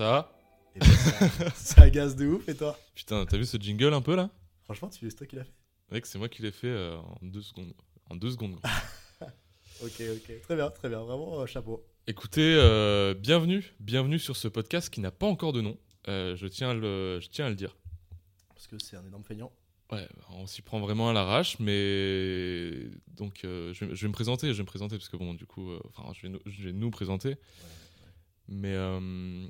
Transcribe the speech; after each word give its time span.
Ça 0.00 0.32
Et 0.74 0.78
ben, 0.78 0.86
ça, 0.86 1.50
ça 1.50 1.82
agace 1.82 2.16
de 2.16 2.26
ouf, 2.26 2.48
et 2.48 2.56
toi? 2.56 2.74
Putain, 2.94 3.26
t'as 3.26 3.36
vu 3.36 3.44
ce 3.44 3.58
jingle 3.58 3.92
un 3.92 4.00
peu 4.00 4.16
là? 4.16 4.30
Franchement, 4.64 4.88
tu 4.88 5.06
c'est 5.10 5.14
toi 5.14 5.26
qui 5.26 5.36
l'as 5.36 5.44
fait 5.44 5.52
Mec, 5.92 6.06
c'est 6.06 6.16
moi 6.16 6.30
qui 6.30 6.40
l'ai 6.40 6.52
fait 6.52 6.68
euh, 6.68 6.96
en 6.96 7.26
deux 7.26 7.42
secondes. 7.42 7.74
En 8.08 8.16
deux 8.16 8.30
secondes. 8.30 8.58
Ok, 9.82 10.00
ok. 10.00 10.40
Très 10.42 10.56
bien, 10.56 10.70
très 10.70 10.88
bien. 10.90 11.00
Vraiment, 11.00 11.40
euh, 11.40 11.46
chapeau. 11.46 11.86
Écoutez, 12.06 12.54
euh, 12.54 13.14
bienvenue, 13.14 13.74
bienvenue 13.78 14.18
sur 14.18 14.36
ce 14.36 14.48
podcast 14.48 14.90
qui 14.90 15.00
n'a 15.00 15.10
pas 15.10 15.26
encore 15.26 15.52
de 15.52 15.60
nom. 15.60 15.78
Je, 16.06 16.46
tiens 16.46 16.70
à 16.70 16.74
le, 16.74 17.18
je 17.20 17.28
tiens 17.28 17.46
à 17.46 17.48
le 17.50 17.54
dire. 17.54 17.76
Parce 18.54 18.66
que 18.66 18.76
c'est 18.78 18.96
un 18.96 19.06
énorme 19.06 19.24
feignant. 19.24 19.52
Ouais, 19.92 20.06
on 20.30 20.46
s'y 20.46 20.62
prend 20.62 20.80
vraiment 20.80 21.10
à 21.10 21.12
l'arrache, 21.12 21.58
mais 21.58 22.90
donc 23.08 23.44
euh, 23.44 23.74
je, 23.74 23.84
vais, 23.84 23.94
je 23.94 24.02
vais 24.02 24.08
me 24.08 24.12
présenter, 24.12 24.48
je 24.48 24.52
vais 24.52 24.62
me 24.62 24.66
présenter 24.66 24.96
parce 24.96 25.08
que 25.08 25.16
bon, 25.16 25.34
du 25.34 25.46
coup, 25.46 25.70
euh, 25.70 25.80
enfin, 25.88 26.10
je 26.14 26.22
vais, 26.22 26.28
nous, 26.28 26.40
je 26.46 26.62
vais 26.62 26.72
nous 26.72 26.90
présenter, 26.90 27.36
mais 28.48 28.74
euh, 28.74 29.48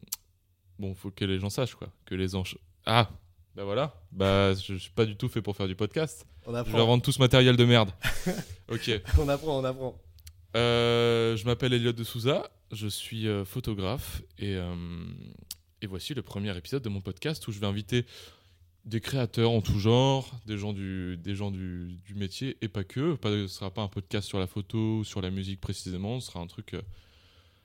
bon, 0.81 0.95
faut 0.95 1.11
que 1.11 1.25
les 1.25 1.39
gens 1.39 1.51
sachent 1.51 1.75
quoi, 1.75 1.89
que 2.07 2.15
les 2.15 2.29
gens. 2.29 2.43
Ah, 2.87 3.09
bah 3.55 3.65
voilà, 3.65 3.95
bah 4.13 4.55
je, 4.55 4.75
je 4.75 4.79
suis 4.79 4.91
pas 4.91 5.05
du 5.05 5.17
tout 5.17 5.29
fait 5.29 5.43
pour 5.43 5.57
faire 5.57 5.69
du 5.69 5.75
podcast. 5.77 6.27
On 6.47 6.51
Je 6.51 6.55
vais 6.55 6.59
apprend. 6.61 6.87
rendre 6.87 7.03
tout 7.03 7.13
ce 7.13 7.19
matériel 7.21 7.57
de 7.57 7.65
merde. 7.65 7.91
ok. 8.71 8.91
On 9.19 9.29
apprend, 9.29 9.61
on 9.61 9.65
apprend. 9.65 9.97
Euh, 10.57 11.37
je 11.37 11.45
m'appelle 11.45 11.73
Elliot 11.73 11.93
de 11.93 12.03
Souza, 12.03 12.51
je 12.73 12.89
suis 12.89 13.29
euh, 13.29 13.45
photographe 13.45 14.23
et, 14.39 14.57
euh, 14.57 14.75
et 15.83 15.87
voici 15.87 16.13
le 16.15 16.23
premier 16.23 16.57
épisode 16.57 16.83
de 16.83 16.89
mon 16.89 17.01
podcast 17.01 17.47
où 17.47 17.53
je 17.53 17.61
vais 17.61 17.67
inviter 17.69 18.05
des 18.87 19.01
créateurs 19.01 19.51
en 19.51 19.61
tout 19.61 19.79
genre, 19.79 20.29
des 20.47 20.57
gens 20.59 20.73
du, 20.73 21.17
des 21.19 21.37
gens 21.37 21.51
du, 21.53 21.99
du 22.05 22.15
métier 22.15 22.57
et 22.63 22.69
pas 22.69 22.83
que. 22.83 23.15
Pas, 23.15 23.29
ce 23.29 23.35
ne 23.43 23.47
sera 23.47 23.71
pas 23.71 23.83
un 23.83 23.89
podcast 23.89 24.27
sur 24.27 24.41
la 24.41 24.47
photo 24.49 24.99
ou 25.01 25.05
sur 25.05 25.21
la 25.21 25.31
musique 25.31 25.61
précisément, 25.61 26.19
ce 26.19 26.29
sera 26.29 26.41
un 26.41 26.47
truc 26.47 26.75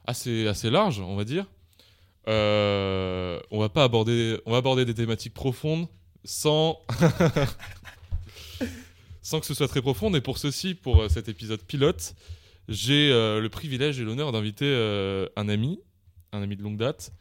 assez, 0.05 0.45
assez 0.47 0.69
large, 0.69 0.99
on 0.99 1.15
va 1.15 1.23
dire. 1.23 1.47
Euh, 2.27 3.39
on 3.51 3.59
va 3.59 3.69
pas 3.69 3.83
aborder, 3.83 4.39
on 4.45 4.51
va 4.51 4.57
aborder 4.57 4.85
des 4.85 4.93
thématiques 4.95 5.33
profondes 5.33 5.87
sans 6.23 6.79
sans 9.21 9.39
que 9.39 9.45
ce 9.45 9.53
soit 9.53 9.67
très 9.67 9.81
profond. 9.81 10.13
Et 10.13 10.21
pour 10.21 10.37
ceci, 10.37 10.75
pour 10.75 11.01
euh, 11.03 11.09
cet 11.09 11.29
épisode 11.29 11.61
pilote, 11.61 12.15
j'ai 12.67 13.11
euh, 13.11 13.39
le 13.41 13.49
privilège 13.49 13.99
et 13.99 14.03
l'honneur 14.03 14.31
d'inviter 14.31 14.65
euh, 14.65 15.27
un 15.35 15.49
ami, 15.49 15.79
un 16.31 16.41
ami 16.41 16.55
de 16.55 16.63
longue 16.63 16.77
date, 16.77 17.11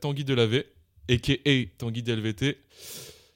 Tanguy 0.00 0.24
Delavé, 0.24 0.66
a.k.a. 1.10 1.64
Tanguy 1.78 2.02
DLVT. 2.02 2.58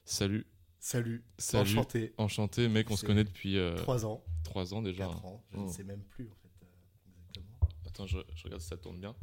Salut, 0.04 0.46
Salut. 0.78 1.24
salut, 1.36 1.70
Enchanté. 1.70 2.12
enchanté, 2.16 2.68
mec, 2.68 2.88
on 2.92 2.96
se 2.96 3.04
connaît 3.04 3.24
depuis 3.24 3.58
3 3.78 4.06
ans, 4.06 4.22
3 4.44 4.72
ans 4.74 4.82
déjà. 4.82 5.06
4 5.06 5.24
ans. 5.24 5.42
Je 5.52 5.58
Oh. 5.58 5.64
ne 5.64 5.68
sais 5.68 5.82
même 5.82 6.02
plus, 6.10 6.28
en 6.30 6.34
fait. 6.36 6.48
exactement. 7.34 7.58
Attends, 7.86 8.06
je, 8.06 8.18
je 8.36 8.44
regarde 8.44 8.62
si 8.62 8.68
ça 8.68 8.76
tourne 8.76 9.00
bien. 9.00 9.16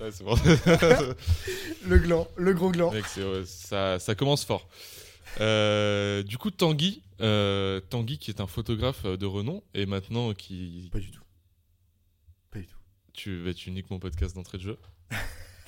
Ouais, 0.00 0.10
c'est 0.12 0.24
bon. 0.24 0.34
Le 1.86 1.98
gland, 1.98 2.28
le 2.36 2.52
gros 2.54 2.70
gland. 2.70 2.92
Mec, 2.92 3.06
c'est- 3.06 3.24
ouais, 3.24 3.44
ça, 3.46 3.98
ça 3.98 4.14
commence 4.14 4.44
fort. 4.44 4.68
Euh, 5.40 6.22
du 6.22 6.38
coup, 6.38 6.50
Tanguy, 6.50 7.02
euh, 7.20 7.80
Tanguy 7.80 8.18
qui 8.18 8.30
est 8.30 8.40
un 8.40 8.46
photographe 8.46 9.04
de 9.04 9.26
renom 9.26 9.62
et 9.74 9.86
maintenant 9.86 10.32
qui. 10.34 10.88
Pas 10.92 10.98
du 11.00 11.10
tout. 11.10 11.22
Pas 12.50 12.58
du 12.60 12.66
tout. 12.66 12.76
Tu, 13.12 13.52
tu 13.56 13.70
niques 13.70 13.90
mon 13.90 13.98
podcast 13.98 14.34
d'entrée 14.34 14.58
de 14.58 14.62
jeu. 14.62 14.78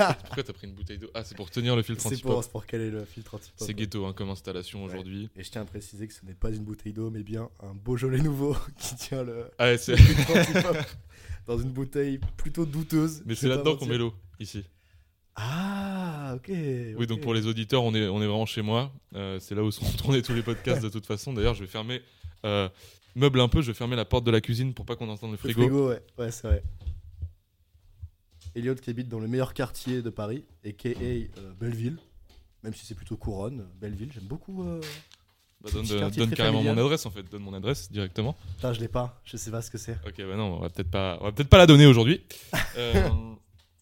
Pourquoi 0.26 0.42
t'as 0.42 0.52
pris 0.52 0.66
une 0.66 0.74
bouteille 0.74 0.98
d'eau 0.98 1.10
Ah, 1.14 1.24
c'est 1.24 1.36
pour 1.36 1.50
tenir 1.50 1.76
le 1.76 1.82
filtre 1.82 2.06
anti-pop. 2.06 2.32
pour, 2.32 2.44
c'est 2.44 2.50
pour 2.50 2.66
caler 2.66 2.90
le 2.90 3.04
filtre 3.04 3.38
C'est 3.56 3.74
ghetto 3.74 4.06
hein, 4.06 4.12
comme 4.12 4.30
installation 4.30 4.80
Ouais. 4.84 4.90
aujourd'hui. 4.90 5.28
Et 5.36 5.42
je 5.44 5.50
tiens 5.50 5.62
à 5.62 5.64
préciser 5.64 6.06
que 6.08 6.14
ce 6.14 6.24
n'est 6.24 6.34
pas 6.34 6.50
une 6.50 6.64
bouteille 6.64 6.92
d'eau, 6.92 7.10
mais 7.10 7.22
bien 7.22 7.48
un 7.62 7.74
Beaujolais 7.74 8.18
nouveau 8.20 8.56
qui 8.78 8.94
tient 8.96 9.22
le, 9.22 9.46
Ah, 9.58 9.64
ouais, 9.66 9.78
c'est- 9.78 9.92
le 9.92 9.98
filtre 9.98 10.30
anti-pop 10.36 10.76
dans 11.46 11.58
une 11.58 11.70
bouteille 11.70 12.20
plutôt 12.36 12.66
douteuse. 12.66 13.22
Mais 13.26 13.34
c'est 13.34 13.48
là-dedans 13.48 13.76
qu'on 13.76 13.86
met 13.86 13.98
l'eau, 13.98 14.14
ici. 14.38 14.64
Ah, 15.36 16.34
ok. 16.36 16.48
Oui, 16.98 17.06
donc 17.06 17.20
pour 17.20 17.34
les 17.34 17.46
auditeurs, 17.46 17.82
on 17.82 17.94
est, 17.94 18.06
on 18.08 18.20
est 18.20 18.26
vraiment 18.26 18.46
chez 18.46 18.62
moi. 18.62 18.92
Euh, 19.14 19.38
c'est 19.40 19.54
là 19.54 19.62
où 19.62 19.70
sont 19.70 19.86
tournés 19.96 20.22
tous 20.22 20.34
les 20.34 20.42
podcasts 20.42 20.82
de 20.82 20.88
toute 20.88 21.06
façon. 21.06 21.32
D'ailleurs, 21.32 21.54
je 21.54 21.60
vais 21.60 21.66
fermer. 21.70 22.02
Euh, 22.44 22.68
meuble 23.14 23.40
un 23.40 23.48
peu, 23.48 23.62
je 23.62 23.68
vais 23.68 23.74
fermer 23.74 23.96
la 23.96 24.04
porte 24.04 24.24
de 24.24 24.30
la 24.30 24.40
cuisine 24.40 24.74
pour 24.74 24.84
pas 24.84 24.96
qu'on 24.96 25.08
entende 25.08 25.30
le 25.30 25.34
Le 25.34 25.38
frigo. 25.38 25.60
frigo, 25.62 25.88
ouais, 25.88 26.02
ouais 26.18 26.30
c'est 26.30 26.46
vrai. 26.46 26.62
Elliot 28.54 28.74
qui 28.74 28.90
habite 28.90 29.08
dans 29.08 29.20
le 29.20 29.28
meilleur 29.28 29.54
quartier 29.54 30.02
de 30.02 30.10
Paris, 30.10 30.44
a.k.a. 30.64 30.88
euh, 30.90 31.26
Belleville. 31.58 31.98
Même 32.62 32.74
si 32.74 32.84
c'est 32.84 32.94
plutôt 32.94 33.16
couronne, 33.16 33.66
Belleville, 33.80 34.12
j'aime 34.12 34.24
beaucoup. 34.24 34.62
euh, 34.64 34.80
Bah, 35.62 35.70
donne 35.72 35.86
carrément 36.30 36.58
familial. 36.58 36.74
mon 36.76 36.80
adresse 36.82 37.06
en 37.06 37.10
fait. 37.10 37.22
Donne 37.22 37.42
mon 37.42 37.54
adresse 37.54 37.90
directement. 37.90 38.36
Putain, 38.56 38.72
je 38.72 38.80
l'ai 38.80 38.88
pas, 38.88 39.20
je 39.24 39.36
sais 39.36 39.50
pas 39.50 39.62
ce 39.62 39.70
que 39.70 39.78
c'est. 39.78 39.96
Ok, 40.06 40.16
bah 40.18 40.36
non, 40.36 40.56
on 40.56 40.60
va 40.60 40.68
peut-être 40.70 40.90
pas, 40.90 41.18
on 41.20 41.24
va 41.24 41.32
peut-être 41.32 41.48
pas 41.48 41.58
la 41.58 41.66
donner 41.66 41.86
aujourd'hui. 41.86 42.22
Euh, 42.76 43.08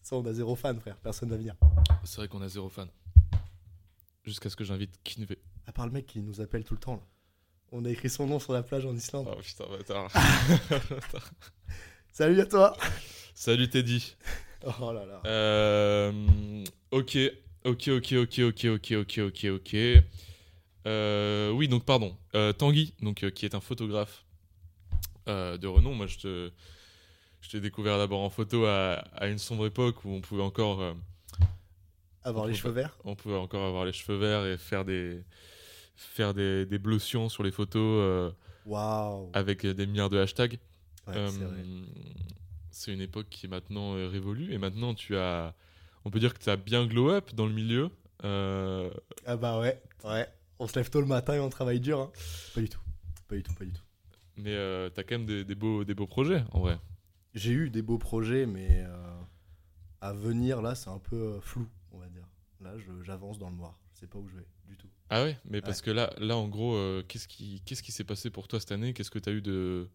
Ça, 0.01 0.15
on 0.15 0.25
a 0.25 0.33
zéro 0.33 0.55
fan, 0.55 0.79
frère, 0.79 0.97
personne 0.97 1.29
va 1.29 1.37
venir. 1.37 1.55
c'est 2.03 2.17
vrai 2.17 2.27
qu'on 2.27 2.41
a 2.41 2.47
zéro 2.47 2.69
fan. 2.69 2.87
Jusqu'à 4.23 4.49
ce 4.49 4.55
que 4.55 4.63
j'invite 4.63 4.99
Kinve. 5.03 5.35
À 5.67 5.71
part 5.71 5.85
le 5.85 5.91
mec 5.91 6.05
qui 6.07 6.19
nous 6.21 6.41
appelle 6.41 6.63
tout 6.63 6.73
le 6.73 6.79
temps, 6.79 6.95
là. 6.95 7.01
On 7.71 7.85
a 7.85 7.89
écrit 7.91 8.09
son 8.09 8.25
nom 8.25 8.39
sur 8.39 8.51
la 8.53 8.63
plage 8.63 8.85
en 8.87 8.95
Islande. 8.95 9.27
Oh 9.31 9.39
putain, 9.41 9.65
bâtard. 9.69 10.11
Salut 12.11 12.39
à 12.41 12.45
toi 12.47 12.75
Salut 13.35 13.69
Teddy. 13.69 14.15
Oh 14.81 14.91
là 14.91 15.05
là. 15.05 15.21
Euh, 15.25 16.63
ok, 16.91 17.17
ok, 17.65 17.87
ok, 17.87 18.13
ok, 18.13 18.39
ok, 18.39 18.65
ok, 18.65 18.91
ok, 18.91 19.19
ok, 19.19 19.45
ok. 19.45 19.75
Euh, 20.87 21.51
oui, 21.51 21.67
donc 21.67 21.85
pardon. 21.85 22.15
Euh, 22.35 22.53
Tanguy, 22.53 22.93
donc, 23.01 23.29
qui 23.31 23.45
est 23.45 23.55
un 23.55 23.59
photographe 23.59 24.25
de 25.27 25.67
renom. 25.67 25.93
Moi, 25.93 26.07
je 26.07 26.17
te, 26.17 26.51
je 27.41 27.49
t'ai 27.51 27.59
découvert 27.61 27.99
d'abord 27.99 28.21
en 28.21 28.31
photo 28.31 28.65
à, 28.65 28.93
à 29.13 29.27
une 29.27 29.37
sombre 29.37 29.67
époque 29.67 30.03
où 30.03 30.09
on 30.09 30.21
pouvait 30.21 30.41
encore, 30.41 30.95
Avoir 32.23 32.47
les 32.47 32.55
cheveux 32.55 32.73
verts 32.73 32.97
on 33.05 33.15
pouvait 33.15 33.37
encore 33.37 33.63
avoir 33.63 33.85
les 33.85 33.93
cheveux 33.93 34.17
verts 34.17 34.45
et 34.47 34.57
faire 34.57 34.85
des, 34.85 35.21
faire 35.95 36.33
des, 36.33 36.67
sur 37.29 37.43
les 37.43 37.51
photos 37.51 38.33
Waouh 38.65 39.29
avec 39.33 39.67
des 39.67 39.85
milliards 39.85 40.09
de 40.09 40.17
hashtags. 40.17 40.57
Ouais, 41.07 41.13
c'est 42.79 42.93
une 42.93 43.01
époque 43.01 43.27
qui 43.29 43.45
est 43.45 43.49
maintenant 43.49 43.95
euh, 43.95 44.07
révolue 44.07 44.53
et 44.53 44.57
maintenant 44.57 44.93
tu 44.93 45.15
as, 45.17 45.53
on 46.05 46.09
peut 46.11 46.19
dire 46.19 46.33
que 46.33 46.39
tu 46.43 46.49
as 46.49 46.55
bien 46.55 46.85
glow 46.85 47.09
up 47.09 47.33
dans 47.33 47.45
le 47.45 47.53
milieu. 47.53 47.89
Euh, 48.23 48.89
Ah 49.25 49.37
bah 49.37 49.59
ouais, 49.59 49.81
ouais. 50.05 50.27
On 50.59 50.67
se 50.67 50.75
lève 50.75 50.89
tôt 50.89 50.99
le 51.01 51.07
matin 51.07 51.35
et 51.35 51.39
on 51.39 51.49
travaille 51.49 51.79
dur. 51.79 51.99
Hein. 51.99 52.11
Pas 52.55 52.61
du 52.61 52.69
tout. 52.69 52.81
Pas 53.27 53.35
du 53.35 53.43
tout, 53.43 53.53
pas 53.53 53.65
du 53.65 53.71
tout. 53.71 53.83
mais 54.37 54.53
euh, 54.55 54.89
tu 54.93 54.99
as 54.99 55.03
quand 55.03 55.15
même 55.17 55.25
des, 55.25 55.43
des 55.45 55.55
beaux, 55.55 55.83
des 55.83 55.93
beaux 55.93 56.07
projets 56.07 56.43
en 56.51 56.59
vrai. 56.61 56.77
J'ai 57.35 57.51
eu 57.51 57.69
des 57.69 57.81
beaux 57.81 57.97
projets, 57.99 58.45
mais 58.45 58.67
euh, 58.71 59.21
à 60.01 60.13
venir, 60.13 60.61
là, 60.61 60.73
c'est 60.75 60.89
un 60.89 60.97
peu 60.99 61.39
flou, 61.41 61.67
on 61.91 61.99
va 61.99 62.07
dire. 62.07 62.25
Là, 62.61 62.73
je- 62.77 63.03
j'avance 63.03 63.37
dans 63.37 63.49
le 63.49 63.55
noir. 63.55 63.77
Je 63.93 63.99
sais 64.01 64.07
pas 64.07 64.17
où 64.17 64.27
je 64.27 64.35
vais, 64.35 64.47
du 64.67 64.75
tout. 64.77 64.87
Ah 65.09 65.23
ouais, 65.23 65.37
mais 65.45 65.61
parce 65.61 65.81
que 65.81 65.91
là, 65.91 66.11
là 66.17 66.35
en 66.37 66.47
gros, 66.47 66.75
euh, 66.75 67.03
qu'est-ce 67.07 67.27
qui 67.27 67.61
qu'est-ce 67.65 67.83
qui 67.83 67.91
s'est 67.91 68.03
passé 68.03 68.29
pour 68.29 68.47
toi 68.47 68.59
cette 68.59 68.71
année? 68.71 68.93
Qu'est-ce 68.93 69.11
que 69.11 69.19
tu 69.19 69.29
as 69.29 69.33
eu 69.33 69.41
de. 69.41 69.89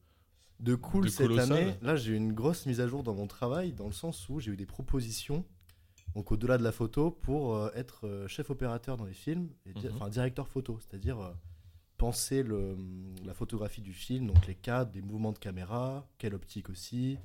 De 0.60 0.75
cool 0.76 1.04
De 1.06 1.10
cette 1.10 1.26
colossal. 1.28 1.53
année, 1.53 1.75
là, 1.82 1.97
j'ai 1.97 2.12
eu 2.12 2.16
une 2.16 2.32
grosse 2.32 2.65
mise 2.66 2.81
à 2.81 2.87
jour 2.88 3.03
dans 3.03 3.15
mon 3.15 3.26
travail, 3.26 3.72
dans 3.72 3.87
le 3.87 3.92
sens 3.92 4.28
où 4.28 4.41
j'ai 4.41 4.53
eu 4.53 4.56
des 4.56 4.66
propositions, 4.66 5.44
donc 6.15 6.31
au-delà 6.32 6.56
de 6.59 6.62
la 6.62 6.72
photo, 6.72 7.10
pour 7.10 7.56
euh, 7.56 7.70
être 7.75 8.06
euh, 8.06 8.28
chef 8.28 8.50
opérateur 8.50 8.97
dans 8.97 9.04
les 9.04 9.14
films, 9.14 9.48
di- 9.66 9.87
Mhm. 9.88 9.94
enfin 9.97 10.09
directeur 10.09 10.48
photo, 10.48 10.78
c'est-à-dire 10.81 11.19
euh, 11.20 11.32
penser 11.98 12.43
le, 12.43 12.76
la 13.25 13.34
photographie 13.34 13.82
du 13.82 13.93
film, 13.93 14.26
donc 14.28 14.47
les 14.47 14.54
cadres, 14.54 14.91
des 14.93 15.03
mouvements 15.03 15.32
de 15.32 15.38
caméra, 15.38 16.09
quelle 16.19 16.34
optique 16.34 16.70
aussi, 16.70 17.19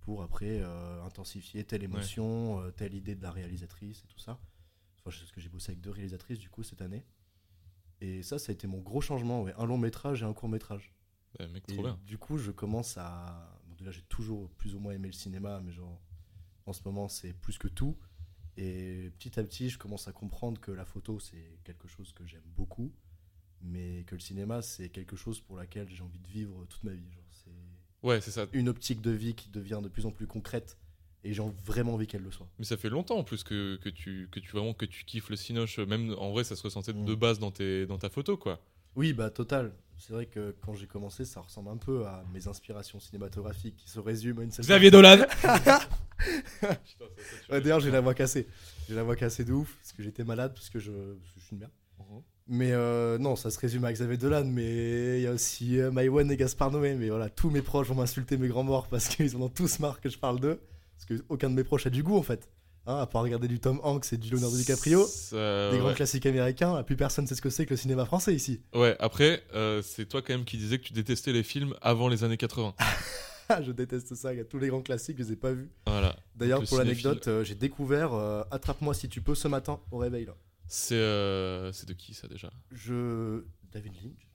pour 0.00 0.22
après 0.22 0.62
intensifier 1.04 1.64
telle 1.64 1.82
émotion, 1.82 2.62
telle 2.76 2.94
idée 2.94 3.14
de 3.14 3.22
la 3.22 3.30
réalisatrice 3.30 4.02
et 4.04 4.06
tout 4.06 4.18
ça. 4.18 4.38
Enfin, 5.00 5.10
je 5.10 5.24
sais 5.24 5.30
que 5.32 5.40
j'ai 5.40 5.48
bossé 5.50 5.72
avec 5.72 5.80
deux 5.82 5.90
réalisatrices 5.90 6.38
du 6.38 6.48
coup 6.48 6.62
cette 6.62 6.80
année. 6.80 7.04
Et 8.00 8.22
ça, 8.22 8.38
ça 8.38 8.50
a 8.50 8.54
été 8.54 8.66
mon 8.66 8.78
gros 8.78 9.00
changement, 9.02 9.42
ouais. 9.42 9.52
un 9.58 9.66
long 9.66 9.76
métrage 9.78 10.22
et 10.22 10.24
un 10.24 10.32
court 10.32 10.48
métrage. 10.48 10.92
Eh, 11.40 11.46
mec, 11.48 11.64
Et 11.68 11.74
trop 11.74 11.82
bien. 11.84 11.98
du 12.06 12.18
coup, 12.18 12.38
je 12.38 12.50
commence 12.50 12.96
à. 12.98 13.58
Bon, 13.68 13.74
déjà, 13.76 13.90
j'ai 13.90 14.02
toujours 14.02 14.48
plus 14.50 14.74
ou 14.74 14.80
moins 14.80 14.92
aimé 14.92 15.08
le 15.08 15.12
cinéma, 15.14 15.60
mais 15.64 15.72
genre, 15.72 16.00
en 16.66 16.72
ce 16.72 16.80
moment, 16.84 17.08
c'est 17.08 17.32
plus 17.32 17.58
que 17.58 17.68
tout. 17.68 17.96
Et 18.56 19.10
petit 19.18 19.38
à 19.38 19.44
petit, 19.44 19.70
je 19.70 19.78
commence 19.78 20.08
à 20.08 20.12
comprendre 20.12 20.60
que 20.60 20.72
la 20.72 20.84
photo, 20.84 21.20
c'est 21.20 21.58
quelque 21.64 21.86
chose 21.86 22.12
que 22.12 22.26
j'aime 22.26 22.42
beaucoup, 22.56 22.92
mais 23.62 24.02
que 24.04 24.14
le 24.16 24.20
cinéma, 24.20 24.62
c'est 24.62 24.88
quelque 24.88 25.14
chose 25.16 25.40
pour 25.40 25.56
laquelle 25.56 25.88
j'ai 25.88 26.02
envie 26.02 26.18
de 26.18 26.26
vivre 26.28 26.64
toute 26.66 26.82
ma 26.82 26.92
vie. 26.92 27.10
Genre, 27.12 27.22
c'est 27.30 27.50
Ouais, 28.06 28.20
c'est 28.20 28.30
ça. 28.32 28.46
une 28.52 28.68
optique 28.68 29.00
de 29.00 29.10
vie 29.10 29.34
qui 29.34 29.48
devient 29.48 29.80
de 29.82 29.88
plus 29.88 30.06
en 30.06 30.10
plus 30.10 30.26
concrète, 30.26 30.76
et 31.24 31.32
j'ai 31.34 31.42
vraiment 31.64 31.94
envie 31.94 32.06
qu'elle 32.08 32.22
le 32.22 32.30
soit. 32.32 32.48
Mais 32.58 32.64
ça 32.64 32.76
fait 32.76 32.88
longtemps 32.90 33.18
en 33.18 33.24
plus 33.24 33.42
que, 33.44 33.76
que 33.76 33.88
tu 33.88 34.28
que 34.30 34.38
tu 34.40 34.50
vraiment 34.52 34.72
que 34.74 34.86
tu 34.86 35.04
kiffes 35.04 35.30
le 35.30 35.36
cinoche. 35.36 35.78
Même 35.78 36.14
en 36.18 36.30
vrai, 36.32 36.42
ça 36.44 36.54
se 36.56 36.62
ressentait 36.64 36.92
Mm. 36.92 37.04
de 37.04 37.14
base 37.14 37.38
dans 37.38 37.50
tes 37.52 37.86
dans 37.86 37.98
ta 37.98 38.08
photo 38.10 38.36
quoi. 38.36 38.60
Oui, 38.96 39.12
bah 39.12 39.30
total. 39.30 39.72
C'est 39.98 40.12
vrai 40.12 40.26
que 40.26 40.54
quand 40.64 40.74
j'ai 40.74 40.86
commencé, 40.86 41.24
ça 41.24 41.40
ressemble 41.40 41.70
un 41.70 41.76
peu 41.76 42.06
à 42.06 42.24
mes 42.32 42.46
inspirations 42.46 43.00
cinématographiques 43.00 43.76
qui 43.76 43.90
se 43.90 43.98
résument 43.98 44.40
à 44.40 44.44
une 44.44 44.50
seule 44.50 44.64
Xavier 44.64 44.90
Dolan. 44.90 45.18
Ouais, 47.48 47.60
D'ailleurs, 47.60 47.78
j'ai 47.78 47.92
la 47.92 48.00
voix 48.00 48.12
cassée. 48.12 48.48
J'ai 48.88 48.94
la 48.96 49.04
voix 49.04 49.14
cassée 49.14 49.44
de 49.44 49.52
ouf 49.52 49.76
parce 49.76 49.92
que 49.92 50.02
j'étais 50.02 50.24
malade, 50.24 50.52
parce 50.52 50.68
que 50.68 50.80
je, 50.80 50.90
parce 50.90 51.32
que 51.32 51.40
je 51.40 51.44
suis 51.44 51.52
une 51.54 51.60
merde. 51.60 51.72
Mhm. 52.00 52.22
Mais 52.48 52.72
euh, 52.72 53.18
non, 53.18 53.36
ça 53.36 53.50
se 53.50 53.58
résume 53.58 53.84
à 53.84 53.92
Xavier 53.92 54.16
Dolan, 54.16 54.44
mais 54.44 55.20
il 55.20 55.22
y 55.22 55.26
a 55.26 55.32
aussi 55.32 55.78
euh, 55.78 55.90
Maïwan 55.90 56.30
et 56.30 56.36
Gaspard 56.36 56.70
Noé. 56.72 56.94
Mais 56.94 57.08
voilà, 57.08 57.28
tous 57.28 57.50
mes 57.50 57.62
proches 57.62 57.88
vont 57.88 57.94
m'insulter, 57.94 58.36
mes 58.36 58.48
grands 58.48 58.64
morts, 58.64 58.88
parce 58.88 59.08
qu'ils 59.08 59.36
en 59.36 59.42
ont 59.42 59.48
tous 59.48 59.78
marre 59.78 60.00
que 60.00 60.08
je 60.08 60.18
parle 60.18 60.40
d'eux. 60.40 60.60
Parce 60.96 61.20
qu'aucun 61.20 61.50
de 61.50 61.54
mes 61.54 61.64
proches 61.64 61.86
a 61.86 61.90
du 61.90 62.02
goût 62.02 62.16
en 62.16 62.22
fait. 62.22 62.48
Hein, 62.88 63.00
à 63.00 63.06
part 63.06 63.20
regarder 63.22 63.48
du 63.48 63.60
Tom 63.60 63.80
Hanks 63.82 64.14
et 64.14 64.16
du 64.16 64.30
Leonardo 64.30 64.56
DiCaprio, 64.56 65.06
Ça- 65.06 65.70
des 65.70 65.76
grands 65.78 65.92
classiques 65.92 66.24
américains, 66.24 66.82
plus 66.84 66.96
personne 66.96 67.26
sait 67.26 67.34
ce 67.34 67.42
que 67.42 67.50
c'est 67.50 67.66
que 67.66 67.74
le 67.74 67.76
cinéma 67.76 68.06
français 68.06 68.34
ici. 68.34 68.62
Ouais, 68.74 68.96
après, 68.98 69.44
euh, 69.54 69.82
c'est 69.82 70.06
toi 70.06 70.22
quand 70.22 70.32
même 70.32 70.46
qui 70.46 70.56
disais 70.56 70.78
que 70.78 70.84
tu 70.84 70.94
détestais 70.94 71.32
les 71.32 71.42
films 71.42 71.74
avant 71.82 72.08
les 72.08 72.24
années 72.24 72.38
80. 72.38 72.74
je 73.62 73.72
déteste 73.72 74.14
ça, 74.14 74.34
gars. 74.34 74.44
tous 74.44 74.58
les 74.58 74.68
grands 74.68 74.80
classiques, 74.80 75.18
je 75.18 75.24
les 75.24 75.32
ai 75.32 75.36
pas 75.36 75.52
vus. 75.52 75.70
Voilà. 75.86 76.16
D'ailleurs, 76.34 76.64
pour 76.64 76.78
l'anecdote, 76.78 77.28
euh, 77.28 77.44
j'ai 77.44 77.54
découvert 77.54 78.14
euh, 78.14 78.42
Attrape-moi 78.50 78.94
si 78.94 79.10
tu 79.10 79.20
peux 79.20 79.34
ce 79.34 79.48
matin 79.48 79.80
au 79.90 79.98
réveil. 79.98 80.26
Euh, 80.92 81.70
c'est 81.74 81.86
de 81.86 81.92
qui 81.92 82.14
ça 82.14 82.26
déjà? 82.26 82.50
Je. 82.72 83.44
David 83.70 83.92
Lynch 84.02 84.27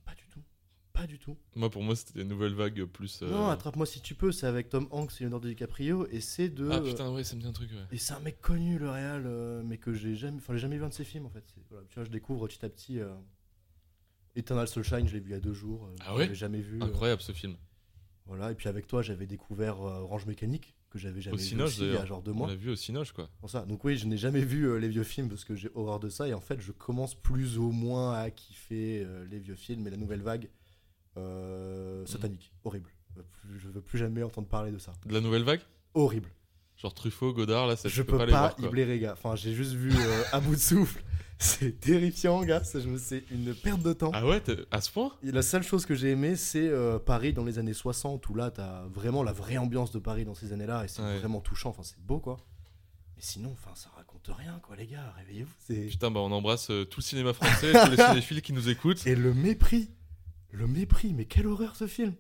Pas 0.93 1.07
du 1.07 1.17
tout. 1.17 1.35
Moi, 1.55 1.69
pour 1.71 1.81
moi, 1.81 1.95
c'était 1.95 2.21
une 2.21 2.27
nouvelle 2.27 2.53
vague 2.53 2.83
plus. 2.85 3.21
euh, 3.23 3.29
Non, 3.31 3.47
Attrape-moi 3.49 3.85
si 3.87 3.99
tu 3.99 4.13
peux, 4.13 4.31
c'est 4.31 4.45
avec 4.45 4.69
Tom 4.69 4.87
Hanks 4.91 5.19
et 5.19 5.23
Leonardo 5.23 5.47
DiCaprio, 5.47 6.07
et 6.11 6.21
c'est 6.21 6.49
de. 6.49 6.69
Ah 6.69 6.81
putain, 6.81 7.11
ouais, 7.11 7.23
ça 7.23 7.35
me 7.35 7.41
dit 7.41 7.47
un 7.47 7.51
truc, 7.51 7.71
ouais. 7.71 7.77
Et 7.91 7.97
c'est 7.97 8.13
un 8.13 8.19
mec 8.19 8.39
connu, 8.41 8.77
le 8.77 8.89
réal, 8.91 9.23
euh, 9.25 9.63
mais 9.65 9.77
que 9.79 9.91
j'ai 9.93 10.15
jamais, 10.15 10.37
enfin, 10.37 10.53
j'ai 10.53 10.59
jamais 10.59 10.77
vu 10.77 10.83
un 10.83 10.89
de 10.89 10.93
ses 10.93 11.03
films 11.03 11.25
en 11.25 11.29
fait. 11.29 11.43
Voilà, 11.71 11.85
tu 11.89 11.95
vois, 11.95 12.03
je 12.03 12.11
découvre 12.11 12.47
petit 12.47 12.63
à 12.63 12.69
petit. 12.69 12.99
euh, 12.99 13.11
Eternal 14.35 14.67
Sunshine, 14.67 15.07
je 15.07 15.13
l'ai 15.13 15.19
vu 15.19 15.29
il 15.29 15.33
y 15.33 15.35
a 15.35 15.39
deux 15.39 15.53
jours. 15.53 15.85
euh, 15.85 15.95
Ah 16.01 16.11
je 16.13 16.17
ouais 16.19 16.35
jamais 16.35 16.61
vu. 16.61 16.79
euh, 16.81 16.85
Incroyable 16.85 17.21
ce 17.21 17.31
film. 17.31 17.55
voilà, 18.25 18.51
et 18.51 18.55
puis 18.55 18.67
avec 18.69 18.85
toi, 18.87 19.01
j'avais 19.01 19.25
découvert 19.27 19.79
Orange 19.79 20.25
Mécanique, 20.27 20.75
que 20.91 20.97
j'avais 20.99 21.21
jamais 21.21 21.35
Au 21.35 21.37
vu 21.39 21.43
Cinoche, 21.43 21.69
aussi, 21.69 21.81
il 21.87 21.93
y 21.93 21.97
a 21.97 22.05
genre 22.05 22.21
deux 22.21 22.31
On 22.31 22.35
mois. 22.35 22.47
l'a 22.49 22.55
vu 22.55 22.69
au 22.71 22.75
Cinoche, 22.75 23.11
quoi. 23.13 23.29
Pour 23.39 23.49
ça. 23.49 23.65
Donc 23.65 23.83
oui, 23.83 23.97
je 23.97 24.05
n'ai 24.07 24.17
jamais 24.17 24.41
vu 24.45 24.65
euh, 24.67 24.77
les 24.77 24.89
vieux 24.89 25.03
films 25.03 25.27
parce 25.29 25.43
que 25.43 25.55
j'ai 25.55 25.69
horreur 25.75 25.99
de 25.99 26.09
ça, 26.09 26.27
et 26.27 26.33
en 26.35 26.39
fait, 26.41 26.61
je 26.61 26.71
commence 26.71 27.13
plus 27.15 27.57
ou 27.57 27.71
moins 27.71 28.13
à 28.13 28.29
kiffer 28.31 29.03
euh, 29.03 29.25
les 29.25 29.39
vieux 29.39 29.55
films 29.55 29.87
et 29.87 29.89
la 29.91 29.97
nouvelle 29.97 30.21
vague 30.21 30.49
euh, 31.17 32.05
satanique, 32.05 32.51
horrible. 32.63 32.89
Je 33.59 33.67
veux 33.67 33.81
plus 33.81 33.99
jamais 33.99 34.23
entendre 34.23 34.47
parler 34.47 34.71
de 34.71 34.77
ça. 34.79 34.93
De 35.05 35.13
la 35.13 35.21
nouvelle 35.21 35.43
vague? 35.43 35.61
Horrible. 35.93 36.29
Genre 36.77 36.93
Truffaut, 36.93 37.33
Godard, 37.33 37.67
là, 37.67 37.75
ça, 37.75 37.87
je 37.89 38.01
tu 38.01 38.05
peux 38.05 38.13
pas 38.17 38.25
pas, 38.25 38.55
les 38.57 38.65
voir, 38.85 38.97
gars. 38.97 39.13
Enfin, 39.13 39.35
j'ai 39.35 39.53
juste 39.53 39.73
vu 39.73 39.91
euh, 39.95 40.23
à 40.31 40.39
bout 40.39 40.55
de 40.55 40.59
souffle. 40.59 41.03
C'est 41.37 41.79
terrifiant, 41.79 42.41
gars. 42.43 42.63
Ça, 42.63 42.79
je 42.79 42.87
me- 42.87 42.97
C'est 42.97 43.23
une 43.31 43.53
perte 43.53 43.81
de 43.83 43.93
temps. 43.93 44.11
Ah 44.13 44.25
ouais, 44.25 44.41
à 44.71 44.81
ce 44.81 44.89
point? 44.91 45.11
Et 45.23 45.31
la 45.31 45.41
seule 45.41 45.61
chose 45.63 45.85
que 45.85 45.93
j'ai 45.93 46.09
aimé, 46.11 46.35
c'est 46.35 46.67
euh, 46.67 46.99
Paris 46.99 47.33
dans 47.33 47.43
les 47.43 47.59
années 47.59 47.73
60, 47.73 48.27
où 48.29 48.33
là, 48.35 48.49
t'as 48.49 48.83
vraiment 48.87 49.23
la 49.23 49.33
vraie 49.33 49.57
ambiance 49.57 49.91
de 49.91 49.99
Paris 49.99 50.25
dans 50.25 50.33
ces 50.35 50.53
années-là, 50.53 50.85
et 50.85 50.87
c'est 50.87 51.01
Ouais. 51.01 51.19
vraiment 51.19 51.41
touchant. 51.41 51.69
Enfin, 51.69 51.83
c'est 51.83 51.99
beau, 51.99 52.19
quoi. 52.19 52.37
Mais 53.17 53.21
sinon, 53.21 53.51
enfin, 53.51 53.71
ça 53.75 53.89
raconte 53.95 54.29
rien, 54.35 54.59
quoi, 54.63 54.75
les 54.75 54.87
gars. 54.87 55.13
Réveillez-vous. 55.17 55.89
Putain, 55.89 56.09
bah 56.11 56.21
on 56.21 56.31
embrasse 56.31 56.69
euh, 56.71 56.85
tout 56.85 57.01
le 57.01 57.05
cinéma 57.05 57.33
français, 57.33 57.71
tous 57.85 57.91
les 57.91 57.97
cinéphiles 58.03 58.41
qui 58.41 58.53
nous 58.53 58.69
écoutent. 58.69 59.05
et 59.05 59.15
le 59.15 59.33
mépris, 59.33 59.89
le 60.53 60.67
mépris. 60.67 61.13
Mais 61.13 61.25
quelle 61.25 61.47
horreur 61.47 61.75
ce 61.75 61.87
film. 61.87 62.13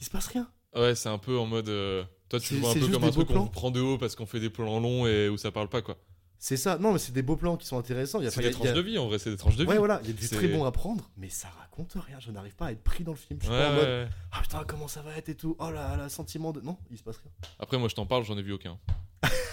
Il 0.00 0.04
se 0.04 0.10
passe 0.10 0.28
rien. 0.28 0.48
Ouais, 0.74 0.94
c'est 0.94 1.08
un 1.10 1.18
peu 1.18 1.38
en 1.38 1.46
mode. 1.46 1.68
euh, 1.68 2.02
toi, 2.28 2.40
tu 2.40 2.54
vois 2.56 2.70
un 2.70 2.74
peu 2.74 2.80
comme 2.88 3.04
un 3.04 3.06
des 3.08 3.12
truc 3.12 3.28
qu'on 3.28 3.46
prend 3.46 3.70
de 3.70 3.80
haut 3.80 3.98
parce 3.98 4.16
qu'on 4.16 4.26
fait 4.26 4.40
des 4.40 4.48
plans 4.50 4.80
longs 4.80 5.06
et 5.06 5.28
où 5.28 5.36
ça 5.36 5.50
parle 5.52 5.68
pas, 5.68 5.82
quoi. 5.82 5.98
C'est 6.38 6.56
ça. 6.56 6.76
Non, 6.78 6.92
mais 6.92 6.98
c'est 6.98 7.12
des 7.12 7.22
beaux 7.22 7.36
plans 7.36 7.56
qui 7.56 7.66
sont 7.66 7.78
intéressants. 7.78 8.18
Il 8.20 8.24
y 8.24 8.26
a, 8.26 8.30
C'est 8.32 8.40
des 8.40 8.46
y 8.46 8.50
a- 8.50 8.52
tranches 8.54 8.72
de 8.72 8.80
vie, 8.80 8.98
en 8.98 9.06
vrai, 9.06 9.18
c'est 9.20 9.30
des 9.30 9.36
tranches 9.36 9.54
de 9.54 9.62
vie. 9.62 9.70
Ouais, 9.70 9.78
voilà, 9.78 10.00
il 10.02 10.08
y 10.08 10.10
a 10.10 10.14
du 10.14 10.26
C'est- 10.26 10.34
très 10.34 10.48
bon 10.48 10.64
à 10.64 10.72
prendre, 10.72 11.08
mais 11.16 11.28
ça 11.28 11.48
raconte 11.60 11.92
rien. 11.94 12.18
Je 12.18 12.32
n'arrive 12.32 12.56
pas 12.56 12.66
à 12.66 12.72
être 12.72 12.82
pris 12.82 13.04
dans 13.04 13.12
le 13.12 13.16
film. 13.18 13.38
Je 13.40 13.44
suis 13.46 13.54
Ouais, 13.54 13.60
pas 13.60 13.70
en 13.70 13.74
mode, 13.74 13.84
ouais. 13.84 14.08
ah 14.32 14.40
putain, 14.42 14.64
comment 14.66 14.88
ça 14.88 15.02
va 15.02 15.16
être 15.16 15.28
et 15.28 15.36
tout. 15.36 15.54
Oh 15.60 15.70
là 15.70 15.96
là, 15.96 16.08
sentiment 16.08 16.50
de. 16.52 16.60
Non, 16.60 16.78
il 16.90 16.98
se 16.98 17.04
passe 17.04 17.18
rien. 17.18 17.30
Après, 17.60 17.78
moi, 17.78 17.88
je 17.88 17.94
t'en 17.94 18.06
parle, 18.06 18.24
j'en 18.24 18.36
ai 18.36 18.42
vu 18.42 18.52
aucun. 18.52 18.76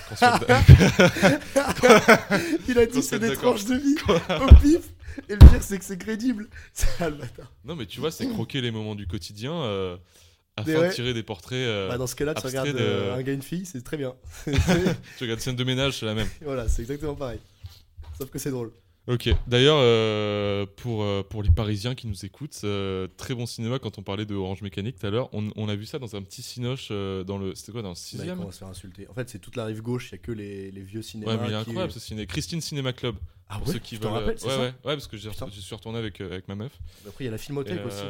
Il 2.67 2.79
a 2.79 2.85
dit 2.85 3.01
c'est 3.01 3.19
des 3.19 3.35
tranches 3.35 3.65
de 3.65 3.75
vie 3.75 3.95
au 4.07 4.55
pif. 4.55 4.81
Et 5.27 5.33
le 5.33 5.39
pire, 5.39 5.61
c'est 5.61 5.77
que 5.77 5.83
c'est 5.85 5.97
crédible. 5.97 6.47
Bâtard. 6.99 7.51
non, 7.65 7.75
mais 7.75 7.85
tu 7.85 7.99
vois, 7.99 8.11
c'est 8.11 8.27
croquer 8.27 8.61
les 8.61 8.71
moments 8.71 8.95
du 8.95 9.07
quotidien 9.07 9.53
euh, 9.53 9.97
afin 10.55 10.79
ouais. 10.79 10.89
de 10.89 10.93
tirer 10.93 11.13
des 11.13 11.23
portraits. 11.23 11.57
euh, 11.57 11.89
Bah, 11.89 11.97
dans 11.97 12.07
ce 12.07 12.15
cas-là, 12.15 12.33
tu 12.35 12.45
regardes 12.45 12.69
de- 12.69 12.77
euh, 12.79 13.15
un 13.15 13.21
gars 13.21 13.31
et 13.31 13.35
une 13.35 13.41
fille, 13.41 13.65
c'est 13.65 13.83
très 13.83 13.97
bien. 13.97 14.13
Tu 15.17 15.23
regardes 15.23 15.39
scène 15.41 15.55
de 15.55 15.63
ménage, 15.63 15.99
c'est 15.99 16.05
la 16.05 16.13
même. 16.15 16.27
voilà, 16.41 16.67
c'est 16.69 16.81
exactement 16.83 17.15
pareil. 17.15 17.39
Sauf 18.17 18.29
que 18.29 18.39
c'est 18.39 18.51
drôle. 18.51 18.71
Ok, 19.09 19.27
d'ailleurs, 19.47 19.77
euh, 19.79 20.67
pour, 20.77 21.01
euh, 21.01 21.23
pour 21.27 21.41
les 21.41 21.49
Parisiens 21.49 21.95
qui 21.95 22.05
nous 22.05 22.25
écoutent, 22.25 22.61
euh, 22.63 23.07
très 23.17 23.33
bon 23.33 23.47
cinéma 23.47 23.79
quand 23.79 23.97
on 23.97 24.03
parlait 24.03 24.27
de 24.27 24.35
Orange 24.35 24.61
Mécanique 24.61 24.99
tout 24.99 25.07
à 25.07 25.09
l'heure. 25.09 25.33
On, 25.33 25.49
on 25.55 25.67
a 25.67 25.75
vu 25.75 25.87
ça 25.87 25.97
dans 25.97 26.15
un 26.15 26.21
petit 26.21 26.43
cinoche 26.43 26.89
dans 26.89 27.39
le. 27.39 27.55
C'était 27.55 27.71
quoi, 27.71 27.81
dans 27.81 27.89
le 27.89 27.95
Bah, 27.95 27.99
6 27.99 28.21
il 28.23 28.29
commence 28.29 28.49
à 28.49 28.51
se 28.51 28.57
faire 28.59 28.67
insulter. 28.67 29.07
En 29.09 29.15
fait, 29.15 29.27
c'est 29.27 29.39
toute 29.39 29.55
la 29.55 29.65
rive 29.65 29.81
gauche, 29.81 30.11
il 30.11 30.15
n'y 30.15 30.19
a 30.19 30.21
que 30.21 30.31
les, 30.31 30.69
les 30.69 30.81
vieux 30.83 31.01
cinémas. 31.01 31.31
Ouais, 31.31 31.37
mais 31.41 31.47
il 31.47 31.53
est 31.53 31.63
qui- 31.63 31.69
incroyable 31.71 31.91
ce 31.91 31.99
ciné. 31.99 32.27
Christine 32.27 32.61
Cinéma 32.61 32.93
Club. 32.93 33.15
Ah 33.51 33.57
pour 33.57 33.69
ouais, 33.69 33.73
ceux 33.73 33.79
qui 33.79 33.95
tu 33.95 34.01
t'en 34.01 34.13
veulent. 34.13 34.27
ouais, 34.27 34.37
ça 34.37 34.47
ouais, 34.47 34.65
ouais, 34.67 34.73
parce 34.83 35.07
que 35.07 35.17
je 35.17 35.27
suis 35.31 35.73
retourné 35.75 35.97
avec, 35.97 36.21
avec 36.21 36.47
ma 36.47 36.53
meuf. 36.53 36.71
Après, 37.07 37.23
il 37.23 37.25
y 37.25 37.29
a 37.29 37.31
la 37.31 37.39
Filmothèque 37.39 37.83
aussi. 37.83 38.03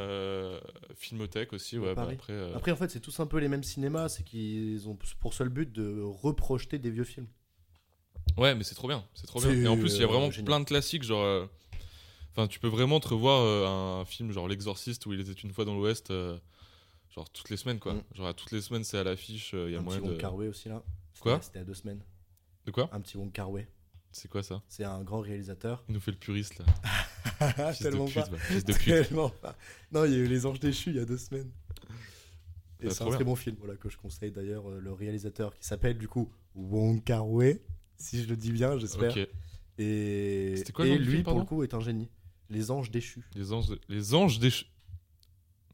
Filmothèque 0.98 1.54
aussi, 1.54 1.78
ouais. 1.78 1.96
bah, 1.96 2.10
après, 2.12 2.34
Après, 2.54 2.72
en 2.74 2.76
fait, 2.76 2.92
c'est 2.92 3.00
tous 3.00 3.18
un 3.22 3.26
peu 3.26 3.38
les 3.38 3.48
mêmes 3.48 3.64
cinémas. 3.64 4.10
C'est 4.10 4.24
qu'ils 4.24 4.90
ont 4.90 4.98
pour 5.22 5.34
seul 5.34 5.48
but 5.48 5.72
de 5.72 6.02
reprojeter 6.02 6.78
des 6.78 6.90
vieux 6.92 7.06
films. 7.06 7.28
Ouais, 8.38 8.56
mais 8.56 8.64
c'est 8.64 8.76
trop 8.76 8.88
bien. 8.88 9.04
C'est 9.14 9.28
trop 9.28 9.40
bien. 9.42 9.52
Et 9.52 9.68
en 9.68 9.78
plus, 9.78 9.94
il 9.96 10.00
y 10.00 10.04
a 10.04 10.06
euh, 10.06 10.08
vraiment 10.08 10.32
génial. 10.32 10.46
plein 10.46 10.60
de 10.60 10.66
classiques. 10.66 11.04
Genre. 11.04 11.24
euh, 11.24 11.46
Enfin, 12.32 12.48
tu 12.48 12.60
peux 12.60 12.68
vraiment 12.68 13.00
te 13.00 13.08
revoir 13.10 13.42
euh, 13.42 14.02
un 14.02 14.06
film 14.06 14.32
genre 14.32 14.48
L'Exorciste 14.48 15.06
où 15.08 15.14
il 15.14 15.20
était 15.20 15.32
une 15.32 15.52
fois 15.52 15.66
dans 15.66 15.76
l'Ouest. 15.76 16.10
genre 16.10 17.30
toutes 17.34 17.50
les 17.50 17.58
semaines, 17.58 17.80
quoi. 17.80 17.96
Mm. 17.96 18.04
Genre 18.16 18.28
à 18.28 18.34
toutes 18.34 18.52
les 18.52 18.62
semaines, 18.62 18.84
c'est 18.84 18.98
à 18.98 19.04
l'affiche. 19.04 19.54
Il 19.54 19.72
y 19.72 19.76
a 19.76 19.80
un 19.80 19.84
petit 19.84 19.84
moyen 19.84 20.02
Wong 20.02 20.12
de. 20.14 20.18
Kar-wai 20.18 20.48
aussi 20.48 20.70
là. 20.70 20.84
Quoi 21.20 21.40
C'était 21.42 21.60
à 21.60 21.64
deux 21.64 21.74
semaines. 21.74 22.02
De 22.66 22.72
quoi 22.72 22.88
Un 22.94 23.02
petit 23.02 23.18
Wong 23.18 23.32
Kar-wai. 23.32 23.68
C'est 24.12 24.28
quoi 24.30 24.42
ça 24.44 24.62
C'est 24.70 24.84
un 24.86 25.02
grand 25.04 25.20
réalisateur. 25.20 25.84
Il 25.90 25.94
nous 25.96 26.00
fait 26.00 26.12
le 26.12 26.18
puriste 26.18 26.60
là. 26.60 26.66
Fils 27.74 27.80
de 27.80 27.90
Tellement 27.90 28.06
pute, 28.06 28.16
pas. 28.16 28.24
va, 28.30 28.38
fils 28.38 28.64
de 28.66 28.74
pute. 28.78 28.86
Tellement 28.86 29.30
pas. 29.30 29.56
Non, 29.92 30.06
il 30.06 30.12
y 30.12 30.16
a 30.16 30.18
eu 30.18 30.28
Les 30.28 30.46
Anges 30.46 30.60
déchus 30.60 30.92
il 30.92 30.96
y 30.96 31.00
a 31.00 31.06
deux 31.06 31.18
semaines. 31.18 31.52
Et 32.82 32.88
Ah, 32.88 32.90
c'est 32.92 33.04
un 33.04 33.08
très 33.10 33.24
bon 33.24 33.36
film 33.36 33.56
voilà, 33.60 33.76
que 33.76 33.90
je 33.90 33.98
conseille 33.98 34.32
d'ailleurs. 34.32 34.70
Le 34.70 34.94
réalisateur 34.94 35.56
qui 35.58 35.66
s'appelle 35.66 35.98
du 35.98 36.08
coup 36.08 36.32
Wong 36.56 37.04
Kar-wai, 37.04 37.62
si 38.00 38.24
je 38.24 38.28
le 38.30 38.36
dis 38.36 38.52
bien, 38.52 38.78
j'espère. 38.80 39.12
Ok. 39.12 39.28
Et, 39.78 40.56
quoi 40.74 40.86
et 40.88 40.98
lui, 40.98 41.12
film, 41.12 41.24
pour 41.24 41.40
le 41.40 41.46
coup, 41.46 41.64
est 41.64 41.74
un 41.74 41.80
génie. 41.80 42.10
Les 42.50 42.72
Anges 42.72 42.90
déchus. 42.90 43.24
Les 43.36 43.54
anges, 43.54 43.68
les 43.88 44.14
anges 44.16 44.40
déchus. 44.40 44.66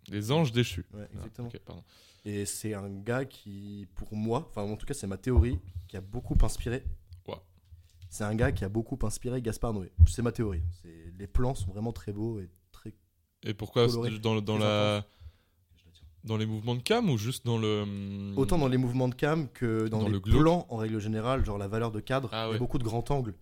Les 0.09 0.31
anges 0.31 0.51
déchus. 0.51 0.85
Ouais, 0.93 1.07
Ah, 1.15 1.25
exactement. 1.25 1.83
Et 2.25 2.45
c'est 2.45 2.73
un 2.73 2.89
gars 2.89 3.23
qui, 3.25 3.87
pour 3.95 4.13
moi, 4.15 4.47
enfin 4.49 4.63
en 4.63 4.75
tout 4.75 4.85
cas 4.85 4.93
c'est 4.93 5.07
ma 5.07 5.17
théorie, 5.17 5.59
qui 5.87 5.95
a 5.95 6.01
beaucoup 6.01 6.35
inspiré. 6.41 6.83
Ouah. 7.27 7.43
C'est 8.09 8.23
un 8.23 8.35
gars 8.35 8.51
qui 8.51 8.65
a 8.65 8.69
beaucoup 8.69 8.97
inspiré 9.03 9.41
Gaspard 9.41 9.73
Noé. 9.73 9.91
C'est 10.07 10.21
ma 10.23 10.31
théorie. 10.31 10.63
Les 11.17 11.27
plans 11.27 11.55
sont 11.55 11.71
vraiment 11.71 11.93
très 11.93 12.11
beaux 12.11 12.39
et 12.39 12.49
très. 12.71 12.93
Et 13.43 13.53
pourquoi 13.53 13.87
dans, 14.21 14.41
dans 14.41 14.57
la 14.57 15.05
dans 16.25 16.37
les 16.37 16.45
mouvements 16.45 16.75
de 16.75 16.81
cam 16.81 17.09
ou 17.09 17.17
juste 17.17 17.45
dans 17.45 17.57
le 17.57 17.83
hum, 17.83 18.33
Autant 18.37 18.57
dans 18.57 18.67
les 18.67 18.77
mouvements 18.77 19.07
de 19.07 19.15
cam 19.15 19.47
que 19.49 19.87
dans, 19.87 19.99
Dans 19.99 20.07
les 20.07 20.13
le 20.13 20.19
plans 20.19 20.65
en 20.69 20.77
règle 20.77 20.99
générale, 20.99 21.45
genre 21.45 21.57
la 21.57 21.67
valeur 21.67 21.91
de 21.91 21.99
cadre, 21.99 22.29
Ah 22.31 22.43
il 22.43 22.47
y 22.47 22.49
ouais. 22.51 22.55
a 22.55 22.59
beaucoup 22.59 22.77
de 22.77 22.83
grands 22.83 23.03
angles. 23.09 23.35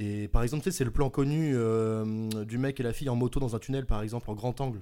Et 0.00 0.28
par 0.28 0.42
exemple, 0.42 0.62
tu 0.62 0.70
sais, 0.70 0.76
c'est 0.78 0.84
le 0.84 0.90
plan 0.92 1.10
connu 1.10 1.52
euh, 1.54 2.28
du 2.44 2.56
mec 2.58 2.78
et 2.80 2.82
la 2.82 2.92
fille 2.92 3.08
en 3.08 3.16
moto 3.16 3.40
dans 3.40 3.54
un 3.56 3.58
tunnel, 3.58 3.84
par 3.86 4.02
exemple, 4.02 4.30
en 4.30 4.34
grand 4.34 4.60
angle, 4.60 4.80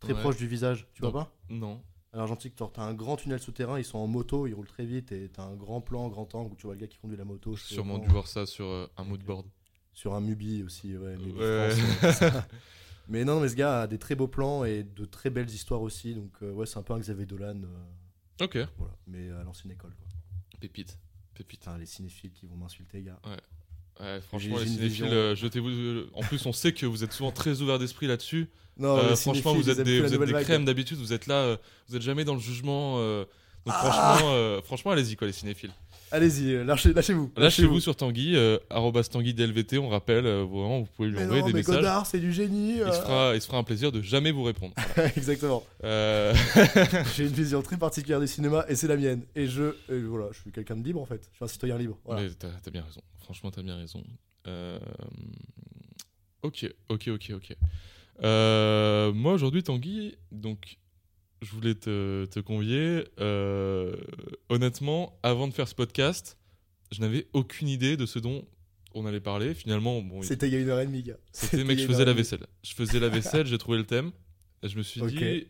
très 0.00 0.12
Ouais. 0.12 0.20
proche 0.20 0.36
du 0.36 0.46
visage. 0.48 0.86
Tu 0.92 1.02
vois 1.02 1.10
Non. 1.10 1.14
pas? 1.18 1.32
Non. 1.50 1.80
À 2.12 2.18
l'argentique, 2.18 2.54
t'as 2.56 2.82
un 2.82 2.94
grand 2.94 3.16
tunnel 3.16 3.38
souterrain, 3.40 3.78
ils 3.78 3.84
sont 3.84 3.98
en 3.98 4.06
moto, 4.06 4.46
ils 4.46 4.54
roulent 4.54 4.66
très 4.66 4.84
vite, 4.86 5.12
et 5.12 5.28
t'as 5.32 5.44
un 5.44 5.54
grand 5.54 5.80
plan, 5.80 6.08
grand 6.08 6.34
angle 6.34 6.52
où 6.52 6.56
tu 6.56 6.66
vois 6.66 6.74
le 6.74 6.80
gars 6.80 6.86
qui 6.86 6.96
conduit 6.98 7.16
la 7.16 7.24
moto. 7.24 7.56
Sûrement 7.56 7.98
dû 7.98 8.08
voir 8.08 8.26
ça 8.26 8.44
sur 8.46 8.64
euh, 8.66 8.86
un 8.96 9.04
moodboard. 9.04 9.46
Sur 9.92 10.14
un 10.14 10.20
Mubi 10.20 10.62
aussi, 10.62 10.96
ouais. 10.96 11.16
Mubi 11.16 11.32
Ouais. 11.38 11.70
France. 11.70 12.22
mais 13.08 13.24
non, 13.24 13.40
mais 13.40 13.48
ce 13.48 13.54
gars 13.54 13.82
a 13.82 13.86
des 13.86 13.98
très 13.98 14.14
beaux 14.14 14.28
plans 14.28 14.64
et 14.64 14.82
de 14.82 15.04
très 15.04 15.30
belles 15.30 15.50
histoires 15.50 15.82
aussi, 15.82 16.14
donc 16.14 16.32
euh, 16.42 16.52
ouais, 16.52 16.66
c'est 16.66 16.78
un 16.78 16.82
peu 16.82 16.92
un 16.94 16.98
Xavier 16.98 17.26
Dolan, 17.26 17.60
euh, 17.64 18.44
Ok. 18.44 18.58
voilà, 18.78 18.94
mais 19.06 19.30
à 19.30 19.42
l'ancienne 19.44 19.72
école, 19.72 19.94
quoi. 19.96 20.06
Pépite. 20.60 20.98
Pépite. 21.34 21.60
Putain, 21.60 21.78
les 21.78 21.86
cinéphiles 21.86 22.32
qui 22.32 22.46
vont 22.46 22.56
m'insulter, 22.56 23.02
gars. 23.02 23.20
Ouais, 24.00 24.20
franchement, 24.22 24.56
J'ai- 24.58 24.64
les 24.64 24.70
cinéphiles, 24.70 25.04
euh, 25.06 25.34
jetez-vous. 25.34 25.68
euh, 25.68 26.10
En 26.14 26.20
plus, 26.22 26.44
on 26.46 26.52
sait 26.52 26.72
que 26.72 26.84
vous 26.86 27.04
êtes 27.04 27.12
souvent 27.12 27.30
très 27.32 27.60
ouverts 27.62 27.78
d'esprit 27.78 28.06
là-dessus. 28.06 28.48
Non, 28.78 28.96
Euh, 28.98 29.16
franchement, 29.16 29.54
vous 29.54 29.70
êtes 29.70 29.80
des, 29.80 30.00
vous 30.00 30.12
êtes 30.14 30.20
des 30.22 30.32
crèmes 30.44 30.64
d'habitude. 30.66 30.98
Vous 30.98 31.12
êtes 31.14 31.26
là, 31.26 31.58
vous 31.88 31.96
êtes 31.96 32.02
jamais 32.02 32.24
dans 32.24 32.34
le 32.34 32.40
jugement. 32.40 32.98
donc 32.98 33.28
Ah 33.68 33.90
franchement, 33.90 34.62
franchement, 34.62 34.90
allez-y 34.92 35.16
quoi, 35.16 35.26
les 35.26 35.32
cinéphiles. 35.32 35.72
Allez-y, 36.12 36.54
euh, 36.54 36.64
lâchez- 36.64 36.92
lâchez-vous. 36.92 37.32
Lâchez-vous 37.36 37.80
sur 37.80 37.96
Tanguy, 37.96 38.36
euh, 38.36 38.58
arrobas 38.70 39.04
Tanguy 39.04 39.34
DLVT. 39.34 39.78
On 39.78 39.88
rappelle, 39.88 40.24
euh, 40.26 40.44
vraiment, 40.44 40.80
vous 40.80 40.88
pouvez 40.96 41.08
lui 41.08 41.18
envoyer 41.18 41.42
des 41.42 41.48
mais 41.52 41.58
messages. 41.60 41.76
Godard, 41.76 42.06
c'est 42.06 42.20
du 42.20 42.32
génie. 42.32 42.74
Il 42.74 42.78
se, 42.78 42.82
euh. 42.84 42.92
fera, 42.92 43.34
il 43.34 43.40
se 43.40 43.46
fera 43.46 43.58
un 43.58 43.64
plaisir 43.64 43.90
de 43.90 44.00
jamais 44.02 44.30
vous 44.30 44.44
répondre. 44.44 44.72
Voilà. 44.94 45.10
Exactement. 45.16 45.64
J'ai 45.82 47.24
une 47.24 47.32
vision 47.32 47.60
très 47.62 47.76
particulière 47.76 48.20
du 48.20 48.28
cinéma 48.28 48.64
et 48.68 48.76
c'est 48.76 48.86
la 48.88 48.96
mienne. 48.96 49.22
Et 49.34 49.46
je, 49.48 49.74
et 49.90 49.98
voilà, 50.00 50.26
je 50.32 50.40
suis 50.40 50.52
quelqu'un 50.52 50.76
de 50.76 50.84
libre 50.84 51.00
en 51.00 51.06
fait. 51.06 51.28
Je 51.32 51.36
suis 51.36 51.44
un 51.44 51.48
citoyen 51.48 51.76
libre. 51.78 51.98
Voilà. 52.04 52.22
T'as 52.38 52.70
bien 52.70 52.82
raison. 52.82 53.00
Franchement, 53.24 53.50
t'as 53.50 53.62
bien 53.62 53.76
raison. 53.76 54.02
Ok, 56.42 56.70
ok, 56.88 57.08
ok, 57.08 57.32
ok. 57.34 57.56
Moi, 58.22 59.32
aujourd'hui, 59.32 59.62
Tanguy, 59.64 60.16
donc, 60.30 60.78
je 61.42 61.50
voulais 61.52 61.74
te, 61.74 62.24
te 62.26 62.40
convier. 62.40 63.04
Euh, 63.20 63.96
honnêtement, 64.48 65.18
avant 65.22 65.48
de 65.48 65.52
faire 65.54 65.68
ce 65.68 65.74
podcast, 65.74 66.38
je 66.92 67.00
n'avais 67.00 67.26
aucune 67.32 67.68
idée 67.68 67.96
de 67.96 68.06
ce 68.06 68.18
dont 68.18 68.46
on 68.94 69.06
allait 69.06 69.20
parler. 69.20 69.54
Finalement, 69.54 70.00
bon, 70.02 70.22
C'était 70.22 70.48
il 70.48 70.54
y 70.54 70.56
a 70.56 70.60
une 70.60 70.68
heure 70.68 70.80
et 70.80 70.86
demie, 70.86 71.02
gars. 71.02 71.18
c'était 71.32 71.64
mec, 71.64 71.78
je 71.78 71.86
faisais 71.86 72.04
la 72.04 72.12
vaisselle. 72.12 72.46
Je 72.62 72.74
faisais 72.74 72.98
la 73.00 73.08
vaisselle, 73.08 73.46
j'ai 73.46 73.58
trouvé 73.58 73.78
le 73.78 73.84
thème. 73.84 74.10
Et 74.62 74.68
je 74.68 74.76
me 74.78 74.82
suis 74.82 75.00
dit, 75.02 75.46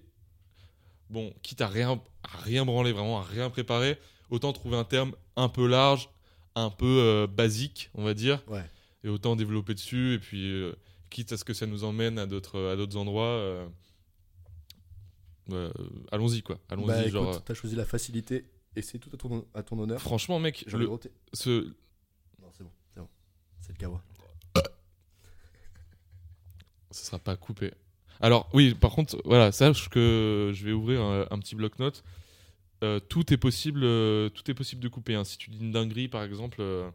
bon, 1.11 1.33
quitte 1.43 1.61
à 1.61 1.69
rien, 1.69 2.01
à 2.25 2.37
rien 2.39 2.65
branler, 2.65 2.93
vraiment 2.93 3.21
à 3.21 3.23
rien 3.23 3.49
préparer, 3.51 3.99
autant 4.31 4.53
trouver 4.53 4.77
un 4.77 4.85
terme 4.85 5.13
un 5.37 5.49
peu 5.49 5.67
large, 5.67 6.11
un 6.57 6.71
peu 6.71 6.87
euh, 6.87 7.27
basique, 7.29 7.91
on 7.95 8.03
va 8.03 8.15
dire. 8.15 8.43
Ouais. 8.49 8.65
Et 9.05 9.09
autant 9.09 9.37
développer 9.37 9.75
dessus. 9.75 10.15
Et 10.15 10.19
puis, 10.19 10.51
euh, 10.51 10.73
quitte 11.11 11.31
à 11.33 11.37
ce 11.37 11.45
que 11.45 11.55
ça 11.55 11.67
nous 11.67 11.85
emmène 11.85 12.19
à 12.19 12.27
d'autres 12.27 12.61
à 12.73 12.77
d'autres 12.77 12.97
endroits, 12.97 13.69
euh, 15.53 15.71
allons-y 16.13 16.43
quoi. 16.43 16.59
Allons-y. 16.69 16.87
Bah 16.87 17.09
genre, 17.09 17.45
t'as 17.45 17.55
choisi 17.55 17.77
la 17.77 17.85
facilité 17.85 18.45
et 18.75 18.83
c'est 18.83 18.99
tout 18.99 19.11
à 19.13 19.17
ton, 19.17 19.47
à 19.55 19.63
ton 19.63 19.79
honneur. 19.79 20.01
franchement, 20.01 20.39
mec, 20.39 20.65
ai 20.67 20.71
le- 20.77 20.89
ce, 21.33 21.51
Non, 22.41 22.49
c'est 22.53 22.65
bon, 22.65 22.71
c'est 22.95 23.01
bon. 23.01 23.09
C'est 23.61 23.73
le 23.73 23.79
kawa. 23.79 24.03
Ce 26.91 27.05
sera 27.05 27.19
pas 27.19 27.37
coupé. 27.37 27.73
Alors 28.21 28.49
oui, 28.55 28.75
par 28.75 28.91
contre, 28.93 29.21
voilà, 29.25 29.53
sache 29.53 29.89
que 29.91 30.51
je 30.55 30.65
vais 30.65 30.73
ouvrir 30.73 31.03
un, 31.03 31.27
un 31.31 31.39
petit 31.39 31.55
bloc-notes. 31.55 32.03
Euh, 32.85 33.01
tout 33.01 33.33
est 33.33 33.37
possible, 33.37 33.81
euh, 33.85 34.29
tout 34.31 34.51
est 34.51 34.55
possible 34.55 34.83
de 34.83 34.89
couper. 34.89 35.15
hein. 35.15 35.25
Si 35.25 35.37
tu 35.39 35.51
dis 35.51 35.59
une 35.61 35.73
dinguerie, 35.73 36.09
par 36.09 36.23
exemple, 36.23 36.59
euh, 36.61 36.89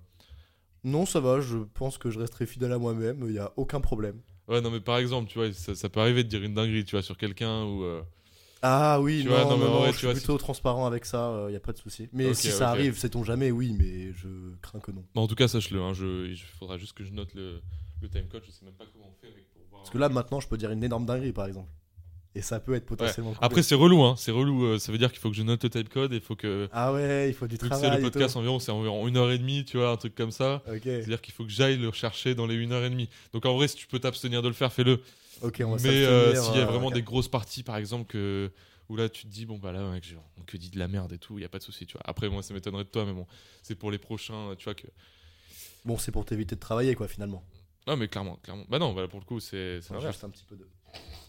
Non, 0.84 1.06
ça 1.06 1.20
va, 1.20 1.42
je 1.42 1.58
pense 1.74 1.98
que 1.98 2.10
je 2.10 2.20
resterai 2.20 2.46
fidèle 2.46 2.72
à 2.72 2.78
moi-même, 2.80 3.24
il 3.28 3.34
n'y 3.34 3.40
a 3.40 3.52
aucun 3.58 3.82
problème. 3.82 4.20
ouais, 4.48 4.62
non, 4.62 4.72
mais 4.72 4.80
par 4.80 4.98
exemple, 4.98 5.30
tu 5.30 5.38
vois, 5.40 5.52
ça, 5.54 5.76
ça 5.76 5.90
peut 5.90 6.00
arriver 6.00 6.24
de 6.24 6.30
dire 6.30 6.42
une 6.44 6.54
dinguerie, 6.54 6.86
tu 6.86 6.92
vois, 6.96 7.04
sur 7.04 7.18
quelqu'un 7.18 7.64
ou. 7.66 7.84
Euh, 8.64 8.68
Ah 8.68 9.02
oui, 9.02 9.22
Tu 9.22 9.28
non, 9.30 9.34
vois, 9.36 9.44
non, 9.46 9.50
non, 9.52 9.58
mais 9.58 9.66
en 9.66 9.72
non, 9.72 9.80
vrai, 9.80 9.92
je 9.92 9.98
suis 9.98 10.06
vois, 10.08 10.14
plutôt 10.16 10.38
transparent 10.38 10.86
avec 10.86 11.06
ça, 11.06 11.46
il 11.48 11.52
n'y 11.52 11.56
a 11.56 11.60
pas 11.60 11.74
de 11.74 11.78
souci. 11.78 12.10
Mais 12.14 12.34
si 12.34 12.50
ça 12.52 12.70
arrive, 12.70 12.98
sait-on 12.98 13.24
jamais, 13.24 13.52
oui, 13.52 13.74
mais 13.78 14.14
je 14.14 14.28
crains 14.62 14.80
que 14.80 14.92
non. 14.92 15.04
bah, 15.16 15.22
en 15.22 15.28
tout 15.28 15.36
cas, 15.36 15.48
sache-le. 15.48 15.82
hein, 15.82 15.94
je, 15.94 16.28
il 16.28 16.38
faudra 16.38 16.78
juste 16.78 16.94
que 16.94 17.04
je 17.04 17.12
note 17.12 17.34
le, 17.34 17.62
le 18.02 18.10
timecode. 18.10 18.44
Je 18.46 18.52
sais 18.52 18.66
même 18.66 18.74
pas 18.76 18.86
comment 18.92 19.08
on 19.10 19.22
fait, 19.22 19.34
mec, 19.34 19.46
pour 19.54 19.62
voir. 19.70 19.82
Parce 19.82 19.90
que 19.92 19.98
là, 19.98 20.10
maintenant, 20.10 20.40
je 20.40 20.48
peux 20.48 20.58
dire 20.58 20.72
une 20.72 20.84
énorme 20.84 21.06
dinguerie, 21.06 21.34
par 21.34 21.46
exemple. 21.48 21.70
Et 22.34 22.42
ça 22.42 22.62
peut 22.62 22.74
être 22.76 22.86
potentiellement. 22.86 23.34
Après, 23.42 23.62
c'est 23.62 23.76
relou, 23.76 24.04
hein. 24.04 24.16
C'est 24.18 24.32
relou. 24.32 24.64
euh, 24.66 24.80
ça 24.80 24.92
veut 24.94 24.98
dire 24.98 25.12
qu'il 25.12 25.20
faut 25.20 25.30
que 25.30 25.36
je 25.36 25.44
note 25.44 25.64
le 25.64 25.70
timecode 25.70 26.14
et 26.14 26.18
il 26.18 26.22
faut 26.22 26.38
que. 26.38 26.70
Ah 26.72 26.94
ouais, 26.94 27.28
il 27.30 27.34
faut 27.34 27.46
du 27.48 27.58
travail. 27.58 27.80
c'est 27.82 27.98
le 27.98 28.02
podcast 28.02 28.38
environ, 28.38 28.60
c'est 28.60 28.72
environ 28.72 29.06
une 29.08 29.18
heure 29.18 29.32
et 29.32 29.38
demie, 29.38 29.66
tu 29.66 29.78
vois, 29.78 29.90
un 29.92 29.98
truc 29.98 30.16
comme 30.16 30.32
ça. 30.32 30.64
Ok, 30.66 30.82
C'est-à-dire 30.84 31.20
qu'il 31.20 31.34
faut 31.34 31.44
que 31.44 31.50
j'aille 31.52 31.78
le 31.78 31.92
chercher 31.92 32.34
dans 32.34 32.48
les 32.48 32.56
une 32.56 32.72
heure 32.72 32.86
et 32.86 32.90
demie. 32.90 33.10
Donc 33.34 33.46
en 33.46 33.54
vrai, 33.56 33.68
si 33.68 33.76
tu 33.76 33.86
peux 33.88 34.00
t'abstenir 34.00 34.42
de 34.42 34.48
le 34.48 34.54
faire, 34.54 34.72
fais-le. 34.72 35.02
ok, 35.42 35.62
on 35.66 35.76
va 35.76 35.84
Mais 35.84 36.06
euh, 36.06 36.34
s'il 36.42 36.56
y 36.56 36.60
a 36.60 36.62
euh, 36.62 36.66
vraiment 36.66 36.90
des 36.90 37.02
grosses 37.02 37.28
parties, 37.28 37.64
par 37.64 37.76
exemple, 37.76 38.10
que, 38.10 38.50
où 38.88 38.96
là 38.96 39.10
tu 39.10 39.24
te 39.24 39.28
dis, 39.28 39.46
bon 39.46 39.58
bah 39.58 39.74
là, 39.74 39.82
mec, 39.92 40.04
j'ai 40.06 40.18
que 40.48 40.56
dit 40.56 40.70
de 40.70 40.80
la 40.80 40.88
merde 40.88 41.12
et 41.12 41.18
tout, 41.18 41.38
il 41.38 41.42
y 41.42 41.46
a 41.46 41.50
pas 41.50 41.60
de 41.60 41.64
souci, 41.64 41.86
tu 41.86 41.94
vois. 41.94 42.04
Après, 42.06 42.30
moi, 42.30 42.42
ça 42.44 42.54
m'étonnerait 42.54 42.86
de 42.86 42.90
toi, 42.90 43.06
mais 43.06 43.14
bon, 43.14 43.28
c'est 43.62 43.76
pour 43.76 43.92
les 43.92 43.98
prochains, 43.98 44.56
tu 44.58 44.64
vois 44.64 44.76
que. 44.76 44.88
Bon, 45.84 45.98
c'est 45.98 46.12
pour 46.12 46.24
t'éviter 46.24 46.56
de 46.56 46.62
travailler, 46.62 46.96
quoi, 46.96 47.10
finalement. 47.10 47.44
Ah, 47.88 47.98
mais 47.98 48.08
clairement, 48.08 48.38
clairement. 48.44 48.64
Bah 48.70 48.80
non, 48.80 48.94
bah, 48.94 49.08
pour 49.10 49.20
le 49.20 49.26
coup, 49.26 49.42
c'est 49.42 49.82
juste 49.82 50.24
un 50.24 50.30
petit 50.30 50.46
peu 50.46 50.56
de. 50.56 50.66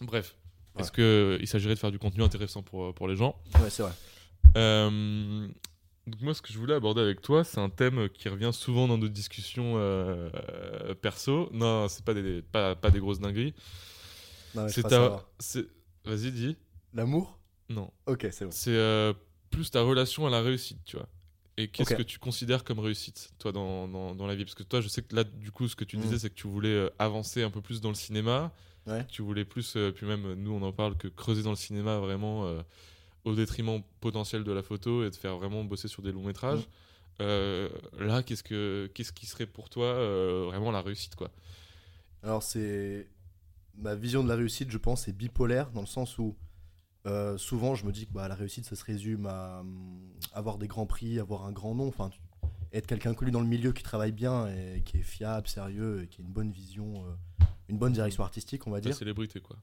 Bref. 0.01 0.37
Ouais. 0.75 0.83
Est-ce 0.83 0.93
qu'il 1.39 1.47
s'agirait 1.47 1.75
de 1.75 1.79
faire 1.79 1.91
du 1.91 1.99
contenu 1.99 2.23
intéressant 2.23 2.63
pour, 2.63 2.95
pour 2.95 3.09
les 3.09 3.17
gens 3.17 3.37
Ouais, 3.61 3.69
c'est 3.71 3.83
vrai. 3.83 3.93
Euh, 4.57 5.49
donc 6.07 6.21
moi, 6.21 6.35
ce 6.35 6.43
que 6.43 6.53
je 6.53 6.59
voulais 6.59 6.75
aborder 6.75 7.01
avec 7.01 7.21
toi, 7.21 7.45
c'est 7.45 7.59
un 7.61 7.69
thème 7.71 8.09
qui 8.09 8.29
revient 8.29 8.51
souvent 8.53 8.89
dans 8.89 8.99
nos 8.99 9.09
discussions 9.09 9.75
euh, 9.77 10.31
euh, 10.35 10.95
perso. 10.95 11.49
Non, 11.53 11.89
c'est 11.89 12.05
pas 12.05 12.15
des, 12.15 12.43
pas, 12.43 12.75
pas 12.75 12.91
des 12.91 12.99
grosses 13.01 13.21
dingueries. 13.21 13.55
C'est 14.69 14.83
ta... 14.83 15.25
Vas-y, 16.05 16.33
dis. 16.33 16.57
L'amour? 16.95 17.39
Non. 17.69 17.91
Ok, 18.07 18.27
c'est 18.33 18.45
bon. 18.45 18.51
C'est 18.51 18.75
euh, 18.77 19.13
plus 19.51 19.71
ta 19.71 19.83
relation 19.83 20.27
à 20.27 20.31
la 20.31 20.43
réussite, 20.43 20.79
tu 20.85 20.97
vois. 20.97 21.09
Et 21.57 21.69
qu'est-ce 21.69 21.95
que 21.95 22.03
tu 22.03 22.19
considères 22.19 22.65
comme 22.65 22.79
réussite, 22.81 23.33
toi, 23.39 23.53
dans, 23.53 23.87
dans, 23.87 24.15
dans 24.15 24.27
la 24.27 24.35
vie? 24.35 24.45
Parce 24.45 24.55
que 24.55 24.63
toi, 24.63 24.81
je 24.81 24.89
sais 24.89 25.03
que 25.03 25.15
là, 25.15 25.23
du 25.23 25.53
coup, 25.53 25.69
ce 25.69 25.77
que 25.77 25.85
tu 25.85 25.97
Mm. 25.97 26.01
disais, 26.01 26.19
c'est 26.19 26.31
que 26.31 26.35
tu 26.35 26.49
voulais 26.49 26.69
euh, 26.71 26.91
avancer 26.99 27.43
un 27.43 27.51
peu 27.51 27.61
plus 27.61 27.81
dans 27.81 27.91
le 27.91 27.95
cinéma. 27.95 28.51
Ouais. 28.87 29.07
Tu 29.09 29.23
voulais 29.23 29.45
plus, 29.45 29.77
euh, 29.77 29.93
puis 29.93 30.07
même, 30.07 30.35
nous, 30.35 30.53
on 30.53 30.63
en 30.63 30.73
parle, 30.73 30.97
que 30.97 31.09
creuser 31.09 31.43
dans 31.43 31.51
le 31.51 31.57
cinéma 31.57 31.99
vraiment 31.99 32.47
euh, 32.47 32.63
au 33.25 33.35
détriment 33.35 33.83
potentiel 34.01 34.45
de 34.45 34.53
la 34.53 34.63
photo 34.63 35.05
et 35.05 35.11
de 35.11 35.15
faire 35.15 35.37
vraiment 35.37 35.65
bosser 35.65 35.89
sur 35.89 36.03
des 36.03 36.13
longs 36.13 36.25
métrages. 36.25 36.69
Euh, 37.21 37.69
là, 37.99 38.23
qu'est-ce, 38.23 38.43
que, 38.43 38.91
qu'est-ce 38.95 39.13
qui 39.13 39.27
serait 39.27 39.47
pour 39.47 39.71
toi 39.71 39.95
vraiment 40.47 40.71
la 40.71 40.83
réussite, 40.83 41.15
quoi? 41.15 41.31
Alors, 42.23 42.43
c'est. 42.43 43.09
Ma 43.79 43.95
vision 43.95 44.23
de 44.23 44.29
la 44.29 44.37
réussite, 44.37 44.71
je 44.71 44.77
pense, 44.77 45.09
est 45.09 45.13
bipolaire, 45.13 45.71
dans 45.71 45.81
le 45.81 45.87
sens 45.87 46.19
où 46.19 46.37
souvent 47.37 47.75
je 47.75 47.85
me 47.87 47.93
dis 47.93 48.07
que 48.07 48.13
bah, 48.13 48.29
la 48.29 48.35
réussite, 48.35 48.65
ça 48.65 48.77
se 48.77 48.85
résume 48.85 49.27
à 49.27 49.65
avoir 50.33 50.59
des 50.59 50.69
grands 50.69 50.87
prix, 50.87 51.19
avoir 51.19 51.45
un 51.45 51.53
grand 51.53 51.75
nom, 51.75 51.89
enfin, 51.89 52.11
être 52.73 52.87
quelqu'un 52.87 53.15
connu 53.15 53.31
dans 53.31 53.41
le 53.41 53.47
milieu 53.47 53.73
qui 53.73 53.83
travaille 53.83 54.13
bien 54.13 54.47
et 54.49 54.83
qui 54.85 54.99
est 54.99 55.03
fiable, 55.03 55.47
sérieux 55.49 56.03
et 56.03 56.07
qui 56.09 56.21
a 56.21 56.25
une 56.25 56.31
bonne 56.33 56.51
vision, 56.51 57.05
euh, 57.07 57.45
une 57.69 57.79
bonne 57.79 57.93
direction 57.93 58.23
artistique, 58.25 58.67
on 58.67 58.71
va 58.71 58.79
La 58.79 58.83
dire. 58.83 58.95
célébrité, 58.97 59.41
quoi. 59.41 59.57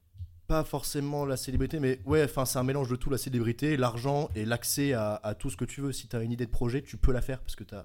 Pas 0.48 0.64
forcément 0.64 1.26
la 1.26 1.38
célébrité, 1.38 1.80
mais 1.80 2.00
ouais, 2.06 2.24
enfin, 2.24 2.46
c'est 2.46 2.58
un 2.58 2.64
mélange 2.64 2.90
de 2.90 2.96
tout, 2.96 3.10
la 3.12 3.18
célébrité, 3.20 3.78
l'argent 3.78 4.30
et 4.36 4.46
l'accès 4.46 4.94
à, 4.94 5.14
à 5.16 5.36
tout 5.36 5.50
ce 5.52 5.58
que 5.58 5.66
tu 5.66 5.82
veux. 5.82 5.92
Si 5.92 6.08
tu 6.08 6.16
as 6.16 6.24
une 6.24 6.32
idée 6.32 6.46
de 6.48 6.52
projet, 6.52 6.82
tu 6.82 6.98
peux 6.98 7.12
la 7.12 7.22
faire 7.22 7.40
parce 7.42 7.56
que 7.56 7.64
tu 7.64 7.76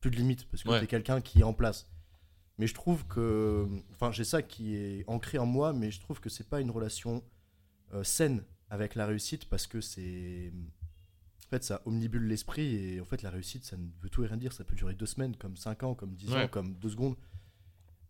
plus 0.00 0.10
de 0.12 0.16
limites, 0.16 0.46
parce 0.48 0.62
que 0.62 0.68
Ouais. 0.68 0.78
tu 0.78 0.84
es 0.84 0.86
quelqu'un 0.86 1.20
qui 1.20 1.40
est 1.40 1.44
en 1.44 1.52
place. 1.52 1.88
Mais 2.56 2.68
je 2.68 2.74
trouve 2.74 3.04
que. 3.06 3.66
Enfin, 3.92 4.12
j'ai 4.12 4.22
ça 4.24 4.42
qui 4.42 4.76
est 4.76 5.04
ancré 5.08 5.38
en 5.38 5.46
moi, 5.46 5.72
mais 5.72 5.90
je 5.90 6.00
trouve 6.00 6.20
que 6.20 6.28
c'est 6.28 6.48
pas 6.48 6.60
une 6.60 6.70
relation 6.70 7.22
euh, 7.94 8.04
saine 8.04 8.44
avec 8.70 8.94
la 8.94 9.06
réussite 9.06 9.48
parce 9.48 9.66
que 9.66 9.80
c'est. 9.80 10.52
En 11.48 11.50
fait, 11.50 11.64
ça 11.64 11.80
omnibule 11.86 12.26
l'esprit 12.26 12.74
et 12.74 13.00
en 13.00 13.04
fait, 13.06 13.22
la 13.22 13.30
réussite, 13.30 13.64
ça 13.64 13.76
ne 13.78 13.86
veut 14.02 14.10
tout 14.10 14.22
et 14.22 14.26
rien 14.26 14.36
dire. 14.36 14.52
Ça 14.52 14.64
peut 14.64 14.76
durer 14.76 14.92
deux 14.94 15.06
semaines, 15.06 15.34
comme 15.36 15.56
cinq 15.56 15.82
ans, 15.82 15.94
comme 15.94 16.14
dix 16.14 16.30
Ouais. 16.30 16.44
ans, 16.44 16.48
comme 16.48 16.74
deux 16.74 16.90
secondes. 16.90 17.16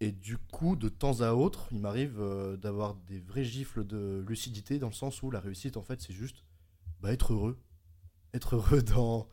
Et 0.00 0.10
du 0.12 0.38
coup, 0.38 0.74
de 0.76 0.88
temps 0.88 1.20
à 1.22 1.32
autre, 1.32 1.68
il 1.72 1.78
m'arrive 1.80 2.16
euh, 2.20 2.56
d'avoir 2.56 2.94
des 2.94 3.20
vrais 3.20 3.44
gifles 3.44 3.84
de 3.86 4.24
lucidité 4.28 4.78
dans 4.78 4.88
le 4.88 4.92
sens 4.92 5.22
où 5.22 5.30
la 5.30 5.40
réussite, 5.40 5.76
en 5.76 5.82
fait, 5.82 6.00
c'est 6.02 6.12
juste 6.12 6.44
bah, 7.00 7.12
être 7.12 7.32
heureux. 7.32 7.58
Être 8.34 8.56
heureux 8.56 8.82
dans, 8.82 9.28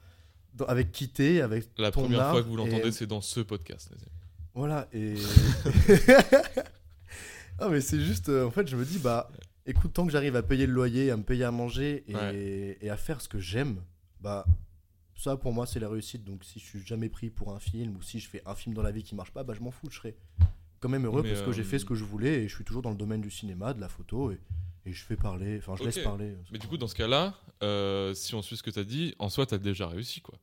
dans- 0.54 0.66
avec 0.66 0.92
qui 0.92 1.10
t'es, 1.10 1.42
avec 1.42 1.68
La 1.80 1.92
ton 1.92 2.02
première 2.04 2.22
art 2.22 2.32
fois 2.34 2.44
que 2.44 2.48
vous 2.48 2.58
l'entendez, 2.58 2.88
et- 2.88 2.92
c'est 2.92 3.08
dans 3.08 3.22
ce 3.22 3.40
podcast. 3.42 3.92
voilà, 4.54 4.88
et. 4.94 5.16
ah, 7.60 7.70
mais 7.70 7.82
c'est 7.82 8.00
juste. 8.02 8.30
euh, 8.30 8.46
en 8.46 8.52
fait, 8.52 8.68
je 8.68 8.76
me 8.76 8.86
dis, 8.86 9.00
bah, 9.00 9.30
écoute, 9.66 9.94
tant 9.94 10.06
que 10.06 10.12
j'arrive 10.12 10.36
à 10.36 10.44
payer 10.44 10.66
le 10.68 10.74
loyer, 10.74 11.12
à 11.12 11.18
me 11.18 11.24
payer 11.24 11.44
à 11.44 11.52
manger 11.52 12.04
et, 12.08 12.16
Ouais. 12.16 12.78
et 12.82 12.90
à 12.90 12.98
faire 12.98 13.22
ce 13.22 13.30
que 13.30 13.40
j'aime, 13.40 13.82
bah, 14.26 14.44
ça 15.16 15.38
pour 15.38 15.54
moi, 15.54 15.68
c'est 15.68 15.80
la 15.80 15.88
réussite. 15.88 16.24
Donc, 16.24 16.44
si 16.44 16.60
je 16.60 16.66
suis 16.66 16.86
jamais 16.86 17.10
pris 17.10 17.30
pour 17.30 17.54
un 17.54 17.60
film 17.60 17.96
ou 17.96 18.02
si 18.02 18.20
je 18.20 18.28
fais 18.28 18.42
un 18.48 18.56
film 18.56 18.74
dans 18.74 18.82
la 18.82 18.92
vie 18.92 19.04
qui 19.04 19.14
marche 19.14 19.32
pas, 19.32 19.44
bah, 19.44 19.54
je 19.56 19.62
m'en 19.62 19.70
fous, 19.72 19.88
je 19.92 19.98
serai 19.98 20.16
quand 20.80 20.90
même 20.90 21.06
heureux 21.06 21.22
Mais, 21.22 21.30
parce 21.30 21.44
que 21.44 21.52
j'ai 21.52 21.62
euh, 21.62 21.66
fait 21.66 21.78
ce 21.78 21.86
que 21.86 21.94
je 21.94 22.04
voulais 22.04 22.44
et 22.44 22.48
je 22.48 22.56
suis 22.56 22.66
toujours 22.66 22.82
dans 22.82 22.90
le 22.90 22.98
domaine 22.98 23.22
du 23.22 23.30
cinéma, 23.30 23.76
de 23.76 23.80
la 23.80 23.88
photo 23.88 24.32
et, 24.32 24.40
et 24.86 24.94
je 24.94 25.04
fais 25.04 25.16
parler, 25.16 25.58
enfin, 25.60 25.76
je 25.78 25.84
laisse 25.84 26.00
parler. 26.00 26.32
euh, 26.32 26.44
Mais 26.52 26.58
du 26.58 26.68
coup, 26.68 26.78
dans 26.78 26.88
ce 26.88 26.96
cas-là, 26.96 27.36
euh, 27.62 28.16
si 28.16 28.34
on 28.34 28.42
suit 28.42 28.58
ce 28.58 28.64
que 28.64 28.72
tu 28.72 28.80
as 28.80 28.84
dit, 28.84 29.14
en 29.20 29.30
soi, 29.30 29.46
tu 29.46 29.54
as 29.54 29.60
déjà 29.60 29.88
réussi, 29.88 30.22
quoi. 30.22 30.40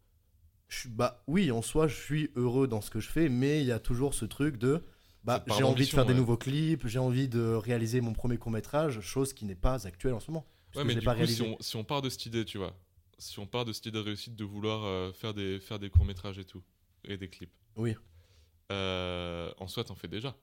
Je 0.68 0.88
bah 0.88 1.22
oui, 1.26 1.50
en 1.50 1.60
soi, 1.60 1.86
je 1.86 1.96
suis 1.96 2.30
heureux 2.34 2.66
dans 2.66 2.80
ce 2.80 2.90
que 2.90 3.00
je 3.00 3.10
fais, 3.10 3.28
mais 3.28 3.60
il 3.60 3.66
y 3.66 3.72
a 3.72 3.78
toujours 3.78 4.14
ce 4.14 4.24
truc 4.24 4.56
de 4.56 4.82
bah, 5.24 5.44
j'ai 5.48 5.64
envie 5.64 5.84
de 5.84 5.90
faire 5.90 6.06
des 6.06 6.14
nouveaux 6.14 6.38
clips, 6.38 6.86
j'ai 6.86 6.98
envie 6.98 7.28
de 7.28 7.42
réaliser 7.42 8.00
mon 8.00 8.14
premier 8.14 8.38
court 8.38 8.52
métrage, 8.52 9.00
chose 9.00 9.34
qui 9.34 9.44
n'est 9.44 9.54
pas 9.54 9.86
actuelle 9.86 10.14
en 10.14 10.20
ce 10.20 10.30
moment. 10.30 10.46
Ouais, 10.74 10.84
mais 10.84 10.94
du 10.94 11.06
coup, 11.06 11.26
si 11.26 11.42
on, 11.42 11.56
si 11.60 11.76
on 11.76 11.84
part 11.84 12.00
de 12.00 12.08
cette 12.08 12.24
idée, 12.24 12.44
tu 12.46 12.56
vois, 12.56 12.74
si 13.18 13.38
on 13.38 13.46
part 13.46 13.64
de 13.64 13.72
cette 13.72 13.86
idée 13.86 13.98
de 13.98 14.04
réussite 14.04 14.34
de 14.36 14.44
vouloir 14.44 14.84
euh, 14.84 15.12
faire 15.12 15.34
des, 15.34 15.60
faire 15.60 15.78
des 15.78 15.90
courts-métrages 15.90 16.38
et 16.38 16.44
tout, 16.44 16.62
et 17.04 17.16
des 17.16 17.28
clips, 17.28 17.52
Oui. 17.76 17.94
euh, 18.70 19.52
en 19.58 19.66
soi, 19.68 19.84
t'en 19.84 19.94
fais 19.94 20.08
déjà. 20.08 20.34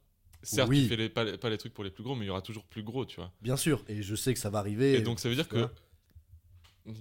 Certes, 0.41 0.69
Oui. 0.69 0.83
tu 0.83 0.87
fais 0.89 0.95
les, 0.95 1.09
pas, 1.09 1.23
les, 1.25 1.37
pas 1.37 1.49
les 1.49 1.57
trucs 1.57 1.73
pour 1.73 1.83
les 1.83 1.89
plus 1.91 2.03
gros, 2.03 2.15
mais 2.15 2.23
il 2.25 2.27
y 2.27 2.31
aura 2.31 2.41
toujours 2.41 2.63
plus 2.63 2.83
gros, 2.83 3.05
tu 3.05 3.17
vois. 3.17 3.31
Bien 3.41 3.57
sûr, 3.57 3.83
et 3.89 4.01
je 4.01 4.15
sais 4.15 4.33
que 4.33 4.39
ça 4.39 4.49
va 4.49 4.59
arriver. 4.59 4.93
Et, 4.93 5.01
donc, 5.01 5.19
ça 5.19 5.27
veut 5.27 5.35
dire 5.35 5.49
que, 5.49 5.67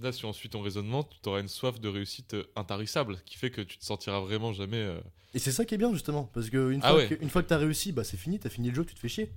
là, 0.01 0.11
si 0.11 0.25
on 0.25 0.33
suit 0.33 0.49
ton 0.49 0.61
raisonnement, 0.61 1.03
tu 1.03 1.29
auras 1.29 1.39
une 1.39 1.47
soif 1.47 1.79
de 1.79 1.87
réussite 1.87 2.33
euh, 2.33 2.43
intarissable, 2.55 3.17
qui 3.25 3.37
fait 3.37 3.49
que 3.49 3.61
tu 3.61 3.77
te 3.77 3.85
sentiras 3.85 4.19
vraiment 4.19 4.51
jamais. 4.51 4.77
euh, 4.83 4.99
Et 5.33 5.39
c'est 5.39 5.51
ça 5.53 5.63
qui 5.63 5.75
est 5.75 5.77
bien 5.77 5.93
justement, 5.93 6.25
parce 6.33 6.49
qu'une 6.49 6.81
Ah 6.83 6.89
fois, 6.89 6.97
ouais. 6.97 7.07
que, 7.07 7.23
une 7.23 7.29
fois 7.29 7.41
que 7.41 7.47
t'as 7.47 7.57
réussi, 7.57 7.91
bah 7.93 8.03
c'est 8.03 8.17
fini, 8.17 8.39
t'as 8.39 8.49
fini 8.49 8.69
le 8.69 8.75
jeu, 8.75 8.83
tu 8.85 8.93
te 8.93 8.99
fais 8.99 9.07
chier. 9.07 9.31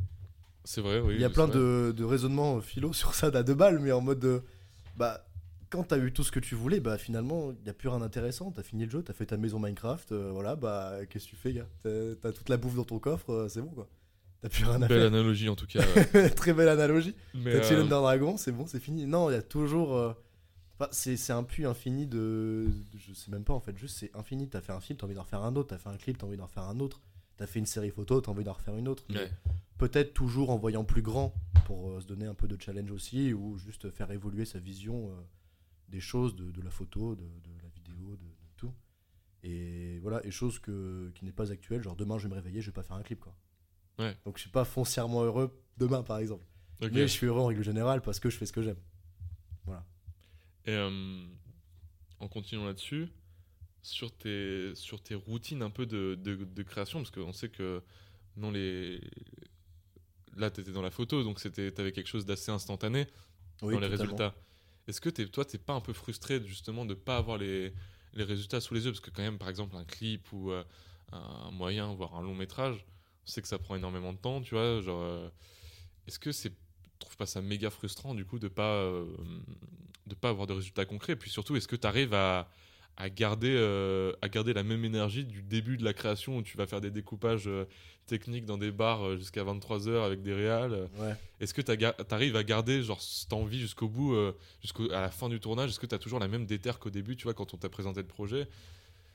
C'est 0.64 0.80
vrai, 0.80 0.98
oui. 1.00 1.14
Il 1.14 1.20
y 1.20 1.24
a 1.24 1.30
plein 1.30 1.48
de, 1.48 1.92
de 1.96 2.04
raisonnements 2.04 2.60
philo 2.60 2.92
sur 2.92 3.14
ça 3.14 3.30
d'à 3.30 3.42
deux 3.44 3.54
balles, 3.54 3.78
mais 3.78 3.92
en 3.92 4.00
mode 4.00 4.18
de, 4.20 4.42
bah 4.96 5.24
quand 5.72 5.84
t'as 5.84 5.98
eu 5.98 6.12
tout 6.12 6.22
ce 6.22 6.30
que 6.30 6.38
tu 6.40 6.54
voulais, 6.54 6.78
bah 6.80 6.98
finalement 6.98 7.50
il 7.60 7.66
y 7.66 7.70
a 7.70 7.72
plus 7.72 7.88
rien 7.88 7.98
d'intéressant. 8.00 8.50
T'as 8.52 8.62
fini 8.62 8.84
le 8.84 8.90
jeu, 8.90 9.02
t'as 9.02 9.12
fait 9.14 9.26
ta 9.26 9.36
maison 9.38 9.58
Minecraft, 9.58 10.12
euh, 10.12 10.30
voilà, 10.32 10.54
bah 10.54 10.98
qu'est-ce 11.08 11.24
que 11.24 11.30
tu 11.30 11.36
fais, 11.36 11.52
gars? 11.54 11.66
T'as 11.82 12.14
t'as 12.20 12.32
toute 12.32 12.48
la 12.48 12.56
bouffe 12.58 12.74
dans 12.76 12.84
ton 12.84 12.98
coffre, 12.98 13.30
euh, 13.32 13.48
c'est 13.48 13.62
bon 13.62 13.70
quoi. 13.70 13.88
T'as 14.42 14.48
plus 14.48 14.64
rien 14.64 14.82
à 14.82 14.88
Belle 14.88 14.98
faire. 14.98 15.06
analogie, 15.06 15.48
en 15.48 15.54
tout 15.56 15.66
cas. 15.66 15.82
Très 16.36 16.52
belle 16.52 16.68
analogie. 16.68 17.14
T'as 17.32 17.50
euh, 17.50 17.76
l'Under 17.76 17.88
Dragon, 17.90 18.36
c'est 18.36 18.50
bon, 18.52 18.66
c'est 18.66 18.80
fini. 18.80 19.06
Non, 19.06 19.30
il 19.30 19.34
y 19.34 19.36
a 19.36 19.42
toujours. 19.42 19.96
euh, 19.96 20.12
enfin, 20.80 20.88
c'est 20.92 21.30
un 21.32 21.44
puits 21.44 21.64
infini 21.64 22.06
de. 22.06 22.66
de- 22.92 22.98
Je 22.98 23.12
sais 23.14 23.30
même 23.30 23.44
pas 23.44 23.52
en 23.54 23.60
fait, 23.60 23.76
juste 23.78 23.96
c'est 23.98 24.10
infini. 24.16 24.48
T'as 24.48 24.60
fait 24.60 24.72
un 24.72 24.80
film, 24.80 24.98
t'as 24.98 25.06
envie 25.06 25.14
d'en 25.14 25.22
refaire 25.22 25.42
un 25.44 25.54
autre. 25.56 25.68
T'as 25.68 25.78
fait 25.78 25.88
un 25.90 25.96
clip, 25.96 26.18
t'as 26.18 26.26
envie 26.26 26.36
d'en 26.36 26.46
refaire 26.46 26.64
un 26.64 26.80
autre. 26.80 27.00
T'as 27.36 27.46
fait 27.46 27.60
une 27.60 27.66
série 27.66 27.90
photo, 27.90 28.20
t'as 28.20 28.30
envie 28.32 28.42
d'en 28.44 28.52
refaire 28.52 28.76
une 28.76 28.88
autre. 28.88 29.04
Ouais. 29.10 29.30
Peut-être 29.78 30.12
toujours 30.12 30.50
en 30.50 30.58
voyant 30.58 30.84
plus 30.84 31.02
grand 31.02 31.32
pour 31.66 32.00
se 32.02 32.06
donner 32.06 32.26
un 32.26 32.34
peu 32.34 32.46
de 32.48 32.60
challenge 32.60 32.90
aussi 32.90 33.32
ou 33.32 33.56
juste 33.58 33.90
faire 33.90 34.10
évoluer 34.10 34.44
sa 34.44 34.58
vision 34.58 35.08
des 35.92 36.00
choses, 36.00 36.34
de, 36.34 36.50
de 36.50 36.62
la 36.62 36.70
photo, 36.70 37.14
de, 37.14 37.22
de 37.22 37.52
la 37.62 37.68
vidéo, 37.76 38.16
de, 38.16 38.24
de 38.24 38.50
tout. 38.56 38.74
Et 39.44 39.98
voilà, 40.00 40.18
et 40.26 40.30
chose 40.30 40.58
que, 40.58 41.10
qui 41.14 41.24
n'est 41.24 41.32
pas 41.40 41.52
actuelle. 41.52 41.82
Genre 41.82 41.96
demain 41.96 42.18
je 42.18 42.24
vais 42.24 42.30
me 42.30 42.34
réveiller, 42.40 42.60
je 42.60 42.66
vais 42.70 42.78
pas 42.80 42.82
faire 42.82 42.96
un 42.96 43.02
clip 43.02 43.20
quoi. 43.20 43.34
Ouais. 43.98 44.16
Donc 44.24 44.36
je 44.38 44.42
suis 44.42 44.50
pas 44.50 44.64
foncièrement 44.64 45.22
heureux 45.22 45.48
demain 45.76 46.02
par 46.02 46.18
exemple. 46.18 46.46
Ok. 46.80 46.90
Mais 46.92 47.02
je 47.02 47.12
suis 47.18 47.26
heureux 47.28 47.42
en 47.42 47.46
règle 47.46 47.62
générale 47.62 48.00
parce 48.02 48.18
que 48.18 48.28
je 48.30 48.36
fais 48.36 48.46
ce 48.46 48.52
que 48.52 48.62
j'aime. 48.62 48.80
Et 50.64 50.70
euh, 50.70 51.26
en 52.20 52.28
continuant 52.28 52.66
là-dessus, 52.66 53.08
sur 53.82 54.16
tes, 54.16 54.72
sur 54.76 55.02
tes 55.02 55.16
routines 55.16 55.60
un 55.60 55.70
peu 55.70 55.86
de, 55.86 56.14
de, 56.14 56.36
de 56.36 56.62
création, 56.62 57.00
parce 57.00 57.10
qu'on 57.10 57.32
sait 57.32 57.48
que 57.48 57.82
non, 58.36 58.52
les... 58.52 59.00
là, 60.36 60.52
tu 60.52 60.60
étais 60.60 60.70
dans 60.70 60.82
la 60.82 60.92
photo, 60.92 61.24
donc 61.24 61.40
tu 61.40 61.48
avais 61.48 61.90
quelque 61.90 62.06
chose 62.06 62.24
d'assez 62.24 62.52
instantané 62.52 63.08
Oui, 63.62 63.74
dans 63.74 63.80
les 63.80 63.90
totalement. 63.90 64.16
résultats. 64.16 64.34
Est-ce 64.88 65.00
que 65.00 65.08
es, 65.08 65.26
toi, 65.26 65.44
t'es 65.44 65.58
pas 65.58 65.74
un 65.74 65.80
peu 65.80 65.92
frustré 65.92 66.44
justement 66.44 66.84
de 66.84 66.94
pas 66.94 67.16
avoir 67.16 67.38
les, 67.38 67.72
les 68.14 68.24
résultats 68.24 68.60
sous 68.60 68.74
les 68.74 68.84
yeux? 68.84 68.92
Parce 68.92 69.00
que 69.00 69.10
quand 69.10 69.22
même, 69.22 69.38
par 69.38 69.48
exemple, 69.48 69.76
un 69.76 69.84
clip 69.84 70.32
ou 70.32 70.50
euh, 70.50 70.64
un 71.12 71.50
moyen, 71.50 71.92
voire 71.94 72.14
un 72.16 72.22
long 72.22 72.34
métrage, 72.34 72.84
on 73.24 73.30
sait 73.30 73.42
que 73.42 73.48
ça 73.48 73.58
prend 73.58 73.76
énormément 73.76 74.12
de 74.12 74.18
temps, 74.18 74.40
tu 74.40 74.54
vois. 74.54 74.80
Genre, 74.80 75.00
euh, 75.02 75.28
est-ce 76.06 76.18
que 76.18 76.32
c'est, 76.32 76.50
tu 76.50 76.90
trouves 76.98 77.16
pas 77.16 77.26
ça 77.26 77.40
méga 77.40 77.70
frustrant 77.70 78.14
du 78.14 78.24
coup 78.24 78.38
de 78.38 78.48
pas 78.48 78.74
euh, 78.74 79.06
de 80.06 80.14
pas 80.14 80.30
avoir 80.30 80.46
de 80.46 80.54
résultats 80.54 80.84
concrets? 80.84 81.12
Et 81.12 81.16
puis 81.16 81.30
surtout, 81.30 81.54
est-ce 81.56 81.68
que 81.68 81.76
tu 81.76 81.86
arrives 81.86 82.14
à, 82.14 82.48
à 82.96 83.08
garder 83.10 83.54
euh, 83.56 84.12
à 84.22 84.28
garder 84.28 84.52
la 84.52 84.62
même 84.62 84.84
énergie 84.84 85.24
du 85.24 85.42
début 85.42 85.76
de 85.76 85.84
la 85.84 85.92
création 85.94 86.36
où 86.36 86.42
tu 86.42 86.56
vas 86.56 86.66
faire 86.66 86.80
des 86.80 86.90
découpages 86.90 87.48
euh, 87.48 87.64
techniques 88.06 88.44
dans 88.44 88.58
des 88.58 88.70
bars 88.70 89.02
euh, 89.06 89.16
jusqu'à 89.16 89.42
23h 89.44 90.04
avec 90.04 90.20
des 90.22 90.34
réals 90.34 90.88
Ouais. 90.98 91.14
est-ce 91.40 91.54
que 91.54 91.62
tu 91.62 91.72
arrives 92.10 92.36
à 92.36 92.44
garder 92.44 92.82
genre 92.82 93.00
cette 93.00 93.32
envie 93.32 93.58
jusqu'au 93.60 93.88
bout, 93.88 94.14
euh, 94.14 94.36
jusqu'à 94.60 94.82
la 95.00 95.10
fin 95.10 95.28
du 95.28 95.40
tournage? 95.40 95.70
Est-ce 95.70 95.80
que 95.80 95.86
tu 95.86 95.94
as 95.94 95.98
toujours 95.98 96.18
la 96.18 96.28
même 96.28 96.44
déterre 96.46 96.78
qu'au 96.78 96.90
début, 96.90 97.16
tu 97.16 97.24
vois, 97.24 97.34
quand 97.34 97.54
on 97.54 97.56
t'a 97.56 97.68
présenté 97.70 98.00
le 98.02 98.06
projet? 98.08 98.46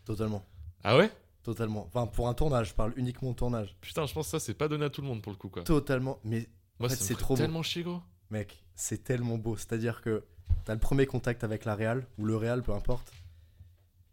Totalement. 0.06 0.44
Ah 0.84 0.98
ouais? 0.98 1.12
Totalement. 1.44 1.86
Enfin, 1.88 2.08
pour 2.08 2.28
un 2.28 2.34
tournage, 2.34 2.70
je 2.70 2.74
parle 2.74 2.94
uniquement 2.98 3.32
de 3.32 3.36
tournage. 3.36 3.76
Putain, 3.82 4.06
je 4.06 4.14
pense 4.14 4.26
que 4.28 4.32
ça, 4.32 4.40
c'est 4.40 4.54
pas 4.54 4.68
donné 4.68 4.86
à 4.86 4.90
tout 4.90 5.02
le 5.02 5.08
monde 5.08 5.22
pour 5.22 5.32
le 5.32 5.38
coup, 5.38 5.50
quoi. 5.50 5.64
Totalement. 5.64 6.20
Mais 6.24 6.48
Moi, 6.80 6.90
fait, 6.90 6.96
c'est 6.96 7.16
trop 7.16 7.36
beau. 7.36 7.42
tellement 7.42 7.64
chier, 7.64 7.84
gros. 7.84 8.02
Mec, 8.32 8.64
c'est 8.76 9.04
tellement 9.04 9.38
beau. 9.38 9.56
C'est-à-dire 9.56 10.02
que 10.02 10.24
t'as 10.66 10.74
le 10.74 10.80
premier 10.80 11.06
contact 11.06 11.44
avec 11.44 11.64
la 11.66 11.76
réal, 11.76 12.06
ou 12.18 12.26
le 12.26 12.36
réal, 12.36 12.64
peu 12.64 12.74
importe, 12.74 13.12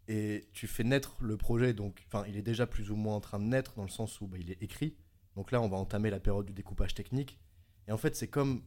et 0.07 0.47
tu 0.53 0.67
fais 0.67 0.83
naître 0.83 1.15
le 1.21 1.37
projet. 1.37 1.73
Donc, 1.73 2.03
enfin, 2.07 2.25
il 2.27 2.37
est 2.37 2.41
déjà 2.41 2.67
plus 2.67 2.91
ou 2.91 2.95
moins 2.95 3.15
en 3.15 3.21
train 3.21 3.39
de 3.39 3.45
naître 3.45 3.73
dans 3.75 3.83
le 3.83 3.89
sens 3.89 4.21
où 4.21 4.27
bah, 4.27 4.37
il 4.39 4.51
est 4.51 4.61
écrit. 4.61 4.95
Donc 5.35 5.51
là, 5.51 5.61
on 5.61 5.67
va 5.67 5.77
entamer 5.77 6.09
la 6.09 6.19
période 6.19 6.45
du 6.45 6.53
découpage 6.53 6.93
technique. 6.93 7.39
Et 7.87 7.91
en 7.91 7.97
fait, 7.97 8.15
c'est 8.15 8.27
comme, 8.27 8.61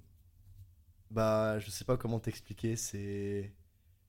bah, 1.11 1.59
je 1.59 1.71
sais 1.71 1.85
pas 1.85 1.97
comment 1.97 2.19
t'expliquer. 2.21 2.77
C'est 2.77 3.53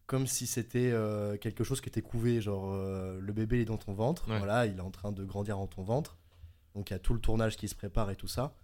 comme 0.05 0.27
si 0.27 0.47
c'était 0.47 0.89
euh, 0.91 1.37
quelque 1.37 1.63
chose 1.63 1.81
qui 1.81 1.89
était 1.89 2.01
couvé. 2.01 2.41
Genre, 2.41 2.71
euh, 2.73 3.19
le 3.21 3.33
bébé 3.33 3.61
est 3.61 3.65
dans 3.65 3.77
ton 3.77 3.93
ventre. 3.93 4.27
Ouais. 4.29 4.37
Voilà, 4.37 4.65
il 4.65 4.77
est 4.77 4.81
en 4.81 4.91
train 4.91 5.11
de 5.11 5.23
grandir 5.23 5.57
dans 5.57 5.67
ton 5.67 5.83
ventre. 5.83 6.17
Donc 6.75 6.89
il 6.89 6.93
y 6.93 6.95
a 6.95 6.99
tout 6.99 7.13
le 7.13 7.19
tournage 7.21 7.57
qui 7.57 7.67
se 7.67 7.75
prépare 7.75 8.09
et 8.11 8.15
tout 8.15 8.27
ça. 8.27 8.55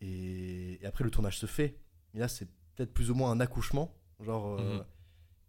Et, 0.00 0.78
et 0.82 0.86
après, 0.86 1.04
le 1.04 1.10
tournage 1.10 1.38
se 1.38 1.46
fait. 1.46 1.78
Et 2.14 2.18
là, 2.18 2.28
c'est 2.28 2.48
peut-être 2.74 2.92
plus 2.94 3.10
ou 3.10 3.14
moins 3.14 3.30
un 3.30 3.40
accouchement. 3.40 3.94
Genre. 4.20 4.58
euh, 4.58 4.76
Mhm. 4.78 4.84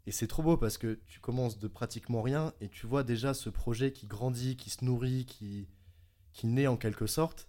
Et 0.10 0.12
c'est 0.12 0.26
trop 0.26 0.42
beau 0.42 0.58
parce 0.58 0.80
que 0.80 0.98
tu 1.06 1.20
commences 1.20 1.60
de 1.60 1.68
pratiquement 1.68 2.24
rien 2.24 2.52
et 2.62 2.68
tu 2.68 2.88
vois 2.88 3.04
déjà 3.04 3.36
ce 3.36 3.48
projet 3.52 3.92
qui 3.92 4.08
grandit, 4.08 4.56
qui 4.58 4.72
se 4.72 4.84
nourrit, 4.84 5.26
qui, 5.26 5.68
qui 6.34 6.48
naît 6.48 6.66
en 6.66 6.78
quelque 6.78 7.06
sorte. 7.06 7.48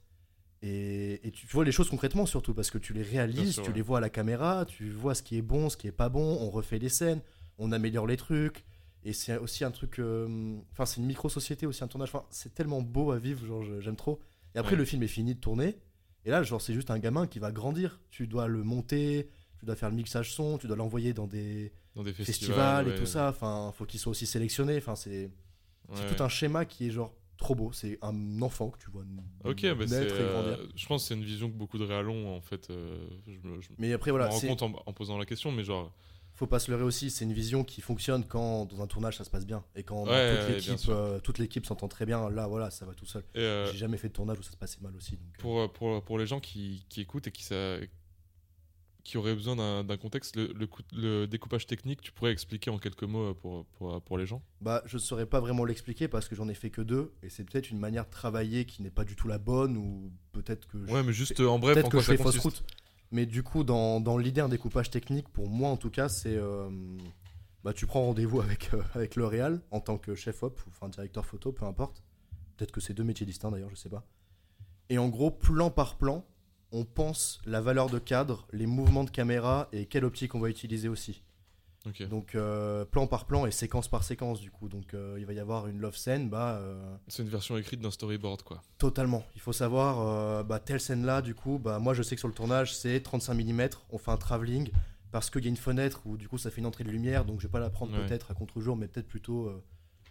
Et, 0.60 1.26
et 1.26 1.30
tu 1.30 1.46
vois 1.46 1.64
les 1.64 1.72
choses 1.72 1.88
concrètement 1.88 2.26
surtout 2.26 2.52
parce 2.52 2.70
que 2.70 2.76
tu 2.76 2.92
les 2.92 3.02
réalises, 3.02 3.54
sûr, 3.54 3.62
tu 3.62 3.70
ouais. 3.70 3.76
les 3.76 3.80
vois 3.80 3.96
à 3.96 4.00
la 4.02 4.10
caméra, 4.10 4.66
tu 4.66 4.90
vois 4.90 5.14
ce 5.14 5.22
qui 5.22 5.38
est 5.38 5.42
bon, 5.42 5.70
ce 5.70 5.78
qui 5.78 5.86
est 5.86 5.92
pas 5.92 6.10
bon, 6.10 6.36
on 6.38 6.50
refait 6.50 6.78
les 6.78 6.90
scènes, 6.90 7.22
on 7.56 7.72
améliore 7.72 8.06
les 8.06 8.18
trucs. 8.18 8.66
Et 9.04 9.14
c'est 9.14 9.38
aussi 9.38 9.64
un 9.64 9.70
truc. 9.70 9.98
euh, 9.98 10.58
Enfin, 10.72 10.84
c'est 10.84 11.00
une 11.00 11.06
micro-société 11.06 11.64
aussi, 11.64 11.82
un 11.82 11.88
tournage. 11.88 12.10
Enfin, 12.10 12.26
c'est 12.28 12.52
tellement 12.52 12.82
beau 12.82 13.10
à 13.12 13.18
vivre, 13.18 13.46
genre, 13.46 13.64
j'aime 13.80 13.96
trop. 13.96 14.20
Et 14.54 14.58
après, 14.58 14.72
Ouais. 14.72 14.76
le 14.78 14.84
film 14.84 15.02
est 15.02 15.06
fini 15.08 15.34
de 15.34 15.40
tourner. 15.40 15.78
Et 16.26 16.30
là, 16.30 16.42
genre, 16.42 16.60
c'est 16.60 16.74
juste 16.74 16.90
un 16.90 16.98
gamin 16.98 17.26
qui 17.26 17.38
va 17.38 17.50
grandir. 17.52 17.98
Tu 18.10 18.26
dois 18.26 18.46
le 18.46 18.62
monter, 18.62 19.30
tu 19.60 19.66
dois 19.66 19.76
faire 19.76 19.90
le 19.90 19.96
mixage 19.96 20.32
son, 20.32 20.58
tu 20.58 20.66
dois 20.66 20.76
l'envoyer 20.76 21.12
dans 21.12 21.26
des 21.28 21.72
Dans 21.94 22.02
des 22.02 22.12
festivals, 22.12 22.86
festivals. 22.86 22.88
et 22.88 22.94
tout 22.98 23.06
ça. 23.06 23.28
Enfin, 23.28 23.72
faut 23.76 23.84
qu'il 23.84 24.00
soit 24.00 24.10
aussi 24.10 24.26
sélectionné. 24.26 24.76
Enfin, 24.78 24.96
c'est 24.96 25.30
Ouais. 25.88 26.06
tout 26.06 26.22
un 26.22 26.28
schéma 26.28 26.64
qui 26.64 26.86
est 26.86 26.90
genre 26.90 27.12
trop 27.36 27.54
beau. 27.54 27.72
C'est 27.72 27.98
un 28.02 28.42
enfant 28.42 28.70
que 28.70 28.78
tu 28.78 28.90
vois 28.90 29.02
n- 29.02 29.22
Ok, 29.44 29.62
bah 29.62 29.86
naître 29.86 30.20
et 30.20 30.24
grandir. 30.24 30.58
euh, 30.60 30.66
je 30.76 30.86
pense 30.86 31.02
que 31.02 31.08
c'est 31.08 31.14
une 31.14 31.24
vision 31.24 31.48
que 31.50 31.54
beaucoup 31.56 31.78
de 31.78 31.84
réalons, 31.84 32.34
en 32.36 32.40
fait. 32.40 32.70
euh, 32.70 33.06
je 33.26 33.46
me, 33.48 33.60
je 33.60 33.68
Mais 33.78 33.92
après, 33.92 34.10
voilà, 34.10 34.26
rends 34.28 34.40
compte 34.40 34.62
en, 34.62 34.72
en 34.86 34.92
posant 34.92 35.18
la 35.18 35.26
question, 35.26 35.50
mais 35.52 35.64
genre. 35.64 35.92
faut 36.34 36.46
pas 36.46 36.58
se 36.60 36.70
leurrer 36.70 36.84
aussi. 36.84 37.10
C'est 37.10 37.24
une 37.24 37.32
vision 37.32 37.64
qui 37.64 37.80
fonctionne 37.80 38.24
quand 38.24 38.66
dans 38.66 38.80
un 38.82 38.86
tournage 38.86 39.16
ça 39.18 39.24
se 39.24 39.30
passe 39.30 39.44
bien 39.46 39.64
et 39.74 39.82
quand 39.82 40.06
Ouais, 40.06 40.38
toute 40.38 40.48
l'équipe, 40.54 40.88
euh, 40.88 41.18
toute 41.20 41.38
l'équipe 41.38 41.66
s'entend 41.66 41.88
très 41.88 42.06
bien. 42.06 42.30
Là, 42.30 42.46
voilà, 42.46 42.70
ça 42.70 42.86
va 42.86 42.94
tout 42.94 43.04
seul. 43.06 43.24
euh, 43.36 43.66
J'ai 43.72 43.78
jamais 43.78 43.96
fait 43.98 44.08
de 44.08 44.12
tournage 44.14 44.38
où 44.38 44.42
ça 44.42 44.52
se 44.52 44.56
passait 44.56 44.80
mal 44.80 44.94
aussi. 44.96 45.16
Donc, 45.16 45.22
euh, 45.38 45.42
pour, 45.42 45.72
pour, 45.72 46.04
pour 46.04 46.18
les 46.18 46.26
gens 46.26 46.38
qui, 46.40 46.84
qui 46.88 47.00
écoutent 47.00 47.26
et 47.26 47.32
qui, 47.32 47.42
ça, 47.42 47.76
qui 49.04 49.16
auraient 49.18 49.34
besoin 49.34 49.56
d'un 49.56 49.84
d'un 49.84 49.96
contexte, 49.96 50.36
le, 50.36 50.52
le, 50.52 50.66
coup- 50.66 50.82
le 50.92 51.26
découpage 51.26 51.66
technique, 51.66 52.00
tu 52.00 52.12
pourrais 52.12 52.32
expliquer 52.32 52.70
en 52.70 52.78
quelques 52.78 53.02
mots 53.04 53.30
euh, 53.30 53.34
pour, 53.34 53.64
pour, 53.66 54.00
pour 54.02 54.18
les 54.18 54.26
gens? 54.26 54.42
Bah, 54.60 54.82
je 54.86 54.96
ne 54.96 55.00
saurais 55.00 55.26
pas 55.26 55.40
vraiment 55.40 55.64
l'expliquer 55.64 56.08
parce 56.08 56.28
que 56.28 56.34
j'en 56.34 56.48
ai 56.48 56.54
fait 56.54 56.70
que 56.70 56.82
deux 56.82 57.12
et 57.22 57.30
c'est 57.30 57.44
peut-être 57.44 57.70
une 57.70 57.78
manière 57.78 58.04
de 58.06 58.10
travailler 58.10 58.64
qui 58.66 58.82
n'est 58.82 58.90
pas 58.90 59.04
du 59.04 59.16
tout 59.16 59.28
la 59.28 59.38
bonne 59.38 59.76
ou 59.76 60.12
peut-être 60.32 60.66
que 60.68 60.84
je- 60.86 60.92
Ouais, 60.92 61.02
mais 61.02 61.12
juste 61.12 61.40
euh, 61.40 61.46
en 61.48 61.58
bref, 61.58 61.74
peut-être 61.74 61.86
en 61.86 61.88
que 61.88 61.96
quoi 61.96 62.02
je 62.02 62.12
fais 62.16 62.22
fausse 62.22 62.38
route. 62.38 62.64
Mais 63.12 63.26
du 63.26 63.42
coup, 63.42 63.64
dans, 63.64 64.00
dans 64.00 64.18
l'idée 64.18 64.40
un 64.40 64.48
découpage 64.48 64.90
technique, 64.90 65.28
pour 65.30 65.48
moi 65.48 65.68
en 65.70 65.76
tout 65.76 65.90
cas, 65.90 66.08
c'est 66.08 66.36
euh, 66.36 66.68
bah, 67.64 67.72
tu 67.72 67.86
prends 67.86 68.02
rendez-vous 68.02 68.40
avec, 68.40 68.72
euh, 68.72 68.82
avec 68.94 69.16
le 69.16 69.26
réal 69.26 69.60
en 69.70 69.80
tant 69.80 69.98
que 69.98 70.14
chef 70.14 70.42
op 70.42 70.60
ou 70.66 70.70
enfin 70.70 70.88
directeur 70.88 71.26
photo, 71.26 71.52
peu 71.52 71.64
importe. 71.64 72.02
Peut-être 72.56 72.70
que 72.72 72.80
c'est 72.80 72.94
deux 72.94 73.04
métiers 73.04 73.26
distincts 73.26 73.50
d'ailleurs, 73.50 73.70
je 73.70 73.74
sais 73.76 73.88
pas. 73.88 74.06
Et 74.90 74.98
en 74.98 75.08
gros, 75.08 75.30
plan 75.30 75.70
par 75.70 75.96
plan, 75.96 76.24
on 76.72 76.84
pense 76.84 77.40
la 77.46 77.60
valeur 77.60 77.88
de 77.90 77.98
cadre, 77.98 78.46
les 78.52 78.66
mouvements 78.66 79.04
de 79.04 79.10
caméra 79.10 79.68
et 79.72 79.86
quelle 79.86 80.04
optique 80.04 80.34
on 80.34 80.40
va 80.40 80.48
utiliser 80.48 80.88
aussi. 80.88 81.22
Ok. 81.86 82.06
Donc 82.08 82.34
euh, 82.34 82.84
plan 82.84 83.06
par 83.06 83.24
plan 83.24 83.46
et 83.46 83.50
séquence 83.50 83.88
par 83.88 84.04
séquence 84.04 84.38
du 84.40 84.50
coup. 84.50 84.68
Donc 84.68 84.92
euh, 84.92 85.16
il 85.18 85.24
va 85.24 85.32
y 85.32 85.38
avoir 85.40 85.66
une 85.66 85.78
love 85.78 85.96
scène, 85.96 86.28
bah 86.28 86.56
euh, 86.60 86.96
C'est 87.08 87.22
une 87.22 87.28
version 87.30 87.56
écrite 87.56 87.80
d'un 87.80 87.90
storyboard, 87.90 88.42
quoi. 88.42 88.62
totalement. 88.76 89.24
Il 89.34 89.40
faut 89.40 89.54
savoir, 89.54 90.44
bah, 90.44 90.58
telle 90.60 90.80
scène 90.80 91.06
là 91.06 91.22
du 91.22 91.34
coup, 91.34 91.58
bah 91.58 91.78
moi 91.78 91.94
je 91.94 92.02
sais 92.02 92.14
que 92.16 92.20
sur 92.20 92.28
le 92.28 92.34
tournage 92.34 92.76
c'est 92.76 93.00
35 93.00 93.32
mm, 93.34 93.68
on 93.90 93.98
fait 93.98 94.10
un 94.10 94.16
travelling 94.18 94.70
parce 95.10 95.30
qu'il 95.30 95.42
y 95.42 95.46
a 95.46 95.48
une 95.48 95.56
fenêtre 95.56 96.02
où 96.04 96.16
du 96.18 96.28
coup 96.28 96.36
ça 96.38 96.50
fait 96.50 96.60
une 96.60 96.66
entrée 96.66 96.84
de 96.84 96.90
lumière, 96.90 97.24
donc 97.24 97.40
je 97.40 97.46
vais 97.46 97.50
pas 97.52 97.60
la 97.60 97.70
prendre 97.70 97.92
Ouais. 97.98 98.06
peut-être 98.06 98.30
à 98.30 98.34
contre-jour, 98.34 98.76
mais 98.76 98.86
peut-être 98.86 99.08
plutôt 99.08 99.50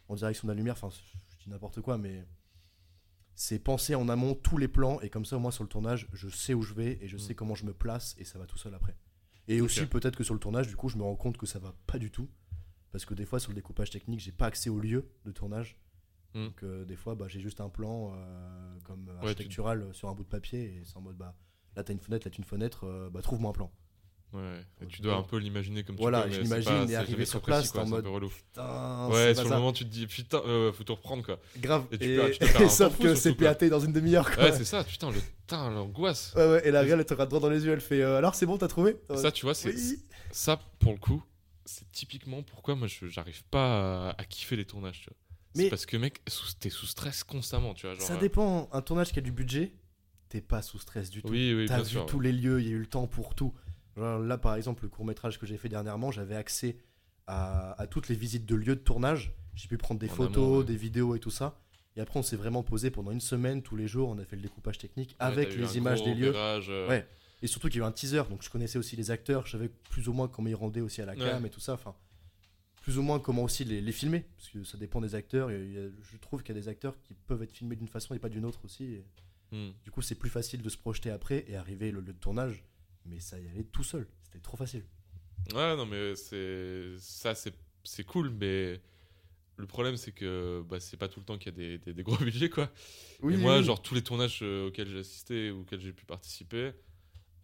en 0.10 0.16
direction 0.16 0.48
de 0.48 0.52
la 0.52 0.58
lumière. 0.58 0.74
Enfin, 0.74 0.90
je 1.38 1.44
dis 1.44 1.50
n'importe 1.52 1.82
quoi, 1.82 1.98
mais 2.00 2.26
c'est 3.42 3.58
penser 3.58 3.96
en 3.96 4.10
amont 4.10 4.36
tous 4.36 4.58
les 4.58 4.68
plans 4.68 5.00
et 5.00 5.10
comme 5.10 5.24
ça 5.24 5.38
moi 5.38 5.54
sur 5.54 5.64
le 5.64 5.70
tournage 5.70 6.10
je 6.12 6.28
sais 6.28 6.54
où 6.54 6.62
je 6.62 6.74
vais 6.74 6.98
et 7.02 7.08
je 7.08 7.16
Mm. 7.16 7.20
sais 7.20 7.36
comment 7.36 7.56
je 7.56 7.66
me 7.66 7.74
place 7.74 8.14
et 8.18 8.26
ça 8.26 8.38
va 8.38 8.46
tout 8.46 8.58
seul 8.58 8.74
après. 8.76 8.98
Et 9.48 9.62
aussi 9.62 9.86
peut-être 9.86 10.18
que 10.18 10.26
sur 10.26 10.34
le 10.34 10.42
tournage 10.42 10.68
du 10.68 10.76
coup 10.76 10.90
je 10.90 10.98
me 10.98 11.04
rends 11.04 11.16
compte 11.16 11.38
que 11.38 11.46
ça 11.46 11.58
va 11.58 11.74
pas 11.88 11.98
du 12.00 12.12
tout 12.12 12.28
parce 12.92 13.06
que 13.06 13.14
des 13.14 13.26
fois 13.26 13.40
sur 13.40 13.52
le 13.52 13.56
découpage 13.56 13.92
technique 13.92 14.20
j'ai 14.20 14.34
pas 14.34 14.48
accès 14.48 14.70
au 14.70 14.80
lieu 14.82 15.10
de 15.24 15.32
tournage. 15.32 15.80
Mm. 16.34 16.46
Donc 16.48 16.64
euh, 16.64 16.84
des 16.84 16.98
fois 16.98 17.16
bah, 17.16 17.28
j'ai 17.30 17.40
juste 17.40 17.62
un 17.62 17.70
plan 17.70 18.12
euh, 18.14 18.78
comme 18.84 19.08
Ouais, 19.08 19.14
tu- 19.22 19.26
architectural 19.28 19.88
sur 19.94 20.10
un 20.10 20.14
bout 20.16 20.24
de 20.24 20.30
papier 20.30 20.76
et 20.76 20.84
c'est 20.84 20.98
en 20.98 21.02
mode 21.02 21.16
bah 21.16 21.34
là 21.78 21.84
t'as 21.86 21.94
une 21.94 22.00
fenêtre, 22.02 22.26
là 22.28 22.32
t'as 22.32 22.38
une 22.38 22.44
fenêtre, 22.44 22.84
euh, 22.88 23.10
bah 23.10 23.22
trouve-moi 23.22 23.52
un 23.52 23.54
plan. 23.54 23.72
Ouais. 24.32 24.62
Et 24.84 24.86
tu 24.86 25.02
dois 25.02 25.16
un 25.16 25.24
peu 25.24 25.38
l'imaginer 25.38 25.84
comme 25.84 25.96
Voilà, 25.96 26.24
tu 26.24 26.30
peux, 26.38 26.44
l'imagine 26.44 26.64
pas- 26.72 26.84
et 27.04 27.06
jamais 27.08 27.26
sur 27.26 27.42
place, 27.42 27.70
en 27.70 27.74
c'est 27.74 27.80
un 27.80 27.86
mode. 27.86 28.06
Putain, 28.30 29.08
Ouais, 29.10 29.34
sur 29.34 29.44
le 29.46 29.50
moment, 29.50 29.74
tu 29.74 29.86
te 29.86 29.90
dis 29.90 30.06
putain, 30.06 30.42
euh, 30.46 30.72
faut 30.72 30.84
tout 30.84 30.94
reprendre, 30.94 31.24
quoi. 31.26 31.40
Grave. 31.58 31.86
Et 31.92 31.98
tu 31.98 32.06
Et, 32.14 32.18
peux- 32.18 32.32
tu 32.32 32.54
temps 32.54 32.70
sauf 32.70 32.98
que 33.00 33.16
c'est. 33.16 33.34
PAT 33.34 33.70
dans 33.70 33.80
une 33.80 33.92
demi-heure 33.94 34.30
quoi. 34.30 34.44
Ouais, 34.44 34.52
c'est 34.52 34.66
ça, 34.66 34.84
putain, 34.84 35.10
le 35.10 35.20
putain, 35.20 35.72
l'angoisse. 35.72 36.34
Ouais, 36.36 36.48
ouais, 36.48 36.68
et 36.68 36.72
la 36.72 36.82
réelle, 36.82 37.00
elle 37.00 37.06
te 37.06 37.14
regarde 37.14 37.30
droit 37.30 37.40
dans 37.42 37.50
les 37.50 37.66
yeux, 37.66 37.72
elle 37.74 37.82
fait 37.82 38.02
euh, 38.02 38.18
Alors 38.18 38.36
c'est 38.36 38.46
bon, 38.46 38.58
t'as 38.60 38.68
trouvé? 38.68 38.98
Et 39.12 39.18
Ça, 39.18 39.32
tu 39.32 39.46
vois, 39.46 39.56
c'est 39.56 39.74
Oui. 39.74 40.00
ça 40.32 40.60
pour 40.78 40.92
le 40.92 41.00
coup, 41.00 41.24
c'est 41.66 41.92
typiquement 41.92 42.44
pourquoi 42.44 42.76
moi 42.76 42.88
j'arrive 42.88 43.44
pas 43.46 44.10
à, 44.10 44.16
à 44.22 44.26
kiffer 44.26 44.56
les 44.56 44.66
tournages, 44.66 45.00
tu 45.02 45.10
vois. 45.10 45.18
Mais- 45.56 45.70
parce 45.72 45.88
que 45.88 45.98
mec, 45.98 46.22
t'es 46.60 46.70
sous 46.70 46.86
stress 46.86 47.24
constamment, 47.24 47.74
tu 47.74 47.88
vois. 47.88 47.96
Genre, 47.96 48.06
Ça 48.06 48.14
euh, 48.14 48.20
dépend. 48.20 48.70
Un 48.72 48.82
tournage 48.84 49.12
qui 49.12 49.18
a 49.18 49.24
du 49.24 49.32
budget, 49.32 49.72
t'es 50.30 50.42
pas 50.42 50.62
sous 50.62 50.78
stress 50.78 51.10
du 51.10 51.24
tout. 51.24 51.30
Oui, 51.30 51.52
oui, 51.56 51.66
T'as 51.68 51.82
vu 51.82 51.98
tous 52.08 52.20
les 52.20 52.32
lieux, 52.32 52.62
il 52.62 52.68
y 52.68 52.70
a 52.70 52.76
eu 52.76 52.80
le 52.80 52.86
temps 52.86 53.08
pour 53.08 53.34
tout. 53.34 53.52
Là, 54.00 54.38
par 54.38 54.56
exemple, 54.56 54.84
le 54.84 54.90
court 54.90 55.06
métrage 55.06 55.40
que 55.40 55.46
j'ai 55.46 55.58
fait 55.58 55.70
dernièrement, 55.70 56.12
j'avais 56.12 56.36
accès 56.36 56.78
à, 57.28 57.80
à 57.82 57.88
toutes 57.88 58.10
les 58.10 58.16
visites 58.16 58.46
de 58.46 58.56
lieux 58.56 58.76
de 58.76 58.82
tournage. 58.82 59.34
J'ai 59.56 59.68
pu 59.68 59.78
prendre 59.78 60.00
des 60.00 60.10
En 60.10 60.14
photos, 60.14 60.38
amont, 60.38 60.58
ouais. 60.60 60.64
des 60.66 60.76
vidéos 60.76 61.16
et 61.16 61.20
tout 61.20 61.30
ça. 61.32 61.60
Et 61.96 62.02
après, 62.02 62.18
on 62.20 62.24
s'est 62.24 62.38
vraiment 62.38 62.64
posé 62.64 62.92
pendant 62.92 63.12
une 63.12 63.20
semaine, 63.20 63.62
tous 63.62 63.76
les 63.76 63.88
jours. 63.88 64.10
On 64.10 64.18
a 64.20 64.24
fait 64.26 64.36
le 64.36 64.42
découpage 64.42 64.78
technique 64.78 65.16
Ouais, 65.20 65.26
avec 65.26 65.56
les 65.56 65.78
images 65.78 66.04
des 66.04 66.14
lieux. 66.14 66.34
euh, 66.36 66.88
Ouais. 66.88 67.08
Et 67.42 67.48
surtout 67.48 67.70
qu'il 67.70 67.80
y 67.80 67.84
a 67.84 67.86
eu 67.86 67.88
un 67.88 67.92
teaser, 67.92 68.24
donc 68.30 68.44
je 68.44 68.50
connaissais 68.50 68.78
aussi 68.78 68.96
les 68.98 69.12
acteurs, 69.12 69.46
je 69.46 69.52
savais 69.54 69.70
plus 69.70 70.10
ou 70.10 70.14
moins 70.14 70.28
comment 70.28 70.50
ils 70.50 70.56
rendaient 70.56 70.82
aussi 70.82 71.02
à 71.02 71.06
la 71.06 71.16
cam 71.16 71.46
et 71.46 71.50
tout 71.50 71.62
ça. 71.62 71.74
Enfin, 71.74 71.96
plus 72.82 72.98
ou 72.98 73.02
moins 73.02 73.20
comment 73.20 73.44
aussi 73.44 73.64
les, 73.64 73.80
les 73.82 73.92
filmer, 73.92 74.26
parce 74.38 74.50
que 74.50 74.64
ça 74.64 74.78
dépend 74.78 75.00
des 75.00 75.16
acteurs. 75.16 75.50
et 75.52 75.92
je 76.02 76.18
trouve 76.18 76.44
qu'il 76.44 76.56
y 76.56 76.58
a 76.58 76.62
des 76.62 76.68
acteurs 76.68 77.00
qui 77.02 77.14
peuvent 77.14 77.42
être 77.44 77.52
filmés 77.52 77.76
d'une 77.76 77.88
façon 77.88 78.14
et 78.14 78.20
pas 78.20 78.30
d'une 78.30 78.46
autre 78.46 78.60
aussi. 78.66 78.84
et 78.94 79.06
hmm. 79.52 79.72
du 79.84 79.92
coup, 79.92 80.02
c'est 80.02 80.16
plus 80.16 80.30
facile 80.30 80.62
de 80.62 80.70
se 80.70 80.78
projeter 80.78 81.12
après 81.12 81.46
et 81.48 81.56
arriver 81.56 81.92
le 81.92 82.02
lieu 82.02 82.14
de 82.14 82.20
tournage, 82.20 82.64
mais 83.06 83.20
ça 83.20 83.40
y 83.40 83.48
allait 83.50 83.64
tout 83.66 83.84
seul. 83.84 84.08
C'était 84.24 84.40
trop 84.40 84.58
facile. 84.58 84.86
Ouais, 85.54 85.76
non, 85.76 85.86
mais 85.86 86.16
c'est 86.16 86.96
ça, 87.00 87.34
c'est 87.36 87.54
c'est 87.84 88.04
cool, 88.04 88.30
mais 88.30 88.82
le 89.58 89.68
problème 89.68 89.98
c'est 89.98 90.12
que 90.14 90.64
bah, 90.70 90.80
c'est 90.80 90.98
pas 90.98 91.08
tout 91.10 91.20
le 91.22 91.26
temps 91.26 91.38
qu'il 91.38 91.54
y 91.54 91.56
a 91.56 91.58
des, 91.58 91.80
des- 91.80 91.94
des 91.94 92.04
gros 92.04 92.18
budgets, 92.26 92.50
quoi. 92.50 92.72
Oui, 93.22 93.34
Et 93.34 93.38
moi, 93.38 93.62
oui. 93.62 93.64
genre 93.64 93.82
tous 93.82 93.96
les 93.96 94.04
tournages 94.04 94.42
euh, 94.44 94.68
auxquels 94.68 94.90
j'ai 94.90 95.00
assisté 95.00 95.52
ou 95.52 95.62
auxquels 95.62 95.82
j'ai 95.82 95.94
pu 95.94 96.06
participer, 96.06 96.74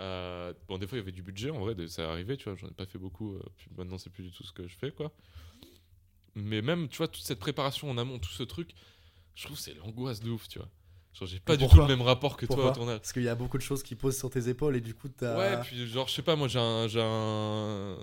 euh, 0.01 0.53
bon, 0.67 0.77
des 0.79 0.87
fois 0.87 0.97
il 0.97 1.01
y 1.01 1.03
avait 1.03 1.11
du 1.13 1.23
budget 1.23 1.51
en 1.51 1.59
vrai, 1.59 1.75
ça 1.89 2.11
arrivait, 2.11 2.37
tu 2.37 2.45
vois. 2.45 2.55
J'en 2.55 2.67
ai 2.69 2.73
pas 2.73 2.85
fait 2.87 2.99
beaucoup, 2.99 3.35
euh, 3.35 3.43
puis 3.57 3.69
maintenant 3.77 3.97
c'est 3.99 4.11
plus 4.11 4.23
du 4.23 4.31
tout 4.31 4.43
ce 4.45 4.53
que 4.53 4.67
je 4.67 4.77
fais, 4.77 4.91
quoi. 4.91 5.13
Mais 6.35 6.61
même, 6.61 6.87
tu 6.89 6.97
vois, 6.97 7.07
toute 7.07 7.23
cette 7.23 7.39
préparation 7.39 7.89
en 7.89 7.97
amont, 7.97 8.19
tout 8.19 8.29
ce 8.31 8.43
truc, 8.43 8.71
je 9.35 9.45
trouve 9.45 9.59
c'est 9.59 9.73
l'angoisse 9.75 10.21
de 10.21 10.29
ouf, 10.31 10.47
tu 10.49 10.59
vois. 10.59 10.69
Genre, 11.17 11.27
j'ai 11.27 11.39
pas 11.39 11.55
du 11.55 11.65
tout 11.67 11.77
le 11.79 11.87
même 11.87 12.01
rapport 12.01 12.35
que 12.35 12.45
toi 12.45 12.55
Pourquoi 12.55 12.71
au 12.71 12.75
tournage. 12.75 12.99
Parce 12.99 13.13
qu'il 13.13 13.23
y 13.23 13.29
a 13.29 13.35
beaucoup 13.35 13.57
de 13.57 13.63
choses 13.63 13.81
qui 13.83 13.95
posent 13.95 14.17
sur 14.17 14.29
tes 14.29 14.49
épaules 14.49 14.75
et 14.75 14.81
du 14.81 14.93
coup, 14.93 15.07
t'as. 15.07 15.37
Ouais, 15.37 15.61
puis 15.63 15.87
genre, 15.87 16.07
je 16.09 16.13
sais 16.13 16.21
pas, 16.21 16.35
moi 16.35 16.47
j'ai 16.49 16.59
un, 16.59 16.87
j'ai 16.87 17.01
un. 17.01 17.97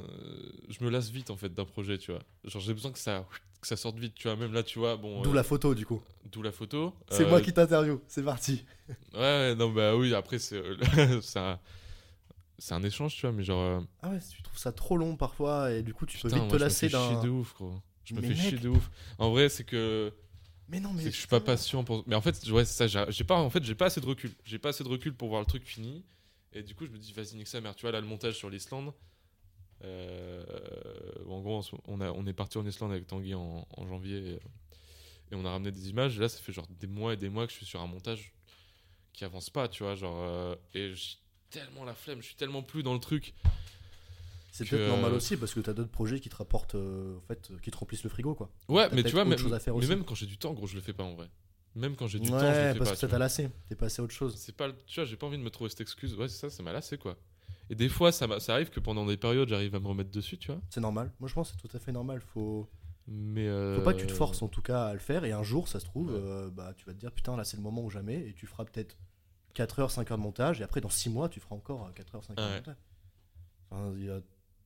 Je 0.68 0.83
me 0.85 0.88
lasse 0.90 1.11
vite 1.11 1.31
en 1.31 1.37
fait 1.37 1.53
d'un 1.53 1.64
projet, 1.66 1.98
tu 1.98 2.11
vois. 2.12 2.22
Genre, 2.44 2.62
j'ai 2.62 2.72
besoin 2.72 2.90
que 2.90 2.98
ça, 2.98 3.27
que 3.61 3.66
ça 3.66 3.77
sorte 3.77 3.98
vite, 3.98 4.14
tu 4.14 4.29
vois. 4.29 4.37
Même 4.37 4.53
là, 4.55 4.62
tu 4.62 4.79
vois, 4.79 4.96
bon. 4.96 5.20
D'où 5.22 5.31
euh, 5.31 5.35
la 5.35 5.42
photo, 5.42 5.75
du 5.75 5.85
coup. 5.85 6.01
d'où 6.31 6.40
la 6.42 6.53
photo. 6.53 6.94
C'est 7.11 7.25
Euh, 7.25 7.29
moi 7.29 7.40
qui 7.42 7.53
t'interview. 7.53 8.01
C'est 8.09 8.22
parti. 8.25 8.64
Ouais, 9.14 9.55
non, 9.57 9.70
bah 9.70 9.94
oui, 9.94 10.14
après, 10.14 10.38
c'est 10.38 10.62
c'est 11.20 11.38
un, 11.38 11.61
c'est 12.59 12.75
un 12.75 12.83
échange, 12.83 13.14
tu 13.14 13.22
vois, 13.22 13.33
mais 13.33 13.42
genre. 13.44 13.61
euh, 13.61 13.81
Ah 14.03 14.09
ouais, 14.09 14.18
tu 14.35 14.42
trouves 14.42 14.59
ça 14.59 14.72
trop 14.72 14.96
long 14.96 15.16
parfois 15.16 15.70
et 15.72 15.83
du 15.83 15.92
coup, 15.92 16.07
tu 16.07 16.16
peux 16.18 16.29
putain, 16.29 16.40
vite 16.40 16.48
moi, 16.48 16.59
te 16.59 16.62
lasser 16.64 16.88
Je 16.88 16.96
me 16.96 17.03
fais 17.03 17.09
chier 17.09 17.16
d'un. 17.16 17.22
de 17.25 17.29
ouf, 17.29 17.55
gros. 17.55 17.75
Je 18.05 18.14
me 18.14 18.22
fais 18.22 18.35
chier 18.35 18.59
de 18.59 18.68
ouf. 18.70 18.90
En 19.18 19.31
vrai, 19.31 19.48
c'est 19.51 19.64
que. 19.64 20.12
Mais 20.73 20.81
non, 20.81 20.93
mais. 20.93 21.03
Je 21.05 21.11
suis 21.11 21.29
pas 21.29 21.39
patient 21.41 21.85
pour. 21.85 22.03
Mais 22.09 22.17
en 22.17 22.21
fait, 22.23 22.49
ouais, 22.51 22.65
ça. 22.65 22.87
j'ai- 22.87 23.25
pas, 23.25 23.37
en 23.39 23.51
fait, 23.51 23.63
j'ai 23.63 23.75
pas 23.77 23.87
assez 23.87 24.01
de 24.01 24.07
recul. 24.07 24.33
J'ai 24.45 24.59
pas 24.59 24.71
assez 24.71 24.83
de 24.83 24.89
recul 24.89 25.15
pour 25.15 25.29
voir 25.29 25.41
le 25.41 25.47
truc 25.47 25.65
fini. 25.65 26.03
Et 26.55 26.63
du 26.63 26.75
coup, 26.75 26.87
je 26.87 26.91
me 26.91 26.99
dis, 26.99 27.13
vas-y, 27.13 27.37
nique 27.37 27.47
sa 27.49 27.61
mère. 27.61 27.77
Tu 27.77 27.83
vois, 27.83 27.93
là, 27.93 28.01
le 28.01 28.07
montage 28.07 28.35
sur 28.37 28.51
l'Islande. 28.51 28.93
euh, 29.85 30.45
en 31.29 31.41
gros, 31.41 31.63
on, 31.87 32.01
a, 32.01 32.11
on 32.11 32.27
est 32.27 32.33
parti 32.33 32.59
en 32.59 32.67
Islande 32.67 32.93
avec 32.93 33.07
Tanguy 33.07 33.35
en, 33.35 33.67
en 33.77 33.87
janvier. 33.87 34.17
Et, 34.17 34.35
et 35.31 35.35
on 35.35 35.45
a 35.45 35.51
ramené 35.51 35.71
des 35.73 35.89
images. 35.91 36.17
Et 36.17 36.21
là, 36.21 36.29
ça 36.29 36.41
fait 36.41 36.53
genre 36.53 36.67
des 36.81 36.87
mois 36.87 37.15
et 37.15 37.17
des 37.17 37.29
mois 37.29 37.47
que 37.47 37.53
je 37.53 37.59
suis 37.59 37.67
sur 37.67 37.81
un 37.81 37.87
montage 37.87 38.33
qui 39.13 39.25
avance 39.25 39.51
pas, 39.51 39.69
tu 39.69 39.83
vois. 39.83 39.95
Genre, 39.95 40.17
euh, 40.21 40.55
et 40.75 40.95
j'ai 40.95 41.17
tellement 41.51 41.85
la 41.85 41.95
flemme. 41.95 42.21
Je 42.23 42.27
suis 42.29 42.37
tellement 42.37 42.63
plus 42.63 42.83
dans 42.83 42.95
le 42.95 43.01
truc. 43.01 43.35
C'est 44.53 44.65
peut-être 44.69 44.87
normal 44.88 45.12
aussi 45.15 45.37
parce 45.37 45.53
que 45.55 45.61
t'as 45.61 45.73
d'autres 45.73 45.91
projets 45.91 46.21
qui 46.21 46.29
te 46.29 46.37
rapportent. 46.37 46.75
euh, 46.77 47.17
en 47.17 47.21
fait, 47.23 47.51
qui 47.62 47.71
te 47.71 47.77
remplissent 47.79 48.05
le 48.05 48.11
frigo, 48.11 48.35
quoi. 48.35 48.51
Ouais, 48.69 48.88
mais 48.93 49.03
tu 49.03 49.11
vois, 49.12 49.25
même, 49.25 49.38
mais 49.43 50.05
quand 50.05 50.15
j'ai 50.15 50.27
du 50.27 50.38
temps, 50.38 50.53
gros, 50.53 50.67
je 50.67 50.75
le 50.77 50.81
fais 50.83 50.93
pas 50.93 51.03
en 51.05 51.15
vrai. 51.15 51.29
Même 51.75 51.97
quand 51.97 52.07
j'ai 52.07 52.19
du 52.21 52.29
ouais, 52.31 52.38
temps, 52.38 52.41
je 52.41 52.47
le 52.47 52.53
fais 52.73 52.79
parce 52.79 52.91
pas. 52.91 52.95
que 52.97 53.01
tu 53.01 53.01
ça 53.01 53.09
t'a 53.09 53.19
lassé. 53.19 53.49
T'es 53.69 53.75
passé 53.77 54.01
à 54.03 54.05
autre 54.05 54.12
chose. 54.12 54.37
c'est 54.37 54.55
pas 54.55 54.71
tu 54.87 55.01
vois 55.01 55.07
j'ai 55.07 55.17
pas 55.17 55.27
envie 55.27 55.38
de 55.38 55.43
me 55.43 55.49
trouver 55.49 55.71
cette 55.71 55.81
excuse 55.81 56.15
ouais 56.15 56.29
c'est 56.29 56.37
ça 56.37 56.51
ça 56.51 56.62
m'a 56.62 56.71
lassé 56.71 56.99
quoi 56.99 57.17
et 57.71 57.75
des 57.75 57.88
fois 57.88 58.12
ça, 58.12 58.29
ça 58.41 58.53
arrive 58.53 58.69
que 58.69 58.79
pendant 58.79 59.07
des 59.07 59.17
périodes 59.17 59.49
j'arrive 59.49 59.75
à 59.75 59.81
me 59.81 59.87
remettre 59.88 60.11
dessus 60.11 60.37
tu 60.37 60.49
vois 60.53 60.61
C'est 60.69 60.83
normal. 60.83 61.11
Moi, 61.19 61.31
je 61.31 61.35
pense 61.35 61.51
que 61.51 61.57
c'est 61.59 61.67
tout 61.67 61.75
à 61.75 61.81
fait 61.81 61.91
normal. 61.93 62.21
Faut. 62.21 62.69
mais 63.07 63.49
euh, 63.49 63.77
Faut 63.77 63.83
pas 63.83 63.95
que 63.95 64.01
tu 64.01 64.07
te 64.07 64.12
forces 64.12 64.43
en 64.43 64.49
tout 64.49 64.61
cas 64.61 64.85
à 64.85 64.93
le 64.93 64.99
faire 64.99 65.25
et 65.25 65.33
un 65.33 65.43
jour 65.43 65.67
ça 65.67 65.81
se 65.81 65.87
trouve 65.87 66.12
Ouais. 66.12 66.19
euh, 66.21 66.51
bah 66.51 66.75
tu 66.77 66.85
vas 66.85 66.93
te 66.93 66.99
dire 66.99 67.11
putain 67.11 67.38
là 67.38 67.45
c'est 67.45 67.57
le 67.57 67.62
moment 67.62 67.83
ou 67.83 67.88
jamais 67.88 68.29
et 68.29 68.35
tu 68.35 68.47
feras 68.47 68.67
peut-être 68.67 68.99
4 69.55 69.79
heures 69.81 69.91
5 69.91 70.11
heures 70.11 70.19
de 70.19 70.23
montage 70.23 70.61
et 70.61 70.65
après 70.65 70.83
dans 70.83 70.91
6 70.91 71.09
mois 71.09 71.31
tu 71.31 71.41
feras 71.41 71.55
encore 71.57 71.91
4 71.95 72.17
heures 72.17 72.25
5 72.25 72.38
heures 72.38 72.45
Ouais. 72.47 72.53
de 72.53 72.57
montage. 72.59 72.77
Enfin, 73.71 73.99
y 73.99 74.11
a- 74.11 74.21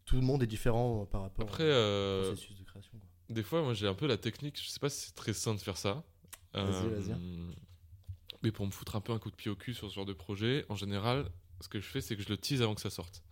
tout 0.07 0.17
le 0.17 0.23
monde 0.23 0.43
est 0.43 0.47
différent 0.47 1.03
euh, 1.03 1.05
par 1.05 1.23
rapport 1.23 1.45
après 1.47 1.65
au 1.65 1.67
euh, 1.67 2.23
processus 2.31 2.57
de 2.59 2.65
création. 2.65 2.93
quoi. 2.99 3.35
des 3.35 3.43
fois 3.43 3.63
moi 3.63 3.75
j'ai 3.75 3.87
un 3.89 3.95
peu 3.95 4.07
la 4.07 4.17
technique 4.17 4.59
je 4.63 4.69
sais 4.69 4.81
pas 4.81 4.89
si 4.89 5.07
c'est 5.07 5.15
très 5.15 5.33
sain 5.35 5.55
de 5.55 5.61
faire 5.61 5.77
ça 5.77 6.03
Euh, 6.55 6.71
Vas-y, 6.71 6.89
vas-y. 7.11 7.19
mais 8.43 8.51
pour 8.53 8.67
me 8.67 8.71
foutre 8.71 8.97
un 8.97 9.01
peu 9.01 9.13
un 9.13 9.19
coup 9.19 9.31
de 9.31 9.37
pied 9.37 9.51
au 9.51 9.57
cul 9.57 9.75
sur 9.75 9.91
ce 9.91 9.95
genre 9.95 10.07
de 10.07 10.13
projet 10.15 10.65
en 10.69 10.75
général 10.77 11.29
ce 11.61 11.69
que 11.69 11.81
je 11.81 11.87
fais 11.87 12.01
c'est 12.01 12.17
que 12.17 12.23
je 12.23 12.29
le 12.29 12.37
tease 12.39 12.63
avant 12.63 12.75
que 12.75 12.81
ça 12.81 12.91
sorte 12.91 13.23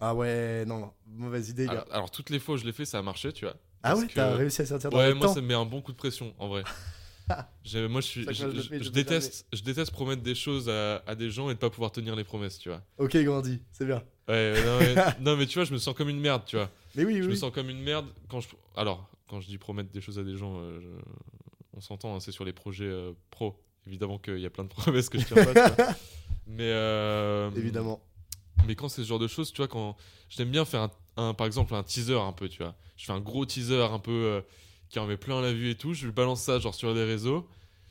Ah 0.00 0.14
ouais 0.14 0.64
non 0.66 0.92
mauvaise 1.06 1.48
idée 1.50 1.66
gars. 1.66 1.72
alors, 1.72 1.86
alors, 1.92 2.10
toutes 2.10 2.30
les 2.30 2.38
fois 2.40 2.54
où 2.54 2.58
je 2.58 2.64
l'ai 2.64 2.72
fait 2.72 2.84
ça 2.86 2.98
a 2.98 3.02
marché 3.02 3.32
tu 3.32 3.44
vois 3.44 3.56
ah 3.82 3.94
ouais 3.94 4.06
que- 4.08 4.14
t'as 4.14 4.34
réussi 4.34 4.62
à 4.62 4.66
sortir 4.66 4.90
dans 4.90 4.98
ouais 4.98 5.08
le 5.10 5.14
moi 5.14 5.26
temps. 5.28 5.34
ça 5.34 5.40
me 5.40 5.46
met 5.46 5.54
un 5.54 5.64
bon 5.66 5.80
coup 5.82 5.92
de 5.92 5.96
pression 5.96 6.34
en 6.38 6.48
vrai 6.48 6.64
Moi 7.88 8.00
je 8.00 8.06
suis 8.06 8.22
je, 8.24 8.32
je 8.32 8.50
je- 8.50 8.78
je 8.78 8.84
je 8.84 8.90
déteste 8.90 9.46
je 9.52 9.62
déteste 9.62 9.90
promettre 9.90 10.22
des 10.22 10.34
choses 10.34 10.68
à, 10.68 11.02
à 11.06 11.14
des 11.14 11.30
gens 11.30 11.50
et 11.50 11.54
de 11.54 11.58
pas 11.58 11.70
pouvoir 11.70 11.90
tenir 11.92 12.14
les 12.16 12.24
promesses 12.24 12.58
tu 12.58 12.68
vois 12.68 12.82
Ok 12.98 13.16
grandi 13.16 13.62
c'est 13.72 13.86
bien. 13.86 14.02
Ouais, 14.28 14.54
non, 14.64 14.78
mais, 14.80 14.94
non, 15.20 15.36
mais 15.36 15.46
tu 15.46 15.54
vois, 15.54 15.64
je 15.64 15.72
me 15.72 15.78
sens 15.78 15.94
comme 15.94 16.08
une 16.08 16.18
merde, 16.18 16.42
tu 16.46 16.56
vois. 16.56 16.68
Mais 16.96 17.04
oui 17.04 17.18
Je 17.18 17.22
oui. 17.22 17.28
me 17.28 17.34
sens 17.36 17.52
comme 17.52 17.70
une 17.70 17.80
merde 17.80 18.06
quand 18.28 18.40
je. 18.40 18.48
Alors, 18.74 19.08
quand 19.28 19.40
je 19.40 19.46
dis 19.46 19.56
promettre 19.56 19.92
des 19.92 20.00
choses 20.00 20.18
à 20.18 20.24
des 20.24 20.36
gens, 20.36 20.58
euh, 20.58 20.80
je- 20.80 20.86
on 21.76 21.80
s'entend, 21.80 22.12
hein, 22.16 22.18
c'est 22.18 22.32
sur 22.32 22.44
les 22.44 22.52
projets 22.52 22.86
euh, 22.88 23.12
pro. 23.30 23.54
Évidemment 23.86 24.18
qu'il 24.18 24.40
y 24.40 24.46
a 24.46 24.50
plein 24.50 24.64
de 24.64 24.68
promesses 24.74 25.08
que 25.08 25.20
je 25.20 25.26
tiens 25.26 25.44
pas, 25.44 25.54
tu 25.68 25.74
vois. 25.74 25.94
Mais. 26.48 26.64
euh, 26.72 27.50
Évidemment. 27.56 28.02
Mais 28.66 28.74
quand 28.74 28.88
c'est 28.88 29.02
ce 29.02 29.06
genre 29.06 29.20
de 29.20 29.28
choses, 29.28 29.52
tu 29.52 29.58
vois, 29.58 29.68
quand. 29.68 29.96
J'aime 30.28 30.50
bien 30.50 30.64
faire, 30.64 30.80
un, 30.80 30.90
un- 31.28 31.34
par 31.34 31.46
exemple, 31.46 31.72
un 31.76 31.84
teaser 31.84 32.18
un 32.18 32.32
peu, 32.32 32.48
tu 32.48 32.60
vois. 32.64 32.74
Je 32.96 33.04
fais 33.04 33.12
un 33.12 33.20
gros 33.20 33.46
teaser 33.46 33.80
un 33.82 34.00
peu. 34.00 34.42
Qui 34.88 34.98
en 34.98 35.06
met 35.06 35.16
plein 35.16 35.40
la 35.40 35.52
vue 35.52 35.70
et 35.70 35.74
tout. 35.74 35.94
Je 35.94 36.08
balance 36.08 36.42
ça, 36.42 36.58
genre, 36.58 36.74
sur 36.74 36.92
les 36.94 37.04
réseaux. 37.04 37.46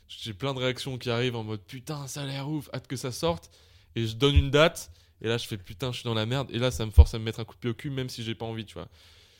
J'ai 0.08 0.34
plein 0.34 0.54
de 0.54 0.58
réactions 0.60 0.98
qui 0.98 1.10
arrivent 1.10 1.36
en 1.36 1.42
mode 1.42 1.60
putain, 1.60 2.06
ça 2.06 2.22
a 2.22 2.26
l'air 2.26 2.48
ouf, 2.48 2.70
hâte 2.72 2.86
que 2.86 2.96
ça 2.96 3.12
sorte. 3.12 3.50
Et 3.96 4.06
je 4.06 4.14
donne 4.16 4.34
une 4.34 4.50
date. 4.50 4.90
Et 5.22 5.28
là, 5.28 5.38
je 5.38 5.46
fais 5.46 5.56
putain, 5.56 5.90
je 5.92 6.00
suis 6.00 6.04
dans 6.04 6.14
la 6.14 6.26
merde. 6.26 6.48
Et 6.52 6.58
là, 6.58 6.70
ça 6.70 6.84
me 6.86 6.90
force 6.90 7.14
à 7.14 7.18
me 7.18 7.24
mettre 7.24 7.40
un 7.40 7.44
coup 7.44 7.54
de 7.54 7.60
pied 7.60 7.70
au 7.70 7.74
cul, 7.74 7.90
même 7.90 8.08
si 8.08 8.22
j'ai 8.22 8.34
pas 8.34 8.44
envie, 8.44 8.66
tu 8.66 8.74
vois. 8.74 8.88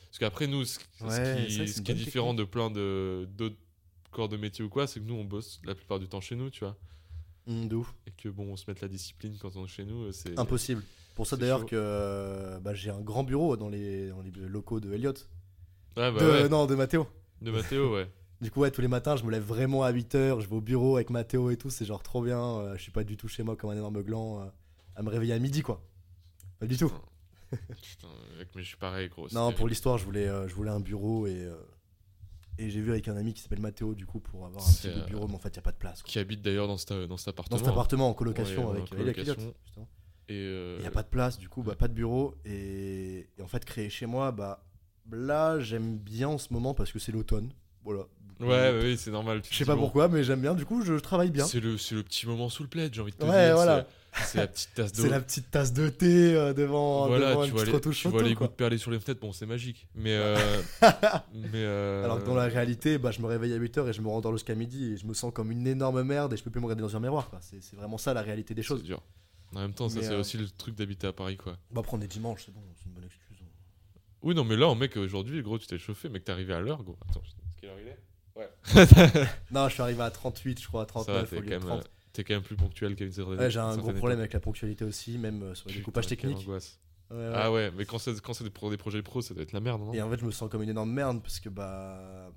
Parce 0.09 0.19
qu'après, 0.19 0.47
nous, 0.47 0.64
ce, 0.64 0.79
Ouais, 1.03 1.45
qui, 1.47 1.69
ce 1.69 1.81
est 1.81 1.95
différent 1.95 2.33
de 2.33 2.45
plein 2.45 2.71
de 2.71 3.29
d'autres 3.37 3.57
corps 4.11 4.29
de 4.29 4.38
métier 4.38 4.64
ou 4.64 4.71
quoi, 4.71 4.87
c'est 4.87 5.01
que 5.01 5.05
nous, 5.05 5.14
on 5.14 5.25
bosse 5.25 5.61
la 5.64 5.75
plupart 5.75 5.99
du 5.99 6.09
temps 6.09 6.23
chez 6.23 6.37
nous, 6.37 6.49
tu 6.49 6.61
vois. 6.61 6.77
Hum, 7.47 7.69
de 7.69 7.77
ouf. 7.77 7.95
Et 8.07 8.11
que 8.11 8.29
bon, 8.29 8.53
on 8.53 8.57
se 8.57 8.64
mette 8.66 8.81
la 8.81 8.88
discipline 8.88 9.37
quand 9.40 9.55
on 9.57 9.66
est 9.66 9.69
chez 9.69 9.85
nous, 9.85 10.05
euh, 10.05 10.12
c'est. 10.12 10.38
Impossible. 10.38 10.83
Pour 11.14 11.27
ça 11.27 11.37
d'ailleurs 11.37 11.64
que 11.64 11.77
euh, 11.77 12.59
bah, 12.61 12.75
j'ai 12.75 12.90
un 12.90 13.01
grand 13.01 13.25
bureau 13.25 13.57
dans 13.57 13.69
les, 13.69 14.09
dans 14.09 14.21
les 14.21 14.31
locaux 14.31 14.81
de 14.81 14.92
Elliott. 14.92 15.29
Ouais, 15.97 16.12
bah 16.12 16.21
de, 16.21 16.27
ouais. 16.27 16.49
Non 16.49 16.66
de 16.66 16.75
Mathéo. 16.75 17.07
De 17.42 17.51
Mathéo, 17.51 17.94
ouais. 17.94 18.11
Du 18.42 18.51
coup, 18.51 18.61
ouais, 18.61 18.70
tous 18.70 18.83
les 18.83 18.88
matins, 18.88 19.16
je 19.16 19.25
me 19.25 19.31
lève 19.31 19.42
vraiment 19.42 19.83
à 19.83 19.90
8h, 19.92 20.40
je 20.40 20.46
vais 20.49 20.57
au 20.57 20.61
bureau 20.61 20.96
avec 20.96 21.09
Mathéo 21.09 21.51
et 21.51 21.57
tout, 21.57 21.70
c'est 21.70 21.87
genre 21.87 22.03
trop 22.03 22.22
bien. 22.22 22.38
euh, 22.59 22.77
je 22.77 22.83
suis 22.83 22.92
pas 22.92 23.03
du 23.03 23.16
tout 23.16 23.29
chez 23.29 23.42
moi 23.42 23.57
comme 23.57 23.70
un 23.70 23.77
énorme 23.77 24.03
gland 24.03 24.40
euh, 24.42 24.46
à 24.94 25.03
me 25.03 25.09
réveiller 25.09 25.33
à 25.33 25.38
midi, 25.38 25.62
quoi. 25.62 25.83
Pas 26.59 26.66
du 26.66 26.77
tout. 26.77 26.92
Putain, 27.51 28.09
mec, 28.38 28.49
mais 28.55 28.62
je 28.62 28.68
suis 28.68 28.77
pareil, 28.77 29.09
gros. 29.09 29.27
Non, 29.33 29.53
pour 29.53 29.68
l'histoire, 29.68 29.96
je 29.96 30.05
voulais, 30.05 30.29
euh, 30.29 30.49
je 30.49 30.55
voulais 30.55 30.70
un 30.70 30.81
bureau 30.81 31.27
et, 31.27 31.44
euh, 31.44 31.55
et 32.59 32.68
j'ai 32.68 32.83
vu 32.83 32.90
avec 32.90 33.09
un 33.09 33.16
ami 33.16 33.33
qui 33.33 33.40
s'appelle 33.40 33.61
Mathéo, 33.61 33.94
du 33.94 34.05
coup, 34.05 34.20
pour 34.20 34.44
avoir 34.44 34.62
un 34.66 34.70
petit 34.72 34.88
de 34.88 34.92
euh, 35.01 35.05
bureau, 35.07 35.29
mais 35.29 35.35
en 35.37 35.38
fait, 35.38 35.49
il 35.49 35.53
n'y 35.53 35.59
a 35.61 35.62
pas 35.62 35.72
de 35.72 35.79
place. 35.79 36.03
quoi. 36.03 36.11
Qui 36.11 36.18
habite 36.18 36.42
d'ailleurs 36.42 36.66
dans, 36.68 36.77
cet- 36.77 36.92
dans 36.92 37.16
cet 37.16 37.29
Dans 37.29 37.31
appartement. 37.42 37.59
cet 37.59 37.68
appartement 37.68 38.09
en 38.11 38.14
colocation 38.14 38.66
Ouais, 38.70 38.77
avec 38.81 38.92
en 38.92 38.96
euh, 38.96 38.99
colocation. 38.99 39.55
justement. 39.64 39.88
Et. 40.29 40.35
euh, 40.35 40.77
Il 40.79 40.83
n'y 40.83 40.88
a 40.88 40.90
pas 40.90 41.03
de 41.05 41.09
place, 41.09 41.38
du 41.38 41.49
coup, 41.49 41.62
bah, 41.62 41.75
pas 41.77 41.88
de 41.88 41.94
bureau. 41.94 42.35
Et, 42.44 43.29
et 43.38 43.42
en 43.42 43.49
fait, 43.49 43.64
créer 43.64 43.88
chez 43.88 44.05
moi, 44.05 44.31
bah 44.33 44.65
là, 45.12 45.59
j'aime 45.61 45.97
bien 45.99 46.29
en 46.29 46.38
ce 46.38 46.53
moment 46.53 46.75
parce 46.75 46.92
que 46.92 46.99
c'est 46.99 47.12
l'automne. 47.12 47.51
Voilà. 47.85 48.03
Ouais, 48.40 48.79
oui, 48.83 48.97
c'est 48.99 49.11
normal. 49.11 49.40
Je 49.51 49.57
sais 49.57 49.64
pas 49.64 49.77
pourquoi, 49.77 50.09
mais 50.09 50.23
j'aime 50.23 50.40
bien. 50.42 50.55
Du 50.55 50.66
coup, 50.66 50.83
je 50.83 50.92
travaille 50.95 51.31
bien. 51.31 51.47
C'est 51.47 51.61
le, 51.61 51.79
c'est 51.79 51.95
le 51.95 52.03
petit 52.03 52.27
moment 52.27 52.49
sous 52.51 52.62
le 52.62 52.69
plaid, 52.69 52.92
j'ai 52.92 53.01
envie 53.01 53.12
de 53.12 53.16
te 53.16 53.25
Ouais, 53.25 53.47
dire. 53.47 53.55
voilà. 53.55 53.87
C'est, 54.19 54.25
c'est 54.25 54.38
la 54.38 54.47
petite 54.47 54.75
tasse 54.75 54.92
d'eau. 54.95 55.03
C'est 55.03 55.09
la 55.09 55.21
petite 55.21 55.51
tasse 55.51 55.73
de 55.73 55.88
thé 55.88 56.35
euh, 56.37 56.53
devant, 56.53 57.07
voilà, 57.07 57.31
devant 57.31 57.42
tu 57.42 57.49
une 57.49 57.55
vois 57.55 57.64
petite 57.64 57.75
les, 57.87 57.92
tu 57.92 58.09
vois 58.09 58.12
photo, 58.19 58.25
les 58.29 58.35
quoi. 58.35 58.47
gouttes 58.47 58.57
perler 58.57 58.77
sur 58.79 58.90
les 58.90 58.99
fenêtres, 59.01 59.21
bon, 59.21 59.33
c'est 59.33 59.47
magique. 59.47 59.87
Mais. 59.95 60.12
euh, 60.12 60.37
mais 61.35 61.49
euh, 61.55 62.05
Alors 62.05 62.21
que 62.21 62.27
dans 62.27 62.35
la 62.35 62.45
réalité, 62.47 62.99
bah, 62.99 63.11
je 63.11 63.21
me 63.23 63.27
réveille 63.27 63.53
à 63.55 63.59
8h 63.59 63.88
et 63.88 63.92
je 63.95 64.03
me 64.03 64.09
rends 64.09 64.21
dans 64.21 64.33
jusqu'à 64.33 64.55
midi 64.55 64.92
et 64.92 64.97
je 64.99 65.07
me 65.07 65.14
sens 65.14 65.33
comme 65.33 65.51
une 65.51 65.66
énorme 65.66 66.03
merde 66.03 66.33
et 66.35 66.37
je 66.37 66.42
peux 66.42 66.51
plus 66.51 66.61
me 66.61 66.66
regarder 66.66 66.83
dans 66.83 66.95
un 66.97 67.01
miroir. 67.01 67.31
C'est 67.40 67.62
c'est 67.62 67.77
vraiment 67.77 67.99
ça 67.99 68.12
la 68.14 68.23
réalité 68.23 68.55
des 68.55 68.62
c'est 68.62 68.69
choses. 68.69 68.83
dur. 68.83 69.03
En 69.55 69.61
même 69.61 69.73
temps, 69.73 69.88
ça, 69.88 70.03
c'est 70.03 70.14
aussi 70.14 70.37
le 70.38 70.49
truc 70.51 70.75
d'habiter 70.75 71.07
à 71.07 71.12
Paris, 71.12 71.37
quoi. 71.38 71.57
Bah, 71.71 71.81
prendre 71.83 72.03
des 72.03 72.09
dimanches, 72.09 72.42
c'est 72.47 72.53
bon, 72.53 72.61
c'est 72.77 72.87
une 72.87 72.92
bonne 72.92 73.05
excuse. 73.05 73.23
Oui, 74.22 74.35
non, 74.35 74.44
mais 74.44 74.57
là, 74.57 74.74
mec, 74.74 74.96
aujourd'hui, 74.96 75.42
gros, 75.42 75.59
tu 75.59 75.66
t'es 75.66 75.79
chauffé, 75.79 76.09
mec, 76.09 76.24
t'es 76.24 76.33
arrivé 76.33 76.52
à 76.55 76.61
l'heure, 76.61 76.83
gros. 76.83 76.96
Attends, 77.09 77.22
quelle 77.61 77.70
heure 77.70 77.81
il 77.81 77.88
est 77.88 77.98
Ouais. 78.35 78.48
Non, 79.50 79.68
je 79.68 79.74
suis 79.74 79.83
arrivé 79.83 80.02
à 80.02 80.11
38, 80.11 80.61
je 80.61 80.66
crois, 80.68 80.83
à 80.83 80.87
ça 80.87 81.12
va, 81.12 81.22
39 81.26 81.31
t'es 81.31 81.37
au 81.37 81.40
quand, 81.40 81.44
lieu 81.44 81.50
de 81.50 81.55
même, 81.55 81.66
30. 81.66 81.81
euh, 81.85 81.88
t'es 82.12 82.24
quand 82.24 82.35
même 82.35 82.42
plus 82.42 82.57
ponctuel 82.57 82.96
qu'à 82.96 83.05
une 83.05 83.12
certaine 83.12 83.38
Ouais, 83.38 83.50
j'ai 83.50 83.61
un 83.61 83.76
gros 83.76 83.92
problème 83.92 84.18
avec 84.18 84.33
la 84.33 84.40
ponctualité 84.40 84.85
aussi, 84.85 85.16
même 85.18 85.42
euh, 85.42 85.55
sur 85.55 85.68
les 85.68 85.76
découpages 85.76 86.07
techniques. 86.07 86.37
angoisse. 86.38 86.79
Ouais, 87.11 87.16
ouais. 87.16 87.33
Ah 87.35 87.52
ouais, 87.52 87.70
mais 87.76 87.85
quand 87.85 87.98
c'est, 87.98 88.20
quand 88.20 88.35
c'est 88.35 88.50
pour 88.50 88.70
des 88.70 88.76
projets 88.76 89.02
pro, 89.02 89.22
ça 89.22 89.33
doit 89.33 89.42
être 89.44 89.52
la 89.52 89.61
merde, 89.61 89.81
non? 89.83 89.94
Et 89.94 90.02
en 90.02 90.11
fait, 90.11 90.18
je 90.18 90.24
me 90.26 90.31
sens 90.31 90.50
comme 90.50 90.62
une 90.62 90.70
énorme 90.70 90.92
merde 90.92 91.22
parce 91.22 91.40
que 91.40 91.48
bah. 91.48 92.33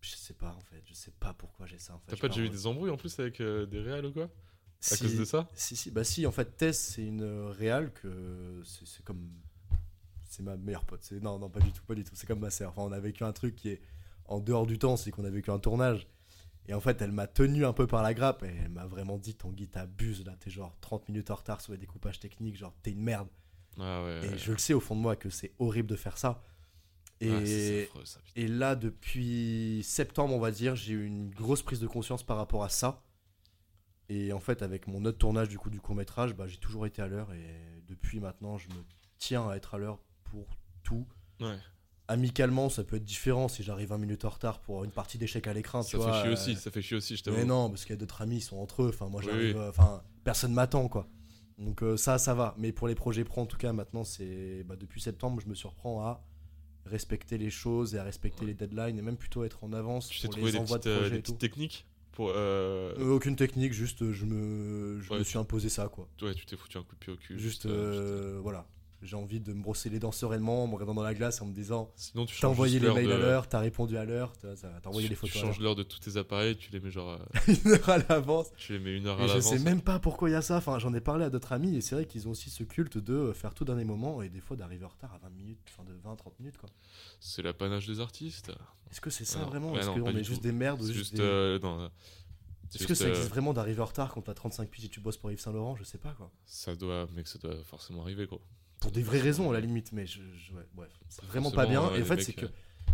Je 0.00 0.16
sais 0.16 0.34
pas 0.34 0.48
en 0.48 0.60
fait, 0.62 0.82
je 0.84 0.94
sais 0.94 1.12
pas 1.12 1.32
pourquoi 1.32 1.64
j'ai 1.66 1.78
ça 1.78 1.94
en 1.94 2.00
fait. 2.00 2.10
T'as 2.10 2.16
pas 2.16 2.26
déjà 2.26 2.40
eu 2.40 2.48
des 2.48 2.66
embrouilles 2.66 2.90
en 2.90 2.96
plus 2.96 3.16
avec 3.20 3.40
euh, 3.40 3.66
des 3.66 3.78
réals 3.80 4.04
ou 4.06 4.12
quoi? 4.12 4.24
À 4.24 4.96
si- 4.96 4.98
cause 5.04 5.16
de 5.16 5.24
ça? 5.24 5.48
Si, 5.54 5.76
si, 5.76 5.92
bah 5.92 6.02
si, 6.02 6.26
en 6.26 6.32
fait, 6.32 6.56
Tess, 6.56 6.76
c'est 6.94 7.04
une 7.04 7.22
réal 7.22 7.92
que 7.92 8.60
c'est 8.64 9.04
comme. 9.04 9.30
C'est 10.32 10.42
ma 10.42 10.56
meilleure 10.56 10.86
pote. 10.86 11.02
C'est- 11.02 11.20
Non, 11.20 11.38
non, 11.38 11.50
pas 11.50 11.60
du 11.60 11.72
tout, 11.72 11.84
pas 11.84 11.94
du 11.94 12.04
tout. 12.04 12.12
C'est 12.14 12.26
comme 12.26 12.38
ma 12.40 12.48
sœur. 12.50 12.70
Enfin, 12.70 12.82
on 12.82 12.92
a 12.92 13.00
vécu 13.00 13.22
un 13.22 13.32
truc 13.32 13.54
qui 13.54 13.68
est 13.68 13.82
en 14.24 14.40
dehors 14.40 14.66
du 14.66 14.78
temps, 14.78 14.96
c'est 14.96 15.10
qu'on 15.10 15.24
a 15.26 15.30
vécu 15.30 15.50
un 15.50 15.58
tournage. 15.58 16.06
Et 16.68 16.74
en 16.74 16.80
fait, 16.80 17.02
elle 17.02 17.12
m'a 17.12 17.26
tenu 17.26 17.66
un 17.66 17.74
peu 17.74 17.86
par 17.86 18.02
la 18.02 18.14
grappe 18.14 18.42
et 18.44 18.54
elle 18.64 18.70
m'a 18.70 18.86
vraiment 18.86 19.18
dit 19.18 19.34
Tanguy, 19.34 19.68
t'abuses 19.68 20.24
là, 20.24 20.34
t'es 20.40 20.48
genre 20.48 20.74
30 20.80 21.06
minutes 21.08 21.30
en 21.30 21.34
retard 21.34 21.60
sur 21.60 21.72
les 21.72 21.78
découpages 21.78 22.18
techniques, 22.18 22.56
genre 22.56 22.72
t'es 22.82 22.92
une 22.92 23.02
merde. 23.02 23.28
Ah 23.78 24.02
ouais. 24.04 24.24
Et 24.24 24.28
ouais. 24.30 24.38
je 24.38 24.52
le 24.52 24.58
sais 24.58 24.72
au 24.72 24.80
fond 24.80 24.94
de 24.94 25.00
moi 25.00 25.16
que 25.16 25.28
c'est 25.28 25.52
horrible 25.58 25.88
de 25.88 25.96
faire 25.96 26.16
ça. 26.16 26.42
Et, 27.20 27.84
affreux, 27.84 28.04
ça, 28.04 28.20
et 28.34 28.48
là, 28.48 28.74
depuis 28.74 29.82
septembre, 29.84 30.34
on 30.34 30.40
va 30.40 30.50
dire, 30.50 30.76
j'ai 30.76 30.94
eu 30.94 31.04
une 31.04 31.30
grosse 31.30 31.62
prise 31.62 31.78
de 31.78 31.86
conscience 31.86 32.22
par 32.22 32.36
rapport 32.36 32.64
à 32.64 32.68
ça. 32.68 33.02
Et 34.08 34.32
en 34.32 34.40
fait, 34.40 34.62
avec 34.62 34.86
mon 34.86 35.04
autre 35.04 35.18
tournage 35.18 35.48
du 35.48 35.58
coup 35.58 35.70
du 35.70 35.80
court 35.80 35.94
métrage, 35.94 36.34
bah, 36.34 36.46
j'ai 36.46 36.58
toujours 36.58 36.86
été 36.86 37.02
à 37.02 37.06
l'heure. 37.06 37.32
Et 37.32 37.82
depuis 37.86 38.18
maintenant, 38.18 38.56
je 38.56 38.68
me 38.68 38.82
tiens 39.18 39.48
à 39.48 39.56
être 39.56 39.74
à 39.74 39.78
l'heure 39.78 40.00
pour 40.32 40.46
tout. 40.82 41.06
Ouais. 41.40 41.56
Amicalement, 42.08 42.68
ça 42.68 42.84
peut 42.84 42.96
être 42.96 43.04
différent 43.04 43.48
si 43.48 43.62
j'arrive 43.62 43.88
20 43.88 43.98
minutes 43.98 44.24
en 44.24 44.28
retard 44.30 44.60
pour 44.60 44.84
une 44.84 44.90
partie 44.90 45.18
d'échec 45.18 45.46
à 45.46 45.52
l'écran. 45.54 45.82
tu 45.82 45.92
Ça 45.92 45.98
fait 45.98 46.04
vois, 46.04 46.20
chier 46.20 46.28
euh, 46.30 46.32
aussi, 46.32 46.56
ça 46.56 46.70
fait 46.70 46.82
chier 46.82 46.96
aussi, 46.96 47.16
je 47.16 47.22
t'avoue. 47.22 47.36
Mais 47.36 47.44
non, 47.44 47.70
parce 47.70 47.82
qu'il 47.84 47.90
y 47.90 47.96
a 47.96 47.96
d'autres 47.96 48.20
amis, 48.22 48.36
ils 48.38 48.40
sont 48.42 48.56
entre 48.58 48.82
eux. 48.82 48.88
Enfin, 48.88 49.08
moi, 49.08 49.22
j'arrive. 49.22 49.54
oui. 49.56 49.62
euh, 49.62 49.68
Enfin, 49.70 50.02
personne 50.24 50.52
m'attend, 50.52 50.88
quoi. 50.88 51.08
Donc, 51.58 51.82
euh, 51.82 51.96
ça, 51.96 52.18
ça 52.18 52.34
va. 52.34 52.54
Mais 52.58 52.72
pour 52.72 52.88
les 52.88 52.94
projets 52.94 53.24
pro, 53.24 53.40
en 53.42 53.46
tout 53.46 53.56
cas, 53.56 53.72
maintenant, 53.72 54.04
c'est. 54.04 54.64
Bah, 54.64 54.76
depuis 54.76 55.00
septembre, 55.00 55.40
je 55.40 55.48
me 55.48 55.54
surprends 55.54 56.00
à 56.04 56.24
respecter 56.84 57.38
les 57.38 57.50
choses 57.50 57.94
et 57.94 57.98
à 57.98 58.02
respecter 58.04 58.44
les 58.44 58.54
deadlines 58.54 58.98
et 58.98 59.02
même 59.02 59.16
plutôt 59.16 59.44
être 59.44 59.62
en 59.62 59.72
avance 59.72 60.08
Tu 60.08 60.20
t'es 60.20 60.28
trouvé 60.28 60.50
les 60.50 60.58
des 60.58 60.64
petites, 60.64 60.84
de 60.84 60.90
euh, 60.90 61.10
petites 61.20 61.38
techniques 61.38 61.86
pour. 62.10 62.32
euh, 62.34 62.92
aucune 63.14 63.36
technique, 63.36 63.72
juste 63.72 64.10
je 64.10 64.24
me, 64.26 64.98
je 65.00 65.08
Ouais, 65.12 65.18
me 65.18 65.22
tu- 65.22 65.30
suis 65.30 65.38
imposé 65.38 65.68
ça 65.68 65.88
quoi. 65.88 66.08
Ouais, 66.20 66.34
tu 66.34 66.44
t'es 66.44 66.56
foutu 66.56 66.76
un 66.78 66.82
coup 66.82 66.96
de 66.96 66.98
pied 66.98 67.12
au 67.12 67.16
cul. 67.16 67.38
Juste, 67.38 67.66
voilà. 67.66 68.66
J'ai 69.02 69.16
envie 69.16 69.40
de 69.40 69.52
me 69.52 69.60
brosser 69.62 69.90
les 69.90 69.98
dents 69.98 70.12
sereinement 70.12 70.62
en 70.62 70.66
me 70.68 70.74
regardant 70.74 70.94
dans 70.94 71.02
la 71.02 71.12
glace 71.14 71.42
en 71.42 71.46
me 71.46 71.52
disant 71.52 71.90
Sinon, 71.96 72.24
tu 72.24 72.38
T'as 72.40 72.46
envoyé 72.46 72.78
les 72.78 72.88
mails 72.92 73.10
à 73.10 73.18
l'heure, 73.18 73.48
t'as 73.48 73.58
répondu 73.58 73.96
à 73.96 74.04
l'heure, 74.04 74.32
t'as 74.40 74.54
t'as 74.54 74.88
envoyé 74.88 75.08
tu- 75.08 75.10
les 75.12 75.16
photos 75.16 75.32
Tu 75.32 75.38
changes 75.40 75.58
l'heure 75.60 75.74
de 75.74 75.82
tous 75.82 75.98
tes 75.98 76.16
appareils, 76.16 76.56
tu 76.56 76.70
les 76.70 76.78
mets 76.78 76.90
genre. 76.92 77.10
euh, 77.10 77.18
une 77.64 77.72
heure 77.72 77.88
à 77.88 77.98
l'avance. 77.98 78.46
tu 78.56 78.74
les 78.74 78.78
mets 78.78 78.96
une 78.96 79.06
heure 79.08 79.18
à 79.20 79.24
Et 79.24 79.28
je 79.28 79.34
l'avance. 79.34 79.50
sais 79.52 79.58
même 79.58 79.80
pas 79.82 79.98
pourquoi 79.98 80.28
il 80.30 80.32
y 80.32 80.36
a 80.36 80.42
ça. 80.42 80.56
Enfin, 80.56 80.78
j'en 80.78 80.94
ai 80.94 81.00
parlé 81.00 81.24
à 81.24 81.30
d'autres 81.30 81.52
amis 81.52 81.74
et 81.76 81.80
c'est 81.80 81.96
vrai 81.96 82.06
qu'ils 82.06 82.28
ont 82.28 82.30
aussi 82.30 82.48
ce 82.48 82.62
culte 82.62 82.96
de 82.98 83.12
euh, 83.14 83.32
faire 83.34 83.54
tout 83.54 83.64
dernier 83.64 83.84
moment 83.84 84.22
et 84.22 84.28
des 84.28 84.40
fois 84.40 84.56
d'arriver 84.56 84.84
en 84.84 84.88
retard 84.88 85.12
à 85.14 85.18
20 85.18 85.30
minutes, 85.30 85.58
enfin 85.68 85.82
de 85.82 85.94
20-30 85.98 86.32
minutes 86.38 86.58
quoi. 86.58 86.68
C'est 87.18 87.42
l'apanage 87.42 87.86
des 87.88 87.98
artistes. 87.98 88.52
Est-ce 88.90 89.00
que 89.00 89.10
c'est 89.10 89.24
ça 89.24 89.40
non. 89.40 89.46
vraiment? 89.46 89.72
Ouais, 89.72 89.80
Est-ce 89.80 89.88
qu'on 89.90 90.16
est 90.16 90.22
juste 90.24 90.42
des 90.42 90.52
merdes 90.52 90.80
ou 90.80 90.86
juste 90.92 91.14
des- 91.16 91.22
euh, 91.22 91.58
non, 91.60 91.90
Est-ce 92.74 92.86
que 92.86 92.94
ça 92.94 93.04
euh, 93.04 93.08
existe 93.10 93.28
vraiment 93.30 93.52
d'arriver 93.52 93.80
en 93.80 93.86
retard 93.86 94.12
quand 94.14 94.22
t'as 94.22 94.34
35 94.34 94.68
piges 94.70 94.84
et 94.84 94.88
tu 94.88 95.00
bosses 95.00 95.16
pour 95.18 95.30
Yves 95.32 95.40
Saint 95.40 95.52
Laurent? 95.52 95.76
Je 95.76 95.84
sais 95.84 95.98
pas 95.98 96.12
quoi. 96.12 96.30
Ça 96.46 96.74
doit, 96.76 97.06
mec, 97.14 97.26
ça 97.26 97.38
doit 97.38 97.62
forcément 97.64 98.02
arriver, 98.02 98.26
gros. 98.26 98.40
Pour 98.82 98.90
des 98.92 99.02
vraies 99.02 99.20
raisons 99.20 99.50
à 99.50 99.54
la 99.54 99.60
limite, 99.60 99.92
mais 99.92 100.06
je, 100.06 100.18
je- 100.36 100.52
ouais, 100.52 100.66
bref, 100.74 100.90
c'est 101.08 101.24
vraiment 101.24 101.50
pas 101.50 101.66
bien. 101.66 101.80
ouais, 101.88 101.98
et 101.98 102.02
en 102.02 102.04
fait, 102.04 102.20
c'est 102.20 102.32
que 102.34 102.46
euh, 102.46 102.48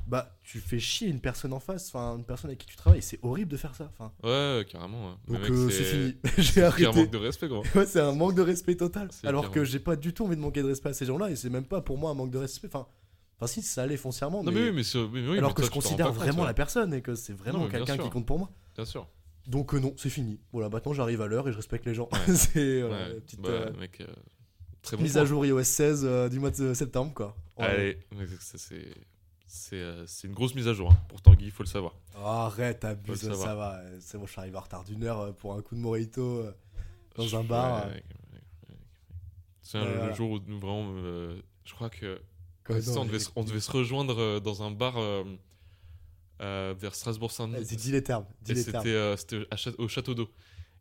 bah 0.07 0.39
tu 0.43 0.59
fais 0.61 0.79
chier 0.79 1.09
une 1.09 1.21
personne 1.21 1.53
en 1.53 1.61
face, 1.61 1.89
enfin 1.89 2.17
une 2.17 2.25
personne 2.25 2.51
avec 2.51 2.61
qui 2.61 2.67
tu 2.67 2.77
travailles. 2.77 3.03
C'est 3.03 3.19
horrible 3.23 3.51
de 3.51 3.57
faire 3.57 3.75
ça. 3.75 3.91
Enfin, 3.99 4.13
Ouais, 4.23 4.65
carrément. 4.71 5.09
ouais. 5.11 5.15
Mais 5.29 5.39
donc 5.39 5.51
euh, 5.51 5.71
c'est 5.71 5.85
fini. 5.85 6.15
J'ai 6.39 6.63
arrêté. 6.63 6.87
manque 6.93 7.11
de 7.11 7.17
respect, 7.19 7.49
gros. 7.49 7.63
Ouais, 7.75 7.87
c'est 7.87 8.01
un 8.01 8.13
manque 8.13 8.35
de 8.35 8.43
respect 8.43 8.77
total. 8.77 9.09
C'est 9.13 9.27
Alors 9.27 9.51
que 9.51 9.65
j'ai 9.65 9.79
pas 9.81 9.97
du 9.97 10.13
tout 10.15 10.25
envie 10.25 10.37
de 10.37 10.41
manquer 10.41 10.63
de 10.63 10.69
respect 10.69 10.91
à 10.91 10.95
ces 10.95 11.07
gens-là 11.07 11.31
et 11.31 11.37
c'est 11.37 11.51
même 11.51 11.65
pas 11.67 11.81
pour 11.81 11.99
moi 11.99 12.11
un 12.11 12.15
manque 12.15 12.31
de 12.31 12.39
respect. 12.39 12.69
Enfin, 12.69 12.87
enfin 13.39 13.47
si 13.47 13.63
ça 13.63 13.83
allait 13.83 13.97
foncièrement. 13.97 14.43
Non, 14.43 14.53
mais 14.53 14.63
oui, 14.65 14.73
mais, 14.73 14.83
c'est- 14.85 14.99
mais 14.99 15.27
oui, 15.29 15.39
alors 15.39 15.51
mais 15.51 15.55
que 15.55 15.61
toi, 15.63 15.67
je 15.67 15.71
considère 15.71 16.13
vraiment 16.13 16.45
la 16.45 16.55
personne 16.55 16.93
et 16.95 17.01
que 17.03 17.15
c'est 17.15 17.33
vraiment 17.35 17.65
mais 17.65 17.71
quelqu'un 17.71 17.97
qui 17.99 18.11
compte 18.11 18.27
pour 18.27 18.39
moi. 18.39 18.51
Bien 18.77 18.85
sûr. 18.85 19.07
Donc 19.47 19.73
euh, 19.75 19.79
non, 19.81 19.95
c'est 19.97 20.11
fini. 20.11 20.39
Voilà, 20.53 20.69
maintenant 20.69 20.93
j'arrive 20.93 21.23
à 21.23 21.27
l'heure 21.27 21.49
et 21.49 21.53
je 21.53 21.57
respecte 21.57 21.87
les 21.87 21.95
gens. 21.95 22.09
C'est 22.27 22.83
petite 23.25 23.41
bah, 23.41 23.49
euh, 23.49 23.73
mec, 23.79 23.99
euh, 24.03 24.07
très 24.83 24.97
bon. 24.97 25.03
mise 25.03 25.13
point. 25.13 25.23
à 25.23 25.25
jour 25.25 25.45
iOS 25.47 25.63
16 25.65 26.05
euh, 26.05 26.29
du 26.29 26.39
mois 26.41 26.51
de 26.51 26.75
septembre 26.75 27.13
quoi. 27.15 27.37
Allez, 27.57 27.99
c'est. 28.41 28.59
C'est 29.51 29.77
euh, 29.77 30.07
c'est 30.07 30.29
une 30.29 30.35
grosse 30.35 30.55
mise 30.55 30.69
à 30.69 30.75
jour. 30.75 30.91
hein. 30.93 30.99
Pour 31.09 31.23
Tanguy, 31.23 31.47
il 31.47 31.51
faut 31.51 31.63
le 31.63 31.69
savoir. 31.69 31.95
Arrête, 32.15 32.85
abuse, 32.85 33.21
ça 33.33 33.55
va. 33.55 33.81
C'est 34.01 34.19
bon, 34.19 34.27
je 34.27 34.33
suis 34.33 34.41
arrivé 34.41 34.57
en 34.57 34.61
retard 34.61 34.85
d'une 34.85 35.03
heure 35.05 35.21
euh, 35.21 35.33
pour 35.33 35.55
un 35.55 35.63
coup 35.63 35.75
de 35.75 35.81
morito. 35.81 36.21
euh. 36.23 36.53
Dans 37.17 37.27
Je- 37.27 37.37
un 37.37 37.45
bar, 37.45 37.87
ouais, 37.87 38.03
euh. 38.71 38.75
C'est 39.63 39.83
le, 39.83 40.13
jour 40.15 40.33
où 40.33 40.39
nous 40.47 40.61
vraiment. 40.61 40.93
euh, 40.97 41.41
je 41.65 41.73
crois 41.75 41.89
que. 41.89 42.21
Quoi, 42.65 42.77
Ouais, 42.77 42.83
c'est 42.83 42.89
ça, 42.91 42.97
non, 42.97 43.01
on, 43.03 43.05
devait 43.07 43.19
se, 43.19 43.31
on 43.37 43.43
devait 43.45 43.61
se 43.61 43.71
rejoindre 43.71 44.19
euh, 44.21 44.39
dans 44.41 44.63
un 44.63 44.71
bar 44.71 44.99
euh, 44.99 45.25
euh, 46.43 46.75
vers 46.79 46.95
Strasbourg-Saint-Denis. 46.95 47.65
Dis 47.65 47.93
les 47.93 48.03
termes. 48.03 48.27
Dis 48.43 48.53
Et 48.53 48.55
c'était 48.57 48.79
euh, 48.87 49.17
au 49.79 49.89
Château 49.89 50.15
d'eau. 50.15 50.29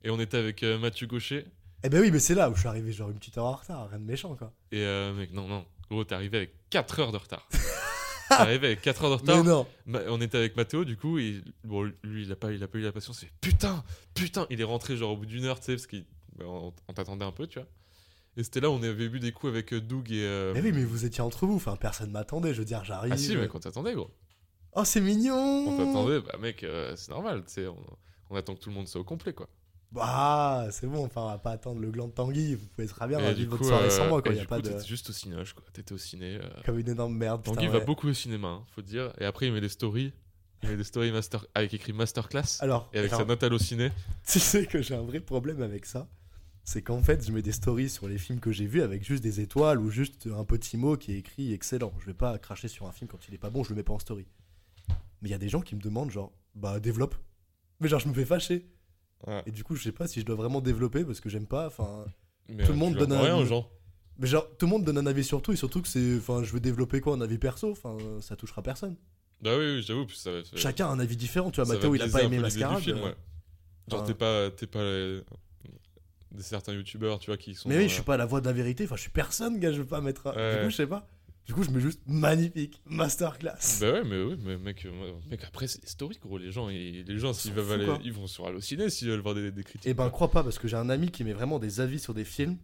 Et 0.03 0.09
on 0.09 0.19
était 0.19 0.37
avec 0.37 0.61
euh, 0.63 0.77
Mathieu 0.77 1.07
Gaucher. 1.07 1.45
Eh 1.83 1.89
ben 1.89 2.01
oui, 2.01 2.11
mais 2.11 2.19
c'est 2.19 2.35
là 2.35 2.49
où 2.49 2.55
je 2.55 2.59
suis 2.59 2.67
arrivé 2.67 2.91
genre 2.91 3.09
une 3.09 3.19
petite 3.19 3.37
heure 3.37 3.45
en 3.45 3.53
retard, 3.53 3.89
rien 3.89 3.99
de 3.99 4.03
méchant 4.05 4.35
quoi. 4.35 4.51
Et 4.71 4.81
euh, 4.83 5.13
mec, 5.13 5.31
non, 5.33 5.47
non. 5.47 5.65
Gros, 5.89 6.03
t'es 6.03 6.15
arrivé 6.15 6.37
avec 6.37 6.51
4 6.69 6.99
heures 6.99 7.11
de 7.11 7.17
retard. 7.17 7.47
t'es 8.29 8.33
arrivé 8.33 8.67
avec 8.67 8.81
4 8.81 9.03
heures 9.05 9.09
de 9.11 9.15
retard. 9.21 9.37
Mais 9.43 9.49
non. 9.49 9.67
Ma- 9.85 10.01
on 10.09 10.19
était 10.19 10.37
avec 10.37 10.57
Mathéo, 10.57 10.83
du 10.85 10.97
coup, 10.97 11.17
et 11.19 11.41
bon, 11.63 11.83
lui, 12.03 12.23
il 12.25 12.31
a 12.31 12.35
pas, 12.35 12.51
il 12.51 12.61
a 12.63 12.67
pas 12.67 12.77
eu 12.77 12.81
la 12.81 12.91
patience. 12.91 13.21
Il 13.21 13.27
fait 13.27 13.33
putain, 13.39 13.83
putain. 14.15 14.47
Il 14.49 14.59
est 14.59 14.63
rentré 14.65 14.97
genre 14.97 15.11
au 15.11 15.17
bout 15.17 15.25
d'une 15.25 15.45
heure, 15.45 15.59
tu 15.59 15.65
sais, 15.67 15.75
parce 15.75 15.87
qu'on 15.87 16.73
on 16.87 16.93
t'attendait 16.93 17.25
un 17.25 17.31
peu, 17.31 17.47
tu 17.47 17.59
vois. 17.59 17.67
Et 18.35 18.43
c'était 18.43 18.59
là 18.59 18.69
où 18.69 18.73
on 18.73 18.83
avait 18.83 19.07
bu 19.09 19.19
des 19.19 19.31
coups 19.31 19.51
avec 19.51 19.73
euh, 19.73 19.79
Doug 19.81 20.11
et. 20.11 20.23
euh, 20.23 20.53
Mais 20.55 20.61
oui, 20.61 20.71
mais 20.73 20.83
vous 20.83 21.05
étiez 21.05 21.21
entre 21.21 21.45
vous, 21.47 21.55
enfin 21.55 21.75
personne 21.75 22.11
m'attendait, 22.11 22.53
je 22.53 22.59
veux 22.59 22.65
dire, 22.65 22.83
j'arrive. 22.83 23.13
Ah 23.13 23.17
si, 23.17 23.35
mec, 23.37 23.53
on 23.55 23.59
t'attendait, 23.59 23.93
gros. 23.93 24.11
Oh, 24.73 24.83
c'est 24.83 25.01
mignon 25.01 25.35
On 25.69 25.77
t'attendait, 25.77 26.19
bah 26.21 26.37
mec, 26.39 26.63
euh, 26.63 26.95
c'est 26.95 27.09
normal, 27.11 27.43
tu 27.47 27.53
sais. 27.53 27.67
On, 27.67 27.77
on 28.29 28.35
attend 28.35 28.53
que 28.55 28.59
tout 28.59 28.69
le 28.69 28.75
monde 28.75 28.87
soit 28.87 28.99
au 29.01 29.05
complet, 29.05 29.33
quoi. 29.33 29.47
Bah, 29.91 30.67
c'est 30.71 30.85
bon, 30.87 31.05
enfin, 31.05 31.21
on 31.21 31.27
va 31.27 31.37
pas 31.37 31.51
attendre 31.51 31.79
le 31.79 31.89
gland 31.89 32.07
de 32.07 32.11
Tanguy, 32.13 32.55
vous 32.55 32.67
pouvez 32.67 32.87
très 32.87 33.07
bien 33.07 33.19
vivre 33.31 33.51
votre 33.51 33.63
soirée 33.65 33.89
sans 33.89 34.07
moi, 34.09 34.21
quoi, 34.21 34.33
y 34.33 34.39
a 34.39 34.45
pas 34.45 34.59
de. 34.59 34.69
T'étais 34.69 34.85
juste 34.85 35.09
au 35.09 35.13
cinége, 35.13 35.53
quoi. 35.53 35.63
T'étais 35.71 35.93
au 35.93 35.97
ciné. 35.97 36.39
euh, 36.41 36.49
Comme 36.65 36.77
une 36.79 36.89
énorme 36.89 37.15
merde. 37.15 37.43
Tanguy 37.43 37.59
putain, 37.59 37.71
va 37.71 37.79
ouais. 37.79 37.85
beaucoup 37.85 38.07
au 38.09 38.13
cinéma, 38.13 38.47
hein, 38.49 38.63
faut 38.75 38.81
dire. 38.81 39.13
Et 39.19 39.25
après, 39.25 39.47
il 39.47 39.53
met 39.53 39.61
des 39.61 39.69
stories. 39.69 40.11
Il 40.63 40.69
met 40.69 40.75
des 40.77 40.83
stories 40.83 41.11
master... 41.11 41.45
avec 41.53 41.73
écrit 41.73 41.93
masterclass. 41.93 42.57
Alors, 42.59 42.89
Et 42.91 42.97
avec 42.99 43.11
alors, 43.13 43.21
sa 43.21 43.27
note 43.27 43.43
à 43.43 43.59
ciné. 43.59 43.91
tu 44.27 44.39
sais 44.39 44.65
que 44.65 44.81
j'ai 44.81 44.95
un 44.95 45.03
vrai 45.03 45.19
problème 45.19 45.61
avec 45.61 45.85
ça. 45.85 46.07
C'est 46.63 46.81
qu'en 46.81 47.01
fait, 47.01 47.25
je 47.25 47.31
mets 47.31 47.41
des 47.41 47.53
stories 47.53 47.89
sur 47.89 48.09
les 48.09 48.17
films 48.17 48.41
que 48.41 48.51
j'ai 48.51 48.65
vus 48.65 48.81
avec 48.81 49.05
juste 49.05 49.23
des 49.23 49.39
étoiles 49.39 49.79
ou 49.79 49.89
juste 49.89 50.27
un 50.27 50.43
petit 50.43 50.75
mot 50.75 50.97
qui 50.97 51.13
est 51.13 51.19
écrit 51.19 51.53
excellent. 51.53 51.93
Je 51.99 52.07
vais 52.07 52.13
pas 52.13 52.37
cracher 52.39 52.67
sur 52.67 52.87
un 52.87 52.91
film 52.91 53.07
quand 53.09 53.25
il 53.29 53.33
est 53.33 53.37
pas 53.37 53.49
bon, 53.49 53.63
je 53.63 53.69
le 53.69 53.75
mets 53.75 53.83
pas 53.83 53.93
en 53.93 53.99
story. 53.99 54.25
Mais 55.21 55.29
il 55.29 55.31
y 55.31 55.35
a 55.35 55.37
des 55.37 55.47
gens 55.47 55.61
qui 55.61 55.75
me 55.75 55.81
demandent, 55.81 56.11
genre, 56.11 56.33
bah 56.55 56.79
développe. 56.81 57.15
Mais 57.79 57.87
genre, 57.87 58.01
je 58.01 58.09
me 58.09 58.13
fais 58.13 58.25
fâcher. 58.25 58.67
Ouais. 59.25 59.41
Et 59.47 59.51
du 59.51 59.63
coup, 59.63 59.75
je 59.75 59.83
sais 59.83 59.91
pas 59.91 60.07
si 60.07 60.19
je 60.21 60.25
dois 60.25 60.35
vraiment 60.35 60.61
développer 60.61 61.03
parce 61.03 61.19
que 61.19 61.29
j'aime 61.29 61.47
pas. 61.47 61.67
Enfin, 61.67 62.05
Tout 62.47 62.53
le 62.57 62.63
euh, 62.69 62.73
monde 62.73 62.95
donne 62.95 63.11
un- 63.13 63.21
rien 63.21 63.43
gens. 63.45 63.67
mais 64.19 64.27
genre, 64.27 64.47
tout 64.57 64.65
le 64.67 64.69
monde 64.71 64.83
donne 64.83 64.97
un 64.99 65.05
avis 65.07 65.23
sur 65.23 65.41
tout 65.41 65.51
et 65.53 65.55
surtout 65.55 65.81
que 65.81 65.87
c'est, 65.87 66.17
enfin, 66.17 66.43
je 66.43 66.51
veux 66.53 66.59
développer 66.59 67.01
quoi, 67.01 67.13
un 67.15 67.21
avis 67.21 67.37
perso. 67.39 67.71
Enfin, 67.71 67.97
ça 68.21 68.35
touchera 68.35 68.61
personne. 68.61 68.95
Bah 69.41 69.57
oui, 69.57 69.75
oui 69.75 69.81
j'avoue. 69.83 70.05
puis 70.05 70.17
Ça, 70.17 70.31
va- 70.31 70.43
ça- 70.43 70.55
Chacun 70.55 70.87
a 70.87 70.89
un 70.91 70.99
avis 70.99 71.17
différent. 71.17 71.49
Tu 71.51 71.57
vois, 71.57 71.65
ça 71.65 71.71
va 71.73 71.77
Mathéo, 71.77 71.95
il 71.95 72.01
a 72.01 72.07
pas 72.07 72.23
aimé 72.23 72.37
film, 72.79 73.03
ouais. 73.03 73.15
Genre, 73.89 74.03
t'es 74.03 74.13
pas, 74.13 74.51
t'es 74.51 74.67
pas 74.67 74.79
euh, 74.79 75.21
des 76.31 76.43
certains 76.43 76.73
youtubeurs, 76.73 77.19
tu 77.19 77.29
vois, 77.29 77.37
qui 77.37 77.55
sont. 77.55 77.69
Mais 77.69 77.77
oui, 77.77 77.85
euh, 77.85 77.87
je 77.87 77.93
suis 77.93 78.03
pas 78.03 78.17
la 78.17 78.25
voix 78.25 78.41
de 78.41 78.45
la 78.45 78.53
vérité. 78.53 78.83
Enfin, 78.83 78.95
je 78.95 79.01
suis 79.01 79.09
personne, 79.11 79.59
gars. 79.59 79.71
Je 79.71 79.79
veux 79.79 79.87
pas 79.87 80.01
mettre. 80.01 80.27
un- 80.27 80.35
Ouais. 80.35 80.57
Du 80.57 80.63
coup, 80.65 80.69
je 80.71 80.75
sais 80.75 80.87
pas. 80.87 81.07
Du 81.47 81.53
coup, 81.53 81.63
je 81.63 81.69
mets 81.71 81.79
juste 81.79 82.01
magnifique, 82.05 82.81
masterclass. 82.85 83.79
Bah 83.79 83.93
ouais, 83.93 84.03
mais 84.03 84.21
oui, 84.21 84.35
mais 84.43 84.57
mec, 84.57 84.85
euh, 84.85 85.13
mec 85.29 85.43
après 85.45 85.67
c'est 85.67 85.87
stories, 85.87 86.19
gros. 86.21 86.37
Les 86.37 86.51
gens, 86.51 86.67
ils, 86.69 87.03
les 87.03 87.17
gens 87.17 87.31
s'ils 87.31 87.53
veulent 87.53 87.81
aller, 87.81 88.01
ils 88.03 88.11
vont 88.11 88.27
sur 88.27 88.45
Allociné 88.47 88.89
s'ils 88.89 89.07
veulent 89.09 89.21
voir 89.21 89.33
des, 89.33 89.51
des 89.51 89.63
critiques. 89.63 89.87
Et 89.87 89.93
ben, 89.93 90.03
quoi. 90.03 90.11
crois 90.11 90.31
pas, 90.31 90.43
parce 90.43 90.59
que 90.59 90.67
j'ai 90.67 90.75
un 90.75 90.89
ami 90.89 91.09
qui 91.09 91.23
met 91.23 91.31
vraiment 91.31 91.57
des 91.59 91.79
avis 91.79 91.99
sur 91.99 92.13
des 92.13 92.25
films. 92.25 92.57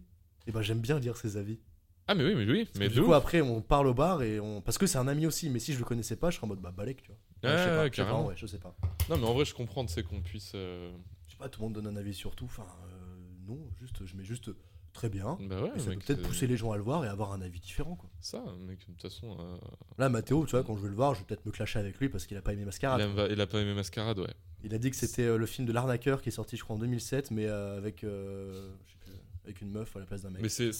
Et 0.46 0.52
ben, 0.52 0.60
j'aime 0.60 0.80
bien 0.80 0.98
lire 0.98 1.16
ses 1.16 1.38
avis. 1.38 1.58
Ah, 2.06 2.14
mais 2.14 2.22
oui, 2.24 2.34
mais 2.34 2.44
oui, 2.44 2.68
mais 2.78 2.90
du 2.90 3.00
coup, 3.00 3.08
ouf. 3.08 3.14
après, 3.14 3.40
on 3.40 3.62
parle 3.62 3.86
au 3.86 3.94
bar 3.94 4.22
et 4.22 4.38
on. 4.38 4.60
Parce 4.60 4.76
que 4.76 4.86
c'est 4.86 4.98
un 4.98 5.08
ami 5.08 5.24
aussi. 5.26 5.48
Mais 5.48 5.58
si 5.60 5.72
je 5.72 5.78
le 5.78 5.84
connaissais 5.86 6.16
pas, 6.16 6.28
je 6.28 6.36
serais 6.36 6.44
en 6.44 6.48
mode 6.48 6.60
bah, 6.60 6.70
balèque, 6.70 7.00
tu 7.02 7.08
vois. 7.10 7.50
Ouais, 7.50 7.56
je 7.56 7.62
sais 7.62 7.70
pas, 7.70 7.78
ouais, 7.78 7.88
je 7.88 7.88
sais 7.88 7.88
pas, 7.88 7.90
carrément. 7.90 8.26
ouais, 8.26 8.34
je 8.36 8.46
sais 8.46 8.58
pas. 8.58 8.76
Non, 9.08 9.16
mais 9.16 9.26
en 9.26 9.32
vrai, 9.32 9.46
je 9.46 9.54
comprends, 9.54 9.86
sais, 9.88 10.02
qu'on 10.02 10.20
puisse. 10.20 10.52
euh, 10.54 10.92
Je 11.26 11.32
sais 11.32 11.38
pas, 11.38 11.48
tout 11.48 11.60
le 11.62 11.64
monde 11.68 11.72
donne 11.74 11.86
un 11.86 11.96
avis 11.96 12.12
sur 12.12 12.36
tout. 12.36 12.44
Enfin, 12.44 12.66
euh, 12.90 13.16
non, 13.48 13.58
juste, 13.80 14.04
je 14.04 14.14
mets 14.16 14.24
juste 14.24 14.50
très 14.94 15.10
bien. 15.10 15.36
Bah 15.42 15.60
ouais, 15.62 15.72
Et 15.76 15.78
ça 15.78 15.90
peut 15.90 15.98
peut-être 15.98 16.22
pousser 16.22 16.46
les 16.46 16.56
gens 16.56 16.72
à 16.72 16.76
le 16.78 16.82
voir 16.82 17.04
et 17.04 17.08
avoir 17.08 17.32
un 17.32 17.42
avis 17.42 17.60
différent, 17.60 17.94
quoi. 17.96 18.08
Ça, 18.20 18.42
mec, 18.66 18.78
de 18.80 18.84
toute 18.86 19.02
façon. 19.02 19.36
euh, 19.38 19.56
Là, 19.98 20.08
Mathéo, 20.08 20.46
tu 20.46 20.52
vois, 20.52 20.64
quand 20.64 20.76
je 20.76 20.82
vais 20.82 20.88
le 20.88 20.94
voir, 20.94 21.14
je 21.14 21.20
vais 21.20 21.26
peut-être 21.26 21.44
me 21.44 21.50
clasher 21.52 21.78
avec 21.78 21.98
lui 21.98 22.08
parce 22.08 22.24
qu'il 22.26 22.36
a 22.38 22.42
pas 22.42 22.52
aimé 22.54 22.62
il, 22.62 22.66
Mascarade. 22.66 23.02
il 23.30 23.40
a 23.40 23.46
pas 23.46 23.60
aimé 23.60 23.74
Mascarade, 23.74 24.18
ouais. 24.20 24.32
Il 24.62 24.72
a 24.74 24.78
dit 24.78 24.88
que 24.90 24.96
c'était 24.96 25.24
euh, 25.24 25.36
le 25.36 25.44
film 25.44 25.66
de 25.66 25.72
l'arnaqueur 25.72 26.22
qui 26.22 26.30
est 26.30 26.32
sorti, 26.32 26.56
je 26.56 26.64
crois, 26.64 26.76
en 26.76 26.78
2007, 26.78 27.30
mais 27.32 27.44
euh, 27.46 27.76
avec, 27.76 28.02
euh, 28.02 28.70
je 28.86 28.92
sais 28.92 28.98
plus, 29.00 29.12
avec 29.44 29.60
une 29.60 29.70
meuf 29.70 29.94
à 29.94 29.98
la 29.98 30.06
place 30.06 30.22
d'un 30.22 30.30
mec. 30.30 30.40
Mais 30.40 30.48
c'est- 30.48 30.70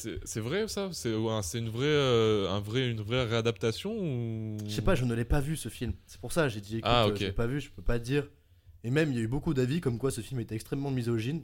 vrai, 0.40 0.66
ça? 0.68 0.88
C'est 0.92 1.14
ouais, 1.14 1.40
une, 1.54 1.68
vraie, 1.68 1.84
euh, 1.84 2.48
un 2.50 2.60
vrai, 2.60 2.88
une 2.88 3.02
vraie 3.02 3.24
réadaptation 3.24 3.92
ou... 3.92 4.56
Je 4.64 4.70
sais 4.70 4.80
pas, 4.80 4.94
je 4.94 5.04
ne 5.04 5.12
l'ai 5.12 5.26
pas 5.26 5.40
vu 5.40 5.56
ce 5.56 5.68
film. 5.68 5.92
C'est 6.06 6.18
pour 6.20 6.32
ça, 6.32 6.48
j'ai 6.48 6.62
dit, 6.62 6.76
écoute, 6.78 6.90
Ah, 6.90 7.04
euh, 7.08 7.14
je 7.14 7.24
l'ai 7.26 7.32
pas 7.32 7.46
vu, 7.46 7.60
je 7.60 7.70
peux 7.70 7.82
pas 7.82 7.98
dire. 7.98 8.26
Et 8.84 8.90
même, 8.90 9.10
il 9.12 9.16
y 9.16 9.20
a 9.20 9.22
eu 9.22 9.28
beaucoup 9.28 9.52
d'avis 9.54 9.80
comme 9.82 9.98
quoi 9.98 10.10
ce 10.10 10.20
film 10.22 10.40
était 10.40 10.54
extrêmement 10.54 10.90
misogyne. 10.90 11.42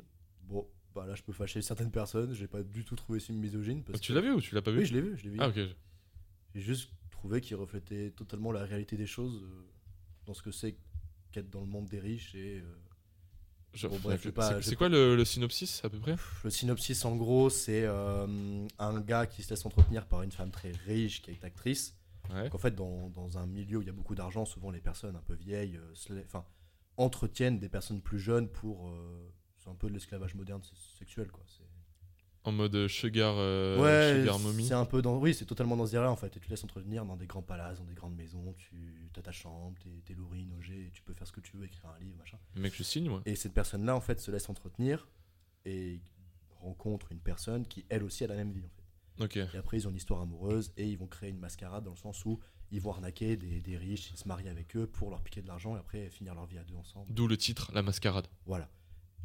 Bah 0.95 1.07
là, 1.07 1.15
je 1.15 1.23
peux 1.23 1.33
fâcher 1.33 1.63
certaines 1.63 1.91
personnes, 1.93 2.33
j'ai 2.35 2.49
pas 2.49 2.63
du 2.63 2.85
tout 2.85 2.97
trouvé 2.97 3.21
ce 3.21 3.33
misogyne. 3.33 3.85
Parce 3.85 3.99
Ah, 3.99 4.03
Tu 4.03 4.13
l'as 4.13 4.21
vu 4.21 4.33
ou 4.33 4.41
tu 4.41 4.55
l'as 4.55 4.63
pas 4.63 4.73
vu 4.73 4.79
Oui, 4.81 4.87
je 4.87 4.95
l'ai 4.95 5.01
vu, 5.01 5.17
je 5.17 5.23
l'ai 5.25 5.31
vu. 5.31 5.37
Ah, 5.41 5.49
ok. 5.49 5.59
J'ai 6.55 6.61
juste 6.61 6.91
trouvé 7.11 7.41
qu'il 7.41 7.57
reflétait 7.57 8.11
totalement 8.11 8.51
la 8.51 8.65
réalité 8.65 8.97
des 8.97 9.07
choses 9.07 9.41
euh, 9.45 9.63
dans 10.27 10.35
ce 10.35 10.43
que 10.43 10.51
c'est 10.51 10.77
qu'être 11.31 11.49
dans 11.51 11.61
le 11.61 11.67
monde 11.69 11.87
des 11.89 12.01
riches 12.01 12.35
et. 12.35 12.59
euh, 12.61 12.75
Je- 13.73 13.87
Bon, 13.87 14.01
bref, 14.03 14.29
pas- 14.31 14.61
c'est 14.63 14.75
quoi 14.75 14.89
le, 14.89 15.15
le 15.15 15.25
synopsis, 15.25 15.85
à 15.85 15.89
peu 15.91 16.01
près? 16.01 16.17
Le 16.43 16.51
synopsis, 16.51 17.05
en 17.05 17.15
gros, 17.15 17.51
c'est 17.51 17.85
euh, 17.85 18.67
un 18.81 19.01
gars 19.01 19.27
qui 19.29 19.45
se 19.45 19.51
laisse 19.51 19.65
entretenir 19.65 20.07
par 20.09 20.23
une 20.23 20.33
femme 20.33 20.51
très 20.51 20.73
riche 20.73 21.23
qui 21.23 21.31
est 21.31 21.45
actrice. 21.45 21.97
Ouais. 22.31 22.45
Donc, 22.45 22.57
en 22.57 22.59
fait, 22.59 22.75
dans, 22.75 23.11
dans 23.11 23.39
un 23.39 23.47
milieu 23.47 23.79
où 23.79 23.83
il 23.83 23.87
y 23.87 23.91
a 23.91 23.93
beaucoup 23.93 24.17
d'argent, 24.17 24.45
souvent 24.45 24.73
les 24.73 24.81
personnes 24.81 25.15
un 25.15 25.23
peu 25.23 25.35
vieilles 25.35 25.79
enfin, 26.25 26.45
entretiennent 26.97 27.61
des 27.61 27.69
personnes 27.69 28.01
plus 28.03 28.19
jeunes 28.19 28.49
pour. 28.49 28.93
Euh, 29.61 29.65
c'est 29.65 29.71
un 29.71 29.75
peu 29.75 29.89
de 29.89 29.95
l'esclavage 29.95 30.35
moderne 30.35 30.63
sexuel, 30.99 31.31
quoi. 31.31 31.45
C'est- 31.47 31.65
En 32.45 32.53
mode 32.53 32.89
sugar, 32.89 33.35
euh, 33.37 33.79
ouais, 33.83 34.19
sugar 34.21 34.39
mommy. 34.39 34.65
c'est 34.65 34.73
un 34.75 34.87
peu 34.87 35.03
dans. 35.03 35.19
Oui, 35.19 35.35
c'est 35.35 35.45
totalement 35.45 35.77
dans 35.77 35.85
ce 35.87 35.93
délire 35.93 36.11
en 36.11 36.17
fait. 36.17 36.29
Et 36.29 36.41
tu 36.41 36.47
te 36.47 36.49
laisses 36.51 36.65
entretenir 36.65 37.05
dans 37.05 37.17
des 37.17 37.27
grands 37.27 37.43
palaces, 37.43 37.79
dans 37.81 37.85
des 37.85 37.93
grandes 37.95 38.17
maisons. 38.17 38.55
Tu 38.57 39.11
as 39.17 39.21
ta 39.23 39.31
chambre, 39.33 39.77
t'es 39.83 39.91
t'es 40.07 40.15
et 40.15 40.91
tu 40.91 41.03
peux 41.03 41.13
faire 41.13 41.27
ce 41.27 41.33
que 41.33 41.41
tu 41.41 41.57
veux, 41.59 41.65
écrire 41.67 41.91
un 41.91 41.99
livre, 41.99 42.17
machin. 42.17 42.39
Mec, 42.57 42.75
je 42.75 42.83
signe, 42.83 43.11
moi. 43.11 43.21
Et 43.27 43.37
cette 43.37 43.53
personne-là, 43.53 43.95
en 43.95 44.01
fait, 44.01 44.21
se 44.21 44.31
laisse 44.31 44.49
entretenir 44.49 45.07
et 45.67 46.01
rencontre 46.61 47.13
une 47.13 47.21
personne 47.21 47.67
qui, 47.67 47.85
elle 47.91 48.03
aussi, 48.05 48.25
a 48.25 48.27
la 48.27 48.37
même 48.37 48.53
vie, 48.53 48.65
en 48.65 48.71
fait. 48.71 49.25
Ok. 49.25 49.37
Et 49.55 49.59
après, 49.59 49.77
ils 49.77 49.87
ont 49.87 49.91
une 49.91 49.97
histoire 49.97 50.23
amoureuse 50.23 50.73
et 50.79 50.89
ils 50.89 50.97
vont 50.97 51.07
créer 51.07 51.29
une 51.29 51.39
mascarade 51.39 51.85
dans 51.85 51.91
le 51.91 51.97
sens 51.99 52.25
où 52.25 52.41
ils 52.71 52.81
vont 52.81 52.93
arnaquer 52.93 53.37
des, 53.37 53.61
des 53.61 53.77
riches, 53.77 54.11
ils 54.13 54.17
se 54.17 54.27
marient 54.27 54.49
avec 54.49 54.77
eux 54.77 54.87
pour 54.87 55.11
leur 55.11 55.21
piquer 55.23 55.43
de 55.43 55.49
l'argent 55.49 55.77
et 55.77 55.79
après 55.79 56.09
finir 56.09 56.35
leur 56.35 56.47
vie 56.47 56.57
à 56.59 56.65
deux 56.65 56.77
ensemble. 56.77 57.13
D'où 57.13 57.27
le 57.29 57.37
titre, 57.37 57.71
La 57.75 57.83
Mascarade. 57.83 58.29
Voilà. 58.47 58.71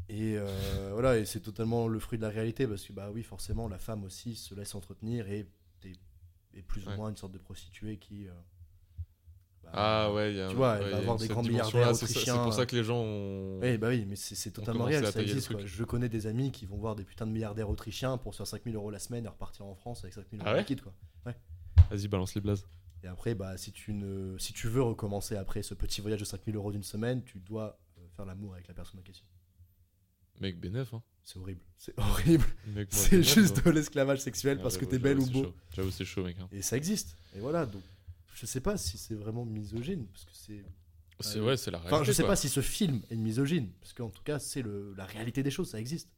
Et 0.07 0.37
euh, 0.37 0.89
voilà, 0.93 1.17
et 1.17 1.25
c'est 1.25 1.39
totalement 1.39 1.87
le 1.87 1.99
fruit 1.99 2.17
de 2.19 2.23
la 2.23 2.29
réalité 2.29 2.67
parce 2.67 2.83
que, 2.85 2.93
bah 2.93 3.09
oui, 3.11 3.23
forcément, 3.23 3.67
la 3.67 3.79
femme 3.79 4.03
aussi 4.03 4.35
se 4.35 4.53
laisse 4.53 4.75
entretenir 4.75 5.27
et 5.29 5.47
est, 6.53 6.61
plus 6.61 6.85
ou 6.85 6.89
Ouais. 6.89 6.95
moins 6.97 7.09
une 7.09 7.17
sorte 7.17 7.33
de 7.33 7.37
prostituée 7.39 7.97
qui, 7.97 8.27
euh, 8.27 8.31
bah, 9.63 9.69
Ah 9.73 10.13
ouais, 10.13 10.31
il 10.31 10.37
y 10.37 10.41
a 10.41 10.47
Tu 10.47 10.55
vois, 10.55 10.73
ouais, 10.73 10.83
elle 10.83 10.91
va 10.91 10.97
y 10.97 11.01
avoir 11.01 11.17
des 11.17 11.27
grands 11.27 11.41
milliardaires 11.43 11.91
autrichiens. 11.91 12.35
C'est 12.35 12.43
pour 12.43 12.53
ça 12.53 12.65
que 12.65 12.75
les 12.75 12.83
gens 12.83 12.99
ont. 13.01 13.59
Oui, 13.61 13.77
bah 13.77 13.89
oui, 13.89 14.05
mais 14.07 14.15
c'est 14.15 14.51
totalement 14.51 14.85
réel, 14.85 15.05
ça 15.05 15.21
existe. 15.21 15.51
quoi. 15.51 15.59
Je 15.65 15.83
connais 15.83 16.07
des 16.09 16.27
amis 16.27 16.51
qui 16.51 16.65
vont 16.65 16.77
voir 16.77 16.95
des 16.95 17.03
putains 17.03 17.25
de 17.25 17.31
milliardaires 17.31 17.69
autrichiens 17.69 18.17
pour 18.17 18.33
se 18.33 18.37
faire 18.37 18.47
5000 18.47 18.75
euros 18.75 18.91
la 18.91 18.99
semaine 18.99 19.25
et 19.25 19.27
repartir 19.27 19.65
en 19.65 19.75
France 19.75 20.03
avec 20.03 20.13
5000 20.13 20.39
euros 20.39 20.47
Ah 20.49 20.53
ouais 20.53 20.59
liquide, 20.59 20.81
quoi. 20.81 20.93
Vas-y, 21.89 22.07
balance 22.07 22.33
les 22.35 22.41
blazes. 22.41 22.65
Et 23.03 23.07
après, 23.07 23.35
bah, 23.35 23.57
si, 23.57 23.71
tu 23.71 23.93
ne, 23.93 24.37
si 24.39 24.53
tu 24.53 24.67
veux 24.67 24.81
recommencer 24.81 25.35
après 25.35 25.61
ce 25.61 25.73
petit 25.75 26.01
voyage 26.01 26.19
de 26.21 26.25
5000 26.25 26.55
euros 26.55 26.71
d'une 26.71 26.81
semaine, 26.83 27.23
tu 27.23 27.37
dois 27.39 27.77
euh, 27.99 28.01
faire 28.15 28.25
l'amour 28.25 28.53
avec 28.53 28.67
la 28.67 28.73
personne 28.73 28.99
en 28.99 29.03
question. 29.03 29.25
Mec, 30.41 30.59
bénéf, 30.59 30.93
hein. 30.93 31.01
C'est 31.23 31.39
horrible. 31.39 31.61
C'est 31.77 31.97
horrible. 31.97 32.45
C'est 32.89 33.23
juste 33.23 33.55
moi. 33.63 33.71
de 33.71 33.77
l'esclavage 33.79 34.19
sexuel 34.19 34.57
Ah, 34.59 34.63
parce 34.63 34.75
que 34.77 34.81
j'avoue, 34.85 34.91
t'es 34.97 34.99
belle 34.99 35.19
ou 35.19 35.25
beau. 35.25 35.53
J'avoue, 35.73 35.91
c'est 35.91 36.05
chaud, 36.05 36.23
mec. 36.23 36.37
hein. 36.39 36.47
Et 36.51 36.61
ça 36.61 36.77
existe. 36.77 37.17
Et 37.35 37.39
voilà, 37.39 37.65
donc 37.65 37.81
je 38.35 38.45
sais 38.45 38.61
pas 38.61 38.77
si 38.77 38.97
c'est 38.97 39.15
vraiment 39.15 39.45
misogyne. 39.45 40.05
Parce 40.07 40.25
que 40.25 40.31
c'est. 40.33 40.63
C'est 41.21 41.39
Euh, 41.39 41.45
ouais, 41.45 41.57
c'est 41.57 41.71
la 41.71 41.77
réalité. 41.79 41.95
Enfin, 41.95 42.03
je 42.03 42.11
sais 42.11 42.23
quoi. 42.23 42.31
pas 42.31 42.35
si 42.35 42.49
ce 42.49 42.59
film 42.61 43.01
est 43.09 43.15
misogyne. 43.15 43.71
Parce 43.79 43.93
qu'en 43.93 44.09
tout 44.09 44.21
cas, 44.23 44.37
c'est 44.37 44.63
la 44.95 45.05
réalité 45.05 45.41
des 45.43 45.51
choses, 45.51 45.69
ça 45.69 45.79
existe. 45.79 46.09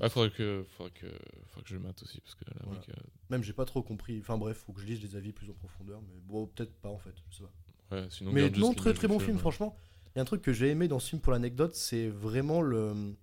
Ah, 0.00 0.08
faudrait 0.08 0.30
que, 0.30 0.64
faudrait 0.70 0.92
que, 0.92 1.06
faudrait 1.48 1.62
que 1.64 1.68
je 1.68 1.74
le 1.74 1.80
mate 1.82 2.02
aussi 2.02 2.18
parce 2.22 2.34
que 2.34 2.46
là, 2.46 2.52
Voilà. 2.64 2.80
mec, 2.80 2.88
euh, 2.88 2.94
Même, 3.28 3.42
j'ai 3.42 3.52
pas 3.52 3.66
trop 3.66 3.82
compris. 3.82 4.18
Enfin, 4.20 4.38
bref, 4.38 4.56
faut 4.64 4.72
que 4.72 4.80
je 4.80 4.86
lise 4.86 5.00
des 5.00 5.16
avis 5.16 5.32
plus 5.32 5.50
en 5.50 5.52
profondeur. 5.52 6.00
Mais 6.00 6.18
bon, 6.22 6.46
peut-être 6.46 6.72
pas 6.80 6.88
en 6.88 6.96
fait. 6.96 7.12
Je 7.30 7.36
sais 7.36 7.42
pas. 7.42 7.96
ouais, 7.96 8.06
sinon. 8.08 8.32
Mais 8.32 8.48
non, 8.48 8.72
très 8.72 8.94
très 8.94 9.06
bon 9.06 9.18
film, 9.18 9.32
film. 9.32 9.38
franchement. 9.38 9.78
Il 10.14 10.18
y 10.18 10.20
a 10.20 10.22
un 10.22 10.26
truc 10.26 10.42
que 10.42 10.52
j'ai 10.52 10.68
aimé 10.70 10.88
dans 10.88 10.98
ce 10.98 11.10
film 11.10 11.20
pour 11.22 11.32
l'anecdote, 11.32 11.74
c'est 11.74 12.08
vraiment 12.08 12.60
le, 12.60 13.14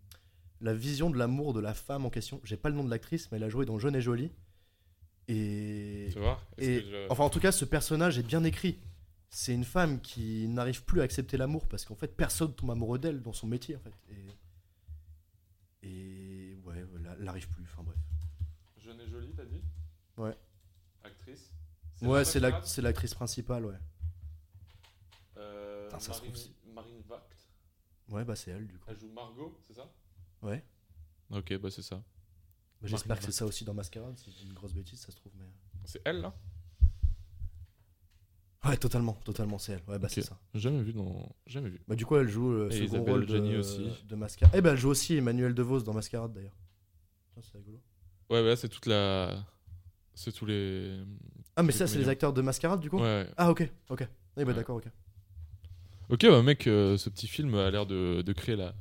la 0.62 0.73
vision 0.73 1.10
de 1.10 1.17
l'amour 1.17 1.54
de 1.54 1.60
la 1.60 1.73
femme 1.73 2.06
en 2.06 2.10
question. 2.10 2.41
J'ai 2.43 2.58
pas 2.58 2.69
le 2.69 2.75
nom 2.75 2.84
de 2.84 2.89
l'actrice, 2.89 3.32
mais 3.32 3.38
elle 3.38 3.43
a 3.43 3.49
joué 3.49 3.65
dans 3.65 3.78
Jeune 3.80 3.95
et 3.95 4.02
Jolie. 4.02 4.32
Et, 5.28 6.10
Tu 6.12 6.17
vois 6.19 6.41
et 6.58 6.80
je- 6.82 7.08
enfin, 7.12 7.23
en 7.23 7.30
tout 7.30 7.39
cas, 7.39 7.52
ce 7.52 7.63
personnage 7.65 8.17
est 8.17 8.23
bien 8.23 8.43
écrit. 8.43 8.80
C'est 9.30 9.54
une 9.54 9.63
femme 9.65 10.02
qui 10.02 10.47
n'arrive 10.47 10.84
plus 10.84 11.02
à 11.02 11.04
accepter 11.04 11.38
l'amour 11.38 11.67
parce 11.67 11.86
qu'en 11.86 11.93
fait, 11.95 12.08
personne 12.17 12.52
tombe 12.56 12.71
amoureux 12.71 12.97
d'elle 12.97 13.21
dans 13.21 13.34
son 13.34 13.45
métier, 13.45 13.75
en 13.75 13.80
fait. 13.80 13.93
Et, 15.84 15.88
et 15.88 16.58
ouais, 16.65 16.84
elle 16.95 17.17
elle 17.21 17.28
arrive 17.28 17.47
plus. 17.49 17.63
Enfin 17.71 17.84
bref. 17.84 17.97
Jeune 18.80 18.99
et 19.02 19.08
jolie, 19.08 19.32
t'as 19.38 19.45
dit? 19.45 19.62
Ouais. 20.17 20.36
Actrice? 21.04 21.52
Ouais, 22.02 22.25
c'est 22.25 22.39
la- 22.39 22.62
c'est 22.63 22.82
l'actrice 22.82 23.13
principale, 23.13 23.65
ouais. 23.65 23.75
Euh, 25.38 25.86
Putain, 25.86 25.99
ça 25.99 26.13
se 26.13 26.19
trouve, 26.21 26.34
Marine, 26.80 27.02
Vact. 27.08 27.50
Ouais, 28.10 28.24
bah 28.24 28.36
c'est 28.36 28.52
elle 28.52 28.65
du 28.68 28.78
coup. 28.78 28.86
Elle 28.88 28.98
joue 29.00 29.12
Margot, 29.12 29.58
c'est 29.62 29.74
ça? 29.74 29.92
Ouais. 30.42 30.63
Ok, 31.30 31.58
bah 31.58 31.70
c'est 31.70 31.82
ça. 31.82 31.98
Bah, 31.98 32.88
J'espère 32.88 33.20
que 33.20 33.26
c'est 33.26 33.34
ça 33.34 33.46
aussi 33.46 33.65
dans 33.65 33.74
Mascarade, 33.74 34.18
si 34.18 34.32
j'ai 34.32 34.46
une 34.46 34.54
grosse 34.54 34.74
bêtise, 34.74 35.00
ça 35.02 35.12
se 35.12 35.18
trouve. 35.18 35.34
Mais... 35.38 35.46
C'est 35.84 36.02
elle 36.06 36.22
là? 36.22 36.34
Ouais, 38.65 38.78
totalement, 38.78 39.13
totalement, 39.26 39.58
c'est 39.58 39.74
elle. 39.74 39.84
Ouais, 39.88 40.00
bah 40.00 40.08
c'est 40.10 40.22
ça. 40.22 40.38
Jamais 40.54 40.82
vu 40.82 40.94
dans. 40.94 41.36
Jamais 41.46 41.70
vu. 41.70 41.82
Bah 41.88 41.96
du 41.96 42.06
coup, 42.06 42.15
elle 42.15 42.28
joue 42.30 42.52
le 42.52 42.68
Et 42.68 42.72
second 42.72 42.86
Isabelle 42.86 43.13
rôle 43.13 43.26
de, 43.26 43.58
aussi. 43.58 43.89
de 44.06 44.15
Mascarade. 44.15 44.56
Eh 44.58 44.62
ben, 44.62 44.72
elle 44.74 44.78
joue 44.78 44.89
aussi 44.89 45.15
Emmanuel 45.15 45.54
DeVos 45.54 45.82
dans 45.82 45.94
Mascarade 45.94 46.32
d'ailleurs. 46.34 46.56
Ça, 47.36 47.42
c'est 47.42 47.58
rigolo. 47.58 47.78
Ouais, 48.30 48.42
bah 48.42 48.50
là, 48.50 48.56
c'est 48.56 48.70
toute 48.70 48.86
la. 48.86 49.46
C'est 50.13 50.32
tous 50.32 50.46
les. 50.46 51.02
Ah, 51.56 51.63
mais 51.63 51.72
ça, 51.74 51.88
c'est 51.88 51.98
les 52.00 52.10
acteurs 52.10 52.34
de 52.34 52.42
Mascarade 52.42 52.80
du 52.80 52.89
coup? 52.89 53.00
Ouais. 53.00 53.30
Ah, 53.38 53.50
ok, 53.52 53.70
ok. 53.89 54.02
Oui, 54.38 54.44
bah 54.46 54.52
Ouais. 54.52 54.54
d'accord, 54.54 54.78
ok. 54.78 54.88
Ok, 56.10 56.26
bah 56.26 56.41
mec, 56.41 56.65
euh, 56.67 56.98
ce 56.98 57.10
petit 57.10 57.28
film 57.28 57.54
a 57.56 57.69
l'air 57.69 57.86
de, 57.86 58.22
de 58.22 58.34
créer 58.34 58.56
la. 58.56 58.74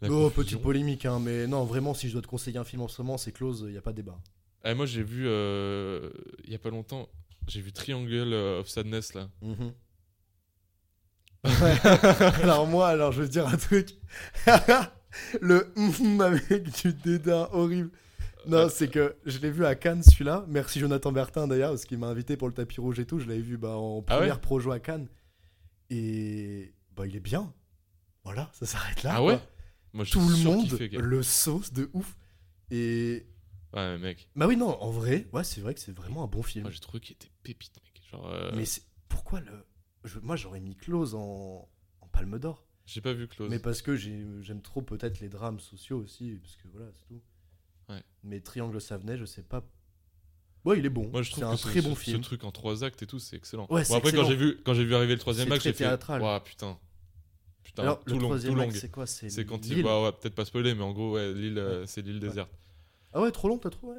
la 0.00 0.08
Oh, 0.10 0.30
confusion. 0.30 0.30
petite 0.30 0.62
polémique, 0.62 1.04
hein, 1.06 1.20
mais 1.20 1.46
non, 1.46 1.64
vraiment, 1.64 1.94
si 1.94 2.08
je 2.08 2.14
dois 2.14 2.22
te 2.22 2.26
conseiller 2.26 2.58
un 2.58 2.64
film 2.64 2.82
en 2.82 2.88
ce 2.88 3.00
moment, 3.02 3.16
c'est 3.18 3.32
Close, 3.32 3.64
il 3.66 3.72
n'y 3.72 3.78
a 3.78 3.82
pas 3.82 3.92
de 3.92 3.96
débat. 3.96 4.18
Ah, 4.64 4.74
moi, 4.74 4.86
j'ai 4.86 5.02
vu. 5.04 5.24
euh, 5.26 6.10
Il 6.44 6.50
y 6.52 6.54
a 6.54 6.58
pas 6.58 6.70
longtemps, 6.70 7.08
j'ai 7.46 7.60
vu 7.60 7.72
Triangle 7.72 8.32
of 8.34 8.68
Sadness 8.68 9.14
là. 9.14 9.28
Mhm. 9.42 9.72
alors 12.42 12.66
moi, 12.66 12.88
alors 12.88 13.12
je 13.12 13.22
veux 13.22 13.28
te 13.28 13.32
dire 13.32 13.46
un 13.46 13.56
truc. 13.56 13.90
le 15.40 15.72
mhm 15.76 16.20
avec 16.20 16.82
du 16.82 16.92
dédain 16.92 17.48
horrible. 17.52 17.90
Non, 18.46 18.58
Euh, 18.58 18.68
c'est 18.68 18.88
que 18.88 19.14
je 19.26 19.38
l'ai 19.38 19.50
vu 19.50 19.64
à 19.64 19.74
Cannes 19.74 20.02
celui-là. 20.02 20.44
Merci 20.48 20.80
Jonathan 20.80 21.12
Bertin 21.12 21.46
d'ailleurs, 21.46 21.70
parce 21.70 21.84
qu'il 21.84 21.98
m'a 21.98 22.08
invité 22.08 22.36
pour 22.36 22.48
le 22.48 22.54
tapis 22.54 22.80
rouge 22.80 22.98
et 22.98 23.04
tout. 23.06 23.18
Je 23.20 23.28
l'avais 23.28 23.40
vu 23.40 23.56
bah, 23.56 23.76
en 23.76 24.04
Ah 24.08 24.14
ouais 24.14 24.18
première 24.18 24.40
projo 24.40 24.70
à 24.72 24.80
Cannes. 24.80 25.06
Et 25.90 26.74
bah 26.96 27.06
il 27.06 27.16
est 27.16 27.20
bien. 27.20 27.52
Voilà, 28.24 28.50
ça 28.52 28.66
s'arrête 28.66 29.02
là. 29.02 29.14
Ah 29.16 29.22
ouais 29.24 29.36
quoi. 29.38 29.46
Moi, 29.94 30.04
j'ai 30.04 30.12
Tout 30.12 30.28
le 30.28 30.36
monde 30.44 30.70
le 30.70 31.22
sauce 31.22 31.72
de 31.72 31.90
ouf. 31.94 32.16
Et 32.70 33.26
Ouais, 33.72 33.92
mais 33.92 33.98
mec. 33.98 34.28
bah 34.36 34.46
oui 34.46 34.56
non, 34.56 34.80
en 34.82 34.90
vrai, 34.90 35.28
ouais 35.32 35.44
c'est 35.44 35.60
vrai 35.60 35.74
que 35.74 35.80
c'est 35.80 35.92
vraiment 35.92 36.24
un 36.24 36.26
bon 36.26 36.42
film. 36.42 36.62
Moi, 36.64 36.70
j'ai 36.70 36.80
trouvé 36.80 37.00
qu'il 37.00 37.14
était 37.14 37.30
pépite, 37.42 37.76
mec. 37.82 38.02
Genre. 38.10 38.26
euh, 38.26 38.50
Mais 38.54 38.64
c'est- 38.64 38.82
pourquoi 39.08 39.40
le 39.40 39.66
je- 40.04 40.18
Moi 40.20 40.36
j'aurais 40.36 40.60
mis 40.60 40.76
Close 40.76 41.14
en, 41.14 41.68
en 42.00 42.06
Palme 42.08 42.38
d'Or. 42.38 42.66
J'ai 42.86 43.00
pas 43.02 43.12
vu 43.12 43.28
Close. 43.28 43.50
Mais 43.50 43.58
parce 43.58 43.82
que 43.82 43.96
j'ai- 43.96 44.26
j'aime 44.42 44.62
trop 44.62 44.80
peut-être 44.82 45.20
les 45.20 45.28
drames 45.28 45.60
sociaux 45.60 45.98
aussi, 45.98 46.36
parce 46.40 46.56
que 46.56 46.68
voilà, 46.68 46.90
c'est 46.94 47.06
tout. 47.06 47.22
Ouais. 47.90 48.02
Mais 48.22 48.40
Triangle 48.40 48.80
Savenet, 48.80 49.16
je 49.18 49.24
sais 49.26 49.42
pas. 49.42 49.66
Ouais, 50.64 50.78
il 50.78 50.86
est 50.86 50.90
bon. 50.90 51.08
Moi, 51.12 51.22
je 51.22 51.28
c'est 51.30 51.40
trouve 51.40 51.44
un 51.44 51.52
que 51.52 51.56
ce, 51.56 51.68
très 51.68 51.80
ce- 51.80 51.88
bon 51.88 51.94
ce 51.94 52.00
film. 52.00 52.20
truc 52.20 52.44
en 52.44 52.50
trois 52.50 52.84
actes 52.84 53.02
et 53.02 53.06
tout, 53.06 53.18
c'est 53.18 53.36
excellent. 53.36 53.66
Ouais, 53.70 53.80
Bon, 53.80 53.84
c'est 53.84 53.94
après, 53.96 54.12
quand 54.12 54.24
j'ai 54.24 54.36
vu, 54.36 54.58
quand 54.64 54.74
j'ai 54.74 54.84
vu 54.84 54.94
arriver 54.94 55.14
le 55.14 55.18
troisième 55.20 55.48
C'est 55.48 55.54
acte, 55.54 55.64
j'ai 55.64 55.72
fait. 55.72 55.84
Ouah, 56.20 56.40
putain. 56.40 56.78
Putain, 57.64 57.82
Alors, 57.82 58.04
tout 58.04 58.14
le 58.14 58.20
long, 58.20 58.26
troisième 58.28 58.58
acte, 58.60 58.76
c'est 58.76 58.90
quoi? 58.90 59.06
C'est 59.06 59.30
C'est 59.30 59.44
quand 59.44 59.64
il. 59.66 59.82
Bah, 59.82 60.02
ouais, 60.02 60.12
peut-être 60.12 60.34
pas 60.34 60.44
spoiler, 60.44 60.74
mais 60.74 60.82
en 60.82 60.92
gros, 60.92 61.12
ouais, 61.12 61.32
l'île, 61.32 61.58
euh, 61.58 61.86
c'est 61.86 62.02
l'île 62.02 62.20
déserte. 62.20 62.50
Ah 63.12 63.20
ouais, 63.22 63.30
trop 63.30 63.48
long, 63.48 63.58
t'as 63.58 63.70
trouvé? 63.70 63.96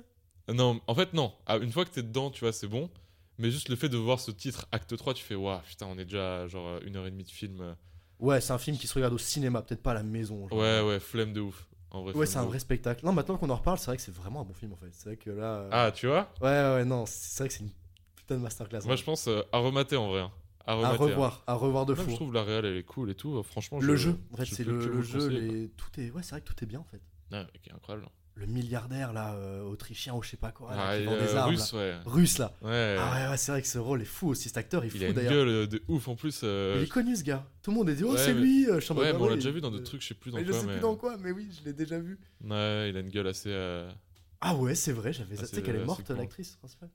Euh, 0.50 0.54
Non, 0.54 0.82
en 0.88 0.96
fait, 0.96 1.14
non. 1.14 1.34
Ah, 1.46 1.58
une 1.58 1.72
fois 1.72 1.86
que 1.86 1.92
t'es 1.92 2.04
dedans, 2.04 2.30
tu 2.32 2.42
vois, 2.42 2.54
c'est 2.54 2.68
bon. 2.68 2.90
Mais 3.38 3.52
juste 3.52 3.70
le 3.70 3.76
fait 3.76 3.88
de 3.90 3.98
voir 3.98 4.20
ce 4.20 4.32
titre, 4.32 4.68
acte 4.72 4.96
3, 4.98 5.14
tu 5.14 5.24
fais, 5.24 5.36
waouh, 5.36 5.62
putain, 5.62 5.86
on 5.88 5.98
est 5.98 6.04
déjà 6.06 6.46
genre 6.48 6.80
une 6.84 6.98
heure 6.98 7.08
et 7.08 7.12
demie 7.12 7.24
de 7.24 7.30
film. 7.30 7.62
euh. 7.62 7.74
Ouais, 8.20 8.42
c'est 8.42 8.52
un 8.52 8.58
film 8.58 8.78
qui 8.78 8.86
se 8.86 8.94
regarde 8.96 9.14
au 9.14 9.18
cinéma, 9.18 9.62
peut-être 9.62 9.82
pas 9.82 9.92
à 9.92 9.96
la 9.96 10.04
maison. 10.04 10.48
genre. 10.50 10.60
Ouais, 10.60 10.82
ouais, 10.82 11.00
flemme 11.00 11.32
de 11.32 11.40
ouf. 11.42 11.68
En 11.92 12.04
vrai, 12.04 12.14
Ouais, 12.14 12.26
c'est 12.26 12.38
un 12.38 12.46
vrai 12.46 12.60
spectacle. 12.60 13.06
Non, 13.06 13.14
maintenant 13.14 13.38
qu'on 13.38 13.50
en 13.50 13.56
reparle, 13.56 13.80
c'est 13.80 13.88
vrai 13.88 13.98
que 13.98 14.04
c'est 14.04 14.14
vraiment 14.14 14.42
un 14.42 14.46
bon 14.46 14.54
film 14.54 14.74
en 14.74 14.78
fait. 14.78 14.90
C'est 14.92 15.06
vrai 15.10 15.18
que 15.18 15.30
là. 15.32 15.44
euh, 15.56 15.70
Ah, 15.72 15.92
tu 15.92 16.08
vois? 16.08 16.30
Ouais, 16.42 16.48
ouais, 16.48 16.86
non, 16.86 17.06
c'est 17.08 17.40
vrai 17.44 17.48
que 17.48 17.54
c'est 17.54 17.64
une 17.64 17.72
putain 18.16 18.36
de 18.36 18.42
masterclass. 18.42 18.82
Moi, 18.86 18.94
hein. 18.94 18.96
je 18.96 19.04
pense 19.04 19.28
euh, 19.28 19.42
à 19.52 19.58
remater 19.58 19.96
en 19.96 20.10
vrai. 20.10 20.22
hein. 20.22 20.32
À, 20.68 20.74
à 20.74 20.76
remater, 20.76 20.94
hein. 21.04 21.08
revoir, 21.08 21.44
à 21.48 21.54
revoir 21.56 21.86
de 21.88 21.96
Non, 21.96 22.04
fou. 22.04 22.12
je 22.12 22.16
trouve 22.16 22.34
la 22.34 22.44
réelle, 22.44 22.66
elle 22.66 22.78
est 22.78 22.84
cool 22.84 23.10
et 23.10 23.16
tout. 23.16 23.42
Franchement, 23.42 23.80
Le 23.80 23.96
je- 23.96 24.02
jeu, 24.04 24.20
en 24.34 24.38
fait, 24.38 24.46
c'est 24.46 24.64
le, 24.64 24.88
le 24.88 25.02
jeu, 25.02 25.28
les... 25.30 25.70
tout 25.70 25.90
est, 26.00 26.12
ouais, 26.12 26.22
c'est 26.22 26.32
vrai 26.32 26.42
que 26.42 26.46
tout 26.46 26.64
est 26.64 26.68
bien 26.68 26.80
en 26.80 26.84
fait. 26.84 27.02
Ouais, 27.32 27.42
ok, 27.44 27.74
incroyable. 27.74 28.08
Le 28.40 28.46
milliardaire 28.46 29.12
là, 29.12 29.34
euh, 29.34 29.62
autrichien 29.64 30.14
ou 30.16 30.24
je 30.24 30.30
sais 30.30 30.38
pas 30.38 30.52
quoi, 30.54 30.74
là, 30.74 30.88
Ah, 30.92 30.98
qui 30.98 31.04
vend 31.04 31.18
des 31.18 31.36
armes, 31.36 31.50
russe, 31.50 31.74
ouais. 31.74 31.90
là. 31.92 32.02
russe 32.06 32.38
là. 32.38 32.54
Ouais. 32.62 32.96
Ah 32.98 33.14
ouais, 33.26 33.30
ouais, 33.32 33.38
c'est 33.38 33.52
vrai 33.52 33.62
que 33.62 33.68
ce 33.68 33.78
rôle 33.80 34.02
est 34.02 34.06
fou 34.06 34.30
aussi. 34.30 34.44
Cet 34.48 34.56
acteur 34.56 34.84
est 34.86 34.88
il 34.88 34.92
fou 34.92 35.04
a 35.04 35.08
une 35.08 35.14
gueule 35.30 35.68
de 35.68 35.84
ouf 35.90 36.08
en 36.08 36.16
plus. 36.16 36.40
euh, 36.46 36.76
Il 36.78 36.84
est 36.84 36.88
connu 36.88 37.18
ce 37.18 37.24
gars. 37.24 37.46
Tout 37.62 37.72
le 37.72 37.76
monde 37.78 37.90
a 37.90 37.94
dit 37.94 38.06
oh 38.06 38.14
Ouais, 38.14 38.18
c'est 38.18 38.34
mais- 38.34 38.40
lui. 38.40 38.66
euh, 38.70 38.76
je 38.80 38.86
suis 38.86 38.92
en 38.94 38.96
mode, 38.96 39.06
Ouais, 39.08 39.12
mais 39.14 39.20
on 39.20 39.24
l'a 39.26 39.30
ouais, 39.32 39.36
déjà 39.36 39.52
vu 39.52 39.60
dans 39.60 39.72
d'autres 39.72 39.84
trucs, 39.84 40.02
je 40.02 40.08
sais 40.08 40.14
plus 40.14 40.32
dans 40.32 40.38
mais 40.38 40.46
je 40.46 40.52
quoi. 40.52 40.60
sais 40.62 40.66
mais... 40.68 40.74
plus 40.74 40.82
dans 40.82 40.96
quoi, 40.96 41.18
mais 41.18 41.32
oui, 41.32 41.50
je 41.52 41.66
l'ai 41.66 41.74
déjà 41.74 42.00
vu. 42.00 42.18
Ouais, 42.46 42.90
il 42.90 42.96
a 42.96 43.00
une 43.02 43.10
gueule 43.10 43.28
assez. 43.28 43.50
euh, 43.52 43.92
Ah 44.40 44.56
ouais, 44.56 44.74
c'est 44.74 44.94
vrai, 44.94 45.12
j'avais 45.12 45.36
tu 45.36 45.46
sais 45.46 45.62
qu'elle 45.62 45.76
est 45.76 45.84
morte 45.86 46.10
l'actrice 46.10 46.56
principale. 46.56 46.90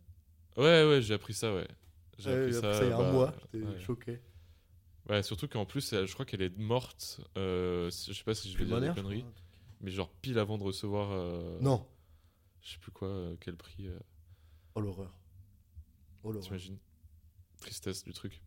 Ouais, 0.57 0.85
ouais, 0.89 1.03
j'ai 1.03 1.13
appris 1.13 1.35
ça, 1.35 1.55
ouais. 1.55 1.69
J'ai 2.19 2.31
Ouais, 2.31 2.41
appris 2.41 2.55
ça. 2.55 2.83
il 2.85 2.89
y 2.89 2.93
a 2.93 2.97
un 2.97 2.99
bah, 3.01 3.13
mois, 3.13 3.35
j'étais 3.53 3.67
ouais. 3.67 3.81
choqué. 3.81 4.21
Ouais, 5.11 5.23
surtout 5.23 5.47
qu'en 5.49 5.67
plus, 5.67 5.91
je 5.91 6.11
crois 6.15 6.25
qu'elle 6.25 6.41
est 6.43 6.57
morte. 6.59 7.21
je 7.37 7.91
sais 7.91 8.25
pas 8.25 8.35
si 8.35 8.51
je 8.51 8.57
vais 8.57 8.65
dire 8.65 8.81
des 8.81 8.89
conneries. 8.95 9.27
Mais 9.85 9.91
genre 9.91 10.09
pile 10.23 10.39
avant 10.39 10.57
de 10.57 10.63
recevoir. 10.63 11.11
euh, 11.13 11.59
Non. 11.61 11.87
Je 12.63 12.73
sais 12.73 12.79
plus 12.79 12.91
quoi, 12.91 13.09
euh, 13.09 13.37
quel 13.41 13.55
prix. 13.57 13.87
euh, 13.87 13.99
Oh 14.75 14.81
l'horreur. 14.81 15.13
Oh 16.23 16.33
l'horreur. 16.33 16.47
T'imagines? 16.47 16.79
Tristesse 17.61 18.03
du 18.03 18.13
truc. 18.15 18.43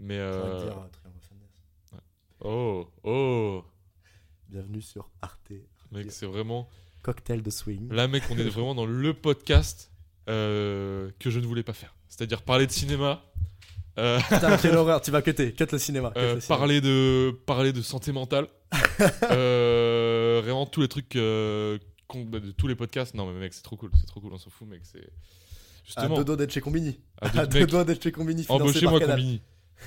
Mais. 0.00 0.18
Euh... 0.18 0.58
dire 0.64 0.74
Sadness. 1.20 2.02
Oh, 2.40 2.90
oh 3.04 3.64
Bienvenue 4.48 4.82
sur 4.82 5.08
Arte. 5.22 5.52
Mec, 5.92 6.10
c'est 6.10 6.26
vraiment. 6.26 6.68
Cocktail 7.02 7.42
de 7.42 7.50
swing. 7.50 7.90
Là, 7.92 8.08
mec, 8.08 8.24
on 8.30 8.36
est 8.36 8.48
vraiment 8.48 8.74
dans 8.74 8.86
le 8.86 9.14
podcast 9.14 9.92
que 10.26 11.12
je 11.20 11.38
ne 11.40 11.46
voulais 11.46 11.62
pas 11.62 11.72
faire. 11.74 11.94
C'est-à-dire 12.08 12.42
parler 12.42 12.66
de 12.66 12.72
cinéma. 12.72 13.22
Putain, 13.96 14.58
quelle 14.58 14.76
horreur, 14.76 15.00
tu 15.00 15.10
vas 15.10 15.22
cutter, 15.22 15.54
cut 15.54 15.64
le 15.72 15.78
cinéma. 15.78 16.10
cut 16.10 16.20
le 16.20 16.40
cinéma. 16.40 16.58
parler 16.58 16.80
de 16.82 17.30
parler 17.46 17.72
de 17.72 17.80
santé 17.80 18.12
mentale 18.12 18.46
euh, 19.30 19.85
vraiment 20.46 20.66
tous 20.66 20.80
les 20.80 20.88
trucs 20.88 21.14
euh, 21.16 21.78
bah, 22.14 22.40
de 22.40 22.50
tous 22.52 22.66
les 22.68 22.74
podcasts. 22.74 23.14
Non 23.14 23.26
mais 23.30 23.38
mec 23.38 23.52
c'est 23.54 23.62
trop 23.62 23.76
cool 23.76 23.90
c'est 23.98 24.06
trop 24.06 24.20
cool 24.20 24.32
on 24.32 24.38
s'en 24.38 24.50
fout 24.50 24.68
mec 24.68 24.80
c'est 24.84 24.98
À 25.00 25.02
justement 25.84 26.16
deux 26.16 26.24
doigts 26.24 26.36
d'être 26.36 26.52
chez 26.52 26.60
Combini. 26.60 26.98
à 27.20 27.46
deux- 27.46 27.62
À 27.62 27.66
doigts 27.66 27.84
d'être 27.84 28.02
chez 28.02 28.12
Combini. 28.12 28.44
embauchez-moi. 28.48 29.00
Combini. 29.00 29.40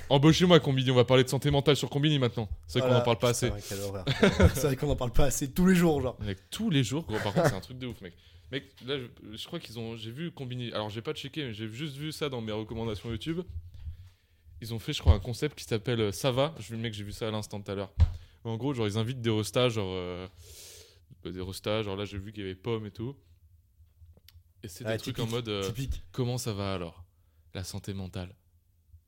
Embauchez-moi 0.08 0.60
Combini 0.60 0.90
on 0.90 0.94
va 0.94 1.04
parler 1.04 1.24
de 1.24 1.28
santé 1.28 1.50
mentale 1.50 1.76
sur 1.76 1.90
Combini 1.90 2.18
maintenant. 2.18 2.48
C'est 2.66 2.78
vrai 2.78 2.88
qu'on 2.88 2.96
en 2.96 3.00
parle 3.00 3.18
pas 3.18 3.30
assez. 3.30 3.50
c'est 3.60 4.62
vrai 4.62 4.76
qu'on 4.76 4.90
en 4.90 4.96
parle 4.96 5.12
pas 5.12 5.24
assez 5.24 5.50
tous 5.50 5.66
les 5.66 5.74
jours, 5.74 6.00
genre. 6.00 6.16
mec 6.20 6.38
tous 6.50 6.70
les 6.70 6.84
jours 6.84 7.04
gros, 7.04 7.18
par 7.18 7.32
contre 7.34 7.48
c'est 7.48 7.56
un 7.56 7.60
truc 7.60 7.78
de 7.78 7.86
ouf 7.88 8.00
mec. 8.00 8.12
Mec 8.52 8.64
là 8.86 8.96
je, 8.98 9.36
je 9.36 9.46
crois 9.46 9.58
qu'ils 9.60 9.78
ont 9.78 9.96
j'ai 9.96 10.10
vu 10.10 10.30
Combini 10.30 10.72
alors 10.72 10.90
j'ai 10.90 11.02
pas 11.02 11.12
checké 11.12 11.44
mais 11.46 11.52
j'ai 11.54 11.68
juste 11.68 11.96
vu 11.96 12.12
ça 12.12 12.28
dans 12.28 12.40
mes 12.40 12.52
recommandations 12.52 13.10
YouTube. 13.10 13.40
Ils 14.62 14.74
ont 14.74 14.78
fait 14.78 14.92
je 14.92 15.00
crois 15.00 15.14
un 15.14 15.20
concept 15.20 15.56
qui 15.58 15.64
s'appelle 15.64 16.00
euh, 16.00 16.12
ça 16.12 16.30
va 16.30 16.54
je 16.60 16.74
mec 16.74 16.92
j'ai 16.92 17.02
vu 17.04 17.12
ça 17.12 17.28
à 17.28 17.30
l'instant 17.30 17.60
tout 17.60 17.70
à 17.70 17.74
l'heure 17.74 17.90
en 18.44 18.56
gros 18.56 18.72
genre 18.74 18.86
ils 18.86 18.96
invitent 18.98 19.20
des 19.20 19.30
restas 19.30 19.68
genre 19.68 19.90
euh, 19.92 20.26
bah, 21.22 21.30
des 21.30 21.40
restas 21.42 21.82
genre 21.82 21.96
là 21.96 22.04
j'ai 22.04 22.18
vu 22.18 22.32
qu'il 22.32 22.42
y 22.42 22.46
avait 22.46 22.54
pommes 22.54 22.86
et 22.86 22.90
tout 22.90 23.16
et 24.62 24.68
c'est 24.68 24.84
des 24.84 24.96
trucs 24.98 25.18
en 25.18 25.26
mode 25.26 25.48
euh, 25.48 25.66
Typique. 25.66 26.02
comment 26.12 26.38
ça 26.38 26.52
va 26.52 26.74
alors? 26.74 27.04
La 27.54 27.64
santé 27.64 27.94
mentale 27.94 28.34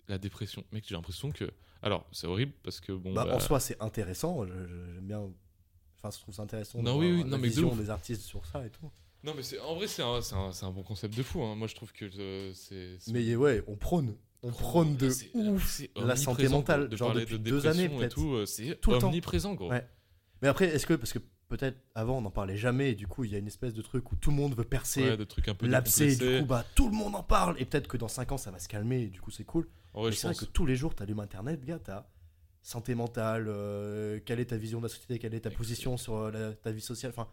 la 0.09 0.18
dépression. 0.18 0.64
Mec, 0.72 0.85
j'ai 0.87 0.95
l'impression 0.97 1.30
que. 1.30 1.51
Alors, 1.80 2.07
c'est 2.12 2.26
horrible 2.26 2.53
parce 2.64 2.80
que 2.80 2.93
bon. 2.93 3.14
Bah, 3.14 3.24
bah, 3.24 3.37
En 3.37 3.41
soi, 3.41 3.61
c'est 3.61 3.80
intéressant. 3.80 4.45
J'aime 4.47 4.99
bien. 5.07 5.20
Enfin, 5.99 6.11
je 6.14 6.20
trouve 6.20 6.35
ça 6.35 6.43
intéressant. 6.43 6.78
de 6.80 6.85
Non, 6.85 6.95
voir 6.97 7.07
oui, 7.07 7.12
oui, 7.12 7.24
non, 7.24 7.39
mais 7.39 7.49
de 7.49 7.55
vision 7.55 7.74
des 7.76 7.89
artistes 7.89 8.22
sur 8.22 8.45
ça 8.45 8.66
et 8.66 8.70
tout. 8.70 8.91
Non, 9.22 9.33
mais 9.35 9.59
en 9.61 9.76
vrai, 9.76 9.87
c'est 9.87 10.03
un, 10.03 10.18
un, 10.33 10.51
un 10.61 10.70
bon 10.72 10.83
concept 10.83 11.16
de 11.16 11.22
fou. 11.22 11.41
hein. 11.45 11.55
Moi, 11.55 11.68
je 11.68 11.76
trouve 11.76 11.93
que 11.93 12.11
euh, 12.18 12.53
c'est- 12.53 12.99
Mais 13.12 13.35
ouais, 13.37 13.62
on 13.68 13.76
prône. 13.76 14.16
On 14.43 14.51
prône 14.51 14.97
de 14.97 15.09
ouf. 15.34 15.80
la 15.97 16.16
santé 16.16 16.43
omniprésent, 16.47 16.57
mentale. 16.57 16.88
De 16.88 16.97
genre 16.97 17.12
depuis 17.14 17.38
de 17.38 17.51
deux 17.51 17.66
années, 17.66 17.88
peut-être. 17.88 18.14
tout, 18.14 18.32
euh, 18.34 18.47
c'est 18.47 18.76
Tout 18.80 18.90
le 18.93 18.99
temps. 18.99 19.09
omniprésent, 19.09 19.55
gros. 19.55 19.70
Ouais. 19.70 19.86
Mais 20.43 20.49
après, 20.49 20.66
est-ce 20.66 20.86
que, 20.86 20.95
parce 20.95 21.12
que 21.12 21.20
peut-être 21.49 21.78
avant 21.95 22.18
on 22.18 22.22
n'en 22.22 22.30
parlait 22.30 22.57
jamais, 22.57 22.93
et 22.93 22.95
du 22.95 23.07
coup 23.07 23.24
il 23.24 23.30
y 23.30 23.34
a 23.34 23.38
une 23.38 23.47
espèce 23.47 23.74
de 23.74 23.82
truc 23.82 24.11
où 24.11 24.16
tout 24.16 24.30
le 24.30 24.36
monde 24.36 24.57
veut 24.57 24.64
percer 24.64 25.03
Ouais, 25.11 25.16
de 25.18 25.24
trucs 25.24 25.47
un 25.49 25.55
peu 25.55 25.66
l'abcès, 25.66 26.14
et 26.14 26.16
du 26.16 26.40
coup 26.40 26.47
bah 26.47 26.64
tout 26.74 26.88
le 26.88 26.95
monde 26.97 27.14
en 27.14 27.22
parle, 27.22 27.55
et 27.61 27.64
peut-être 27.66 27.86
que 27.88 27.97
dans 27.99 28.09
5 28.09 28.32
ans 28.32 28.38
ça 28.38 28.51
va 28.51 28.59
se 28.59 28.68
calmer, 28.68 29.03
et 29.03 29.07
du 29.09 29.20
coup 29.20 29.30
c'est 29.30 29.45
cool. 29.45 29.68
C'est 30.12 30.22
vrai 30.28 30.34
que 30.34 30.47
tous 30.47 30.64
les 30.66 30.74
jours 30.76 30.95
t'allumes 30.95 31.20
internet, 31.20 31.62
gars, 31.64 31.78
t'as 31.78 32.07
santé 32.62 32.95
mentale, 32.95 33.47
euh, 33.49 34.18
quelle 34.24 34.40
est 34.40 34.47
ta 34.47 34.57
vision 34.57 34.78
de 34.78 34.84
la 34.84 34.88
société, 34.88 35.18
quelle 35.18 35.34
est 35.34 35.40
ta 35.40 35.51
position 35.51 35.97
sur 35.99 36.16
euh, 36.16 36.30
la- 36.30 36.53
ta 36.55 36.72
vie 36.72 36.80
sociale, 36.80 37.12
enfin 37.14 37.28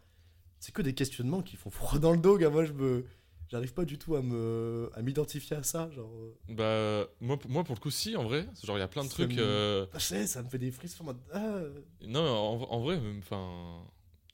c'est 0.60 0.74
que 0.74 0.82
des 0.82 0.94
questionnements 0.94 1.42
qui 1.42 1.56
font 1.56 1.70
froid 1.70 1.98
dans 2.00 2.12
le 2.12 2.18
dos, 2.18 2.38
gars. 2.38 2.50
Moi 2.50 2.66
je 2.66 2.74
me. 2.74 3.06
J'arrive 3.50 3.74
pas 3.74 3.84
du 3.86 3.98
tout 3.98 4.16
à 4.16 4.22
me 4.22 4.92
à 4.94 5.02
m'identifier 5.02 5.56
à 5.58 5.64
ça, 5.64 5.90
genre. 5.92 6.12
euh, 6.14 6.36
Bah, 6.50 7.10
moi, 7.20 7.38
pour- 7.38 7.50
moi, 7.50 7.64
pour 7.64 7.76
le 7.76 7.80
coup, 7.80 7.90
si, 7.90 8.16
en 8.16 8.24
vrai. 8.24 8.48
Genre, 8.64 8.78
il 8.78 8.80
y 8.80 8.84
a 8.84 8.88
plein 8.88 9.04
de 9.04 9.10
Ça 9.10 9.16
trucs. 9.16 9.36
me- 9.38 9.42
euh, 9.42 9.86
Je 9.96 10.00
sais, 10.00 10.28
ça 10.28 10.44
me 10.44 10.50
fait 10.50 10.60
des 10.60 10.70
frissons 10.72 11.04
mode. 11.04 11.18
Ah, 11.34 11.62
Non, 12.02 12.24
mais 12.24 12.30
en, 12.30 12.72
en 12.72 12.80
vrai, 12.82 13.00
même, 13.00 13.20
enfin. 13.20 13.84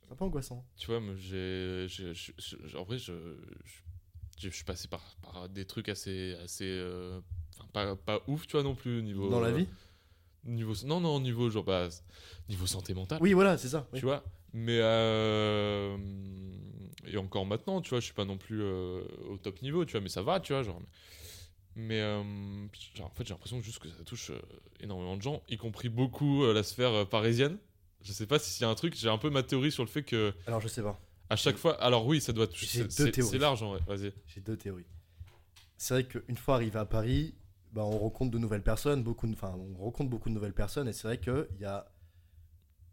c'est 0.05 0.11
un 0.11 0.15
peu 0.15 0.25
angoissant. 0.25 0.65
Tu 0.77 0.87
vois, 0.87 1.01
j'ai. 1.17 1.87
En 2.77 2.83
vrai, 2.83 2.97
je. 2.97 3.13
Je, 4.37 4.49
je 4.49 4.53
suis 4.55 4.65
passé 4.65 4.89
par, 4.89 5.01
par 5.21 5.47
des 5.47 5.63
trucs 5.65 5.87
assez. 5.87 6.33
assez 6.43 6.65
euh, 6.67 7.21
Enfin, 7.57 7.69
pas, 7.71 7.95
pas 7.95 8.21
ouf, 8.27 8.45
tu 8.47 8.53
vois, 8.57 8.63
non 8.63 8.75
plus. 8.75 9.01
Niveau, 9.01 9.29
Dans 9.29 9.39
la 9.39 9.47
euh, 9.47 9.53
vie? 9.53 9.67
niveau, 10.43 10.73
Non, 10.83 10.99
non, 10.99 11.21
niveau, 11.21 11.49
genre, 11.49 11.63
bah, 11.63 11.87
niveau 12.49 12.65
santé 12.67 12.93
mentale. 12.93 13.19
Oui, 13.21 13.31
voilà, 13.31 13.57
c'est 13.57 13.69
ça. 13.69 13.87
oui. 13.93 13.99
tu 13.99 14.05
vois 14.05 14.23
mais 14.57 14.79
euh, 14.81 15.97
et 17.07 17.17
encore 17.17 17.45
maintenant 17.45 17.81
tu 17.81 17.89
vois 17.91 17.99
je 17.99 18.05
suis 18.05 18.13
pas 18.13 18.25
non 18.25 18.37
plus 18.37 18.61
euh, 18.61 19.01
au 19.29 19.37
top 19.37 19.61
niveau 19.61 19.85
tu 19.85 19.93
vois 19.93 20.01
mais 20.01 20.09
ça 20.09 20.21
va 20.21 20.39
tu 20.39 20.53
vois 20.53 20.63
genre 20.63 20.81
mais 21.75 21.99
euh, 22.01 22.23
genre, 22.95 23.07
en 23.07 23.13
fait 23.13 23.25
j'ai 23.27 23.33
l'impression 23.33 23.61
juste 23.61 23.79
que 23.79 23.89
ça 23.89 24.03
touche 24.05 24.31
euh, 24.31 24.39
énormément 24.79 25.17
de 25.17 25.21
gens 25.21 25.41
y 25.49 25.57
compris 25.57 25.89
beaucoup 25.89 26.45
la 26.45 26.63
sphère 26.63 27.07
parisienne 27.09 27.57
je 28.01 28.11
sais 28.13 28.27
pas 28.27 28.39
s'il 28.39 28.61
y 28.61 28.65
a 28.65 28.69
un 28.69 28.75
truc 28.75 28.95
j'ai 28.95 29.09
un 29.09 29.17
peu 29.17 29.29
ma 29.29 29.43
théorie 29.43 29.71
sur 29.71 29.83
le 29.83 29.89
fait 29.89 30.03
que 30.03 30.33
Alors 30.47 30.61
je 30.61 30.67
sais 30.67 30.81
pas. 30.83 30.99
à 31.29 31.35
chaque 31.35 31.57
fois 31.57 31.73
alors 31.81 32.05
oui 32.05 32.21
ça 32.21 32.33
doit 32.33 32.47
toucher 32.47 32.65
c'est- 32.67 32.83
deux 32.83 32.89
c'est 32.89 33.11
théories. 33.11 33.29
c'est 33.31 33.37
large 33.39 33.61
en 33.63 33.69
vrai 33.71 33.79
vas-y 33.87 34.11
J'ai 34.27 34.41
deux 34.41 34.57
théories. 34.57 34.85
C'est 35.77 35.93
vrai 35.95 36.03
qu'une 36.05 36.37
fois 36.37 36.55
arrivé 36.55 36.79
à 36.79 36.85
Paris, 36.85 37.35
bah, 37.73 37.83
on 37.83 37.97
rencontre 37.97 38.31
de 38.31 38.37
nouvelles 38.37 38.63
personnes, 38.63 39.03
beaucoup 39.03 39.27
de, 39.27 39.33
enfin, 39.33 39.53
on 39.57 39.75
rencontre 39.83 40.09
beaucoup 40.09 40.29
de 40.29 40.33
nouvelles 40.33 40.53
personnes, 40.53 40.87
et 40.87 40.93
c'est 40.93 41.05
vrai 41.07 41.19
qu'il 41.19 41.45
y 41.59 41.65
a 41.65 41.85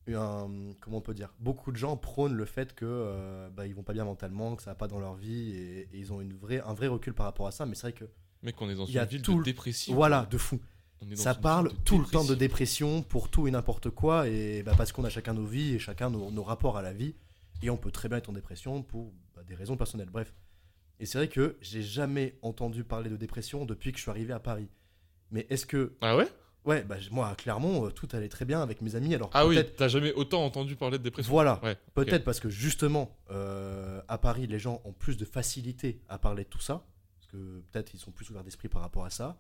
un, 0.09 0.49
comment 0.81 0.99
on 0.99 1.01
peut 1.01 1.15
dire, 1.15 1.33
beaucoup 1.39 1.71
de 1.73 1.77
gens 1.77 1.97
prônent 1.97 2.35
le 2.35 2.45
fait 2.45 2.75
que 2.75 2.85
euh, 2.87 3.49
bah, 3.51 3.67
ils 3.67 3.75
vont 3.75 3.83
pas 3.85 3.93
bien 3.93 4.05
mentalement, 4.05 4.57
que 4.57 4.63
ça 4.63 4.71
va 4.71 4.75
pas 4.75 4.89
dans 4.89 4.99
leur 4.99 5.15
vie, 5.15 5.51
et, 5.57 5.81
et 5.83 5.89
ils 5.99 6.13
ont 6.13 6.21
une 6.21 6.35
vraie, 6.35 6.61
un 6.61 6.75
vrai 6.75 6.89
recul 6.89 7.15
par 7.15 7.27
rapport 7.27 7.47
à 7.47 7.53
ça. 7.53 7.67
Mais 7.67 7.75
c'est 7.75 7.83
vrai 7.83 7.93
que 7.93 8.05
mec 8.43 8.61
on 8.61 8.69
est 8.69 8.75
dans 8.75 8.87
Il 8.87 8.93
y 8.93 8.99
a 8.99 9.05
une 9.05 9.09
ville 9.09 9.23
tout 9.23 9.35
de 9.35 9.39
le- 9.39 9.45
dépressif 9.45 9.95
voilà, 9.95 10.27
de 10.31 10.39
fou. 10.39 10.61
Ça 11.15 11.35
parle 11.35 11.73
tout 11.85 11.99
le 11.99 12.05
temps 12.07 12.25
de 12.25 12.35
dépression 12.37 13.03
pour 13.03 13.29
tout 13.29 13.49
et 13.49 13.51
n'importe 13.51 13.91
quoi, 13.91 14.29
et 14.29 14.63
bah, 14.63 14.73
parce 14.77 14.93
qu'on 14.93 15.05
a 15.05 15.11
chacun 15.11 15.35
nos 15.35 15.45
vies 15.47 15.75
et 15.75 15.79
chacun 15.79 16.11
nos, 16.11 16.31
nos 16.31 16.43
rapports 16.45 16.77
à 16.77 16.83
la 16.83 16.93
vie, 16.93 17.15
et 17.63 17.71
on 17.71 17.77
peut 17.77 17.91
très 17.91 18.09
bien 18.09 18.19
être 18.19 18.31
en 18.31 18.33
dépression 18.33 18.83
pour 18.83 19.13
bah, 19.35 19.43
des 19.45 19.55
raisons 19.55 19.77
personnelles. 19.77 20.11
Bref. 20.11 20.33
Et 21.01 21.07
c'est 21.07 21.19
vrai 21.19 21.29
que 21.29 21.57
j'ai 21.61 21.83
jamais 21.83 22.39
entendu 22.43 22.85
parler 22.85 23.11
de 23.11 23.17
dépression 23.17 23.65
depuis 23.65 23.91
que 23.91 23.99
je 23.99 24.03
suis 24.03 24.11
arrivé 24.11 24.33
à 24.33 24.39
Paris. 24.39 24.69
Mais 25.33 25.47
est-ce 25.51 25.67
que. 25.67 25.95
ah 26.01 26.17
ouais? 26.17 26.29
Ouais, 26.65 26.85
bah, 26.85 26.97
moi 27.11 27.29
à 27.29 27.35
Clermont, 27.35 27.87
euh, 27.87 27.91
tout 27.91 28.09
allait 28.13 28.29
très 28.29 28.45
bien 28.45 28.63
avec 28.63 28.83
mes 28.83 28.95
amis. 28.95 29.15
Alors 29.15 29.31
ah 29.35 29.47
oui 29.47 29.59
t'as 29.77 29.89
jamais 29.89 30.13
autant 30.13 30.45
entendu 30.45 30.77
parler 30.77 30.99
de 30.99 31.03
dépression 31.03 31.33
Voilà. 31.33 31.61
ouais. 31.65 31.77
Peut-être 31.95 32.25
parce 32.25 32.39
que 32.39 32.49
justement, 32.49 33.17
euh, 33.31 34.01
à 34.07 34.17
Paris, 34.19 34.47
les 34.47 34.59
gens 34.61 34.81
ont 34.85 34.93
plus 34.93 35.17
de 35.17 35.25
facilité 35.25 36.01
à 36.09 36.19
parler 36.19 36.45
de 36.45 36.49
tout 36.49 36.61
ça. 36.61 36.85
Parce 37.19 37.27
que 37.33 37.63
peut-être 37.73 37.95
ils 37.95 37.99
sont 38.01 38.13
plus 38.13 38.31
ouverts 38.31 38.45
d'esprit 38.45 38.69
par 38.69 38.83
rapport 38.83 39.05
à 39.05 39.11
ça. 39.11 39.39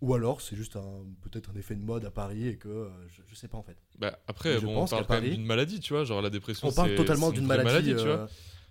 Ou 0.00 0.14
alors 0.14 0.40
c'est 0.40 0.56
juste 0.56 0.74
un 0.76 1.04
peut-être 1.20 1.50
un 1.50 1.58
effet 1.58 1.76
de 1.76 1.82
mode 1.84 2.04
à 2.06 2.10
Paris 2.10 2.48
et 2.48 2.56
que 2.56 2.68
euh, 2.68 2.88
je, 3.08 3.20
je 3.28 3.34
sais 3.34 3.48
pas 3.48 3.58
en 3.58 3.62
fait. 3.62 3.76
Bah, 3.98 4.18
après, 4.26 4.56
on 4.64 4.86
parle 4.86 5.06
même 5.10 5.30
d'une 5.30 5.44
maladie, 5.44 5.78
tu 5.78 5.92
vois, 5.92 6.04
genre 6.04 6.22
la 6.22 6.30
dépression. 6.30 6.68
On 6.68 6.72
parle 6.72 6.94
totalement 6.94 7.30
d'une 7.30 7.46
maladie. 7.46 7.94
tu 7.94 8.02
vois. 8.04 8.28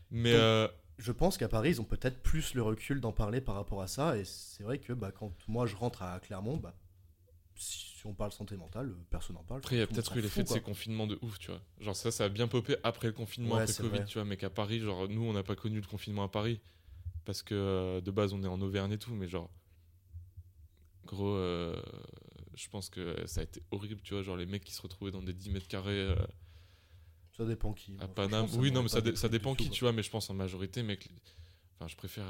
Mais 0.10 0.34
donc- 0.34 0.72
je 0.98 1.12
pense 1.12 1.38
qu'à 1.38 1.48
Paris, 1.48 1.70
ils 1.70 1.82
ont 1.82 1.86
peut-être 1.86 2.22
plus 2.22 2.54
le 2.54 2.62
recul 2.62 3.00
d'en 3.00 3.12
parler 3.12 3.42
par 3.42 3.56
rapport 3.56 3.82
à 3.82 3.88
ça. 3.88 4.18
Et 4.18 4.24
c'est 4.26 4.64
vrai 4.64 4.78
que 4.80 4.92
bah, 4.94 5.12
quand 5.12 5.32
moi 5.48 5.66
je 5.68 5.76
rentre 5.76 6.02
à 6.04 6.20
Clermont, 6.20 6.58
bah, 6.58 6.74
si 7.56 7.91
on 8.08 8.14
parle 8.14 8.32
santé 8.32 8.56
mentale, 8.58 8.90
euh, 8.90 9.06
personne 9.10 9.36
n'en 9.36 9.44
parle. 9.44 9.60
après, 9.60 9.76
il 9.76 9.80
y 9.80 9.82
a 9.82 9.88
peut-être 9.88 10.16
eu 10.18 10.22
l'effet 10.22 10.44
de 10.44 10.48
ces 10.48 10.62
confinements 10.62 11.08
de 11.08 11.18
ouf, 11.22 11.40
tu 11.40 11.52
vois. 11.52 11.62
Genre 11.80 11.96
ça, 11.96 12.12
ça 12.12 12.26
a 12.26 12.30
bien 12.30 12.48
popé 12.48 12.76
après 12.84 13.08
le 13.08 13.14
confinement, 13.14 13.56
Ouais, 13.56 13.64
après 13.64 13.74
Covid, 13.74 13.90
vrai. 13.90 14.06
tu 14.06 14.14
vois. 14.16 14.26
Mais 14.26 14.38
qu'à 14.38 14.50
Paris, 14.50 14.80
genre 14.80 15.08
nous, 15.08 15.24
on 15.24 15.34
n'a 15.34 15.44
pas 15.44 15.56
connu 15.56 15.80
le 15.80 15.88
confinement 15.88 16.24
à 16.24 16.30
Paris 16.30 16.60
parce 17.26 17.44
que 17.44 17.56
euh, 17.56 18.02
de 18.02 18.12
base, 18.12 18.34
on 18.34 18.44
est 18.44 18.48
en 18.48 18.62
Auvergne 18.62 18.94
et 18.94 18.98
tout, 18.98 19.14
mais 19.14 19.28
genre 19.28 19.50
gros, 21.06 21.36
euh, 21.36 21.82
je 22.56 22.70
pense 22.70 22.90
que 22.90 23.26
ça 23.28 23.42
a 23.42 23.44
été 23.44 23.62
horrible, 23.72 24.02
tu 24.02 24.14
vois. 24.14 24.24
Genre 24.24 24.38
les 24.38 24.46
mecs 24.46 24.64
qui 24.64 24.74
se 24.74 24.82
retrouvaient 24.82 25.12
dans 25.12 25.22
des 25.22 25.34
10 25.34 25.52
mètres 25.52 25.68
carrés 25.68 25.92
euh, 25.92 26.16
Ça 27.32 27.46
dépend 27.46 27.74
qui. 27.74 27.98
à 28.00 28.08
Paname. 28.08 28.48
Oui, 28.56 28.72
non, 28.72 28.84
mais 28.84 28.90
ça, 28.90 29.30
dépend 29.30 29.56
qui, 29.56 29.70
tu 29.70 29.84
vois. 29.84 29.94
Mais 29.94 30.04
je 30.04 30.10
pense 30.10 30.30
en 30.30 30.34
majorité, 30.34 30.84
mec. 30.84 31.10
Enfin, 31.78 31.88
je 31.88 31.96
préfère, 31.96 32.26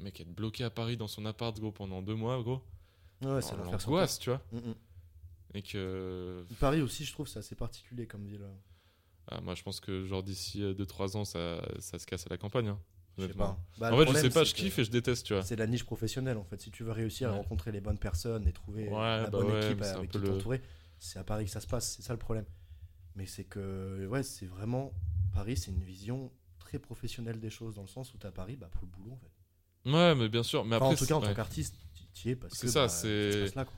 mec, 0.00 0.20
être 0.20 0.32
bloqué 0.34 0.64
à 0.64 0.70
Paris 0.70 0.96
dans 0.96 1.06
son 1.06 1.24
appart, 1.24 1.58
gros, 1.58 1.70
pendant 1.70 2.02
deux 2.02 2.16
mois, 2.16 2.42
gros. 2.42 2.62
Ouais, 3.22 3.42
c'est 3.42 3.56
l'angoisse, 3.56 4.18
tu 4.18 4.30
vois. 4.30 4.42
Mm, 4.52 4.58
mm. 4.58 4.74
Et 5.54 5.62
que 5.62 6.44
Paris 6.60 6.80
aussi, 6.82 7.04
je 7.04 7.12
trouve, 7.12 7.26
c'est 7.26 7.38
assez 7.38 7.54
particulier 7.56 8.06
comme 8.06 8.24
ville. 8.26 8.46
Ah, 9.28 9.40
moi, 9.40 9.54
je 9.54 9.62
pense 9.62 9.80
que 9.80 10.04
genre 10.06 10.22
d'ici 10.22 10.60
2-3 10.74 11.16
ans, 11.16 11.24
ça, 11.24 11.62
ça 11.78 11.98
se 11.98 12.06
casse 12.06 12.26
à 12.26 12.30
la 12.30 12.38
campagne. 12.38 12.68
hein, 12.68 12.78
Je 13.18 13.26
sais 13.26 13.34
pas. 13.34 13.58
Bah, 13.78 13.92
en 13.92 13.98
fait, 13.98 14.06
je 14.06 14.12
sais 14.14 14.30
pas, 14.30 14.44
je 14.44 14.54
kiffe 14.54 14.78
et 14.78 14.84
je 14.84 14.90
déteste, 14.90 15.26
tu 15.26 15.34
vois. 15.34 15.42
C'est 15.42 15.56
la 15.56 15.66
niche 15.66 15.84
professionnelle 15.84 16.36
en 16.36 16.44
fait. 16.44 16.60
Si 16.60 16.70
tu 16.70 16.84
veux 16.84 16.92
réussir 16.92 17.30
à 17.30 17.32
rencontrer 17.34 17.72
les 17.72 17.80
bonnes 17.80 17.98
personnes 17.98 18.46
et 18.48 18.52
trouver 18.52 18.88
Ouais, 18.88 18.90
la 19.22 19.30
bah 19.30 19.38
bonne 19.38 19.50
ouais, 19.50 19.64
équipe 19.66 19.82
avec 19.82 20.10
qui 20.10 20.18
le- 20.18 20.24
t'entourer, 20.28 20.62
c'est 20.98 21.18
à 21.18 21.24
Paris 21.24 21.44
que 21.46 21.50
ça 21.50 21.60
se 21.60 21.66
passe. 21.66 21.96
C'est 21.96 22.02
ça 22.02 22.12
le 22.12 22.18
problème. 22.18 22.44
Mais 23.16 23.26
c'est 23.26 23.44
que, 23.44 24.06
ouais, 24.06 24.22
c'est 24.22 24.46
vraiment. 24.46 24.92
Paris, 25.34 25.56
c'est 25.56 25.70
une 25.70 25.82
vision 25.82 26.32
très 26.58 26.78
professionnelle 26.78 27.40
des 27.40 27.50
choses 27.50 27.74
dans 27.76 27.82
le 27.82 27.88
sens 27.88 28.14
où 28.14 28.18
t'es 28.18 28.26
à 28.26 28.32
Paris 28.32 28.56
bah, 28.56 28.68
pour 28.72 28.82
le 28.82 28.88
boulot 28.88 29.12
en 29.12 29.16
fait. 29.18 29.90
Ouais, 29.90 30.14
mais 30.14 30.28
bien 30.28 30.42
sûr. 30.42 30.64
Mais 30.64 30.76
Enfin, 30.76 30.86
après, 30.86 30.94
en 30.94 30.98
tout 30.98 31.06
cas, 31.06 31.14
en 31.14 31.20
tant 31.20 31.34
qu'artiste, 31.34 31.74
tu 32.14 32.28
y 32.28 32.30
es 32.32 32.36
parce 32.36 32.54
C'est 32.54 32.66
que 32.66 32.72
ça, 32.72 32.82
bah, 32.82 32.88
c'est- 32.88 33.32
se 33.32 33.38
passe 33.44 33.54
là, 33.54 33.64
quoi. 33.64 33.74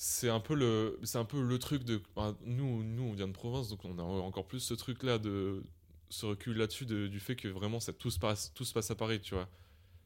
C'est 0.00 0.28
un 0.28 0.38
peu 0.38 0.54
le, 0.54 0.96
c'est 1.02 1.18
un 1.18 1.24
peu 1.24 1.42
le 1.42 1.58
truc 1.58 1.82
de. 1.82 2.00
nous, 2.46 2.84
nous, 2.84 3.02
on 3.02 3.12
vient 3.12 3.26
de 3.26 3.32
province, 3.32 3.68
donc 3.68 3.84
on 3.84 3.98
a 3.98 4.02
encore 4.02 4.46
plus 4.46 4.60
ce 4.60 4.72
truc-là 4.74 5.18
de 5.18 5.64
ce 6.08 6.24
recul 6.24 6.56
là-dessus 6.56 6.86
de- 6.86 7.08
du 7.08 7.18
fait 7.18 7.34
que 7.34 7.48
vraiment 7.48 7.80
ça 7.80 7.92
tout 7.92 8.10
se 8.10 8.18
passe, 8.18 8.52
tout 8.54 8.64
se 8.64 8.72
passe 8.72 8.90
à 8.92 8.94
Paris, 8.94 9.20
tu 9.20 9.34
vois. 9.34 9.48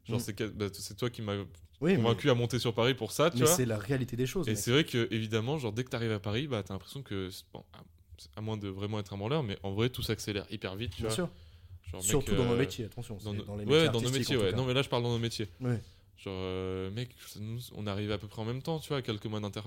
Genre, 0.04 0.16
Mm. 0.18 0.20
c'est 0.20 0.42
bah, 0.56 0.66
c'est 0.72 0.96
toi 0.96 1.10
qui 1.10 1.20
m'as 1.20 1.36
Oui, 1.36 1.92
mais, 1.92 1.96
convaincu 1.96 2.30
à 2.30 2.34
monter 2.34 2.58
sur 2.58 2.72
Paris 2.74 2.94
pour 2.94 3.12
ça, 3.12 3.30
tu 3.30 3.36
mais 3.38 3.44
vois. 3.44 3.54
c'est 3.54 3.66
la 3.66 3.76
réalité 3.78 4.16
des 4.16 4.26
choses. 4.26 4.48
Et 4.48 4.56
c'est 4.56 4.70
vrai 4.70 4.84
que 4.84 5.06
évidemment, 5.12 5.58
genre 5.58 5.72
dès 5.74 5.84
que 5.84 5.90
t'arrives 5.90 6.10
à 6.12 6.20
Paris, 6.20 6.46
bah 6.48 6.62
t'as 6.62 6.72
l'impression 6.74 7.02
que 7.02 7.28
bon, 7.52 7.62
à- 8.34 8.40
moins 8.40 8.56
de 8.56 8.68
vraiment 8.68 8.98
être 8.98 9.12
un 9.12 9.18
branleur, 9.18 9.42
mais 9.42 9.58
en 9.62 9.72
vrai 9.74 9.90
tout 9.90 10.02
s'accélère 10.02 10.46
hyper 10.50 10.74
vite, 10.74 10.92
tu 10.92 11.02
Bien 11.02 11.08
vois. 11.08 11.14
sûr. 11.14 11.28
Genre, 11.90 12.00
mec, 12.00 12.08
Surtout 12.08 12.34
dans 12.34 12.46
nos 12.46 12.52
euh, 12.54 12.58
métiers, 12.58 12.86
attention. 12.86 13.18
dans 13.22 13.34
nos- 13.34 13.44
dans 13.44 13.56
les 13.56 13.64
ouais, 13.66 13.70
métiers 13.72 13.88
dans 13.90 14.00
nos 14.00 14.10
métiers, 14.10 14.36
ouais. 14.38 14.52
Non, 14.52 14.64
mais 14.64 14.72
là 14.74 14.80
je 14.82 14.88
parle 14.88 15.02
dans 15.02 15.10
nos 15.12 15.18
métiers. 15.18 15.48
Ouais. 15.60 15.80
Genre, 16.22 16.32
euh, 16.36 16.90
mec, 16.92 17.10
nous- 17.40 17.58
on 17.74 17.86
arrive 17.86 18.12
à 18.12 18.18
peu 18.18 18.28
près 18.28 18.40
en 18.42 18.44
même 18.44 18.62
temps, 18.62 18.78
tu 18.78 18.88
vois, 18.88 19.02
quelques 19.02 19.26
mois 19.26 19.40
d'inter. 19.40 19.60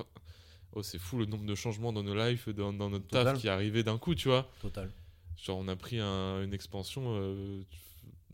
Oh, 0.73 0.83
c'est 0.83 0.97
fou 0.99 1.17
le 1.17 1.25
nombre 1.25 1.45
de 1.45 1.55
changements 1.55 1.91
dans 1.93 2.03
nos 2.03 2.15
lives, 2.15 2.49
dans, 2.51 2.71
dans 2.73 2.89
notre 2.89 3.07
Total. 3.07 3.25
taf 3.33 3.39
qui 3.41 3.47
est 3.47 3.49
arrivé 3.49 3.83
d'un 3.83 3.97
coup, 3.97 4.15
tu 4.15 4.27
vois. 4.29 4.49
Total. 4.61 4.89
Genre, 5.37 5.57
on 5.57 5.67
a 5.67 5.75
pris 5.75 5.99
un- 5.99 6.43
une 6.43 6.53
expansion 6.53 7.03
euh, 7.07 7.61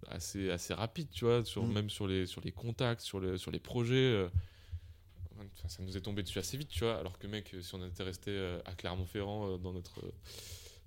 assez, 0.08 0.50
assez 0.52 0.74
rapide, 0.74 1.08
tu 1.12 1.26
vois, 1.26 1.44
sur, 1.46 1.64
Mm. 1.64 1.74
même 1.74 1.90
sur 1.90 2.08
les, 2.08 2.26
sur 2.26 2.42
les 2.42 2.52
contacts, 2.52 3.02
sur, 3.02 3.20
le, 3.20 3.38
sur 3.38 3.50
les 3.52 3.60
projets. 3.60 3.96
euh. 3.96 4.28
Enfin, 5.58 5.68
ça 5.70 5.82
nous 5.84 5.98
est 5.98 6.02
tombé 6.02 6.22
dessus 6.22 6.38
assez 6.38 6.58
vite, 6.58 6.70
tu 6.70 6.84
vois. 6.84 6.98
Alors 7.00 7.18
que, 7.18 7.26
mec, 7.26 7.56
si 7.62 7.74
on 7.76 7.84
était 7.86 8.04
resté 8.04 8.38
à 8.66 8.74
Clermont-Ferrand 8.76 9.58
dans, 9.58 9.74
notre, 9.74 10.00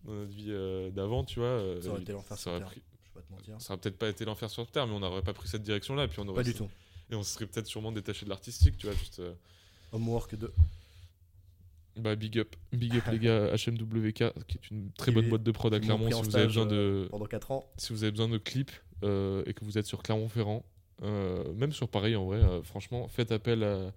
dans 0.05 0.13
notre 0.13 0.31
vie 0.33 0.53
d'avant, 0.93 1.25
tu 1.25 1.41
vois. 1.41 1.61
Ça 1.83 1.89
aurait 1.91 2.03
été 2.03 2.13
l'enfer 2.13 2.39
sur 2.39 2.57
terre. 2.59 2.69
pris- 2.69 2.83
Je 3.03 3.09
vais 3.09 3.15
pas 3.15 3.27
te 3.27 3.33
mentir. 3.33 3.61
ça 3.61 3.73
aurait 3.73 3.81
peut-être 3.81 3.99
pas 3.99 4.09
été 4.09 4.25
l'enfer 4.25 4.51
sur 4.51 4.67
terre, 4.71 4.87
mais 4.87 4.93
on 4.95 5.01
n'aurait 5.01 5.23
pas 5.23 5.33
pris 5.35 5.49
cette 5.49 5.63
direction-là. 5.65 6.07
Pas 6.07 6.43
du 6.45 6.55
tout. 6.55 6.71
Et 7.11 7.15
on 7.15 7.23
se 7.23 7.35
serait 7.35 7.47
peut-être 7.47 7.67
sûrement 7.67 7.93
détaché 7.93 8.25
de 8.25 8.31
l'artistique, 8.31 8.77
tu 8.79 8.87
vois. 8.87 8.95
Juste, 8.97 9.19
euh, 9.21 9.35
Homework 9.93 10.35
2. 10.35 10.53
bah, 11.97 12.17
big 12.17 12.39
up. 12.39 12.57
Big 12.73 12.97
up, 12.97 13.05
les 13.13 13.19
gars. 13.19 13.55
HMWK, 13.57 14.33
qui 14.49 14.59
est 14.59 14.71
une 14.71 14.91
très 14.93 15.13
bonne 15.13 15.29
boîte 15.29 15.43
de 15.43 15.51
prod 15.53 15.73
à 15.73 15.81
Clermont. 15.81 16.11
Si 16.11 16.23
vous 16.23 16.37
avez 16.37 16.47
besoin 16.47 16.67
de, 16.67 17.07
Pendant 17.11 17.27
4 17.27 17.51
ans. 17.53 17.71
si 17.77 17.93
vous 17.93 18.03
avez 18.05 18.11
besoin 18.11 18.29
de 18.29 18.39
clips 18.39 18.73
euh, 19.03 19.43
et 19.47 19.55
que 19.55 19.65
vous 19.65 19.79
êtes 19.79 19.87
sur 19.87 20.03
Clermont-Ferrand, 20.03 20.65
euh, 21.03 21.53
même 21.55 21.73
sur 21.73 21.89
Paris 21.89 22.17
en 22.17 22.25
vrai, 22.25 22.39
euh, 22.39 22.63
franchement, 22.63 23.07
faites 23.09 23.33
appel 23.33 23.63
à, 23.65 23.93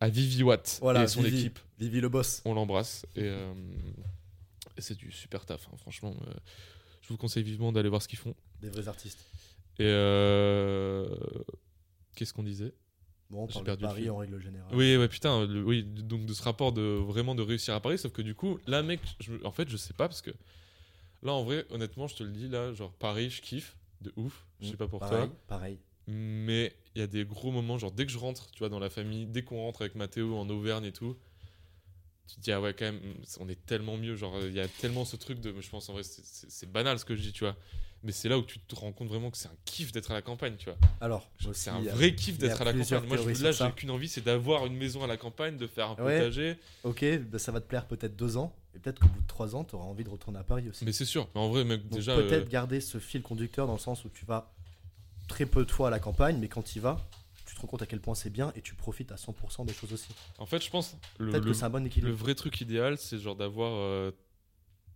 à 0.00 0.08
Vivi 0.08 0.42
Watt 0.42 0.78
Voilà, 0.82 1.04
et 1.04 1.06
son 1.08 1.22
Vivi. 1.22 1.38
équipe. 1.40 1.58
Vivi 1.78 2.00
le 2.00 2.08
boss. 2.08 2.42
On 2.44 2.54
l'embrasse 2.54 3.06
et, 3.14 3.22
euh, 3.24 3.52
et 4.76 4.80
c'est 4.80 4.96
du 4.96 5.12
super 5.12 5.44
taf. 5.46 5.68
hein, 5.72 5.76
franchement, 5.78 6.16
euh, 6.26 6.32
je 7.02 7.08
vous 7.08 7.16
conseille 7.18 7.42
vivement 7.44 7.70
d'aller 7.72 7.88
voir 7.88 8.02
ce 8.02 8.08
qu'ils 8.08 8.18
font. 8.18 8.34
Des 8.60 8.68
vrais 8.70 8.88
artistes. 8.88 9.20
Et 9.78 9.84
euh, 9.84 11.06
qu'est-ce 12.18 12.34
qu'on 12.34 12.42
disait 12.42 12.74
Bon, 13.30 13.44
on 13.44 13.46
parle 13.46 13.64
perdu 13.64 13.82
Paris 13.84 14.10
en 14.10 14.16
règle 14.16 14.40
générale. 14.40 14.74
Oui, 14.74 14.96
ouais, 14.96 15.08
putain, 15.08 15.46
le- 15.46 15.62
oui, 15.62 15.84
donc 15.84 16.24
de 16.26 16.32
ce 16.34 16.42
rapport 16.42 16.72
de 16.72 16.82
vraiment 16.82 17.34
de 17.34 17.42
réussir 17.42 17.74
à 17.74 17.80
Paris, 17.80 17.98
sauf 17.98 18.10
que 18.12 18.22
du 18.22 18.34
coup, 18.34 18.58
là, 18.66 18.82
mec, 18.82 19.00
je- 19.20 19.44
en 19.44 19.50
fait, 19.52 19.68
je 19.68 19.76
sais 19.76 19.92
pas 19.94 20.08
parce 20.08 20.22
que 20.22 20.30
là, 21.22 21.32
en 21.32 21.44
vrai, 21.44 21.66
honnêtement, 21.70 22.06
je 22.08 22.16
te 22.16 22.22
le 22.22 22.30
dis, 22.30 22.48
là, 22.48 22.72
genre 22.72 22.92
Paris, 22.94 23.30
je 23.30 23.40
kiffe 23.42 23.76
de 24.00 24.12
ouf, 24.16 24.46
je 24.60 24.68
sais 24.70 24.76
pas 24.76 24.88
pour 24.88 25.00
pareil, 25.00 25.28
toi, 25.28 25.36
pareil. 25.46 25.78
mais 26.06 26.74
il 26.94 27.00
y 27.00 27.02
a 27.02 27.06
des 27.06 27.24
gros 27.24 27.50
moments, 27.52 27.78
genre 27.78 27.92
dès 27.92 28.06
que 28.06 28.12
je 28.12 28.18
rentre, 28.18 28.50
tu 28.50 28.58
vois, 28.60 28.68
dans 28.70 28.78
la 28.80 28.90
famille, 28.90 29.26
dès 29.26 29.42
qu'on 29.42 29.58
rentre 29.58 29.82
avec 29.82 29.94
Mathéo 29.94 30.36
en 30.36 30.48
Auvergne 30.48 30.86
et 30.86 30.92
tout, 30.92 31.16
tu 32.28 32.36
te 32.36 32.40
dis, 32.40 32.52
ah 32.52 32.60
ouais, 32.60 32.74
quand 32.74 32.84
même, 32.86 33.00
on 33.40 33.48
est 33.48 33.64
tellement 33.66 33.96
mieux, 33.96 34.14
genre, 34.16 34.38
il 34.40 34.52
y 34.54 34.60
a 34.60 34.68
tellement 34.68 35.04
ce 35.04 35.16
truc 35.16 35.40
de, 35.40 35.58
je 35.60 35.68
pense, 35.70 35.88
en 35.88 35.94
vrai, 35.94 36.02
c'est 36.02 36.70
banal 36.70 36.98
ce 36.98 37.04
que 37.04 37.14
je 37.14 37.22
dis, 37.22 37.32
tu 37.32 37.44
vois, 37.44 37.56
mais 38.02 38.12
c'est 38.12 38.28
là 38.28 38.38
où 38.38 38.42
tu 38.42 38.58
te 38.60 38.74
rends 38.74 38.92
compte 38.92 39.08
vraiment 39.08 39.30
que 39.30 39.36
c'est 39.36 39.48
un 39.48 39.56
kiff 39.64 39.92
d'être 39.92 40.10
à 40.10 40.14
la 40.14 40.22
campagne, 40.22 40.56
tu 40.56 40.66
vois. 40.66 40.78
Alors, 41.00 41.28
C'est 41.52 41.70
un 41.70 41.80
vrai 41.80 42.14
kiff 42.14 42.38
d'être 42.38 42.60
à 42.62 42.64
la 42.64 42.72
campagne. 42.72 43.06
Moi, 43.06 43.16
je, 43.16 43.42
là, 43.42 43.52
j'ai 43.52 43.70
qu'une 43.72 43.90
envie, 43.90 44.08
c'est 44.08 44.20
d'avoir 44.20 44.66
une 44.66 44.76
maison 44.76 45.02
à 45.02 45.06
la 45.06 45.16
campagne, 45.16 45.56
de 45.56 45.66
faire 45.66 45.90
un 45.90 45.94
Ouais. 46.04 46.18
potager. 46.18 46.56
Ok, 46.84 47.04
bah, 47.30 47.38
ça 47.38 47.52
va 47.52 47.60
te 47.60 47.66
plaire 47.66 47.86
peut-être 47.86 48.16
deux 48.16 48.36
ans, 48.36 48.54
et 48.74 48.78
peut-être 48.78 49.00
qu'au 49.00 49.08
bout 49.08 49.20
de 49.20 49.26
trois 49.26 49.56
ans, 49.56 49.64
tu 49.64 49.74
auras 49.74 49.84
envie 49.86 50.04
de 50.04 50.10
retourner 50.10 50.38
à 50.38 50.44
Paris 50.44 50.68
aussi. 50.68 50.84
Mais 50.84 50.92
c'est 50.92 51.04
sûr. 51.04 51.28
Mais 51.34 51.40
en 51.40 51.48
vrai, 51.48 51.64
mec, 51.64 51.82
Donc 51.88 51.98
déjà. 51.98 52.14
peut-être 52.14 52.46
euh, 52.46 52.50
garder 52.50 52.80
ce 52.80 52.98
fil 52.98 53.22
conducteur 53.22 53.66
dans 53.66 53.72
le 53.74 53.78
sens 53.78 54.04
où 54.04 54.08
tu 54.08 54.24
vas 54.24 54.52
très 55.26 55.46
peu 55.46 55.64
de 55.64 55.70
fois 55.70 55.88
à 55.88 55.90
la 55.90 55.98
campagne, 55.98 56.38
mais 56.38 56.48
quand 56.48 56.62
tu 56.62 56.78
y 56.78 56.80
vas, 56.80 57.04
tu 57.44 57.54
te 57.54 57.60
rends 57.60 57.66
compte 57.66 57.82
à 57.82 57.86
quel 57.86 58.00
point 58.00 58.14
c'est 58.14 58.30
bien 58.30 58.52
et 58.56 58.62
tu 58.62 58.74
profites 58.74 59.10
à 59.12 59.16
100% 59.16 59.64
des 59.66 59.72
choses 59.72 59.92
aussi. 59.92 60.08
en 60.38 60.46
fait, 60.46 60.62
je 60.62 60.70
pense 60.70 60.96
le, 61.18 61.32
le, 61.32 61.40
que 61.40 61.52
c'est 61.52 61.64
un 61.64 61.70
bon 61.70 61.82
le 61.84 62.10
vrai 62.10 62.34
truc 62.34 62.60
idéal, 62.60 62.96
c'est 62.98 63.18
genre 63.18 63.36
d'avoir 63.36 63.72
euh, 63.74 64.10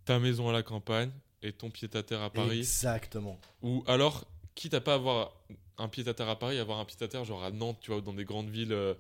ta 0.05 0.19
maison 0.19 0.49
à 0.49 0.53
la 0.53 0.63
campagne 0.63 1.11
et 1.43 1.53
ton 1.53 1.71
pied 1.71 1.89
à 1.95 2.03
terre 2.03 2.23
à 2.23 2.31
Paris. 2.31 2.61
Exactement. 2.61 3.39
Ou 3.63 3.85
alors, 3.87 4.27
quitte 4.55 4.75
à 4.75 4.81
pas 4.81 4.95
avoir 4.95 5.33
un 5.79 5.89
pied 5.89 6.07
à 6.09 6.15
terre 6.15 6.29
à 6.29 6.39
Paris, 6.39 6.59
avoir 6.59 6.79
un 6.79 6.85
pied 6.85 6.97
à 7.03 7.09
terre 7.09 7.25
genre 7.25 7.43
à 7.43 7.51
Nantes, 7.51 7.79
tu 7.81 7.91
vois, 7.91 7.99
ou 7.99 8.01
dans 8.03 8.13
des 8.15 8.25
grandes 8.25 8.51
villes. 8.51 8.73
euh, 8.73 8.95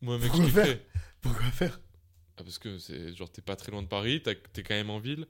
Moi, 0.00 0.18
mec, 0.18 0.28
Pourquoi 0.30 0.46
kifferais. 0.46 0.86
Pourquoi 1.22 1.46
faire? 1.46 1.80
Ah, 2.36 2.42
parce 2.42 2.58
que 2.58 2.78
c'est 2.78 3.14
genre 3.14 3.30
t'es 3.30 3.42
pas 3.42 3.56
très 3.56 3.70
loin 3.70 3.82
de 3.82 3.86
Paris, 3.88 4.22
t'es 4.22 4.62
quand 4.62 4.74
même 4.74 4.90
en 4.90 4.98
ville. 4.98 5.26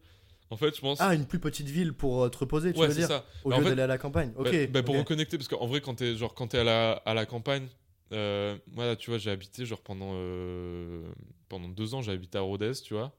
En 0.51 0.57
fait, 0.57 0.75
je 0.75 0.81
pense. 0.81 1.01
Ah, 1.01 1.15
une 1.15 1.27
plus 1.27 1.39
petite 1.39 1.69
ville 1.69 1.93
pour 1.93 2.23
euh, 2.23 2.29
te 2.29 2.39
reposer, 2.39 2.73
tu 2.73 2.79
ouais, 2.81 2.89
veux 2.89 2.95
dire? 2.95 3.09
ça. 3.09 3.25
Au 3.45 3.53
en 3.53 3.59
lieu 3.59 3.65
fait- 3.65 3.71
d'aller 3.71 3.83
à 3.83 3.87
la 3.87 3.99
campagne. 3.99 4.33
Ok. 4.37 4.51
Bah- 4.51 4.69
bah, 4.69 4.83
pour 4.83 4.97
reconnecter, 4.97 5.37
parce 5.37 5.49
qu'en 5.49 5.67
vrai, 5.67 5.81
quand 5.81 5.95
t'es 5.97 6.17
genre 6.17 6.35
quand 6.35 6.49
t'es 6.49 6.59
à 6.59 6.65
la, 6.65 6.93
à 6.93 7.15
la 7.15 7.27
campagne, 7.27 7.67
euh, 8.13 8.57
moi 8.73 8.87
là, 8.87 8.97
tu 8.97 9.11
vois, 9.11 9.19
j'ai 9.19 9.31
habité 9.31 9.67
genre 9.67 9.81
pendant 9.81 10.13
euh, 10.15 11.03
pendant 11.49 11.69
deux 11.69 11.95
ans, 11.95 12.03
j'ai 12.03 12.13
habité 12.13 12.39
à 12.39 12.43
Rodez, 12.43 12.73
tu 12.83 12.95
vois, 12.95 13.13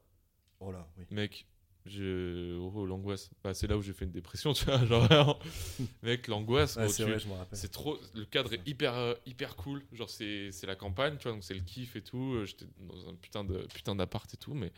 Oh 0.60 0.72
là, 0.72 0.88
oui. 0.98 1.06
mec. 1.12 1.46
J'ai 1.86 2.58
oh, 2.60 2.86
l'angoisse. 2.86 3.30
Bah, 3.44 3.54
c'est 3.54 3.68
là 3.68 3.78
où 3.78 3.82
j'ai 3.82 3.94
fait 3.94 4.06
une 4.06 4.12
dépression, 4.12 4.54
tu 4.54 4.66
vois, 4.66 4.84
genre 4.86 5.40
mec, 6.04 6.28
l'angoisse. 6.28 6.76
Ouais, 6.78 6.88
c'est 6.90 7.06
tu- 7.06 7.12
je 7.20 7.68
trop. 7.68 8.00
Le 8.16 8.26
cadre 8.26 8.54
est 8.54 8.68
hyper 8.68 8.96
euh, 8.96 9.14
hyper 9.26 9.56
cool. 9.56 9.84
Genre 9.92 10.10
c'est 10.10 10.52
c'est 10.52 10.66
la 10.66 10.76
campagne, 10.76 11.18
tu 11.18 11.24
vois, 11.24 11.34
donc 11.34 11.44
c'est 11.44 11.54
le 11.54 11.60
kiff 11.62 11.96
et 11.96 12.02
tout. 12.02 12.34
Euh, 12.34 12.46
J'étais 12.46 12.66
dans 12.80 13.08
un 13.08 13.14
putain 13.14 13.44
de 13.44 13.68
putain 13.74 13.96
d'appart 13.96 14.32
et 14.34 14.38
tout, 14.38 14.56
mais 14.56 14.72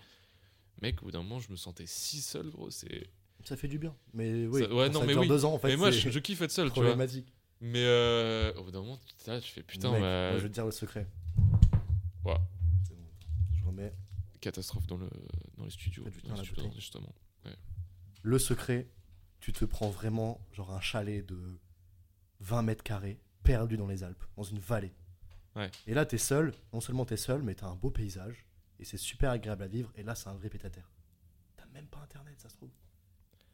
mec, 0.82 1.02
au 1.02 1.06
bout 1.06 1.12
d'un 1.12 1.24
moment, 1.24 1.40
je 1.40 1.50
me 1.50 1.56
sentais 1.56 1.86
si 1.86 2.22
seul, 2.22 2.50
gros. 2.50 2.70
C'est. 2.70 3.10
Ça 3.46 3.56
fait 3.56 3.70
du 3.70 3.80
bien. 3.80 3.96
Mais 4.14 4.46
oui, 4.46 4.64
Ça- 4.64 4.74
ouais, 4.74 4.90
non, 4.90 5.00
ça 5.00 5.06
mais 5.06 5.16
oui. 5.16 5.28
deux 5.30 5.46
ans, 5.46 5.54
en 5.54 5.60
fait, 5.60 5.70
mais 5.70 5.78
moi, 5.78 5.92
je, 5.92 6.10
je 6.10 6.20
kiffe 6.20 6.42
être 6.42 6.52
seul, 6.52 6.68
tu 6.68 6.74
vois. 6.76 6.90
problématique. 6.90 7.34
Mais 7.62 7.84
euh, 7.86 8.54
au 8.56 8.64
bout 8.66 8.72
d'un 8.72 8.82
moment, 8.82 9.00
tu 9.24 9.30
là, 9.30 9.40
tu 9.40 9.52
fais 9.52 9.64
putain, 9.64 9.92
Mec, 9.92 10.02
bah, 10.02 10.30
moi, 10.32 10.38
je 10.40 10.44
vais 10.44 10.50
te 10.50 10.54
dire 10.54 10.66
le 10.66 10.72
secret. 10.72 11.08
Ouais. 12.26 12.36
C'est 12.88 12.96
bon. 12.96 13.06
Je 13.58 13.66
remets. 13.66 13.94
Catastrophe 14.40 14.88
dans, 14.88 14.98
le, 14.98 15.10
dans 15.58 15.64
les 15.66 15.70
studios. 15.72 16.04
Dans 16.26 16.36
les 16.36 16.44
studios, 16.46 16.72
justement. 16.76 17.14
Le 18.24 18.40
secret, 18.40 18.90
tu 19.40 19.54
te 19.54 19.64
prends 19.64 19.90
vraiment 19.90 20.42
genre 20.52 20.72
un 20.74 20.82
chalet 20.82 21.26
de 21.26 21.60
20 22.42 22.62
mètres 22.64 22.84
carrés, 22.84 23.20
perdu 23.44 23.78
dans 23.78 23.88
les 23.88 24.04
Alpes, 24.04 24.24
dans 24.36 24.44
une 24.44 24.60
vallée. 24.60 24.94
Ouais. 25.56 25.72
Et 25.86 25.94
là, 25.94 26.06
t'es 26.06 26.18
seul. 26.18 26.54
Non 26.74 26.82
seulement 26.82 27.06
t'es 27.06 27.18
seul, 27.18 27.42
mais 27.42 27.56
t'as 27.56 27.68
un 27.68 27.76
beau 27.76 27.90
paysage. 27.90 28.46
Et 28.80 28.86
c'est 28.86 28.98
super 28.98 29.32
agréable 29.32 29.64
à 29.64 29.68
vivre. 29.68 29.92
Et 29.96 30.04
là, 30.04 30.14
c'est 30.14 30.28
un 30.30 30.34
vrai 30.34 30.50
pétataire. 30.50 30.92
T'as 31.56 31.66
même 31.68 31.88
pas 31.88 32.00
internet, 32.00 32.40
ça 32.40 32.50
se 32.50 32.56
trouve. 32.56 32.72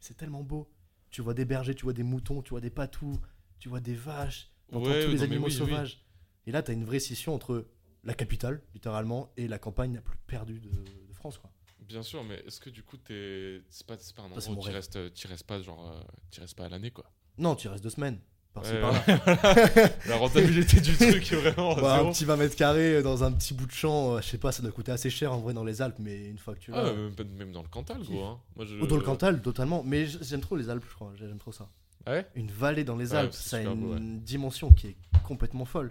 C'est 0.00 0.16
tellement 0.16 0.42
beau. 0.42 0.68
Tu 1.10 1.22
vois 1.22 1.34
des 1.34 1.44
bergers, 1.44 1.74
tu 1.74 1.84
vois 1.84 1.92
des 1.92 2.02
moutons, 2.02 2.42
tu 2.42 2.50
vois 2.50 2.60
des 2.60 2.70
patous, 2.70 3.20
tu 3.58 3.68
vois 3.68 3.80
des 3.80 3.94
vaches, 3.94 4.50
t'entends 4.70 4.86
Ouais, 4.90 5.04
tous 5.04 5.12
les 5.12 5.22
animaux 5.22 5.46
oui, 5.46 5.52
oui. 5.52 5.58
sauvages. 5.58 6.04
Et 6.46 6.52
là, 6.52 6.62
t'as 6.62 6.72
une 6.72 6.84
vraie 6.84 6.98
scission 6.98 7.34
entre 7.34 7.68
la 8.04 8.14
capitale, 8.14 8.62
littéralement, 8.74 9.30
et 9.36 9.48
la 9.48 9.58
campagne 9.58 9.94
la 9.94 10.00
plus 10.00 10.18
perdue 10.26 10.60
de, 10.60 10.70
de 10.70 11.12
France, 11.14 11.38
quoi. 11.38 11.50
Bien 11.80 12.02
sûr, 12.02 12.24
mais 12.24 12.42
est-ce 12.46 12.60
que 12.60 12.70
du 12.70 12.82
coup, 12.82 12.96
t'es... 12.96 13.60
c'est 13.68 13.86
pas, 13.86 13.96
c'est 13.98 14.14
pas 14.14 14.22
un 14.22 14.26
endroit 14.26 14.50
où 14.50 14.62
tu 14.62 14.70
restes, 14.70 15.12
tu 15.12 15.26
restes 15.26 15.46
pas, 15.46 15.60
genre, 15.60 15.90
euh, 15.90 16.00
tu 16.30 16.40
restes 16.40 16.56
pas 16.56 16.64
à 16.64 16.68
l'année, 16.68 16.90
quoi. 16.90 17.04
Non, 17.36 17.54
tu 17.54 17.68
restes 17.68 17.84
deux 17.84 17.90
semaines. 17.90 18.18
Par-ci, 18.54 18.72
Ouais, 18.72 18.82
ouais, 18.82 19.92
La 20.06 20.16
rentabilité 20.16 20.80
du 20.80 20.96
truc 20.96 21.32
est 21.32 21.36
vraiment 21.36 21.74
Bah, 21.74 21.98
un 21.98 22.12
petit 22.12 22.24
20 22.24 22.36
mètres 22.36 22.54
carrés 22.54 23.02
dans 23.02 23.24
un 23.24 23.32
petit 23.32 23.52
bout 23.52 23.66
de 23.66 23.72
champ, 23.72 24.14
euh, 24.14 24.20
je 24.20 24.28
sais 24.28 24.38
pas, 24.38 24.52
ça 24.52 24.62
doit 24.62 24.70
coûter 24.70 24.92
assez 24.92 25.10
cher 25.10 25.32
en 25.32 25.40
vrai 25.40 25.52
dans 25.54 25.64
les 25.64 25.82
Alpes, 25.82 25.98
mais 25.98 26.28
une 26.28 26.38
fois 26.38 26.54
que 26.54 26.60
tu 26.60 26.70
vas. 26.70 26.86
Ah, 26.86 26.92
même, 26.92 27.50
dans 27.50 27.62
le 27.62 27.68
Cantal, 27.68 28.02
gros. 28.02 28.24
Hein. 28.24 28.40
Moi, 28.54 28.64
je... 28.64 28.76
Ou 28.76 28.86
dans 28.86 28.96
le 28.96 29.02
Cantal, 29.02 29.42
totalement. 29.42 29.82
Mais 29.84 30.06
j'aime 30.06 30.40
trop 30.40 30.54
les 30.56 30.70
Alpes, 30.70 30.84
je 30.88 30.94
crois. 30.94 31.12
J'aime 31.16 31.38
trop 31.38 31.52
ça. 31.52 31.68
Ah 32.06 32.12
ouais? 32.12 32.26
Une 32.36 32.50
vallée 32.50 32.84
dans 32.84 32.96
les 32.96 33.14
Alpes, 33.14 33.32
ça 33.32 33.56
a 33.56 33.60
une 33.60 33.74
beau, 33.74 33.96
dimension 33.98 34.70
qui 34.70 34.88
est 34.88 34.96
complètement 35.24 35.64
folle. 35.64 35.90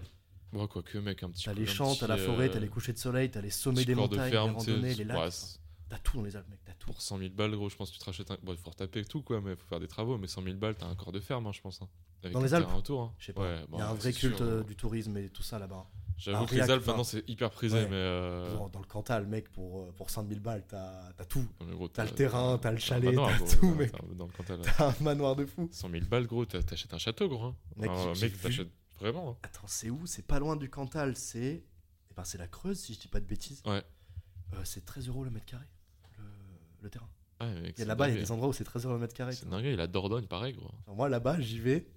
Ouais, 0.54 0.68
quoi 0.68 0.82
que, 0.82 0.98
mec, 0.98 1.22
un 1.22 1.30
petit 1.30 1.44
T'as 1.44 1.52
peu- 1.54 1.60
les 1.60 1.68
un 1.68 1.72
champs, 1.72 1.94
t'as 1.94 2.06
la 2.06 2.16
forêt, 2.16 2.48
euh, 2.48 2.52
t'as 2.52 2.60
les 2.60 2.68
couchers 2.68 2.92
de 2.92 2.98
soleil, 2.98 3.30
t'as 3.30 3.40
les 3.40 3.50
sommets 3.50 3.84
des 3.84 3.94
montagnes, 3.94 4.30
les 4.30 4.38
randonnées, 4.38 4.94
les 4.94 5.04
lacs. 5.04 5.32
T'as 5.88 5.98
tout 5.98 6.16
dans 6.16 6.22
les 6.24 6.34
Alpes, 6.34 6.48
mec, 6.48 6.60
t'as 6.64 6.72
tout. 6.72 6.86
Pour 6.86 7.00
100 7.00 7.18
000 7.18 7.30
balles, 7.34 7.54
gros, 7.54 7.68
je 7.68 7.76
pense 7.76 7.88
que 7.90 7.94
tu 7.94 8.00
te 8.00 8.04
rachètes 8.06 8.30
un. 8.30 8.38
Bon, 8.42 8.52
il 8.52 8.58
faut 8.58 8.70
retaper 8.70 9.04
tout, 9.04 9.22
quoi, 9.22 9.40
mais 9.42 9.54
faut 9.54 9.66
faire 9.68 9.80
des 9.80 9.86
travaux. 9.86 10.16
Mais 10.16 10.26
100 10.26 10.42
000 10.42 10.56
balles, 10.56 10.74
t'as 10.76 10.86
un 10.86 10.94
corps 10.94 11.12
de 11.12 11.20
ferme, 11.20 11.46
hein, 11.46 11.52
je 11.52 11.60
pense. 11.60 11.82
hein. 11.82 11.88
Avec 12.22 12.32
Dans 12.32 12.40
un 12.40 12.42
les 12.44 12.54
Alpes 12.54 12.74
autour. 12.74 13.02
hein. 13.02 13.12
Je 13.18 13.26
sais 13.26 13.32
pas. 13.34 13.42
Ouais, 13.42 13.58
Il 13.72 13.78
y 13.78 13.82
a 13.82 13.88
un 13.88 13.92
ouais, 13.92 13.98
vrai 13.98 14.12
culte 14.12 14.36
sûr, 14.38 14.46
euh, 14.46 14.62
du 14.64 14.74
tourisme 14.76 15.16
et 15.18 15.28
tout 15.28 15.42
ça 15.42 15.58
là-bas. 15.58 15.86
J'avoue 16.16 16.46
que 16.46 16.54
les 16.54 16.70
Alpes, 16.70 16.86
maintenant, 16.86 17.04
c'est 17.04 17.28
hyper 17.28 17.50
prisé, 17.50 17.76
ouais. 17.76 17.84
mais. 17.84 17.96
euh, 17.96 18.54
Dans, 18.54 18.68
dans 18.70 18.78
le 18.80 18.86
Cantal, 18.86 19.26
mec, 19.26 19.50
pour, 19.52 19.82
euh, 19.82 19.92
pour 19.92 20.08
100 20.10 20.26
000 20.26 20.40
balles, 20.40 20.64
t'as 20.66 21.12
t'as 21.16 21.24
tout. 21.26 21.46
T'as 21.92 22.04
le 22.04 22.10
terrain, 22.12 22.56
t'as 22.58 22.70
le 22.70 22.76
un 22.76 22.80
chalet, 22.80 23.14
t'as 23.14 23.38
tout, 23.56 23.74
mec. 23.74 23.92
Dans 24.16 24.26
le 24.26 24.32
Cantal. 24.32 24.60
T'as 24.62 24.88
un 24.88 25.02
manoir 25.02 25.36
de 25.36 25.44
fou. 25.44 25.68
100 25.70 25.90
000 25.90 26.04
balles, 26.06 26.26
gros, 26.26 26.46
t'as- 26.46 26.62
t'achètes 26.62 26.94
un 26.94 26.98
château, 26.98 27.28
gros. 27.28 27.44
hein. 27.44 27.56
Mec, 27.76 27.90
t'achètes 28.40 28.70
vraiment. 28.98 29.30
hein. 29.32 29.36
Attends, 29.42 29.66
c'est 29.66 29.90
où? 29.90 30.06
C'est 30.06 30.26
pas 30.26 30.38
loin 30.38 30.56
du 30.56 30.68
Cantal, 30.70 31.16
c'est. 31.16 31.64
Eh 32.10 32.14
ben, 32.16 32.24
c'est 32.24 32.38
la 32.38 32.46
Creuse, 32.48 32.78
si 32.78 32.94
je 32.94 33.00
dis 33.00 33.08
pas 33.08 33.20
de 33.20 33.26
bêtises. 33.26 33.62
Ouais. 33.66 33.82
Euh, 34.54 34.60
c'est 34.64 34.84
13 34.84 35.08
euros 35.08 35.24
le 35.24 35.30
mètre 35.30 35.46
carré, 35.46 35.64
le, 36.18 36.24
le 36.82 36.90
terrain. 36.90 37.08
Ah, 37.40 37.46
mec, 37.60 37.78
Et 37.80 37.84
là-bas, 37.84 38.08
il 38.08 38.14
y 38.14 38.18
a 38.18 38.20
des 38.20 38.30
endroits 38.30 38.48
où 38.48 38.52
c'est 38.52 38.62
13 38.64 38.84
euros 38.84 38.94
le 38.94 39.00
mètre 39.00 39.14
carré. 39.14 39.32
C'est 39.32 39.48
dingue, 39.48 39.64
il 39.64 39.80
a 39.80 39.86
Dordogne, 39.86 40.26
pareil, 40.26 40.52
gros. 40.54 40.70
Alors, 40.86 40.96
moi, 40.96 41.08
là-bas, 41.08 41.40
j'y 41.40 41.58
vais. 41.58 41.88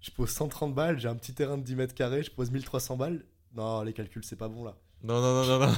Je 0.00 0.10
pose 0.10 0.28
130 0.30 0.74
balles, 0.74 0.98
j'ai 0.98 1.08
un 1.08 1.16
petit 1.16 1.32
terrain 1.34 1.56
de 1.58 1.62
10 1.62 1.74
mètres 1.76 1.94
carrés, 1.94 2.22
je 2.22 2.30
pose 2.30 2.50
1300 2.50 2.96
balles. 2.96 3.24
Non, 3.54 3.82
les 3.82 3.92
calculs, 3.92 4.24
c'est 4.24 4.36
pas 4.36 4.48
bon 4.48 4.64
là. 4.64 4.76
Non, 5.04 5.20
non, 5.20 5.44
non, 5.44 5.58
non, 5.58 5.66
non. 5.66 5.74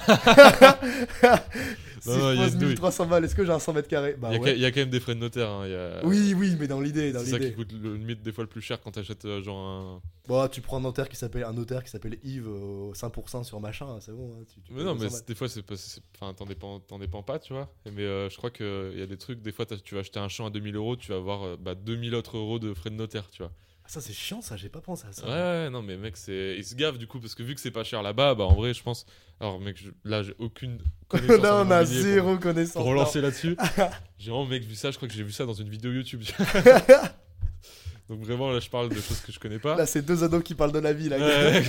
si 2.00 2.08
Non, 2.08 2.16
non, 2.18 2.30
il 2.32 2.36
je 2.36 2.40
a 2.40 2.44
pose 2.44 2.52
une 2.52 2.58
douille. 2.60 2.68
1300 2.70 3.06
balles, 3.06 3.24
est-ce 3.24 3.34
que 3.34 3.44
j'ai 3.44 3.50
un 3.50 3.58
100 3.58 3.72
mètres 3.72 3.88
carrés? 3.88 4.14
Bah 4.16 4.28
il, 4.30 4.34
y 4.34 4.36
a, 4.36 4.40
ouais. 4.40 4.50
quand- 4.52 4.56
il 4.56 4.60
y 4.62 4.64
a 4.64 4.70
quand 4.70 4.80
même 4.80 4.90
des 4.90 5.00
frais 5.00 5.14
de 5.16 5.20
notaire. 5.20 5.50
hein, 5.50 5.62
il 5.66 5.72
y 5.72 5.74
a- 5.74 6.00
Oui, 6.06 6.34
oui, 6.36 6.56
mais 6.60 6.68
dans 6.68 6.80
l'idée, 6.80 7.12
C'est 7.12 7.24
ça 7.30 7.38
qui 7.40 7.52
coûte 7.52 7.72
le 7.72 7.96
limite 7.96 8.22
des 8.22 8.30
fois 8.30 8.44
le 8.44 8.48
plus 8.48 8.60
cher 8.60 8.80
quand 8.80 8.92
t'achètes 8.92 9.24
euh, 9.24 9.42
genre 9.42 9.58
un. 9.58 10.00
Bon, 10.28 10.46
tu 10.48 10.60
prends 10.60 10.76
un 10.76 10.80
notaire 10.80 11.08
qui 11.08 11.16
s'appelle 11.16 11.42
un 11.44 11.52
notaire 11.52 11.82
qui 11.82 11.90
s'appelle 11.90 12.18
Yves 12.22 12.46
euh, 12.48 12.92
5% 12.92 13.42
sur 13.44 13.60
machin, 13.60 13.98
c'est 14.00 14.12
bon. 14.12 14.32
hein, 14.40 14.44
tu- 14.52 14.60
tu 14.60 14.72
Mais 14.72 14.84
non, 14.84 14.94
200 14.94 15.16
mais 15.16 15.22
des 15.26 15.34
fois, 15.34 15.48
c'est 15.48 15.62
pas. 15.62 15.76
c'est- 15.76 16.00
Enfin, 16.20 16.32
t'en 16.34 16.44
dépends, 16.46 16.80
dépends 17.00 17.22
pas, 17.24 17.38
tu 17.40 17.52
vois. 17.52 17.68
Mais 17.92 18.02
euh, 18.02 18.30
je 18.30 18.36
crois 18.36 18.50
qu'il 18.50 18.94
y 18.96 19.02
a 19.02 19.06
des 19.06 19.16
trucs, 19.18 19.42
des 19.42 19.50
fois, 19.52 19.66
tu 19.66 19.94
vas 19.94 20.00
acheter 20.00 20.20
un 20.20 20.28
champ 20.28 20.46
à 20.46 20.50
2000 20.50 20.76
euros, 20.76 20.94
tu 20.96 21.10
vas 21.10 21.16
avoir 21.18 21.42
euh, 21.44 21.56
bah, 21.58 21.74
2000 21.74 22.14
autres 22.14 22.36
euros 22.36 22.58
de 22.60 22.72
frais 22.74 22.90
de 22.90 22.94
notaire, 22.96 23.28
tu 23.30 23.42
vois. 23.42 23.50
Ah, 23.86 23.88
ça 23.88 24.00
c'est 24.00 24.12
chiant, 24.12 24.42
ça, 24.42 24.56
j'ai 24.56 24.68
pas 24.68 24.80
pensé 24.80 25.06
à 25.08 25.12
ça. 25.12 25.24
Ouais, 25.24 25.30
ouais, 25.32 25.70
non, 25.70 25.80
mais 25.80 25.96
mec, 25.96 26.16
c'est. 26.16 26.56
Ils 26.58 26.64
se 26.64 26.74
gavent 26.74 26.98
du 26.98 27.06
coup, 27.06 27.20
parce 27.20 27.36
que 27.36 27.44
vu 27.44 27.54
que 27.54 27.60
c'est 27.60 27.70
pas 27.70 27.84
cher 27.84 28.02
là-bas, 28.02 28.34
bah 28.34 28.42
en 28.44 28.54
vrai, 28.54 28.74
je 28.74 28.82
pense. 28.82 29.06
Alors, 29.38 29.60
mec, 29.60 29.76
je- 29.80 29.90
là, 30.04 30.22
j'ai 30.24 30.34
aucune. 30.38 30.78
connaissance 31.08 31.38
Là, 31.42 31.56
on 31.64 31.70
a 31.70 31.82
immobilier 31.82 32.00
pour- 32.02 32.02
zéro 32.12 32.38
connaissance. 32.38 32.72
Pour 32.74 32.84
relancer 32.86 33.20
là-dessus. 33.20 33.56
j'ai 34.18 34.30
vraiment, 34.30 34.46
mec, 34.46 34.64
vu 34.64 34.74
ça, 34.74 34.90
je 34.90 34.96
crois 34.96 35.06
que 35.08 35.14
j'ai 35.14 35.22
vu 35.22 35.30
ça 35.32 35.46
dans 35.46 35.52
une 35.54 35.68
vidéo 35.68 35.92
YouTube. 35.92 36.22
Donc 38.08 38.20
vraiment, 38.20 38.50
là, 38.52 38.60
je 38.60 38.70
parle 38.70 38.88
de 38.88 38.94
choses 39.00 39.20
que 39.20 39.32
je 39.32 39.38
connais 39.40 39.58
pas. 39.58 39.74
Là, 39.76 39.84
c'est 39.84 40.02
deux 40.02 40.22
ados 40.22 40.42
qui 40.44 40.54
parlent 40.54 40.70
de 40.70 40.78
la 40.78 40.92
vie, 40.92 41.08
là, 41.08 41.18
Ouais, 41.18 41.62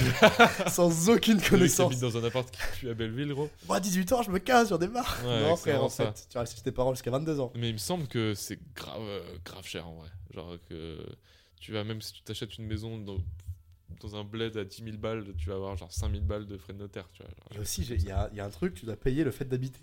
sans 0.70 1.10
aucune 1.10 1.42
connaissance. 1.42 1.88
habite 1.92 2.00
dans 2.02 2.16
un 2.16 2.24
appart 2.24 2.50
qui 2.52 2.62
pue 2.80 2.90
à 2.92 2.94
Belleville, 2.94 3.30
gros. 3.34 3.50
Moi, 3.68 3.78
à 3.78 3.80
18 3.80 4.12
ans, 4.14 4.22
je 4.22 4.30
me 4.30 4.38
casse 4.38 4.72
des 4.72 4.88
bars. 4.88 5.18
Ouais, 5.26 5.42
non, 5.42 5.56
c'est 5.56 5.62
frère, 5.72 5.84
en 5.84 5.90
fait, 5.90 6.28
tu 6.30 6.38
restes 6.38 6.56
chez 6.56 6.62
tes 6.62 6.72
parents 6.72 6.94
jusqu'à 6.94 7.10
22 7.10 7.40
ans. 7.40 7.52
Mais 7.56 7.70
il 7.70 7.74
me 7.74 7.80
semble 7.80 8.08
que 8.08 8.36
c'est 8.36 8.60
grave, 8.76 9.02
euh, 9.02 9.22
grave 9.46 9.66
cher 9.66 9.88
en 9.88 9.96
vrai. 9.96 10.10
Genre 10.36 10.58
que 10.70 10.98
tu 11.60 11.72
vas, 11.72 11.84
même 11.84 12.02
si 12.02 12.14
tu 12.14 12.22
t'achètes 12.22 12.58
une 12.58 12.66
maison 12.66 12.98
dans, 12.98 13.18
dans 14.02 14.16
un 14.16 14.24
bled 14.24 14.58
à 14.58 14.64
10 14.66 14.84
000 14.84 14.98
balles, 14.98 15.26
tu 15.38 15.50
vas 15.50 15.56
avoir 15.56 15.76
genre 15.76 15.92
5 15.92 16.12
000 16.12 16.24
balles 16.24 16.46
de 16.46 16.58
frais 16.58 16.74
de 16.74 16.80
notaire, 16.80 17.10
tu 17.14 17.24
vois. 17.24 17.32
genre. 17.32 17.48
Et 17.56 17.60
aussi, 17.60 17.82
il 17.84 18.04
y 18.04 18.12
a, 18.12 18.30
y 18.34 18.40
a 18.40 18.46
un 18.46 18.50
truc, 18.50 18.74
tu 18.76 18.86
dois 18.86 18.96
payer 18.96 19.24
le 19.24 19.32
fait 19.32 19.46
d'habiter. 19.46 19.82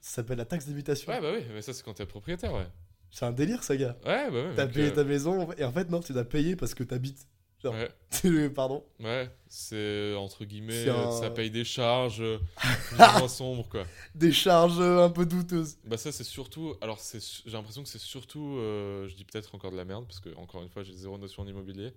Ça 0.00 0.16
s'appelle 0.16 0.38
la 0.38 0.44
taxe 0.44 0.66
d'habitation. 0.66 1.12
Ouais, 1.12 1.20
bah 1.20 1.32
oui, 1.34 1.44
mais 1.52 1.62
ça 1.62 1.72
c'est 1.72 1.84
quand 1.84 1.94
t'es 1.94 2.06
propriétaire, 2.06 2.52
ouais. 2.52 2.66
C'est 3.10 3.24
un 3.26 3.32
délire, 3.32 3.62
ça, 3.62 3.76
gars. 3.76 3.96
Ouais, 4.04 4.30
bah 4.30 4.48
ouais. 4.48 4.54
T'as 4.56 4.66
payé 4.66 4.86
euh, 4.88 4.94
ta 4.94 5.04
maison, 5.04 5.52
et 5.52 5.64
en 5.64 5.72
fait, 5.72 5.90
non, 5.90 6.00
tu 6.00 6.12
dois 6.12 6.24
payer 6.24 6.56
parce 6.56 6.74
que 6.74 6.82
t'habites. 6.82 7.26
Genre, 7.62 7.74
Ouais, 7.74 8.48
pardon. 8.54 8.84
ouais, 9.00 9.30
c'est 9.48 10.14
entre 10.16 10.44
guillemets, 10.44 10.88
un- 10.88 11.10
ça 11.10 11.30
paye 11.30 11.50
des 11.50 11.64
charges 11.64 12.22
moins 12.98 13.28
sombres, 13.28 13.68
quoi. 13.68 13.84
Des 14.14 14.32
charges 14.32 14.80
un 14.80 15.10
peu 15.10 15.24
douteuses. 15.26 15.78
Bah 15.84 15.96
ça 15.96 16.12
c'est 16.12 16.24
surtout, 16.24 16.74
alors 16.80 16.98
j'ai 17.12 17.50
l'impression 17.50 17.82
que 17.82 17.88
c'est 17.88 17.98
surtout, 17.98 18.56
euh, 18.58 19.08
je 19.08 19.14
dis 19.14 19.24
peut-être 19.24 19.54
encore 19.54 19.70
de 19.70 19.76
la 19.76 19.84
merde 19.84 20.06
parce 20.06 20.20
que 20.20 20.34
encore 20.36 20.62
une 20.62 20.68
fois 20.68 20.82
j'ai 20.82 20.92
zéro 20.94 21.18
notion 21.18 21.42
en 21.42 21.46
immobilier, 21.46 21.92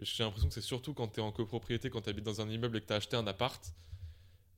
J'ai 0.00 0.22
l'impression 0.24 0.48
que 0.48 0.54
c'est 0.54 0.60
surtout 0.60 0.94
quand 0.94 1.08
tu 1.08 1.20
es 1.20 1.22
en 1.22 1.32
copropriété, 1.32 1.90
quand 1.90 2.02
tu 2.02 2.10
habites 2.10 2.24
dans 2.24 2.40
un 2.40 2.48
immeuble 2.50 2.76
et 2.76 2.80
que 2.82 2.86
tu 2.86 2.92
as 2.92 2.96
acheté 2.96 3.16
un 3.16 3.26
appart. 3.26 3.72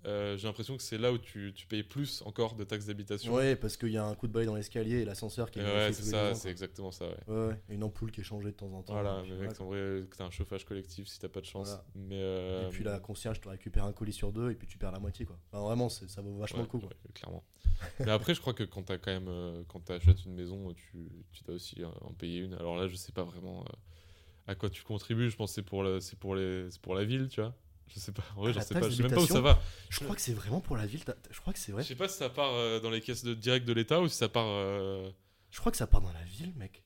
Euh, 0.06 0.36
J'ai 0.36 0.46
l'impression 0.46 0.76
que 0.76 0.82
c'est 0.82 0.98
là 0.98 1.12
où 1.12 1.18
tu, 1.18 1.52
tu 1.54 1.66
payes 1.66 1.82
plus 1.82 2.22
encore 2.24 2.54
de 2.54 2.64
taxes 2.64 2.86
d'habitation. 2.86 3.34
Ouais, 3.34 3.56
parce 3.56 3.76
qu'il 3.76 3.90
y 3.90 3.96
a 3.96 4.04
un 4.04 4.14
coup 4.14 4.26
de 4.26 4.32
balai 4.32 4.46
dans 4.46 4.54
l'escalier 4.54 5.00
et 5.00 5.04
l'ascenseur 5.04 5.50
qui 5.50 5.58
est 5.58 5.64
ouais, 5.64 5.92
c'est 5.92 6.02
ça, 6.02 6.34
c'est 6.34 6.50
exactement 6.50 6.90
ça. 6.92 7.06
Ouais. 7.26 7.34
Ouais, 7.48 7.60
et 7.68 7.74
une 7.74 7.82
ampoule 7.84 8.10
qui 8.10 8.20
est 8.20 8.24
changée 8.24 8.50
de 8.50 8.56
temps 8.56 8.72
en 8.72 8.82
temps. 8.82 8.92
Voilà, 8.94 9.22
mais 9.28 9.36
mec, 9.36 9.60
en 9.60 9.66
vrai, 9.66 10.04
t'as 10.16 10.24
un 10.24 10.30
chauffage 10.30 10.64
collectif 10.64 11.08
si 11.08 11.18
t'as 11.18 11.28
pas 11.28 11.40
de 11.40 11.46
chance. 11.46 11.68
Voilà. 11.68 11.84
Mais 11.94 12.20
euh, 12.20 12.66
Et 12.66 12.70
puis 12.70 12.84
la 12.84 13.00
concierge 13.00 13.40
te 13.40 13.48
récupère 13.48 13.84
un 13.84 13.92
colis 13.92 14.12
sur 14.12 14.32
deux 14.32 14.50
et 14.50 14.54
puis 14.54 14.66
tu 14.66 14.78
perds 14.78 14.92
la 14.92 15.00
moitié 15.00 15.26
quoi. 15.26 15.38
Enfin, 15.52 15.62
vraiment, 15.64 15.88
ça 15.88 16.22
vaut 16.22 16.36
vachement 16.36 16.58
ouais, 16.58 16.64
le 16.64 16.68
coup. 16.68 16.78
quoi. 16.78 16.88
ouais, 16.88 17.12
clairement. 17.14 17.44
mais 18.00 18.10
après, 18.10 18.34
je 18.34 18.40
crois 18.40 18.54
que 18.54 18.64
quand 18.64 18.82
t'as 18.82 18.98
quand 18.98 19.12
même, 19.12 19.28
euh, 19.28 19.62
quand 19.68 19.80
t'achètes 19.80 20.24
une 20.24 20.34
maison, 20.34 20.72
tu, 20.74 21.08
tu 21.32 21.44
dois 21.44 21.54
aussi 21.56 21.82
euh, 21.82 21.88
en 22.02 22.12
payer 22.12 22.40
une. 22.40 22.54
Alors 22.54 22.76
là, 22.76 22.88
je 22.88 22.96
sais 22.96 23.12
pas 23.12 23.24
vraiment 23.24 23.60
euh, 23.62 23.72
à 24.46 24.54
quoi 24.54 24.70
tu 24.70 24.82
contribues. 24.82 25.30
Je 25.30 25.36
pense 25.36 25.50
que 25.50 25.54
c'est 25.56 25.62
pour, 25.62 25.84
pour, 26.20 26.34
les, 26.34 26.68
pour 26.82 26.94
la 26.94 27.04
ville, 27.04 27.28
tu 27.28 27.40
vois. 27.40 27.54
Je 27.94 27.98
sais 28.00 28.12
pas. 28.12 28.22
En 28.36 28.40
vrai, 28.42 28.50
Ah, 28.50 28.52
j'en 28.52 28.58
la 28.60 28.64
sais 28.66 28.74
pas. 28.74 28.88
Je 28.90 28.94
sais 28.96 29.02
même 29.02 29.12
pas 29.12 29.20
où 29.20 29.26
ça 29.26 29.40
va. 29.40 29.58
Je 29.90 30.00
crois 30.00 30.14
que 30.14 30.20
c'est 30.20 30.34
vraiment 30.34 30.60
pour 30.60 30.76
la 30.76 30.86
ville. 30.86 31.02
Je 31.30 31.40
crois 31.40 31.52
que 31.52 31.58
c'est 31.58 31.72
vrai. 31.72 31.82
Je 31.82 31.88
sais 31.88 31.94
pas 31.94 32.08
si 32.08 32.16
ça 32.18 32.28
part 32.28 32.52
euh, 32.52 32.80
dans 32.80 32.90
les 32.90 33.00
caisses 33.00 33.24
de 33.24 33.34
direct 33.34 33.66
de 33.66 33.72
l'État 33.72 34.00
ou 34.00 34.08
si 34.08 34.16
ça 34.16 34.28
part. 34.28 34.46
euh, 34.46 35.10
Je 35.50 35.58
crois 35.60 35.72
que 35.72 35.78
ça 35.78 35.86
part 35.86 36.00
dans 36.00 36.12
la 36.12 36.22
ville, 36.24 36.52
mec. 36.56 36.82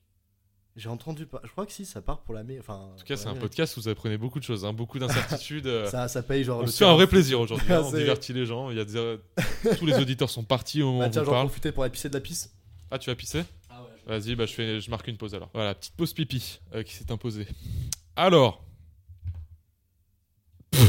J'ai 0.75 0.89
entendu 0.89 1.27
pas. 1.27 1.39
Je 1.43 1.51
crois 1.51 1.67
que 1.67 1.71
si, 1.71 1.85
ça 1.85 2.01
part 2.01 2.21
pour 2.23 2.33
la 2.33 2.43
mairie. 2.43 2.59
Enfin, 2.59 2.89
En 2.93 2.95
tout 2.95 3.03
cas, 3.05 3.15
c'est 3.15 3.27
un 3.27 3.35
podcast 3.35 3.77
où 3.77 3.81
vous 3.81 3.89
apprenez 3.89 4.17
beaucoup 4.17 4.39
de 4.39 4.43
choses, 4.43 4.65
hein, 4.65 4.73
beaucoup 4.73 4.97
d'incertitudes. 4.97 5.67
euh, 5.67 5.85
Ça, 5.91 6.07
ça 6.07 6.23
paye 6.23 6.43
genre. 6.43 6.59
On 6.59 6.61
le 6.61 6.67
se 6.67 6.77
fait 6.77 6.85
un 6.85 6.95
vrai 6.95 7.05
plaisir 7.05 7.39
aujourd'hui. 7.39 7.67
hein, 7.71 7.83
on 7.85 7.91
divertit 7.91 8.33
les 8.33 8.45
gens. 8.47 8.71
Il 8.71 8.77
y 8.77 8.79
a 8.79 8.85
des- 8.85 9.17
tous 9.77 9.85
les 9.85 9.99
auditeurs 9.99 10.31
sont 10.31 10.43
partis 10.43 10.81
au 10.81 10.87
moment 10.87 10.99
Bah, 11.01 11.07
où 11.09 11.11
tiens, 11.11 11.21
on 11.21 11.25
parle. 11.25 11.47
profiter 11.47 11.71
pour 11.71 11.83
aller 11.83 11.91
pisser 11.91 12.09
de 12.09 12.15
la 12.15 12.21
pisse. 12.21 12.51
Ah, 12.89 12.97
tu 12.97 13.09
vas 13.11 13.15
pisser? 13.15 13.43
Ah 13.69 13.83
ouais. 13.83 14.17
Vas-y, 14.19 14.35
bah, 14.35 14.45
je, 14.47 14.53
fais, 14.53 14.79
je 14.81 14.89
marque 14.89 15.07
une 15.07 15.17
pause 15.17 15.35
alors. 15.35 15.49
Voilà, 15.53 15.75
petite 15.75 15.95
pause 15.95 16.11
pipi 16.13 16.59
euh, 16.73 16.81
qui 16.81 16.95
s'est 16.95 17.11
imposée. 17.11 17.47
Alors, 18.15 18.63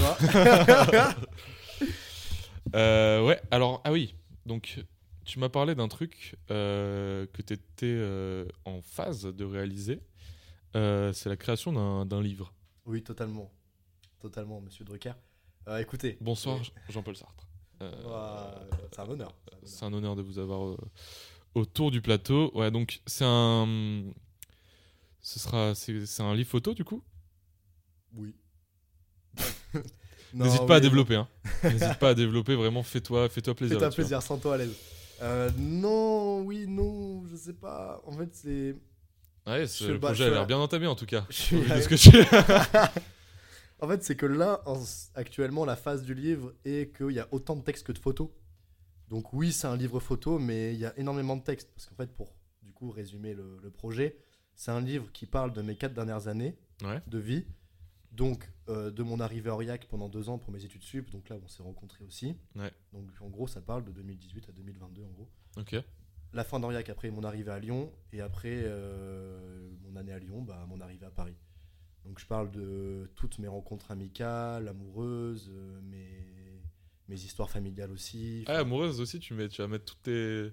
euh, 2.75 3.25
ouais, 3.27 3.41
alors, 3.51 3.81
ah 3.85 3.93
oui, 3.93 4.15
donc 4.47 4.81
tu 5.25 5.39
m'as 5.39 5.49
parlé 5.49 5.75
d'un 5.75 5.89
truc 5.89 6.37
euh, 6.51 7.27
que 7.33 7.43
tu 7.43 7.55
étais 7.55 8.47
en 8.65 8.81
phase 8.83 9.23
de 9.25 9.45
réaliser. 9.45 10.01
Euh, 10.77 11.13
c'est 11.13 11.29
la 11.29 11.37
création 11.37 11.73
d'un- 11.73 12.05
d'un 12.07 12.23
livre. 12.23 12.53
oui, 12.87 13.03
totalement. 13.03 13.51
Totalement, 14.21 14.61
monsieur 14.61 14.85
Drucker. 14.87 15.13
Euh, 15.69 15.79
écoutez. 15.79 16.17
Bonsoir, 16.21 16.57
euh, 16.57 16.93
Jean-Paul 16.93 17.15
Sartre. 17.17 17.47
Euh, 17.83 17.93
c'est 18.91 19.01
un 19.01 19.09
honneur. 19.09 19.35
c'est 19.65 19.85
un 19.85 19.89
un 19.89 19.93
honneur 19.93 20.17
de 20.17 20.23
vous 20.23 20.39
avoir 20.39 20.69
euh, 20.69 20.77
autour 21.55 21.91
du 21.91 22.01
plateau. 22.01 22.51
Ouais, 22.55 22.71
donc 22.71 23.03
c'est 23.07 23.25
un. 23.27 24.05
Ce 25.21 25.39
sera. 25.39 25.75
C'est 25.75 26.23
un 26.23 26.35
livre 26.35 26.49
photo 26.49 26.73
du 26.73 26.85
coup? 26.85 27.03
Oui. 28.15 28.35
N'hésite 30.35 30.67
pas 30.67 30.77
à 30.77 30.81
développer. 30.81 31.15
Hein. 31.17 31.29
N'hésite 31.65 31.99
pas 31.99 32.11
à 32.11 32.15
développer, 32.15 32.55
vraiment, 32.57 32.83
fais-toi 32.83 33.29
fais 33.29 33.41
-toi 33.41 33.55
plaisir. 33.55 33.75
Fais-toi 33.77 33.87
là-dessus, 33.87 34.01
hein. 34.01 34.05
plaisir, 34.05 34.23
sens-toi 34.23 34.55
à 34.55 34.59
l'aise. 34.59 34.75
Euh, 35.23 35.51
non, 35.59 36.41
oui, 36.43 36.67
non, 36.67 37.25
je 37.27 37.37
sais 37.37 37.53
pas. 37.53 38.03
En 38.05 38.13
fait, 38.13 38.31
c'est. 38.33 38.75
Ouais, 39.47 39.67
Je- 39.67 39.93
le 39.93 40.01
projet 40.01 40.25
je- 40.25 40.29
a 40.31 40.35
l'air 40.35 40.47
bien 40.47 40.59
entamé 40.59 40.87
en 40.87 40.95
tout 40.97 41.07
cas. 41.07 41.25
Je 41.31 41.35
suis 41.37 41.61
de 41.61 41.81
ce 41.81 41.89
que 41.89 41.95
tu- 41.95 42.11
En 43.81 43.89
fait, 43.89 44.03
c'est 44.03 44.17
que 44.17 44.27
là, 44.27 44.63
en- 44.67 44.83
actuellement, 45.15 45.65
la 45.65 45.77
phase 45.77 46.03
du 46.03 46.15
livre 46.15 46.53
est 46.65 46.97
qu'il 46.97 47.11
y 47.11 47.21
a 47.21 47.29
autant 47.33 47.55
de 47.57 47.63
textes 47.63 47.87
que 47.87 47.93
de 47.93 47.99
photos. 47.99 48.29
Donc 49.09 49.33
oui, 49.35 49.53
c'est 49.53 49.67
un 49.67 49.77
livre 49.77 50.01
photo, 50.01 50.39
mais 50.39 50.73
il 50.75 50.81
y 50.81 50.87
a 50.87 50.99
énormément 50.99 51.37
de 51.37 51.43
textes. 51.43 51.71
Parce 51.75 51.87
qu'en 51.87 51.95
fait, 51.97 52.11
pour 52.17 52.35
du 52.63 52.73
coup 52.73 52.91
résumer 52.91 53.35
le, 53.35 53.59
le 53.63 53.71
projet, 53.71 54.17
c'est 54.55 54.71
un 54.71 54.81
livre 54.81 55.11
qui 55.13 55.27
parle 55.27 55.53
de 55.53 55.61
mes 55.63 55.77
quatre 55.77 55.93
dernières 55.95 56.27
années 56.29 56.57
Ouais. 56.83 57.01
de 57.07 57.19
vie. 57.19 57.45
Donc 58.15 58.49
euh, 58.69 58.91
de 58.91 59.03
mon 59.03 59.19
arrivée 59.19 59.51
à 59.51 59.55
Aurillac 59.55 59.87
pendant 59.89 60.09
deux 60.09 60.29
ans 60.29 60.39
pour 60.39 60.53
mes 60.53 60.65
études 60.65 60.83
sup. 60.83 61.11
Donc 61.11 61.29
là, 61.29 61.37
on 61.43 61.49
s'est 61.49 61.63
rencontrés 61.63 62.05
aussi. 62.05 62.37
Ouais. 62.55 62.73
Donc 62.93 63.11
en 63.21 63.29
gros, 63.29 63.49
ça 63.49 63.61
parle 63.61 63.85
de 63.85 63.91
2018 63.93 64.49
à 64.49 64.53
2022 64.53 65.03
en 65.03 65.11
gros. 65.11 65.29
Ok. 65.57 65.77
La 66.33 66.45
fin 66.45 66.59
d'Aurillac, 66.59 66.89
après 66.89 67.11
mon 67.11 67.25
arrivée 67.25 67.51
à 67.51 67.59
Lyon. 67.59 67.93
Et 68.13 68.21
après 68.21 68.63
euh, 68.65 69.69
mon 69.83 69.97
année 69.97 70.13
à 70.13 70.19
Lyon, 70.19 70.43
bah, 70.43 70.65
mon 70.69 70.81
arrivée 70.81 71.07
à 71.07 71.11
Paris. 71.11 71.37
Donc 72.05 72.21
je 72.21 72.27
parle 72.27 72.51
de 72.51 73.11
toutes 73.17 73.39
mes 73.39 73.49
rencontres 73.49 73.91
amicales, 73.91 74.69
amoureuses, 74.69 75.51
euh, 75.51 75.81
mes, 75.83 76.63
mes 77.09 77.17
histoires 77.17 77.51
familiales 77.51 77.91
aussi. 77.91 78.45
Ah, 78.47 78.59
amoureuse 78.59 79.01
aussi, 79.01 79.19
tu, 79.19 79.35
mets, 79.35 79.49
tu 79.49 79.61
vas 79.63 79.69
mettre 79.69 79.87
toutes 79.87 80.03
tes. 80.03 80.53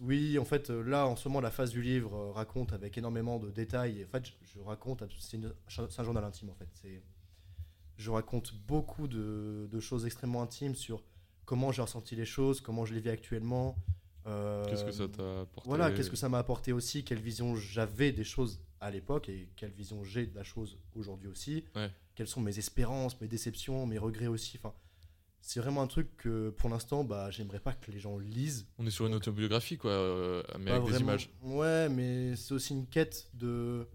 Oui, 0.00 0.38
en 0.38 0.44
fait, 0.44 0.70
euh, 0.70 0.82
là, 0.82 1.06
en 1.06 1.16
ce 1.16 1.28
moment, 1.28 1.40
la 1.40 1.50
phase 1.50 1.70
du 1.70 1.82
livre 1.82 2.14
euh, 2.14 2.32
raconte 2.32 2.72
avec 2.72 2.96
énormément 2.98 3.38
de 3.38 3.50
détails. 3.50 4.04
En 4.04 4.08
fait, 4.08 4.26
je, 4.26 4.32
je 4.54 4.58
raconte, 4.60 5.02
c'est 5.18 5.36
une- 5.36 5.52
c'est 5.68 6.00
un 6.00 6.04
journal 6.04 6.24
intime, 6.24 6.50
en 6.50 6.54
fait. 6.54 6.68
C'est, 6.74 7.02
je 7.96 8.10
raconte 8.10 8.54
beaucoup 8.66 9.06
de, 9.08 9.68
de 9.70 9.80
choses 9.80 10.04
extrêmement 10.06 10.42
intimes 10.42 10.74
sur 10.74 11.02
comment 11.44 11.70
j'ai 11.72 11.82
ressenti 11.82 12.16
les 12.16 12.24
choses, 12.24 12.60
comment 12.60 12.84
je 12.84 12.94
les 12.94 13.00
vis 13.00 13.10
actuellement. 13.10 13.76
euh, 14.26 14.64
Qu'est-ce 14.66 14.84
que 14.84 14.90
ça 14.92 15.06
t'a 15.08 15.40
apporté 15.42 15.68
Voilà, 15.68 15.90
qu'est-ce 15.92 16.10
que 16.10 16.16
ça 16.16 16.28
m'a 16.28 16.38
apporté 16.38 16.72
aussi, 16.72 17.04
quelle 17.04 17.20
vision 17.20 17.54
j'avais 17.54 18.10
des 18.12 18.24
choses 18.24 18.60
à 18.80 18.90
l'époque 18.90 19.28
et 19.28 19.48
quelle 19.56 19.70
vision 19.72 20.02
j'ai 20.04 20.26
de 20.26 20.34
la 20.34 20.44
chose 20.44 20.78
aujourd'hui 20.94 21.28
aussi. 21.28 21.64
Ouais. 21.76 21.90
Quelles 22.14 22.28
sont 22.28 22.40
mes 22.40 22.58
espérances, 22.58 23.20
mes 23.20 23.28
déceptions, 23.28 23.86
mes 23.86 23.98
regrets 23.98 24.26
aussi. 24.26 24.56
Enfin, 24.58 24.74
c'est 25.46 25.60
vraiment 25.60 25.82
un 25.82 25.86
truc 25.86 26.16
que 26.16 26.48
pour 26.48 26.70
l'instant, 26.70 27.04
bah, 27.04 27.30
j'aimerais 27.30 27.60
pas 27.60 27.74
que 27.74 27.90
les 27.90 28.00
gens 28.00 28.18
lisent. 28.18 28.66
On 28.78 28.86
est 28.86 28.90
sur 28.90 29.06
une 29.06 29.12
autobiographie, 29.14 29.76
quoi, 29.76 29.90
euh, 29.90 30.42
mais 30.58 30.70
avec 30.70 30.90
des 30.90 31.00
images. 31.00 31.28
Ouais, 31.42 31.88
mais 31.90 32.34
c'est 32.34 32.54
aussi 32.54 32.72
une 32.72 32.86
quête 32.86 33.28
de 33.34 33.86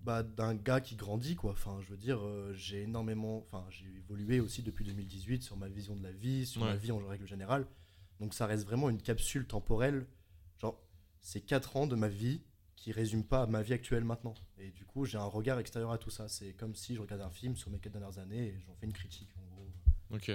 bah, 0.00 0.24
d'un 0.24 0.56
gars 0.56 0.80
qui 0.80 0.96
grandit 0.96 1.36
quoi. 1.36 1.52
Enfin, 1.52 1.78
je 1.82 1.88
veux 1.90 1.96
dire, 1.96 2.18
euh, 2.24 2.52
j'ai 2.54 2.82
énormément, 2.82 3.38
enfin, 3.46 3.64
j'ai 3.70 3.86
évolué 3.96 4.40
aussi 4.40 4.62
depuis 4.64 4.84
2018 4.84 5.42
sur 5.44 5.56
ma 5.56 5.68
vision 5.68 5.94
de 5.94 6.02
la 6.02 6.10
vie, 6.12 6.46
sur 6.46 6.62
Ouais. 6.62 6.68
ma 6.68 6.76
vie 6.76 6.90
en 6.90 6.98
règle 6.98 7.26
générale. 7.28 7.66
Donc 8.18 8.34
ça 8.34 8.46
reste 8.46 8.64
vraiment 8.64 8.90
une 8.90 9.00
capsule 9.00 9.46
temporelle. 9.46 10.06
Genre, 10.60 10.80
c'est 11.20 11.42
4 11.42 11.76
ans 11.76 11.86
de 11.86 11.94
ma 11.94 12.08
vie 12.08 12.42
qui 12.74 12.90
résume 12.90 13.22
pas 13.24 13.46
ma 13.46 13.62
vie 13.62 13.72
actuelle 13.72 14.04
maintenant. 14.04 14.34
Et 14.58 14.70
du 14.72 14.84
coup, 14.84 15.04
j'ai 15.04 15.18
un 15.18 15.24
regard 15.24 15.60
extérieur 15.60 15.92
à 15.92 15.98
tout 15.98 16.10
ça. 16.10 16.28
C'est 16.28 16.54
comme 16.54 16.74
si 16.74 16.94
je 16.96 17.00
regardais 17.00 17.24
un 17.24 17.30
film 17.30 17.54
sur 17.56 17.70
mes 17.70 17.78
4 17.78 17.92
dernières 17.92 18.18
années 18.18 18.48
et 18.48 18.58
j'en 18.66 18.74
fais 18.74 18.86
une 18.86 18.92
critique 18.92 19.30
en 19.38 19.54
gros. 19.54 19.68
Ok. 20.10 20.30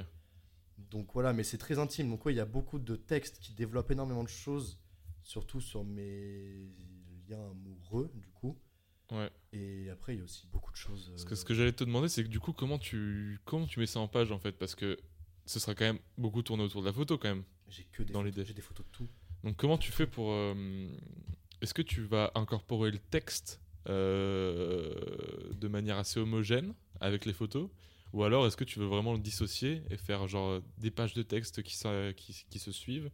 Donc 0.90 1.14
voilà, 1.14 1.34
mais 1.34 1.44
c'est 1.44 1.58
très 1.58 1.80
intime. 1.80 2.10
Donc 2.10 2.26
ouais, 2.26 2.34
il 2.34 2.38
y 2.38 2.42
a 2.42 2.46
beaucoup 2.46 2.80
de 2.80 2.96
textes 2.96 3.40
qui 3.40 3.54
développent 3.54 3.92
énormément 3.92 4.24
de 4.24 4.30
choses, 4.30 4.80
surtout 5.22 5.62
sur 5.62 5.84
mes 5.84 6.70
liens 7.28 7.50
amoureux, 7.52 8.12
du 8.16 8.30
coup. 8.30 8.60
Ouais. 9.12 9.30
Et 9.52 9.90
après, 9.90 10.16
il 10.16 10.20
y 10.20 10.22
a 10.22 10.24
aussi 10.24 10.48
beaucoup 10.48 10.72
de 10.72 10.78
choses. 10.78 11.10
Parce 11.10 11.26
que 11.26 11.34
euh, 11.34 11.36
ce 11.36 11.46
que 11.46 11.54
j'allais 11.54 11.74
te 11.74 11.84
demander, 11.84 12.08
c'est 12.08 12.24
que 12.24 12.30
du 12.30 12.40
coup, 12.40 12.54
comment 12.54 12.80
tu, 12.80 13.40
comment 13.46 13.68
tu 13.68 13.80
mets 13.80 13.86
ça 13.86 14.00
en 14.00 14.08
page 14.08 14.32
en 14.32 14.40
fait? 14.40 14.54
Parce 14.54 14.76
que 14.76 14.98
ce 15.46 15.60
sera 15.60 15.76
quand 15.76 15.86
même 15.86 16.00
beaucoup 16.18 16.42
tourné 16.42 16.64
autour 16.64 16.82
de 16.82 16.88
la 16.88 16.94
photo 16.94 17.18
quand 17.18 17.30
même. 17.30 17.44
J'ai 17.68 17.84
que 17.86 18.04
des 18.04 18.14
dans 18.14 18.24
photos, 18.24 18.46
j'ai 18.46 18.54
des 18.54 18.62
photos 18.62 18.86
de 18.86 18.92
tout. 18.92 19.10
Donc 19.44 19.58
comment 19.58 19.78
tu 19.78 19.92
fais 19.92 20.08
pour... 20.08 20.32
euh, 20.32 20.88
Est-ce 21.62 21.74
que 21.74 21.82
tu 21.82 22.02
vas 22.02 22.32
incorporer 22.36 22.92
le 22.92 23.00
texte 23.00 23.60
euh, 23.90 24.94
de 25.54 25.68
manière 25.68 25.98
assez 25.98 26.20
homogène 26.20 26.74
avec 27.00 27.26
les 27.26 27.34
photos? 27.34 27.70
Ou 28.14 28.24
alors 28.24 28.46
est-ce 28.48 28.58
que 28.58 28.64
tu 28.64 28.80
veux 28.80 28.86
vraiment 28.88 29.14
le 29.14 29.20
dissocier 29.20 29.84
et 29.90 29.98
faire 29.98 30.28
genre 30.28 30.62
des 30.78 30.92
pages 30.92 31.14
de 31.14 31.22
texte 31.24 31.64
qui, 31.64 31.76
s'a- 31.76 32.14
qui, 32.14 32.46
qui 32.50 32.60
se 32.60 32.72
suivent 32.72 33.10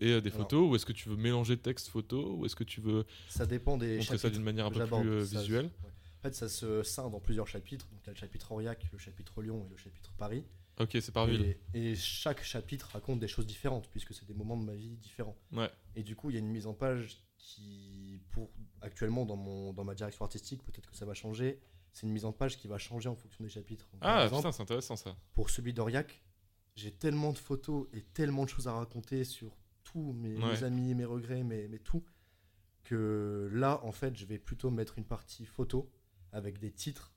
et 0.00 0.12
euh, 0.12 0.20
des 0.20 0.30
Alors- 0.30 0.42
photos 0.42 0.70
Ou 0.70 0.76
est-ce 0.76 0.86
que 0.86 0.92
tu 0.92 1.08
veux 1.08 1.16
mélanger 1.16 1.56
texte 1.56 1.88
photo 1.88 2.34
Ou 2.36 2.46
est-ce 2.46 2.56
que 2.56 2.64
tu 2.64 2.80
veux 2.80 3.04
Ça 3.28 3.44
dépend 3.46 3.76
des 3.76 3.98
montrer 3.98 4.18
ça 4.18 4.30
d'une 4.30 4.42
manière 4.42 4.66
un 4.66 4.70
peu 4.70 4.84
plus 4.86 5.08
euh, 5.10 5.24
Ça- 5.24 5.40
visuelle 5.40 5.66
ouais. 5.66 5.90
En 6.20 6.22
fait, 6.28 6.34
ça 6.34 6.48
se 6.48 6.82
scinde 6.82 7.14
en 7.14 7.20
plusieurs 7.20 7.46
chapitres. 7.46 7.86
Donc 7.90 8.00
il 8.02 8.06
y 8.06 8.10
a 8.10 8.12
le 8.14 8.18
chapitre 8.18 8.50
Aurillac, 8.52 8.82
le 8.90 8.98
chapitre 8.98 9.42
Lyon 9.42 9.62
et 9.66 9.70
le 9.70 9.76
chapitre 9.76 10.10
Paris. 10.16 10.42
Ok, 10.80 10.90
c'est 11.00 11.12
par 11.12 11.26
ville. 11.26 11.56
Et, 11.74 11.90
et 11.92 11.94
chaque 11.96 12.42
chapitre 12.42 12.90
raconte 12.92 13.20
des 13.20 13.28
choses 13.28 13.46
différentes, 13.46 13.88
puisque 13.90 14.12
c'est 14.12 14.26
des 14.26 14.34
moments 14.34 14.56
de 14.56 14.64
ma 14.64 14.74
vie 14.74 14.96
différents. 14.96 15.36
Ouais. 15.52 15.70
Et 15.94 16.02
du 16.02 16.16
coup, 16.16 16.30
il 16.30 16.34
y 16.34 16.36
a 16.36 16.40
une 16.40 16.48
mise 16.50 16.66
en 16.66 16.74
page 16.74 17.22
qui, 17.38 18.20
pour 18.32 18.50
actuellement 18.80 19.24
dans, 19.24 19.36
mon, 19.36 19.72
dans 19.72 19.84
ma 19.84 19.94
direction 19.94 20.24
artistique, 20.24 20.62
peut-être 20.64 20.90
que 20.90 20.96
ça 20.96 21.04
va 21.06 21.14
changer. 21.14 21.60
C'est 21.92 22.06
une 22.06 22.12
mise 22.12 22.24
en 22.24 22.32
page 22.32 22.56
qui 22.58 22.66
va 22.66 22.76
changer 22.78 23.08
en 23.08 23.14
fonction 23.14 23.44
des 23.44 23.50
chapitres. 23.50 23.88
Donc, 23.92 24.00
Ah 24.02 24.24
exemple, 24.24 24.40
putain, 24.42 24.52
c'est 24.52 24.62
intéressant 24.62 24.96
ça. 24.96 25.16
pour 25.34 25.48
celui 25.50 25.72
d'Aurillac, 25.72 26.22
j'ai 26.74 26.90
tellement 26.90 27.32
de 27.32 27.38
photos 27.38 27.86
et 27.92 28.02
tellement 28.02 28.42
de 28.44 28.48
choses 28.48 28.66
à 28.66 28.72
raconter 28.72 29.22
sur 29.22 29.56
tous 29.84 30.12
mes, 30.12 30.36
Ouais. 30.36 30.52
mes 30.54 30.64
amis, 30.64 30.94
mes 30.96 31.04
regrets, 31.04 31.44
mes, 31.44 31.68
mes 31.68 31.78
tout, 31.78 32.02
que 32.82 33.48
là, 33.52 33.80
en 33.84 33.92
fait, 33.92 34.16
je 34.16 34.26
vais 34.26 34.38
plutôt 34.38 34.70
mettre 34.70 34.98
une 34.98 35.04
partie 35.04 35.46
photo 35.46 35.88
avec 36.32 36.58
des 36.58 36.72
titres. 36.72 37.12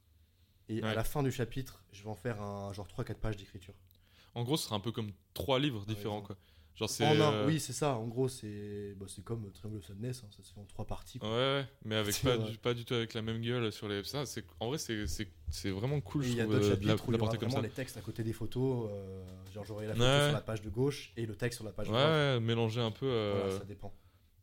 Et 0.70 0.82
à 0.84 0.88
Ouais. 0.88 0.96
la 0.96 1.04
fin 1.04 1.24
du 1.24 1.32
chapitre, 1.32 1.82
je 1.94 2.04
vais 2.04 2.10
en 2.10 2.16
faire 2.16 2.42
un 2.42 2.74
genre 2.74 2.88
3-4 2.88 3.16
pages 3.16 3.38
d'écriture. 3.38 3.74
En 4.36 4.44
gros, 4.44 4.58
ce 4.58 4.66
sera 4.66 4.76
un 4.76 4.80
peu 4.80 4.92
comme 4.92 5.12
trois 5.34 5.60
livres 5.60 5.86
différents 5.86 6.20
exemple. 6.20 6.36
quoi. 6.36 6.38
Genre 6.76 6.90
c'est. 6.90 7.06
En 7.08 7.20
un, 7.22 7.34
euh, 7.34 7.48
oui, 7.48 7.60
c'est 7.60 7.74
ça. 7.74 7.96
En 7.96 8.06
gros, 8.06 8.28
c'est 8.28 8.94
bah, 8.98 9.08
c'est 9.08 9.24
comme 9.24 9.52
Triangle 9.52 9.78
of 9.78 9.86
Sadness, 9.88 10.22
hein, 10.24 10.28
ça 10.36 10.44
se 10.44 10.54
fait 10.54 10.60
en 10.60 10.66
trois 10.66 10.86
parties. 10.86 11.18
quoi. 11.18 11.28
Ouais, 11.30 11.36
ouais, 11.36 11.66
mais 11.86 11.96
avec 11.96 12.16
pas 12.22 12.38
du, 12.38 12.58
pas 12.60 12.74
du 12.76 12.86
tout 12.86 12.94
avec 12.94 13.16
la 13.16 13.24
même 13.24 13.42
gueule 13.42 13.72
sur 13.72 13.88
les. 13.88 14.04
Ça, 14.04 14.28
c'est 14.28 14.46
en 14.60 14.68
vrai, 14.68 14.78
c'est 14.78 15.08
c'est 15.08 15.28
c'est 15.50 15.72
vraiment 15.72 16.00
cool. 16.02 16.24
Il 16.26 16.36
y 16.36 16.42
a 16.42 16.46
d'autres 16.46 16.58
euh, 16.66 16.70
chapitres 16.72 17.08
où 17.08 17.12
il 17.14 17.18
y 17.18 17.22
aura 17.22 17.34
vraiment 17.34 17.50
ça. 17.56 17.62
les 17.62 17.70
textes 17.70 17.98
à 17.98 18.02
côté 18.02 18.22
des 18.24 18.34
photos. 18.34 18.90
euh, 18.92 19.24
genre, 19.56 19.66
j'aurai 19.66 19.88
la 19.88 19.94
photo 19.96 20.06
Ouais. 20.06 20.26
sur 20.26 20.34
la 20.34 20.42
page 20.42 20.62
de 20.62 20.70
gauche 20.70 21.14
et 21.18 21.26
le 21.26 21.36
texte 21.36 21.58
sur 21.58 21.66
la 21.66 21.72
page 21.72 21.88
Ouais, 21.90 21.94
de 21.94 21.98
droite. 22.00 22.14
ouais, 22.14 22.40
mélanger 22.42 22.82
un 22.82 22.92
peu. 22.92 23.08
euh, 23.08 23.42
Voilà, 23.46 23.58
ça 23.60 23.66
dépend. 23.66 23.92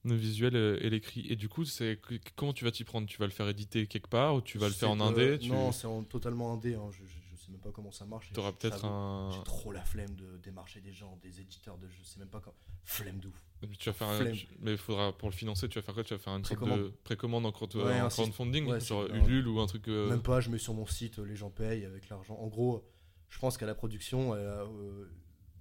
Le 0.04 0.14
visuel 0.14 0.54
euh, 0.54 0.78
et 0.82 0.90
l'écrit. 0.90 1.26
Et 1.30 1.36
du 1.36 1.48
coup, 1.48 1.64
c'est 1.64 1.98
comment 2.36 2.52
tu 2.52 2.64
vas 2.64 2.70
t'y 2.70 2.84
prendre? 2.84 3.06
Tu 3.08 3.18
vas 3.18 3.24
le 3.24 3.30
faire 3.32 3.48
éditer 3.48 3.86
quelque 3.86 4.08
part 4.08 4.34
ou 4.34 4.40
tu 4.42 4.58
vas 4.58 4.66
le 4.68 4.74
faire 4.74 4.90
en 4.90 5.00
indé? 5.00 5.22
euh, 5.22 5.38
tu 5.38 5.48
Non, 5.48 5.72
c'est 5.72 5.86
en- 5.86 6.02
totalement 6.04 6.52
indé. 6.52 6.74
hein. 6.74 6.90
Je, 6.90 6.98
je, 7.06 7.14
je 7.30 7.36
sais 7.36 7.50
même 7.50 7.60
pas 7.60 7.70
comment 7.72 7.90
ça 7.90 8.04
marche. 8.04 8.30
et 8.34 8.38
auras 8.38 8.50
je- 8.50 8.56
peut-être 8.56 8.84
un. 8.84 9.30
J'ai 9.34 9.42
trop 9.44 9.72
la 9.72 9.82
flemme 9.82 10.14
de 10.14 10.36
démarcher 10.42 10.80
des 10.82 10.92
gens, 10.92 11.18
des 11.22 11.40
éditeurs 11.40 11.78
de 11.78 11.88
je 11.88 12.02
sais 12.02 12.18
même 12.18 12.28
pas 12.28 12.40
quand. 12.40 12.52
Flemme 12.84 13.18
de 13.18 13.28
ouf. 13.28 13.42
Tu 13.78 13.88
vas 13.88 13.94
faire 13.94 14.08
un- 14.08 14.24
mais 14.60 14.72
il 14.72 14.76
faudra 14.76 15.16
pour 15.16 15.30
le 15.30 15.34
financer, 15.34 15.70
tu 15.70 15.78
vas 15.78 15.82
faire 15.82 15.94
quoi? 15.94 16.04
Tu 16.04 16.12
vas 16.12 16.18
faire 16.20 16.34
une 16.36 16.44
sorte 16.44 16.60
de 16.60 16.66
Précommande. 16.66 16.92
précommande 17.04 17.46
en, 17.46 17.50
crowd- 17.52 17.74
Ouais, 17.76 17.98
en 18.02 18.08
crowdfunding, 18.08 18.66
ouais, 18.66 18.80
genre. 18.80 19.06
Ulule 19.06 19.48
ou 19.48 19.58
un 19.60 19.66
truc. 19.66 19.88
euh, 19.88 20.10
Même 20.10 20.22
pas, 20.22 20.40
je 20.40 20.50
mets 20.50 20.58
sur 20.58 20.74
mon 20.74 20.84
site, 20.84 21.18
les 21.18 21.34
gens 21.36 21.48
payent 21.48 21.86
avec 21.86 22.10
l'argent. 22.10 22.34
En 22.36 22.48
gros, 22.48 22.86
je 23.30 23.38
pense 23.38 23.56
qu'à 23.56 23.64
la 23.64 23.74
production, 23.74 24.34
euh, 24.34 24.66
euh, 24.66 25.08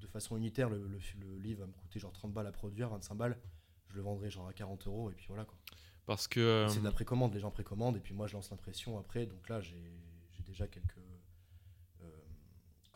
de 0.02 0.08
façon 0.08 0.36
unitaire, 0.36 0.70
le, 0.70 0.86
le- 0.86 1.00
le 1.22 1.38
livre 1.40 1.62
va 1.62 1.68
me 1.68 1.72
coûter 1.72 1.98
genre 1.98 2.12
30 2.12 2.34
balles 2.34 2.48
à 2.48 2.52
produire, 2.52 2.90
25 2.90 3.16
balles. 3.16 3.38
Je 3.94 3.98
le 3.98 4.04
vendrai 4.04 4.32
genre 4.32 4.48
à 4.48 4.54
40 4.54 4.88
euros 4.88 5.12
et 5.12 5.14
puis 5.14 5.28
voilà 5.28 5.46
quoi. 5.46 5.56
Parce 6.08 6.28
que. 6.28 6.40
euh, 6.40 6.68
C'est 6.68 6.80
de 6.80 6.84
la 6.84 6.92
précommande, 6.92 7.32
les 7.34 7.40
gens 7.40 7.52
précommandent 7.52 7.96
et 7.96 8.00
puis 8.00 8.14
moi 8.16 8.26
je 8.26 8.34
lance 8.34 8.50
l'impression 8.50 8.98
après. 8.98 9.28
Donc 9.28 9.48
là, 9.50 9.62
j'ai 9.62 9.94
déjà 10.48 10.68
quelques. 10.68 10.98
euh, 12.02 12.10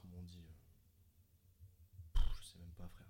comment 0.02 0.16
on 0.20 0.24
dit 0.24 0.39
euh, 0.41 2.10
pff, 2.16 2.24
Je 2.41 2.45
sais 2.48 2.58
même 2.58 2.72
pas, 2.72 2.88
frère. 2.88 3.08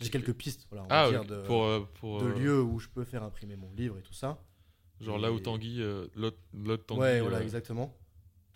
J'ai 0.00 0.10
quelques 0.10 0.34
pistes, 0.34 0.66
voilà, 0.68 0.84
on 0.84 0.88
va 0.88 1.04
Ah, 1.04 1.08
dire, 1.10 1.24
de, 1.24 1.42
pour, 1.46 1.64
euh, 1.64 1.80
pour, 1.94 2.20
de 2.20 2.26
euh, 2.26 2.38
lieux 2.38 2.60
où 2.62 2.78
je 2.80 2.88
peux 2.88 3.04
faire 3.04 3.22
imprimer 3.22 3.54
mon 3.56 3.70
livre 3.72 3.98
et 3.98 4.02
tout 4.02 4.12
ça. 4.12 4.42
Genre 5.00 5.18
là 5.18 5.30
où 5.30 5.38
Tanguy, 5.38 5.80
euh, 5.80 6.08
l'autre 6.16 6.38
Tanguy, 6.86 7.00
ouais, 7.02 7.20
voilà, 7.20 7.38
euh, 7.38 7.42
exactement. 7.42 7.96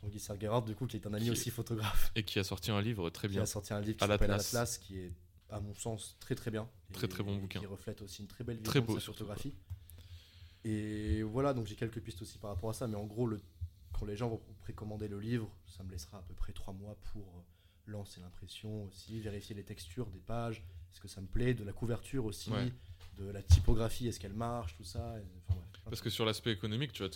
Tanguy 0.00 0.18
Sergerard, 0.18 0.62
du 0.62 0.74
coup, 0.74 0.86
qui 0.86 0.96
est 0.96 1.06
un 1.06 1.12
ami 1.14 1.26
Qui- 1.26 1.30
aussi 1.30 1.50
photographe, 1.50 2.10
et 2.16 2.22
qui 2.24 2.38
a 2.38 2.44
sorti 2.44 2.70
un 2.70 2.80
livre 2.80 3.10
très 3.10 3.28
qui 3.28 3.34
bien. 3.34 3.42
a 3.42 3.46
sorti 3.46 3.72
un 3.74 3.80
livre 3.80 3.98
qui 3.98 4.04
À 4.04 4.08
s'appelle. 4.08 4.32
Atlas, 4.32 4.78
qui 4.78 4.98
est, 4.98 5.12
à 5.50 5.60
mon 5.60 5.74
sens, 5.74 6.16
très 6.20 6.34
très 6.34 6.50
bien. 6.50 6.68
Très, 6.92 7.08
très 7.08 7.22
bon 7.22 7.36
bouquin. 7.36 7.60
Qui 7.60 7.66
reflète 7.66 8.02
aussi 8.02 8.22
une 8.22 8.28
très 8.28 8.44
belle 8.44 8.56
vision 8.58 8.70
Très 8.70 8.80
de 8.80 8.86
beau, 8.86 8.94
sa 8.94 9.00
surtout, 9.00 9.18
photographie. 9.18 9.54
Et 10.64 11.22
voilà, 11.22 11.54
donc 11.54 11.66
j'ai 11.66 11.76
quelques 11.76 12.00
pistes 12.00 12.20
aussi 12.22 12.38
par 12.38 12.50
rapport 12.50 12.70
à 12.70 12.74
ça, 12.74 12.86
mais 12.86 12.96
en 12.96 13.06
gros, 13.06 13.26
le, 13.26 13.40
quand 13.92 14.04
les 14.04 14.16
gens 14.16 14.28
vont 14.28 14.42
précommander 14.60 15.08
le 15.08 15.18
livre, 15.20 15.50
ça 15.66 15.82
me 15.82 15.90
laissera 15.90 16.18
à 16.18 16.22
peu 16.22 16.34
près 16.34 16.52
trois 16.52 16.74
mois 16.74 16.96
pour 17.12 17.22
euh, 17.22 17.40
lancer 17.92 18.20
l'impression 18.20 18.84
aussi, 18.84 19.20
vérifier 19.20 19.54
les 19.54 19.64
textures 19.64 20.10
des 20.10 20.18
pages, 20.18 20.62
est-ce 20.92 21.00
que 21.00 21.08
ça 21.08 21.20
me 21.20 21.26
plaît, 21.26 21.54
de 21.54 21.64
la 21.64 21.72
couverture 21.72 22.24
aussi, 22.26 22.50
Ouais. 22.50 22.72
de 23.18 23.24
la 23.30 23.42
typographie, 23.42 24.06
est-ce 24.08 24.20
qu'elle 24.20 24.34
marche, 24.34 24.76
tout 24.76 24.84
ça. 24.84 25.18
et- 25.18 25.22
enfin, 25.48 25.58
ouais, 25.58 25.66
plein 25.72 25.80
de 25.84 25.90
Parce 25.90 26.02
que 26.02 26.10
sur 26.10 26.24
l'aspect 26.26 26.52
économique, 26.52 26.92
tu 26.92 27.02
vois, 27.04 27.10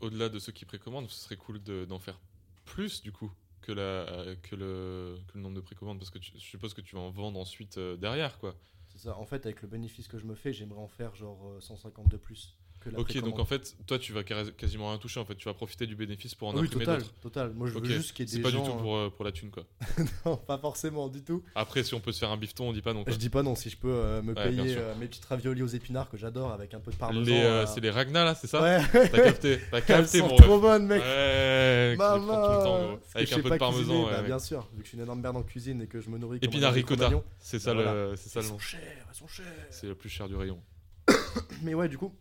au-delà 0.00 0.28
de 0.28 0.38
ceux 0.40 0.52
qui 0.52 0.64
précommandent, 0.64 1.08
ce 1.08 1.20
serait 1.24 1.36
cool 1.36 1.62
de- 1.62 1.84
d'en 1.84 1.98
faire 2.00 2.18
plus 2.64 3.00
du 3.02 3.12
coup 3.12 3.30
que, 3.66 3.72
la, 3.72 4.36
que, 4.42 4.54
le, 4.54 5.18
nombre 5.34 5.56
de 5.56 5.60
précommandes. 5.60 5.98
Parce 5.98 6.10
que 6.10 6.20
je 6.22 6.38
suppose 6.38 6.72
que 6.72 6.80
tu 6.80 6.94
vas 6.94 7.02
en 7.02 7.10
vendre 7.10 7.38
ensuite 7.38 7.78
euh, 7.78 7.96
derrière, 7.96 8.38
quoi. 8.38 8.54
C'est 8.88 8.98
ça. 8.98 9.18
En 9.18 9.26
fait, 9.26 9.44
avec 9.44 9.62
le 9.62 9.68
bénéfice 9.68 10.06
que 10.06 10.18
je 10.18 10.24
me 10.24 10.34
fais, 10.34 10.52
j'aimerais 10.52 10.80
en 10.80 10.88
faire 10.88 11.14
genre 11.14 11.48
euh, 11.48 11.60
150 11.60 12.08
de 12.08 12.16
plus 12.16 12.56
que 12.90 12.94
la 12.94 13.00
Ok, 13.00 13.16
donc 13.22 13.38
en 13.38 13.44
fait, 13.44 13.76
toi, 13.86 13.98
tu 13.98 14.12
vas 14.12 14.22
quasi- 14.22 14.52
quasiment 14.52 14.88
rien 14.90 14.98
toucher. 14.98 15.20
En 15.20 15.24
fait, 15.24 15.34
tu 15.34 15.46
vas 15.46 15.54
profiter 15.54 15.86
du 15.86 15.96
bénéfice 15.96 16.34
pour 16.34 16.48
en 16.48 16.52
Ah 16.52 16.60
oui, 16.60 16.66
imprimer 16.66 16.84
total, 16.84 17.02
total. 17.20 17.52
Moi, 17.54 17.68
je 17.68 17.78
veux 17.78 17.84
juste 17.84 18.12
qu'il 18.12 18.24
y 18.24 18.28
ait 18.28 18.30
c'est 18.30 18.36
des 18.38 18.42
pas 18.42 18.50
gens. 18.50 18.62
du 18.64 18.70
tout 18.70 18.76
pour, 18.76 18.96
euh, 18.96 19.10
pour 19.10 19.24
la 19.24 19.32
thune, 19.32 19.50
quoi. 19.50 19.64
non, 20.26 20.36
pas 20.36 20.58
forcément 20.58 21.08
du 21.08 21.22
tout. 21.22 21.42
Après, 21.54 21.82
si 21.82 21.94
on 21.94 22.00
peut 22.00 22.12
se 22.12 22.18
faire 22.20 22.30
un 22.30 22.36
bifton, 22.36 22.68
on 22.68 22.72
dit 22.72 22.82
pas 22.82 22.92
non. 22.94 23.04
Quoi. 23.04 23.12
Je 23.12 23.18
dis 23.18 23.28
pas 23.30 23.42
non. 23.42 23.54
Si 23.54 23.70
je 23.70 23.76
peux 23.76 23.88
euh, 23.90 24.22
me 24.22 24.34
Ouais, 24.34 24.44
payer 24.48 24.76
euh, 24.76 24.94
mes 24.96 25.06
petites 25.06 25.24
raviolis 25.24 25.62
aux 25.62 25.66
épinards 25.66 26.08
que 26.10 26.16
j'adore 26.16 26.52
avec 26.52 26.74
un 26.74 26.80
peu 26.80 26.90
de 26.90 26.96
parmesan. 26.96 27.22
Les, 27.22 27.40
euh, 27.42 27.62
euh, 27.62 27.66
c'est 27.66 27.80
les 27.80 27.90
Ragna, 27.90 28.24
là, 28.24 28.34
c'est 28.34 28.46
ça 28.46 28.62
Ouais. 28.62 28.80
T'as 28.92 29.08
capté, 29.08 29.58
t'as 29.70 29.80
capté, 29.82 30.22
mon 30.22 30.36
trop 30.36 30.60
bonnes, 30.60 30.86
mec. 30.86 31.02
Ouais, 31.02 31.96
Maman. 31.96 32.98
Avec 33.14 33.32
un 33.32 33.36
peu 33.36 33.42
de 33.44 33.48
pas 33.50 33.58
parmesan. 33.58 34.04
bah, 34.06 34.22
bien 34.22 34.38
sûr. 34.38 34.68
Vu 34.74 34.78
que 34.78 34.84
je 34.84 34.88
suis 34.90 34.96
une 34.98 35.04
énorme 35.04 35.20
merde 35.20 35.36
en 35.36 35.42
cuisine 35.42 35.82
et 35.82 35.86
que 35.86 36.00
je 36.00 36.10
me 36.10 36.18
nourris. 36.18 36.38
Épinards 36.42 36.72
ricotta, 36.72 37.04
cro-magnon. 37.06 37.24
c'est 37.38 37.58
ça, 37.58 37.74
Bah, 37.74 37.92
le, 37.94 38.14
c'est 38.16 38.28
ça 38.28 38.40
Elles 38.40 38.44
le 38.44 38.48
sont 38.48 38.54
nom. 38.54 38.58
chères, 38.60 38.80
elles 39.08 39.14
sont 39.14 39.26
chères. 39.28 39.44
C'est 39.70 39.86
le 39.86 39.94
plus 39.94 40.08
cher 40.08 40.28
du 40.28 40.34
rayon. 40.36 40.60
Mais 41.62 41.74
ouais, 41.74 41.88
du 41.88 41.96
coup, 41.98 42.12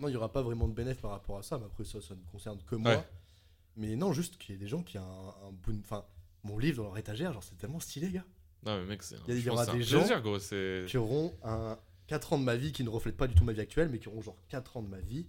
non, 0.00 0.08
il 0.08 0.12
n'y 0.12 0.16
aura 0.16 0.32
pas 0.32 0.42
vraiment 0.42 0.66
de 0.66 0.72
bénéfice 0.74 1.00
par 1.02 1.10
rapport 1.12 1.38
à 1.38 1.42
ça. 1.42 1.58
Mais 1.58 1.66
après, 1.66 1.84
ça, 1.84 2.00
ça 2.00 2.14
ne 2.14 2.20
concerne 2.32 2.58
que 2.66 2.74
moi. 2.76 2.92
Ouais. 2.96 3.08
Mais 3.76 3.94
non, 3.96 4.12
juste 4.12 4.36
qu'il 4.38 4.54
y 4.54 4.58
ait 4.58 4.60
des 4.60 4.66
gens 4.68 4.82
qui 4.82 4.98
ont 4.98 5.02
un, 5.02 5.48
un 5.48 5.52
bout. 5.52 5.72
de- 5.72 5.80
Enfin, 5.80 6.04
mon 6.42 6.58
livre 6.58 6.78
dans 6.78 6.84
leur 6.84 6.98
étagère, 6.98 7.32
genre, 7.32 7.42
c'est 7.44 7.56
tellement 7.58 7.80
stylé, 7.80 8.10
gars. 8.10 8.24
Non, 8.64 8.78
mais 8.80 8.86
mec, 8.86 9.02
c'est 9.02 9.16
Il 9.28 9.38
y 9.38 9.40
y 9.42 9.48
aura 9.50 9.64
des 9.66 9.82
gens 9.82 9.98
gros. 10.00 10.08
Qui 10.86 10.96
auront 10.98 11.32
un 11.44 11.78
4 12.08 12.32
ans 12.32 12.38
de 12.38 12.44
ma 12.44 12.56
vie 12.56 12.72
qui 12.72 12.82
ne 12.84 12.88
reflètent 12.90 13.16
pas 13.16 13.26
du 13.26 13.34
tout 13.34 13.44
ma 13.44 13.52
vie 13.52 13.60
actuelle, 13.60 13.88
mais 13.88 13.98
qui 13.98 14.08
auront 14.08 14.20
genre 14.22 14.36
4 14.48 14.76
ans 14.78 14.82
de 14.82 14.88
ma 14.88 14.98
vie 15.00 15.26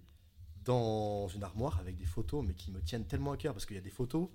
dans 0.66 1.28
une 1.30 1.44
armoire 1.44 1.80
avec 1.80 1.98
des 1.98 2.06
photos, 2.06 2.44
mais 2.46 2.54
qui 2.54 2.72
me 2.72 2.82
tiennent 2.82 3.06
tellement 3.06 3.32
à 3.32 3.38
cœur 3.38 3.54
parce 3.54 3.66
qu'il 3.66 3.76
y 3.76 3.80
a 3.80 3.84
des 3.84 3.90
photos, 3.90 4.28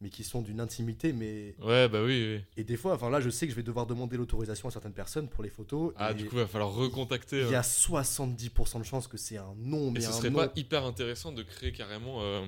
mais 0.00 0.10
qui 0.10 0.22
sont 0.24 0.42
d'une 0.42 0.60
intimité, 0.60 1.12
mais. 1.12 1.54
Ouais, 1.60 1.88
bah 1.88 2.02
oui, 2.04 2.36
oui. 2.36 2.40
Et 2.56 2.64
des 2.64 2.76
fois, 2.76 2.94
enfin 2.94 3.10
là, 3.10 3.20
je 3.20 3.30
sais 3.30 3.46
que 3.46 3.50
je 3.50 3.56
vais 3.56 3.62
devoir 3.62 3.86
demander 3.86 4.16
l'autorisation 4.16 4.68
à 4.68 4.70
certaines 4.70 4.92
personnes 4.92 5.28
pour 5.28 5.42
les 5.42 5.50
photos. 5.50 5.92
Ah, 5.96 6.12
et 6.12 6.14
du 6.14 6.24
coup, 6.26 6.36
il 6.36 6.40
va 6.42 6.46
falloir 6.46 6.72
recontacter. 6.72 7.40
il 7.40 7.48
y 7.50 7.54
euh. 7.54 7.58
a 7.58 7.62
70% 7.62 8.78
de 8.78 8.84
chances 8.84 9.08
que 9.08 9.16
c'est 9.16 9.36
un 9.38 9.54
nom, 9.56 9.90
mais 9.90 10.00
Et 10.00 10.02
ce 10.02 10.08
un 10.10 10.12
serait 10.12 10.30
pas 10.30 10.52
hyper 10.56 10.84
intéressant 10.84 11.32
de 11.32 11.42
créer 11.42 11.72
carrément 11.72 12.18
euh, 12.22 12.44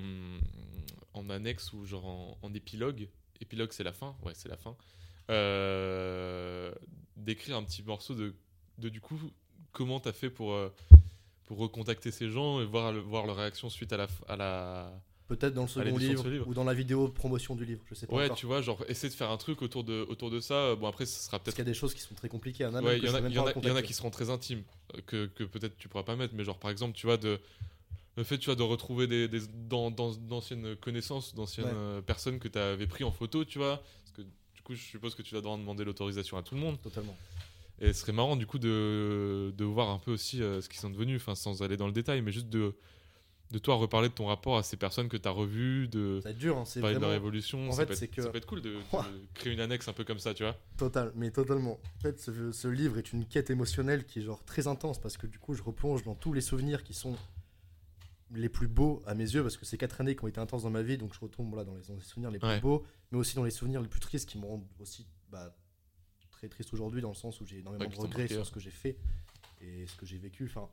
en 1.14 1.28
annexe 1.30 1.72
ou 1.72 1.84
genre 1.86 2.06
en, 2.06 2.38
en 2.42 2.54
épilogue. 2.54 3.08
Épilogue, 3.40 3.72
c'est 3.72 3.84
la 3.84 3.92
fin. 3.92 4.14
Ouais, 4.22 4.32
c'est 4.34 4.48
la 4.48 4.56
fin. 4.56 4.76
Euh, 5.30 6.72
d'écrire 7.16 7.56
un 7.56 7.62
petit 7.64 7.82
morceau 7.82 8.14
de, 8.14 8.34
de 8.78 8.88
du 8.88 9.00
coup, 9.00 9.18
comment 9.72 9.98
t'as 10.00 10.12
fait 10.12 10.30
pour, 10.30 10.52
euh, 10.52 10.72
pour 11.46 11.58
recontacter 11.58 12.10
ces 12.10 12.28
gens 12.30 12.60
et 12.60 12.64
voir, 12.64 12.92
voir 12.92 13.26
leur 13.26 13.36
réaction 13.36 13.68
suite 13.70 13.92
à 13.92 13.96
la. 13.96 14.06
f- 14.06 14.24
À 14.28 14.36
la... 14.36 14.92
Peut-être 15.30 15.54
dans 15.54 15.62
le 15.62 15.68
second 15.68 15.96
livre, 15.96 16.24
ou 16.48 16.54
dans 16.54 16.64
la 16.64 16.74
vidéo 16.74 17.06
promotion 17.06 17.54
du 17.54 17.64
livre, 17.64 17.80
je 17.88 17.94
sais 17.94 18.08
pas 18.08 18.16
Ouais, 18.16 18.24
encore. 18.24 18.36
tu 18.36 18.46
vois, 18.46 18.62
genre 18.62 18.84
essayer 18.88 19.08
de 19.08 19.14
faire 19.14 19.30
un 19.30 19.36
truc 19.36 19.62
autour 19.62 19.84
de, 19.84 20.04
autour 20.08 20.28
de 20.28 20.40
ça. 20.40 20.74
Bon, 20.74 20.88
après, 20.88 21.06
ce 21.06 21.20
sera 21.20 21.38
Parce 21.38 21.44
peut-être 21.44 21.54
qu'il 21.54 21.64
y 21.64 21.68
a 21.68 21.72
des 21.72 21.78
choses 21.78 21.94
qui 21.94 22.00
sont 22.00 22.16
très 22.16 22.28
compliquées. 22.28 22.64
Il 22.68 22.84
Ouais, 22.84 22.98
y, 22.98 23.02
y 23.02 23.06
y 23.06 23.70
en 23.70 23.76
a 23.76 23.82
qui 23.82 23.92
seront 23.94 24.10
très 24.10 24.28
intimes, 24.28 24.64
euh, 24.96 25.00
que, 25.06 25.26
que 25.26 25.44
peut-être 25.44 25.76
tu 25.78 25.86
pourras 25.88 26.02
pas 26.02 26.16
mettre, 26.16 26.34
mais 26.34 26.42
genre 26.42 26.58
par 26.58 26.72
exemple, 26.72 26.96
tu 26.96 27.06
vois, 27.06 27.16
de, 27.16 27.38
le 28.16 28.24
fait 28.24 28.38
tu 28.38 28.46
vois, 28.46 28.56
de 28.56 28.64
retrouver 28.64 29.06
des, 29.06 29.28
d'anciennes 29.28 30.74
connaissances, 30.76 31.32
d'anciennes 31.32 31.66
Ouais. 31.66 31.72
euh, 31.74 32.00
personnes 32.00 32.40
que 32.40 32.48
tu 32.48 32.58
avais 32.58 32.88
pris 32.88 33.04
en 33.04 33.12
photo, 33.12 33.44
tu 33.44 33.58
vois, 33.58 33.76
parce 34.02 34.10
que 34.16 34.22
du 34.22 34.62
coup, 34.64 34.74
je 34.74 34.82
suppose 34.82 35.14
que 35.14 35.22
tu 35.22 35.34
vas 35.34 35.40
devoir 35.40 35.58
demander 35.58 35.84
l'autorisation 35.84 36.38
à 36.38 36.42
tout 36.42 36.56
le 36.56 36.60
monde. 36.60 36.80
Totalement. 36.82 37.16
Et 37.80 37.92
ce 37.92 38.00
serait 38.00 38.12
marrant 38.12 38.34
du 38.34 38.46
coup 38.46 38.58
de, 38.58 39.54
de 39.56 39.64
voir 39.64 39.90
un 39.90 39.98
peu 39.98 40.10
aussi 40.10 40.42
euh, 40.42 40.60
ce 40.60 40.68
qu'ils 40.68 40.80
sont 40.80 40.90
devenus, 40.90 41.20
enfin 41.22 41.36
sans 41.36 41.62
aller 41.62 41.76
dans 41.76 41.86
le 41.86 41.92
détail, 41.92 42.20
mais 42.20 42.32
juste 42.32 42.48
de, 42.48 42.74
de 43.50 43.58
toi 43.58 43.74
reparler 43.74 44.08
de 44.08 44.14
ton 44.14 44.26
rapport 44.26 44.56
à 44.58 44.62
ces 44.62 44.76
personnes 44.76 45.08
que 45.08 45.16
tu 45.16 45.26
as 45.26 45.32
revues, 45.32 45.88
de 45.88 46.20
Ça 46.22 46.28
hein, 46.30 46.64
c'est 46.64 46.80
parler 46.80 46.94
de 46.96 47.00
leur 47.00 47.12
évolution. 47.12 47.68
en 47.68 47.72
ça, 47.72 47.78
fait, 47.82 47.86
peut 47.86 47.92
être, 47.94 47.98
c'est 47.98 48.08
que- 48.08 48.22
ça 48.22 48.28
peut 48.30 48.38
être 48.38 48.46
cool 48.46 48.62
de, 48.62 48.76
créer 49.34 49.52
une 49.52 49.60
annexe 49.60 49.88
un 49.88 49.92
peu 49.92 50.04
comme 50.04 50.18
ça, 50.20 50.34
tu 50.34 50.44
vois. 50.44 50.56
total, 50.76 51.12
mais 51.16 51.30
totalement. 51.30 51.80
En 51.96 52.00
fait, 52.00 52.20
ce, 52.20 52.52
ce 52.52 52.68
livre 52.68 52.98
est 52.98 53.12
une 53.12 53.26
quête 53.26 53.50
émotionnelle 53.50 54.06
qui 54.06 54.20
est 54.20 54.22
genre 54.22 54.44
très 54.44 54.66
intense 54.68 55.00
parce 55.00 55.16
que 55.16 55.26
du 55.26 55.38
coup, 55.38 55.54
je 55.54 55.62
replonge 55.62 56.04
dans 56.04 56.14
tous 56.14 56.32
les 56.32 56.40
souvenirs 56.40 56.84
qui 56.84 56.94
sont 56.94 57.16
les 58.32 58.48
plus 58.48 58.68
beaux 58.68 59.02
à 59.06 59.14
mes 59.14 59.24
yeux 59.24 59.42
parce 59.42 59.56
que 59.56 59.64
c'est 59.66 59.76
quatre 59.78 60.00
années 60.00 60.14
qui 60.14 60.22
ont 60.24 60.28
été 60.28 60.38
intenses 60.40 60.62
dans 60.62 60.70
ma 60.70 60.82
vie, 60.82 60.96
donc 60.96 61.12
je 61.14 61.18
retombe 61.18 61.50
dans, 61.64 61.74
les, 61.74 61.82
dans 61.82 61.94
les 61.94 62.00
souvenirs 62.00 62.30
les 62.30 62.38
plus 62.38 62.46
Ouais. 62.48 62.60
beaux, 62.60 62.84
mais 63.10 63.18
aussi 63.18 63.34
dans 63.34 63.42
les 63.44 63.50
souvenirs 63.50 63.80
les 63.82 63.88
plus 63.88 63.98
tristes 64.00 64.28
qui 64.28 64.38
me 64.38 64.46
rendent 64.46 64.64
aussi 64.78 65.06
bah, 65.30 65.52
très 66.30 66.48
triste 66.48 66.72
aujourd'hui 66.72 67.02
dans 67.02 67.08
le 67.08 67.14
sens 67.16 67.40
où 67.40 67.44
j'ai 67.46 67.58
énormément 67.58 67.84
Ouais, 67.86 67.90
de 67.96 68.00
regrets 68.00 68.28
sur 68.28 68.46
ce 68.46 68.52
que 68.52 68.60
j'ai 68.60 68.70
fait 68.70 68.96
et 69.60 69.84
ce 69.88 69.96
que 69.96 70.06
j'ai 70.06 70.18
vécu. 70.18 70.44
Enfin, 70.46 70.68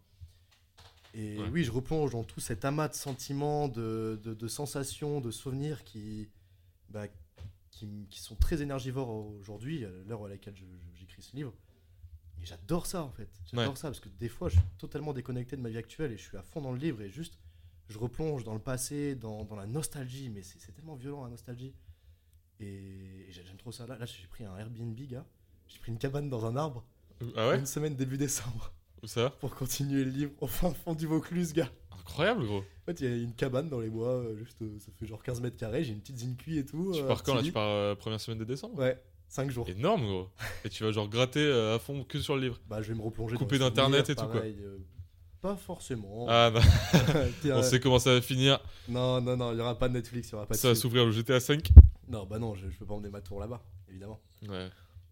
et 1.17 1.37
Ouais. 1.39 1.49
oui, 1.51 1.63
je 1.63 1.71
replonge 1.71 2.11
dans 2.11 2.23
tout 2.23 2.39
cet 2.39 2.63
amas 2.63 2.87
de 2.87 2.93
sentiments, 2.93 3.67
de, 3.67 4.19
de- 4.23 4.33
de 4.33 4.47
sensations, 4.47 5.19
de 5.19 5.31
souvenirs 5.31 5.83
qui, 5.83 6.29
bah, 6.89 7.07
qui, 7.71 8.07
qui 8.09 8.19
sont 8.21 8.35
très 8.35 8.61
énergivores 8.61 9.09
aujourd'hui, 9.09 9.83
à 9.83 9.89
l'heure 10.07 10.23
à 10.25 10.29
laquelle 10.29 10.55
j'écris 10.95 11.21
ce 11.23 11.35
livre. 11.35 11.53
Et 12.41 12.45
j'adore 12.45 12.85
ça 12.85 13.03
en 13.03 13.09
fait. 13.11 13.29
J'adore 13.51 13.69
Ouais. 13.73 13.75
ça 13.75 13.87
parce 13.89 13.99
que 13.99 14.09
des 14.09 14.29
fois, 14.29 14.47
je 14.49 14.57
suis 14.59 14.65
totalement 14.77 15.11
déconnecté 15.13 15.57
de 15.57 15.61
ma 15.61 15.69
vie 15.69 15.77
actuelle 15.77 16.11
et 16.11 16.17
je 16.17 16.23
suis 16.23 16.37
à 16.37 16.43
fond 16.43 16.61
dans 16.61 16.71
le 16.71 16.77
livre 16.77 17.01
et 17.01 17.09
juste, 17.09 17.37
je 17.89 17.97
replonge 17.97 18.43
dans 18.43 18.53
le 18.53 18.59
passé, 18.59 19.15
dans, 19.15 19.43
dans 19.43 19.55
la 19.55 19.65
nostalgie. 19.65 20.29
Mais 20.29 20.43
c'est 20.43 20.59
c'est 20.59 20.71
tellement 20.71 20.95
violent 20.95 21.23
la 21.23 21.29
nostalgie. 21.31 21.73
Et, 22.59 23.25
et 23.27 23.31
j'aime 23.31 23.57
trop 23.57 23.71
ça. 23.71 23.85
Là, 23.87 23.97
là 23.97 24.05
j'ai 24.05 24.27
pris 24.27 24.43
un 24.45 24.55
Airbnb, 24.57 24.95
gars. 25.07 25.25
J'ai 25.67 25.79
pris 25.79 25.91
une 25.91 25.97
cabane 25.97 26.29
dans 26.29 26.45
un 26.45 26.55
arbre. 26.55 26.85
Ah 27.35 27.49
ouais? 27.49 27.59
Une 27.59 27.65
semaine 27.65 27.95
début 27.95 28.17
décembre 28.17 28.71
Où 29.03 29.07
ça 29.07 29.29
pour 29.39 29.53
continuer 29.55 30.03
le 30.03 30.11
livre 30.11 30.31
au 30.41 30.47
fin 30.47 30.73
fond 30.73 30.93
du 30.95 31.05
Vaucluse, 31.07 31.53
gars. 31.53 31.69
Incroyable, 31.99 32.45
gros. 32.45 32.59
En 32.59 32.85
fait, 32.85 33.01
il 33.01 33.09
y 33.09 33.13
a 33.13 33.15
une 33.17 33.33
cabane 33.33 33.69
dans 33.69 33.79
les 33.79 33.89
bois, 33.89 34.09
euh, 34.13 34.37
juste, 34.37 34.61
euh, 34.61 34.77
ça 34.79 34.91
fait 34.97 35.05
genre 35.05 35.21
15 35.21 35.41
mètres 35.41 35.57
carrés. 35.57 35.83
J'ai 35.83 35.91
une 35.93 35.99
petite 35.99 36.17
zincuit 36.19 36.57
et 36.57 36.65
tout. 36.65 36.91
Tu 36.93 37.01
euh, 37.01 37.07
pars 37.07 37.21
quand 37.21 37.35
là? 37.35 37.43
Tu 37.43 37.51
pars 37.51 37.67
euh, 37.67 37.95
première 37.95 38.19
semaine 38.21 38.39
de 38.39 38.45
décembre? 38.45 38.79
Ouais, 38.79 39.01
5 39.27 39.51
jours. 39.51 39.67
Énorme, 39.69 40.05
gros. 40.05 40.29
Et 40.65 40.69
tu 40.69 40.83
vas 40.83 40.91
genre 40.91 41.09
gratter 41.09 41.51
à 41.51 41.79
fond 41.79 42.03
que 42.05 42.19
sur 42.19 42.35
le 42.35 42.41
livre? 42.43 42.59
Bah, 42.67 42.81
je 42.81 42.89
vais 42.93 42.97
me 42.97 43.03
replonger. 43.03 43.35
les 43.37 43.59
d'internet 43.59 44.09
et 44.09 44.15
tout, 44.15 44.25
quoi. 44.25 44.41
euh, 44.41 44.77
pas 45.41 45.55
forcément. 45.55 46.25
Ah 46.27 46.49
bah, 46.49 46.61
on 47.53 47.61
sait 47.61 47.79
comment 47.79 47.99
ça 47.99 48.13
va 48.13 48.21
finir. 48.21 48.59
Non, 48.87 49.21
non, 49.21 49.37
non, 49.37 49.51
il 49.51 49.57
y 49.57 49.61
aura 49.61 49.77
pas 49.77 49.87
de 49.87 49.93
Netflix, 49.93 50.29
il 50.29 50.31
y 50.31 50.35
aura 50.35 50.45
pas 50.47 50.55
de 50.55 50.59
Ça 50.59 50.69
va 50.69 50.75
s'ouvrir 50.75 51.05
le 51.05 51.11
GTA 51.11 51.39
5. 51.39 51.69
Non, 52.07 52.25
bah 52.25 52.39
non, 52.39 52.55
je, 52.55 52.69
je 52.69 52.77
peux 52.77 52.85
pas 52.85 52.95
emmener 52.95 53.09
ma 53.09 53.21
tour 53.21 53.39
là-bas, 53.39 53.61
évidemment. 53.89 54.19
Ouais. 54.47 54.69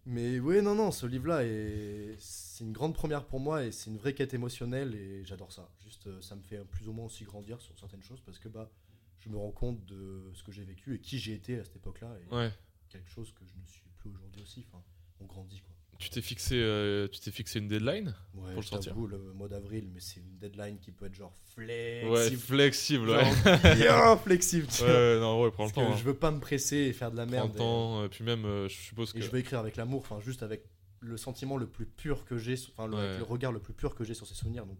Mais 0.08 0.38
oui, 0.38 0.62
non, 0.62 0.74
non, 0.76 0.92
ce 0.92 1.04
livre-là, 1.06 1.44
est... 1.44 2.14
c'est 2.18 2.62
une 2.64 2.72
grande 2.72 2.94
première 2.94 3.24
pour 3.26 3.40
moi 3.40 3.64
et 3.64 3.72
c'est 3.72 3.90
une 3.90 3.98
vraie 3.98 4.14
quête 4.14 4.34
émotionnelle 4.34 4.94
et 4.94 5.24
j'adore 5.24 5.50
ça. 5.52 5.68
Juste, 5.80 6.06
euh, 6.06 6.20
ça 6.22 6.36
me 6.36 6.42
fait 6.42 6.64
plus 6.64 6.86
ou 6.88 6.92
moins 6.92 7.06
aussi 7.06 7.24
grandir 7.24 7.60
sur 7.60 7.76
certaines 7.78 8.02
choses 8.04 8.20
parce 8.20 8.38
que 8.38 8.48
bah, 8.48 8.70
je 9.18 9.28
me 9.28 9.36
rends 9.36 9.50
compte 9.50 9.84
de 9.84 10.30
ce 10.34 10.42
que 10.44 10.52
j'ai 10.52 10.62
vécu 10.64 10.94
et 10.94 11.00
qui 11.00 11.18
j'ai 11.18 11.34
été 11.34 11.58
à 11.58 11.64
cette 11.64 11.76
époque-là 11.76 12.14
et 12.20 12.34
Ouais. 12.34 12.52
quelque 12.88 13.10
chose 13.10 13.32
que 13.32 13.44
je 13.44 13.54
ne 13.60 13.66
suis 13.66 13.82
plus 13.98 14.10
aujourd'hui 14.10 14.42
aussi. 14.42 14.64
Enfin, 14.68 14.82
on 15.20 15.24
grandit 15.26 15.60
quoi. 15.60 15.74
Tu 15.98 16.10
t'es 16.10 16.20
fixé, 16.20 16.56
euh, 16.56 17.08
tu 17.08 17.20
t'es 17.20 17.30
fixé 17.30 17.58
une 17.58 17.68
deadline 17.68 18.14
Ouais, 18.34 18.50
Pour 18.52 18.60
le 18.60 18.66
sortir. 18.66 18.94
le 18.94 19.18
mois 19.32 19.48
d'avril, 19.48 19.88
mais 19.92 20.00
c'est 20.00 20.20
une 20.20 20.36
deadline 20.38 20.78
qui 20.78 20.92
peut 20.92 21.06
être 21.06 21.14
genre 21.14 21.34
flexible. 21.54 22.10
Ouais, 22.10 22.30
flexible. 22.36 23.10
Ouais. 23.10 23.24
Bien 23.76 24.16
flexible, 24.18 24.66
tu 24.66 24.82
vois. 24.82 24.92
Ouais, 24.92 25.18
non, 25.20 25.42
ouais, 25.42 25.50
prends 25.50 25.64
le 25.64 25.70
que 25.70 25.74
temps. 25.76 25.92
hein. 25.92 25.96
je 25.96 26.04
veux 26.04 26.14
pas 26.14 26.30
me 26.30 26.40
presser 26.40 26.76
et 26.76 26.92
faire 26.92 27.10
de 27.10 27.16
la 27.16 27.24
Prends 27.24 27.32
merde. 27.32 27.52
le 27.52 27.58
temps. 27.58 28.04
Et 28.04 28.08
puis 28.08 28.24
même, 28.24 28.44
euh, 28.44 28.68
je 28.68 28.74
suppose 28.74 29.12
que. 29.12 29.18
et 29.18 29.22
je 29.22 29.30
veux 29.30 29.38
écrire 29.38 29.58
avec 29.58 29.76
l'amour, 29.76 30.00
enfin 30.00 30.20
juste 30.20 30.42
avec 30.42 30.64
le 31.00 31.16
sentiment 31.16 31.56
le 31.56 31.66
plus 31.66 31.86
pur 31.86 32.24
que 32.24 32.36
j'ai, 32.38 32.54
enfin 32.76 32.86
le, 32.88 32.96
Ouais. 32.96 33.18
regard 33.20 33.52
le 33.52 33.60
plus 33.60 33.72
pur 33.74 33.94
que 33.94 34.04
j'ai 34.04 34.14
sur 34.14 34.26
ces 34.26 34.34
souvenirs. 34.34 34.66
Donc 34.66 34.78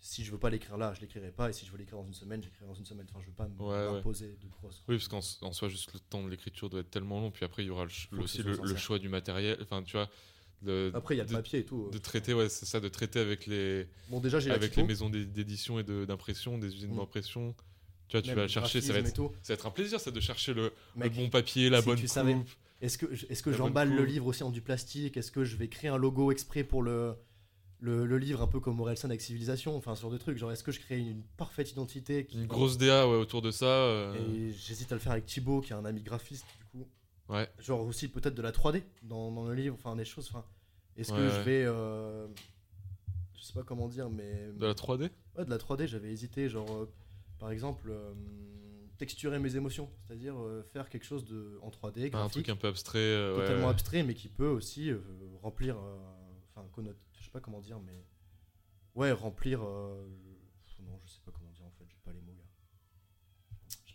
si 0.00 0.22
je 0.24 0.30
veux 0.30 0.38
pas 0.38 0.50
l'écrire 0.50 0.76
là, 0.76 0.92
je 0.94 1.00
l'écrirai 1.00 1.30
pas. 1.30 1.48
Et 1.48 1.52
si 1.54 1.64
je 1.64 1.70
veux 1.72 1.78
l'écrire 1.78 1.96
dans 1.98 2.06
une 2.06 2.12
semaine, 2.12 2.42
j'écrirai 2.42 2.66
dans 2.66 2.74
une 2.74 2.84
semaine. 2.84 3.06
Enfin, 3.08 3.20
je 3.22 3.26
veux 3.28 3.32
pas 3.32 3.46
Ouais, 3.58 3.68
ouais. 3.86 3.92
m'imposer 3.92 4.36
de 4.42 4.48
grosses. 4.48 4.82
Oui, 4.88 4.98
parce 4.98 5.08
qu'en 5.08 5.46
en 5.48 5.52
soi, 5.54 5.70
juste 5.70 5.92
le 5.94 6.00
temps 6.00 6.22
de 6.22 6.28
l'écriture 6.28 6.68
doit 6.68 6.80
être 6.80 6.90
tellement 6.90 7.20
long. 7.20 7.30
Puis 7.30 7.44
après, 7.46 7.62
il 7.62 7.66
y 7.68 7.70
aura 7.70 7.86
le 7.86 8.18
aussi 8.20 8.42
le, 8.42 8.58
le 8.62 8.76
choix 8.76 8.98
du 8.98 9.08
matériel. 9.08 9.56
Enfin, 9.62 9.82
tu 9.82 9.92
vois. 9.96 10.10
De- 10.64 10.90
Après, 10.94 11.14
il 11.14 11.18
y 11.18 11.20
a 11.20 11.24
le 11.24 11.28
de, 11.30 11.34
papier 11.34 11.60
et 11.60 11.64
tout. 11.64 11.88
de 11.92 11.98
traiter, 11.98 12.34
ouais, 12.34 12.48
c'est 12.48 12.66
ça, 12.66 12.80
de 12.80 12.88
traiter 12.88 13.20
avec 13.20 13.46
les, 13.46 13.86
Bon, 14.08 14.20
déjà, 14.20 14.38
avec 14.52 14.74
les 14.76 14.82
maisons 14.82 15.10
d'é- 15.10 15.24
d'édition 15.24 15.78
et 15.78 15.84
de- 15.84 16.04
d'impression, 16.04 16.58
des 16.58 16.74
usines 16.74 16.92
Mm. 16.94 16.96
d'impression. 16.98 17.54
Tu 18.08 18.16
vois, 18.16 18.22
tu 18.22 18.28
même 18.28 18.38
vas 18.38 18.48
chercher, 18.48 18.80
ça 18.80 18.92
va, 18.92 18.98
être, 18.98 19.16
ça 19.16 19.22
va 19.48 19.54
être 19.54 19.66
un 19.66 19.70
plaisir, 19.70 19.98
ça, 20.00 20.10
de 20.10 20.20
chercher 20.20 20.52
le, 20.54 20.72
bon 20.96 21.30
papier, 21.30 21.70
la 21.70 21.80
si 21.80 21.86
bonne 21.86 22.00
coupe. 22.00 22.48
Est-ce 22.82 22.98
que, 22.98 23.06
est-ce 23.30 23.42
que 23.42 23.52
j'emballe 23.52 23.94
le 23.94 24.04
livre 24.04 24.26
aussi 24.26 24.42
en 24.42 24.50
du 24.50 24.60
plastique? 24.60 25.16
Est-ce 25.16 25.30
que 25.32 25.44
je 25.44 25.56
vais 25.56 25.68
créer 25.68 25.88
un 25.90 25.96
logo 25.96 26.30
exprès 26.32 26.64
pour 26.64 26.82
le, 26.82 27.14
le, 27.80 28.04
le 28.04 28.18
livre, 28.18 28.42
un 28.42 28.46
peu 28.46 28.60
comme 28.60 28.78
Orelsan 28.80 29.08
avec 29.08 29.22
Civilisation? 29.22 29.74
Enfin, 29.76 29.94
sur 29.94 30.10
des 30.10 30.18
trucs. 30.18 30.36
Genre, 30.36 30.52
est-ce 30.52 30.62
que 30.64 30.72
je 30.72 30.80
crée 30.80 30.98
une, 30.98 31.22
parfaite 31.38 31.70
identité 31.72 32.26
qui- 32.26 32.36
Une 32.36 32.46
grosse 32.46 32.76
DA 32.76 33.08
ouais, 33.08 33.16
autour 33.16 33.40
de 33.40 33.50
ça. 33.50 33.64
euh, 33.66 34.14
Et 34.34 34.52
j'hésite 34.52 34.92
à 34.92 34.96
le 34.96 35.00
faire 35.00 35.12
avec 35.12 35.24
Thibaut, 35.24 35.60
qui 35.62 35.72
est 35.72 35.76
un 35.76 35.84
ami 35.86 36.02
graphiste. 36.02 36.44
Ouais. 37.28 37.48
Genre 37.58 37.80
aussi 37.80 38.08
peut-être 38.08 38.34
de 38.34 38.42
la 38.42 38.52
3D 38.52 38.82
dans, 39.02 39.32
dans 39.32 39.46
le 39.46 39.54
livre, 39.54 39.74
enfin 39.78 39.96
des 39.96 40.04
choses. 40.04 40.28
Enfin, 40.28 40.44
est-ce 40.96 41.12
Ouais, 41.12 41.18
que 41.18 41.28
je 41.30 41.40
vais. 41.40 41.64
euh, 41.64 42.26
je 43.34 43.42
sais 43.42 43.54
pas 43.54 43.62
comment 43.62 43.88
dire, 43.88 44.10
mais. 44.10 44.50
De 44.52 44.66
la 44.66 44.74
3D 44.74 45.10
Ouais, 45.36 45.44
de 45.44 45.50
la 45.50 45.58
3D, 45.58 45.86
j'avais 45.86 46.12
hésité. 46.12 46.48
Genre, 46.48 46.70
euh, 46.70 46.92
par 47.38 47.50
exemple, 47.50 47.88
euh, 47.90 48.12
texturer 48.98 49.38
mes 49.38 49.56
émotions. 49.56 49.90
C'est-à-dire 50.06 50.34
euh, 50.38 50.62
faire 50.72 50.88
quelque 50.88 51.04
chose 51.04 51.24
de, 51.24 51.58
en 51.62 51.70
3D, 51.70 52.14
Un 52.14 52.28
truc 52.28 52.48
un 52.48 52.56
peu 52.56 52.68
abstrait. 52.68 53.16
totalement 53.34 53.64
ouais. 53.64 53.70
abstrait, 53.70 54.02
mais 54.02 54.14
qui 54.14 54.28
peut 54.28 54.48
aussi 54.48 54.92
remplir. 55.42 55.76
Enfin, 56.54 56.66
connote. 56.72 56.96
Je 57.18 57.24
sais 57.24 57.30
pas 57.30 57.40
comment 57.40 57.60
dire, 57.60 57.80
mais. 57.80 58.04
Ouais, 58.94 59.12
remplir. 59.12 59.60
Non, 59.60 61.00
je 61.06 61.10
sais 61.12 61.20
pas 61.24 61.32
comment 61.32 61.50
dire 61.50 61.64
en 61.64 61.70
fait, 61.70 61.84
j'ai 61.88 61.96
pas 62.04 62.12
les 62.12 62.20
mots, 62.20 62.34
gars. 62.34 62.44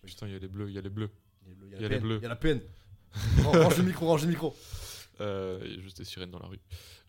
Putain, 0.04 0.28
il 0.28 0.34
y 0.34 0.36
a 0.36 0.40
les 0.40 0.48
bleus, 0.48 0.68
il 0.70 0.74
y 0.74 0.78
a 0.78 0.82
les 0.82 0.90
bleus. 0.90 1.12
il 1.46 1.70
y 1.80 1.86
a, 1.86 1.88
les 1.88 2.00
bleus. 2.00 2.18
Il 2.18 2.24
y 2.24 2.26
a 2.26 2.30
la 2.30 2.36
peine. 2.36 2.62
Ran- 3.44 3.52
range 3.64 3.78
le 3.78 3.84
micro, 3.84 4.08
range 4.08 4.24
le 4.24 4.30
micro. 4.30 4.56
Euh, 5.22 5.60
il 5.66 5.76
y 5.76 5.78
a 5.78 5.82
juste 5.82 5.98
des 5.98 6.06
sirènes 6.06 6.32
dans 6.32 6.40
la 6.40 6.48
rue. 6.48 6.60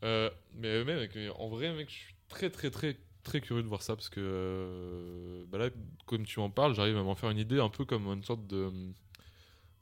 Euh, 0.03 0.31
mais 0.57 0.85
même, 0.85 0.99
mec, 0.99 1.17
en 1.39 1.49
vrai, 1.49 1.73
mec, 1.75 1.89
je 1.89 1.95
suis 1.95 2.15
très, 2.29 2.51
très, 2.51 2.71
très, 2.71 2.99
très 3.23 3.41
curieux 3.41 3.63
de 3.63 3.69
voir 3.69 3.83
ça 3.83 3.95
parce 3.95 4.09
que 4.09 4.21
euh, 4.21 5.45
bah 5.49 5.59
là, 5.59 5.71
comme 6.07 6.25
tu 6.25 6.41
en 6.41 6.51
parles, 6.51 6.75
j'arrive 6.75 6.97
à 6.97 7.03
m'en 7.03 7.15
faire 7.15 7.31
une 7.31 7.39
idée 7.39 7.61
un 7.61 7.69
peu 7.69 7.85
comme 7.85 8.07
une 8.07 8.25
sorte 8.25 8.47
de 8.47 8.71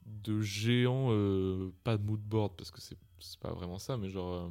de 0.05 0.41
géant, 0.41 1.09
euh, 1.11 1.71
pas 1.83 1.97
de 1.97 2.03
mood 2.03 2.19
board 2.19 2.53
parce 2.57 2.71
que 2.71 2.81
c'est 2.81 2.97
c'est 3.19 3.39
pas 3.39 3.51
vraiment 3.51 3.79
ça, 3.79 3.97
mais 3.97 4.09
genre 4.09 4.33
euh, 4.33 4.49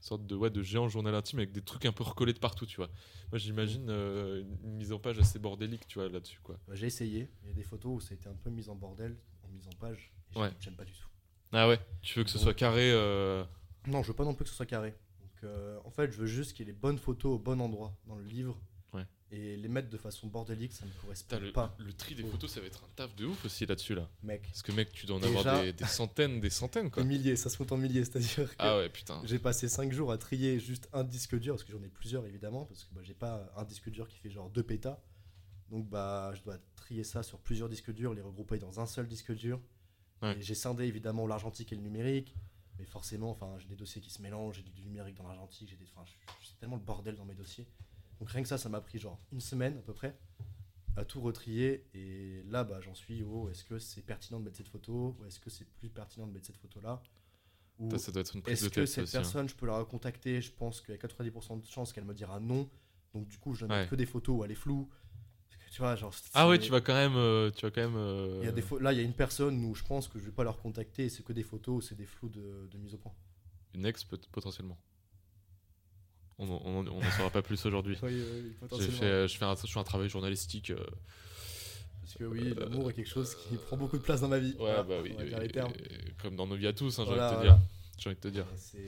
sorte 0.00 0.26
de 0.26 0.36
ouais 0.36 0.50
de 0.50 0.62
géant 0.62 0.88
journal 0.88 1.14
intime 1.14 1.38
avec 1.40 1.52
des 1.52 1.62
trucs 1.62 1.84
un 1.86 1.92
peu 1.92 2.04
recollés 2.04 2.32
de 2.32 2.38
partout, 2.38 2.66
tu 2.66 2.76
vois. 2.76 2.88
Moi, 3.32 3.38
j'imagine 3.38 3.86
euh, 3.88 4.42
une 4.64 4.76
mise 4.76 4.92
en 4.92 4.98
page 4.98 5.18
assez 5.18 5.38
bordélique, 5.38 5.86
tu 5.88 5.98
vois, 5.98 6.08
là-dessus, 6.08 6.38
quoi. 6.42 6.58
J'ai 6.72 6.86
essayé. 6.86 7.28
Il 7.42 7.48
y 7.48 7.50
a 7.50 7.54
des 7.54 7.64
photos 7.64 7.96
où 7.96 8.00
ça 8.00 8.12
a 8.12 8.14
été 8.14 8.28
un 8.28 8.34
peu 8.34 8.50
mis 8.50 8.68
en 8.68 8.74
bordel, 8.76 9.16
en 9.48 9.52
mise 9.54 9.66
en 9.68 9.76
page. 9.78 10.12
et 10.30 10.32
j'aime- 10.34 10.42
Ouais. 10.42 10.50
J'aime 10.60 10.74
pas 10.74 10.84
du 10.84 10.92
tout. 10.92 11.08
Ah 11.52 11.68
ouais. 11.68 11.78
Tu 12.02 12.18
veux 12.18 12.24
que 12.24 12.30
ce 12.30 12.38
soit 12.38 12.54
carré 12.54 12.90
euh, 12.92 13.44
Non, 13.86 14.02
je 14.02 14.08
veux 14.08 14.14
pas 14.14 14.24
non 14.24 14.34
plus 14.34 14.44
que 14.44 14.50
ce 14.50 14.56
soit 14.56 14.66
carré. 14.66 14.94
Donc, 15.20 15.30
euh, 15.44 15.78
en 15.84 15.90
fait, 15.90 16.10
je 16.12 16.18
veux 16.18 16.26
juste 16.26 16.52
qu'il 16.52 16.66
y 16.66 16.70
ait 16.70 16.72
les 16.72 16.78
bonnes 16.78 16.98
photos 16.98 17.36
au 17.36 17.38
bon 17.38 17.60
endroit 17.60 17.96
dans 18.06 18.16
le 18.16 18.24
livre. 18.24 18.60
Ouais. 18.92 19.06
Et 19.30 19.56
les 19.56 19.68
mettre 19.68 19.88
de 19.88 19.96
façon 19.96 20.26
bordélique, 20.26 20.72
ça 20.72 20.84
me 20.84 20.90
correspond 21.00 21.38
le, 21.38 21.52
pas, 21.52 21.74
le 21.78 21.92
tri 21.92 22.14
des 22.14 22.22
Oh. 22.24 22.28
photos, 22.28 22.50
ça 22.52 22.60
va 22.60 22.66
être 22.66 22.82
un 22.84 22.88
taf 22.96 23.14
de 23.16 23.26
ouf 23.26 23.44
aussi 23.44 23.64
là-dessus, 23.66 23.94
là. 23.94 24.08
mec. 24.22 24.42
Parce 24.42 24.62
que 24.62 24.72
mec, 24.72 24.92
tu 24.92 25.06
dois 25.06 25.16
en 25.16 25.20
Déjà- 25.20 25.38
avoir 25.38 25.62
des, 25.62 25.72
des 25.72 25.84
centaines, 25.86 26.40
des 26.40 26.50
centaines 26.50 26.90
quoi. 26.90 27.02
Des 27.04 27.08
milliers, 27.08 27.36
ça 27.36 27.48
se 27.48 27.56
compte 27.56 27.72
en 27.72 27.76
milliers. 27.76 28.04
C'est-à-dire 28.04 28.50
que 28.50 28.54
Ah 28.58 28.76
ouais, 28.78 28.88
putain. 28.88 29.20
j'ai 29.24 29.38
passé 29.38 29.68
5 29.68 29.92
jours 29.92 30.12
à 30.12 30.18
trier 30.18 30.58
juste 30.60 30.88
un 30.92 31.04
disque 31.04 31.38
dur, 31.38 31.54
parce 31.54 31.64
que 31.64 31.72
j'en 31.72 31.82
ai 31.82 31.88
plusieurs 31.88 32.26
évidemment, 32.26 32.64
parce 32.66 32.84
que 32.84 32.94
bah, 32.94 33.00
j'ai 33.04 33.14
pas 33.14 33.52
un 33.56 33.64
disque 33.64 33.88
dur 33.90 34.08
qui 34.08 34.18
fait 34.18 34.30
genre 34.30 34.50
2 34.50 34.62
pétas. 34.62 35.00
Donc 35.70 35.88
bah, 35.88 36.32
je 36.34 36.42
dois 36.42 36.58
trier 36.76 37.02
ça 37.04 37.22
sur 37.22 37.38
plusieurs 37.40 37.68
disques 37.68 37.92
durs, 37.92 38.14
les 38.14 38.20
regrouper 38.22 38.58
dans 38.58 38.78
un 38.80 38.86
seul 38.86 39.06
disque 39.08 39.32
dur. 39.34 39.60
Ouais. 40.22 40.36
J'ai 40.40 40.54
scindé 40.54 40.84
évidemment 40.84 41.26
l'argentique 41.26 41.72
et 41.72 41.76
le 41.76 41.82
numérique. 41.82 42.34
Mais 42.78 42.84
forcément, 42.84 43.30
enfin, 43.30 43.56
j'ai 43.58 43.68
des 43.68 43.74
dossiers 43.76 44.02
qui 44.02 44.10
se 44.10 44.20
mélangent, 44.20 44.56
j'ai 44.56 44.62
du 44.62 44.82
numérique 44.82 45.16
dans 45.16 45.26
l'argentique, 45.26 45.70
j'ai 45.70 45.76
des, 45.76 45.86
enfin, 45.96 46.04
c'est 46.44 46.58
tellement 46.58 46.76
le 46.76 46.82
bordel 46.82 47.16
dans 47.16 47.24
mes 47.24 47.34
dossiers. 47.34 47.66
Donc 48.20 48.28
rien 48.30 48.42
que 48.42 48.48
ça, 48.48 48.58
ça 48.58 48.68
m'a 48.68 48.82
pris 48.82 48.98
genre 48.98 49.18
une 49.32 49.40
semaine 49.40 49.78
à 49.78 49.80
peu 49.80 49.94
près 49.94 50.14
à 50.94 51.04
tout 51.04 51.20
retrier. 51.22 51.86
Et 51.94 52.42
là, 52.48 52.64
bah, 52.64 52.80
j'en 52.82 52.94
suis 52.94 53.22
au 53.22 53.48
est-ce 53.50 53.64
que 53.64 53.78
c'est 53.78 54.02
pertinent 54.02 54.40
de 54.40 54.44
mettre 54.44 54.58
cette 54.58 54.68
photo? 54.68 55.16
Ou 55.18 55.24
est-ce 55.24 55.40
que 55.40 55.48
c'est 55.50 55.64
plus 55.64 55.88
pertinent 55.88 56.26
de 56.26 56.32
mettre 56.32 56.46
cette 56.46 56.56
photo 56.58 56.80
là 56.82 57.02
ou 57.78 57.90
Ça, 57.90 57.98
ça 57.98 58.12
doit 58.12 58.20
être 58.22 58.34
une 58.34 58.42
prise 58.42 58.58
est-ce 58.58 58.64
de 58.70 58.74
que 58.74 58.86
cette 58.86 59.04
aussi. 59.04 59.16
hein. 59.16 59.20
personne, 59.20 59.48
je 59.48 59.54
peux 59.54 59.66
la 59.66 59.78
recontacter? 59.78 60.40
Je 60.42 60.52
pense 60.52 60.80
qu'il 60.82 60.94
y 60.94 60.98
a 60.98 61.00
90% 61.00 61.60
de 61.62 61.66
chances 61.66 61.92
qu'elle 61.94 62.04
me 62.04 62.14
dira 62.14 62.40
non. 62.40 62.68
Donc 63.14 63.26
du 63.28 63.38
coup, 63.38 63.54
je 63.54 63.64
ne 63.64 63.70
Ouais. 63.72 63.82
mets 63.84 63.88
que 63.88 63.94
des 63.96 64.06
photos 64.06 64.36
où 64.38 64.44
elle 64.44 64.50
est 64.50 64.54
floue. 64.54 64.88
Parce 65.78 65.94
que, 65.94 66.00
tu 66.00 66.02
vois, 66.02 66.10
genre. 66.10 66.14
Ah 66.34 66.48
ouais, 66.48 66.58
tu 66.58 66.70
vas 66.70 66.80
quand 66.80 66.94
même, 66.94 67.16
euh, 67.16 67.50
tu 67.50 67.62
vas 67.66 67.70
quand 67.70 67.80
même. 67.82 67.96
euh, 67.96 68.38
Il 68.42 68.46
y 68.46 68.48
a 68.48 68.52
des 68.52 68.62
pho- 68.62 68.78
Là, 68.80 68.92
il 68.92 68.96
y 68.98 69.00
a 69.00 69.04
une 69.04 69.12
personne 69.14 69.64
où 69.64 69.74
je 69.74 69.82
pense 69.84 70.08
que 70.08 70.18
je 70.18 70.24
vais 70.24 70.30
pas 70.32 70.44
la 70.44 70.50
recontacter. 70.50 71.04
et 71.04 71.08
C'est 71.08 71.22
que 71.24 71.32
des 71.32 71.42
photos, 71.42 71.86
c'est 71.88 71.94
des 71.94 72.06
flous 72.06 72.28
de, 72.28 72.68
de 72.70 72.78
mise 72.78 72.94
au 72.94 72.98
point. 72.98 73.12
Une 73.74 73.84
ex 73.86 74.04
peut- 74.04 74.18
potentiellement. 74.32 74.78
On 76.38 76.82
n'en 76.82 77.10
saura 77.16 77.30
pas 77.30 77.42
plus 77.42 77.64
aujourd'hui. 77.64 77.96
Oui, 78.02 78.12
oui, 78.42 78.54
J'ai 78.78 78.88
fait, 78.88 79.26
je 79.28 79.36
fais 79.38 79.44
un, 79.46 79.54
je 79.54 79.66
fais 79.72 79.78
un 79.80 79.84
travail 79.84 80.08
journalistique. 80.08 80.70
euh, 80.70 80.76
Parce 82.02 82.14
que 82.14 82.24
oui, 82.24 82.54
l'amour 82.54 82.90
est 82.90 82.92
quelque 82.92 83.08
chose 83.08 83.34
qui 83.34 83.56
prend 83.56 83.76
beaucoup 83.76 83.96
de 83.96 84.02
place 84.02 84.20
dans 84.20 84.28
ma 84.28 84.38
vie. 84.38 84.50
Ouais, 84.52 84.56
Voilà, 84.58 84.82
bah 84.82 84.96
oui. 85.02 85.14
et- 85.18 86.12
comme 86.22 86.36
dans 86.36 86.46
nos 86.46 86.56
vies 86.56 86.66
à 86.66 86.72
tous, 86.74 86.98
hein, 86.98 87.04
j'ai 87.04 87.10
Voilà, 87.14 87.28
envie 87.28 87.36
de 87.36 87.40
te 87.40 87.46
voilà. 87.46 87.58
dire. 87.58 87.66
J'ai 87.98 88.10
envie 88.10 88.16
de 88.16 88.20
te 88.20 88.28
dire. 88.28 88.46
C'est- 88.56 88.78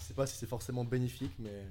Je 0.00 0.04
sais 0.04 0.14
pas 0.14 0.26
si 0.26 0.36
c'est 0.36 0.46
forcément 0.48 0.84
bénéfique, 0.84 1.32
mais 1.38 1.66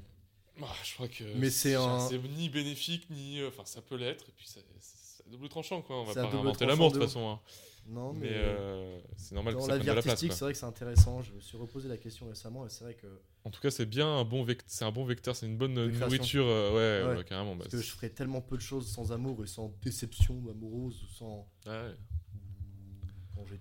Ah, 0.62 0.74
je 0.84 0.94
crois 0.96 1.08
que. 1.08 1.24
Mais 1.36 1.50
c'est 1.50 1.76
un- 1.76 2.10
ni 2.38 2.50
bénéfique, 2.50 3.10
ni. 3.10 3.40
euh, 3.40 3.48
Enfin, 3.50 3.64
ça 3.66 3.82
peut 3.82 3.96
l'être. 3.96 4.26
Et 4.28 4.32
puis, 4.36 4.46
c'est 4.48 4.64
c'est 4.80 5.26
à 5.28 5.30
double 5.32 5.50
tranchant, 5.50 5.82
quoi. 5.82 5.98
On 6.02 6.04
va 6.06 6.14
pas 6.14 6.22
tranchant 6.28 6.66
l'amour, 6.68 6.92
de 6.92 6.98
toute 7.00 7.08
façon. 7.08 7.30
hein. 7.30 7.40
non, 7.88 8.14
Mais 8.14 8.20
mais. 8.30 8.30
euh, 8.34 9.00
c'est 9.18 9.36
normal 9.36 9.54
que 9.56 9.60
dans 9.60 9.66
ça 9.66 9.72
la 9.72 9.76
prenne 9.80 9.88
vie 9.88 9.92
place. 9.94 10.06
artistique, 10.08 10.34
c'est 10.34 10.46
vrai 10.46 10.54
que 10.54 10.60
c'est 10.60 10.66
intéressant. 10.66 11.22
Je 11.22 11.34
me 11.34 11.40
suis 11.40 11.58
reposé 11.58 11.88
la 11.90 11.98
question 11.98 12.28
récemment 12.28 12.66
et 12.66 12.70
c'est 12.70 12.84
vrai 12.84 12.94
que 12.96 13.08
En 13.46 13.50
tout 13.52 13.62
cas, 13.62 13.70
c'est 13.72 13.86
bien 13.86 14.08
un 14.08 14.24
bon 14.26 14.44
vecteur. 14.44 14.66
C'est 14.70 14.86
un 14.86 14.92
bon 14.92 15.06
vecteur. 15.06 15.36
C'est 15.36 15.46
une 15.46 15.58
bonne 15.58 15.74
nourriture. 15.74 16.46
euh, 16.48 17.02
ouais, 17.04 17.08
Ouais. 17.12 17.18
ouais, 17.18 17.24
carrément. 17.26 17.56
bah, 17.56 17.64
Parce 17.66 17.76
que 17.76 17.82
je 17.82 17.92
ferais 17.92 18.10
tellement 18.10 18.42
peu 18.42 18.58
de 18.58 18.62
choses 18.62 18.88
sans 18.92 19.12
amour 19.12 19.44
et 19.44 19.48
sans 19.48 19.74
déception 19.84 20.42
amoureuse 20.50 21.04
ou 21.04 21.08
sans. 21.08 21.48
ouais. 21.68 21.92
ou 22.36 23.36
quand 23.36 23.46
j'ai 23.46 23.60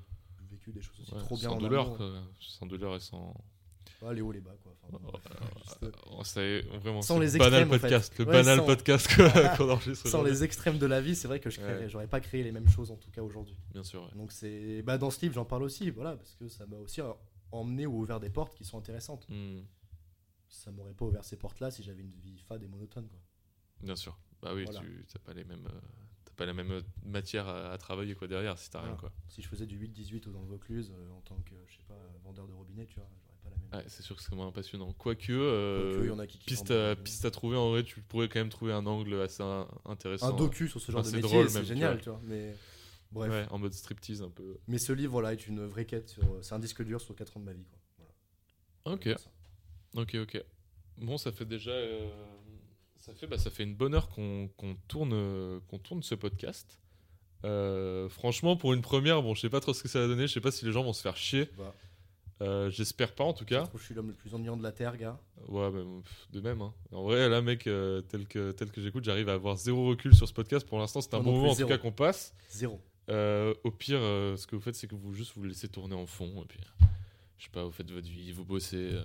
vécu 0.51 0.72
des 0.72 0.80
choses 0.82 1.01
aussi 1.01 1.12
Ouais, 1.14 1.20
trop 1.20 1.36
bien 1.36 1.51
sans 1.51 1.55
en 1.57 1.59
douleur, 1.59 1.84
amour. 1.86 1.96
quoi. 1.99 2.22
Sans 2.40 2.66
douleur 2.66 2.96
et 2.96 3.01
sans. 3.01 3.34
Ah, 4.07 4.12
les 4.12 4.20
hauts, 4.20 4.32
les 4.32 4.41
bas, 4.41 4.55
quoi. 4.62 4.72
Enfin, 4.82 4.99
bon, 4.99 5.11
Oh, 5.12 5.18
juste, 6.22 6.36
euh, 6.39 6.62
Oh, 6.72 6.78
vraiment 6.78 7.03
Sans 7.03 7.18
les 7.18 7.32
banal 7.39 7.62
extrêmes, 7.62 7.68
en 7.68 7.72
fait. 7.72 7.78
podcast, 7.80 8.18
le 8.18 8.24
Ouais, 8.26 8.32
banal 8.32 8.59
sans- 8.59 8.66
podcast 8.66 9.09
qu'on 9.57 9.68
enregistre 9.70 10.09
sans 10.09 10.22
les 10.22 10.45
extrêmes 10.45 10.78
de 10.78 10.86
la 10.86 11.01
vie, 11.01 11.14
c'est 11.16 11.28
vrai 11.28 11.41
que 11.41 11.51
je 11.51 11.61
Ouais. 11.61 11.89
j'aurais 11.89 12.07
pas 12.07 12.20
créé 12.20 12.43
les 12.43 12.53
mêmes 12.53 12.68
choses 12.68 12.91
en 12.91 12.97
tout 12.97 13.11
cas 13.11 13.22
aujourd'hui. 13.22 13.57
Bien 13.72 13.82
sûr. 13.82 14.03
ouais. 14.05 14.11
Donc 14.16 14.32
c'est 14.32 14.82
bah 14.82 14.99
dans 14.99 15.11
ce 15.11 15.20
livre 15.22 15.34
j'en 15.34 15.45
parle 15.45 15.62
aussi, 15.64 15.91
voilà, 15.91 16.16
parce 16.16 16.34
que 16.36 16.49
ça 16.49 16.66
m'a 16.66 16.76
aussi 16.76 17.01
euh, 17.01 17.12
emmené 17.53 17.86
ou 17.86 18.01
ouvert 18.01 18.20
des 18.20 18.30
portes 18.30 18.55
qui 18.55 18.64
sont 18.64 18.78
intéressantes. 18.78 19.26
Hmm, 19.28 19.61
Ça 20.49 20.70
m'aurait 20.70 20.95
pas 20.95 21.05
ouvert 21.05 21.24
ces 21.24 21.36
portes-là 21.36 21.70
si 21.70 21.82
j'avais 21.82 22.03
une 22.03 22.12
vie 22.22 22.39
fade 22.39 22.62
et 22.62 22.68
monotone. 22.68 23.07
Quoi. 23.09 23.18
bien 23.82 23.97
sûr. 23.97 24.16
Bah 24.41 24.53
oui, 24.55 24.64
Voilà. 24.64 24.80
tu 24.80 25.05
t'as 25.12 25.18
pas 25.18 25.34
les 25.34 25.45
mêmes, 25.45 25.66
euh, 25.66 25.80
pas 26.36 26.47
la 26.47 26.53
même 26.55 26.70
euh, 26.70 26.80
matière 27.05 27.49
à, 27.49 27.72
à 27.72 27.78
travailler 27.78 28.14
quoi 28.14 28.28
derrière 28.28 28.57
si 28.57 28.70
t'as 28.70 28.78
rien 28.78 28.91
Voilà. 28.95 29.01
quoi. 29.01 29.12
Si 29.28 29.43
je 29.43 29.49
faisais 29.49 29.66
du 29.66 29.76
8-18 29.76 30.28
ou 30.28 30.32
dans 30.32 30.41
le 30.43 30.47
Vaucluse 30.47 30.93
euh, 30.97 31.11
en 31.11 31.20
tant 31.22 31.36
que 31.41 31.55
je 31.66 31.76
sais 31.76 31.82
pas 31.89 31.99
vendeur 32.24 32.47
de 32.47 32.53
robinet, 32.53 32.86
tu 32.86 32.95
vois, 33.01 33.09
pas 33.49 33.55
la 33.72 33.76
même. 33.78 33.84
Ouais, 33.84 33.90
c'est 33.90 34.03
sûr 34.03 34.16
que 34.16 34.22
c'est 34.22 34.34
moins 34.34 34.51
passionnant. 34.53 34.92
Quoique, 34.92 35.32
euh, 35.32 35.92
Quoique, 35.94 36.07
y 36.07 36.11
en 36.11 36.18
a 36.18 36.26
qui 36.26 36.38
kiffent 36.38 36.46
piste, 36.46 36.70
à, 36.70 36.94
vrai. 36.94 37.03
piste 37.03 37.24
à 37.24 37.30
trouver 37.30 37.57
en 37.57 37.70
vrai, 37.70 37.82
tu 37.84 38.01
pourrais 38.03 38.28
quand 38.28 38.38
même 38.40 38.49
trouver 38.49 38.72
un 38.72 38.86
angle 38.86 39.20
assez 39.20 39.42
in- 39.42 39.68
intéressant. 39.84 40.32
un 40.34 40.36
docu 40.36 40.68
sur 40.68 40.80
ce 40.80 40.90
genre 40.92 41.01
Enfin, 41.01 41.09
de 41.11 41.16
c'est 41.16 41.22
métier, 41.22 41.36
drôle 41.38 41.51
c'est 41.51 41.64
génial, 41.64 42.01
tu 42.01 42.09
vois. 42.11 42.20
Mais 42.24 42.55
bref. 43.12 43.30
Ouais, 43.30 43.46
en 43.51 43.59
mode 43.59 43.72
striptease 43.72 44.22
un 44.22 44.30
peu. 44.30 44.59
Mais 44.68 44.78
ce 44.78 44.92
livre 44.92 45.12
voilà 45.12 45.32
est 45.32 45.46
une 45.46 45.64
vraie 45.66 45.84
quête 45.86 46.09
sur. 46.09 46.22
C'est 46.42 46.55
un 46.55 46.59
disque 46.59 46.82
dur 46.84 47.01
sur 47.01 47.14
4 47.14 47.36
ans 47.36 47.40
de 47.40 47.44
ma 47.46 47.53
vie. 47.53 47.64
Quoi. 47.64 47.78
Voilà. 48.84 48.96
Ok, 48.96 49.09
ok, 49.94 50.14
ok. 50.22 50.44
Bon, 50.99 51.16
ça 51.18 51.30
fait 51.32 51.44
déjà, 51.44 51.70
euh, 51.70 52.09
ça 52.99 53.14
fait, 53.14 53.26
bah, 53.26 53.38
ça 53.38 53.51
fait 53.51 53.62
une 53.62 53.74
bonne 53.76 53.94
heure 53.94 54.09
qu'on 54.09 54.49
qu'on 54.57 54.74
tourne, 54.88 55.12
euh, 55.12 55.61
qu'on 55.68 55.78
tourne 55.78 56.03
ce 56.03 56.14
podcast. 56.14 56.78
Euh, 57.44 58.09
franchement, 58.09 58.57
pour 58.57 58.72
une 58.72 58.82
première, 58.82 59.22
bon, 59.22 59.34
je 59.34 59.42
sais 59.42 59.49
pas 59.51 59.61
trop 59.61 59.72
ce 59.72 59.82
que 59.84 59.88
ça 59.88 60.01
va 60.01 60.09
donner. 60.09 60.26
Je 60.26 60.32
sais 60.32 60.40
pas 60.40 60.51
si 60.51 60.64
les 60.64 60.72
gens 60.72 60.82
vont 60.82 60.92
se 60.92 61.03
faire 61.03 61.16
chier. 61.16 61.49
Bah, 61.57 61.72
Euh, 62.41 62.70
J'espère 62.70 63.14
pas 63.14 63.24
en 63.24 63.32
tout 63.32 63.45
cas. 63.45 63.68
je 63.74 63.82
suis 63.82 63.95
l'homme 63.95 64.09
le 64.09 64.14
plus 64.14 64.32
ennuyant 64.34 64.57
de 64.57 64.62
la 64.62 64.70
terre, 64.72 64.97
gars? 64.97 65.18
Ouais, 65.49 65.70
bah, 65.70 65.78
pff, 66.05 66.28
de 66.30 66.41
même. 66.41 66.62
hein. 66.62 66.72
En 66.93 67.03
vrai, 67.03 67.28
là, 67.28 67.41
mec, 67.43 67.66
euh, 67.66 68.01
tel 68.03 68.26
que, 68.28 68.53
tel 68.53 68.70
que 68.70 68.80
j'écoute, 68.80 69.05
j'arrive 69.05 69.28
à 69.28 69.32
avoir 69.34 69.57
zéro 69.57 69.89
recul 69.89 70.14
sur 70.14 70.28
ce 70.28 70.32
podcast. 70.32 70.66
Pour 70.66 70.78
l'instant, 70.78 71.01
c'est 71.01 71.14
un 71.14 71.20
bon 71.20 71.32
moment 71.32 71.51
en 71.51 71.55
tout 71.57 71.66
cas 71.66 71.78
qu'on 71.78 71.93
passe. 71.93 72.34
Zéro. 72.51 72.80
Euh, 73.11 73.55
au 73.64 73.70
pire, 73.70 73.99
ce 74.01 74.47
que 74.47 74.55
vous 74.55 74.62
faites, 74.62 74.76
c'est 74.76 74.86
que 74.86 74.95
vous 74.95 75.14
juste 75.14 75.32
vous 75.34 75.43
laissez 75.45 75.68
tourner 75.68 75.95
en 75.97 76.07
fond. 76.07 76.43
Et 76.43 76.47
puis, 76.47 76.61
je 77.39 77.45
sais 77.45 77.51
pas, 77.51 77.64
vous 77.64 77.72
faites 77.72 77.91
votre 77.91 78.09
vie, 78.09 78.30
vous 78.32 78.45
bossez. 78.45 78.99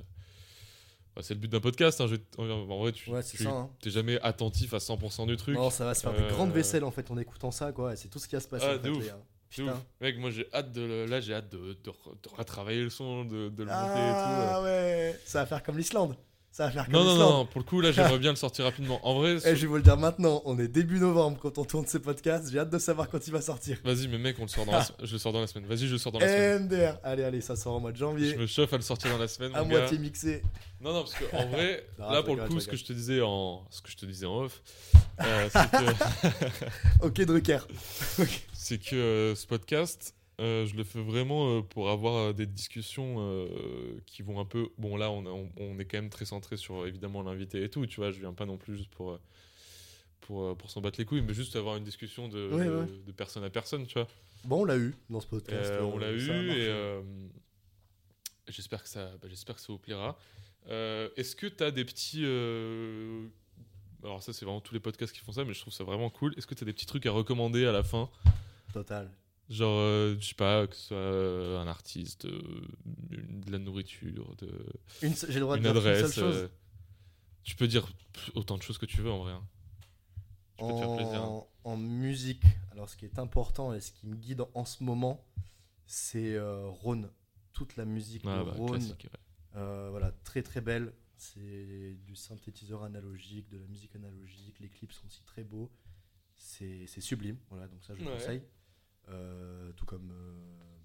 Bah, 1.16 1.22
c'est 1.24 1.34
le 1.36 1.40
but 1.40 1.48
d'un 1.52 1.60
podcast. 1.60 2.02
hein, 2.02 2.08
je 2.08 2.16
en 2.42 2.78
vrai, 2.80 2.92
tu 2.92 3.10
Ouais, 3.12 3.22
hein. 3.48 3.70
t'es 3.82 3.90
jamais 3.92 4.20
attentif 4.22 4.74
à 4.74 4.78
100% 4.80 5.26
du 5.28 5.38
truc. 5.38 5.56
Non, 5.56 5.70
ça 5.70 5.86
va 5.86 5.94
se 5.94 6.02
faire 6.02 6.14
des 6.14 6.28
grandes 6.28 6.52
vaisselles 6.52 6.84
en 6.84 6.92
fait 6.92 7.10
en 7.12 7.18
écoutant 7.18 7.52
ça, 7.52 7.72
quoi. 7.72 7.96
C'est 7.96 8.10
tout 8.10 8.20
ce 8.20 8.28
qui 8.28 8.36
va 8.36 8.42
se 8.42 8.48
passer. 8.48 8.66
Ah, 8.68 8.76
en 8.78 9.00
fait. 9.00 9.14
C'est 9.56 9.62
ouf. 9.64 9.72
Mec, 10.02 10.18
moi 10.18 10.32
j'ai 10.32 10.48
hâte 10.54 10.72
de 10.72 11.06
là, 11.10 11.22
j'ai 11.22 11.34
hâte 11.34 11.50
de, 11.50 11.74
de, 11.74 11.90
re- 11.90 12.22
de 12.24 12.30
retravailler 12.38 12.84
le 12.84 12.90
son, 12.90 13.24
de, 13.26 13.50
de 13.50 13.64
le 13.64 13.70
monter 13.70 13.78
Ah 14.50 14.62
ouais, 14.64 15.20
ça 15.26 15.42
va 15.42 15.46
faire 15.46 15.64
comme 15.64 15.78
l'Islande. 15.78 16.16
Ça 16.56 16.66
va 16.66 16.72
faire 16.72 16.86
comme 16.86 16.94
Non, 16.94 17.04
non, 17.04 17.18
non, 17.18 17.46
pour 17.48 17.62
le 17.62 17.66
coup, 17.66 17.82
là 17.82 17.92
j'aimerais 17.92 18.20
bien 18.20 18.30
le 18.30 18.36
sortir 18.36 18.66
rapidement. 18.66 19.00
En 19.08 19.16
vrai, 19.20 19.38
Eh, 19.44 19.56
je 19.56 19.62
vais 19.62 19.66
vous 19.66 19.78
le 19.78 19.82
dire 19.82 19.98
maintenant, 19.98 20.44
on 20.46 20.60
est 20.60 20.68
début 20.68 21.00
novembre 21.00 21.40
quand 21.42 21.58
on 21.58 21.66
tourne 21.66 21.88
ces 21.88 21.98
podcasts. 21.98 22.52
J'ai 22.52 22.60
hâte 22.60 22.70
de 22.70 22.78
savoir 22.78 23.10
quand 23.10 23.26
il 23.26 23.34
va 23.34 23.42
sortir. 23.42 23.80
vas-y, 23.84 24.08
mais 24.08 24.20
mec, 24.20 24.36
on 24.38 24.44
le 24.44 24.48
sort 24.50 24.64
dans 24.68 24.74
la, 24.74 24.86
je 25.04 25.14
le 25.14 25.18
sors 25.18 25.34
dans 25.34 25.42
la 25.42 25.48
semaine. 25.48 25.66
Vas-y, 25.68 25.88
je 25.88 25.94
le 25.94 25.98
sors 25.98 26.12
dans 26.12 26.20
la 26.20 26.28
semaine. 26.28 26.66
MDR. 26.66 27.00
Allez, 27.04 27.24
allez, 27.24 27.42
ça 27.42 27.56
sort 27.56 27.74
en 27.74 27.80
mois 27.80 27.92
de 27.92 27.96
Je 27.98 28.02
janvier. 28.02 28.36
me 28.38 28.46
chauffe 28.46 28.72
à 28.72 28.76
le 28.78 28.84
sortir 28.84 29.10
dans 29.12 29.18
la 29.18 29.28
semaine. 29.28 29.52
À 29.56 29.64
mon 29.64 29.70
gars. 29.70 29.80
moitié 29.80 29.98
mixé. 29.98 30.44
Non, 30.80 30.94
non, 30.94 31.00
parce 31.02 31.16
que 31.16 31.36
en 31.36 31.48
vrai, 31.50 31.88
Non, 31.98 32.12
là 32.12 32.18
je 32.20 32.26
pour 32.26 32.36
le 32.36 32.44
coup, 32.44 32.54
je 32.56 32.60
ce 32.60 32.68
que 32.68 32.76
je 32.78 32.86
te 32.86 32.94
disais 32.94 33.20
en, 33.22 33.66
ce 33.72 33.82
que 33.82 33.90
je 33.90 33.98
te 33.98 34.06
disais 34.06 34.28
en 34.28 34.44
off, 34.44 34.62
euh, 35.22 35.50
c'est 35.52 35.72
que, 37.00 37.06
Ok, 37.08 37.22
Drucker. 37.26 37.60
c'est 38.54 38.78
que 38.78 38.96
euh, 38.96 39.34
ce 39.36 39.48
podcast, 39.48 40.14
euh, 40.42 40.66
je 40.66 40.76
le 40.76 40.84
fais 40.84 41.02
vraiment 41.02 41.58
euh, 41.58 41.62
pour 41.62 41.90
avoir 41.90 42.16
euh, 42.16 42.34
des 42.34 42.46
discussions 42.48 43.16
euh, 43.20 44.00
qui 44.06 44.22
vont 44.24 44.40
un 44.40 44.46
peu. 44.46 44.70
Bon, 44.78 44.98
là, 44.98 45.12
on, 45.12 45.26
a- 45.26 45.30
on, 45.30 45.50
on 45.58 45.80
est 45.80 45.86
quand 45.86 45.98
même 45.98 46.10
très 46.10 46.26
centré 46.26 46.58
sur 46.58 46.86
évidemment 46.88 47.22
l'invité 47.22 47.64
et 47.64 47.70
tout. 47.70 47.86
Tu 47.86 47.98
vois, 47.98 48.12
je 48.12 48.20
viens 48.20 48.34
pas 48.34 48.46
non 48.46 48.58
plus 48.58 48.78
juste 48.78 48.90
pour 48.90 49.20
pour 50.22 50.58
pour 50.58 50.72
s'en 50.72 50.82
battre 50.82 51.00
les 51.00 51.06
couilles, 51.06 51.22
mais 51.22 51.34
juste 51.34 51.56
avoir 51.56 51.76
une 51.78 51.84
discussion 51.84 52.28
de, 52.30 52.50
Ouais, 52.52 52.66
de, 52.66 52.76
ouais. 52.78 52.86
de 53.06 53.12
personne 53.12 53.44
à 53.44 53.50
personne, 53.50 53.86
tu 53.86 53.94
vois. 53.96 54.08
Bon, 54.46 54.62
on 54.62 54.66
l'a 54.66 54.78
eu 54.78 54.96
dans 55.10 55.22
ce 55.22 55.28
podcast. 55.28 55.74
On 55.82 55.98
l'a 55.98 56.12
eu 56.12 56.30
et 56.30 57.02
j'espère 58.52 58.84
que 58.84 58.90
ça, 58.90 59.12
bah, 59.22 59.28
j'espère 59.30 59.56
que 59.56 59.62
ça 59.62 59.68
vous 59.72 59.80
plaira. 59.80 60.18
Est-ce 60.70 61.36
que 61.36 61.48
tu 61.48 61.64
as 61.64 61.72
des 61.72 61.86
petits, 61.86 62.26
alors 64.04 64.22
ça 64.24 64.34
c'est 64.34 64.46
vraiment 64.46 64.62
tous 64.62 64.74
les 64.74 64.80
podcasts 64.80 65.14
qui 65.14 65.20
font 65.22 65.32
ça, 65.32 65.44
mais 65.46 65.54
je 65.54 65.60
trouve 65.62 65.74
ça 65.74 65.84
vraiment 65.84 66.10
cool. 66.10 66.34
Est-ce 66.38 66.48
que 66.48 66.56
tu 66.56 66.64
as 66.64 66.66
des 66.66 66.74
petits 66.74 66.86
trucs 66.86 67.06
à 67.06 67.12
recommander 67.12 67.66
à 67.66 67.72
la 67.72 67.84
fin, 67.84 68.10
Total. 68.74 69.10
Genre 69.50 69.80
euh, 69.80 70.16
je 70.20 70.26
sais 70.28 70.36
pas 70.36 70.68
que 70.68 70.76
ce 70.76 70.82
soit 70.90 70.98
euh, 70.98 71.60
un 71.60 71.68
artiste, 71.68 72.26
euh, 72.26 72.42
une- 73.12 73.42
de 73.42 73.52
la 73.52 73.60
nourriture, 73.60 74.36
de, 74.38 74.66
Une 75.02 75.14
se- 75.16 75.28
J'ai 75.28 75.34
le 75.36 75.42
droit 75.42 75.58
une 75.58 75.64
de 75.64 75.70
dire 75.72 75.82
une 75.82 75.88
adresse. 75.88 76.12
seule 76.14 76.24
chose. 76.24 76.36
euh, 76.44 76.48
tu 77.44 77.56
peux 77.56 77.68
dire 77.68 77.86
pff, 78.14 78.32
autant 78.36 78.58
de 78.58 78.64
choses 78.64 78.78
que 78.78 78.86
tu 78.86 79.02
veux 79.02 79.12
en 79.12 79.20
vrai. 79.24 79.34
hein. 79.34 79.44
Tu 80.58 80.66
peux 80.66 80.74
te 80.74 80.78
faire 80.80 80.96
plaisir. 80.96 81.22
hein. 81.22 81.28
en, 81.66 81.72
en 81.72 81.78
musique, 81.78 82.44
alors 82.72 82.88
ce 82.90 82.96
qui 82.96 83.06
est 83.06 83.20
important 83.20 83.74
et 83.74 83.82
ce 83.82 83.92
qui 83.92 84.08
me 84.08 84.16
guide 84.16 84.44
en, 84.54 84.66
ce 84.66 84.84
moment, 84.84 85.26
c'est 85.86 86.36
euh, 86.36 86.68
Rhône. 86.68 87.10
Toute 87.54 87.76
la 87.76 87.86
musique 87.86 88.24
Ah 88.26 88.40
de 88.40 88.44
bah, 88.46 88.52
Rhône, 88.56 88.80
classique, 88.80 89.04
ouais. 89.12 89.20
euh, 89.60 89.90
voilà, 89.92 90.12
très 90.24 90.42
très 90.42 90.62
belle. 90.62 90.94
C'est 91.18 91.96
du 92.06 92.16
synthétiseur 92.16 92.84
analogique, 92.84 93.48
de 93.50 93.58
la 93.58 93.68
musique 93.68 93.96
analogique. 93.96 94.60
Les 94.60 94.70
clips 94.70 94.92
sont 94.92 95.06
aussi 95.06 95.22
très 95.24 95.44
beaux. 95.44 95.72
C'est 96.36 96.86
c'est 96.88 97.00
sublime, 97.02 97.38
voilà, 97.50 97.68
donc 97.68 97.84
ça 97.84 97.94
je 97.96 98.04
Ouais. 98.04 98.12
conseille. 98.12 98.42
Euh, 99.10 99.72
tout 99.74 99.86
comme 99.86 100.12
euh, 100.12 100.34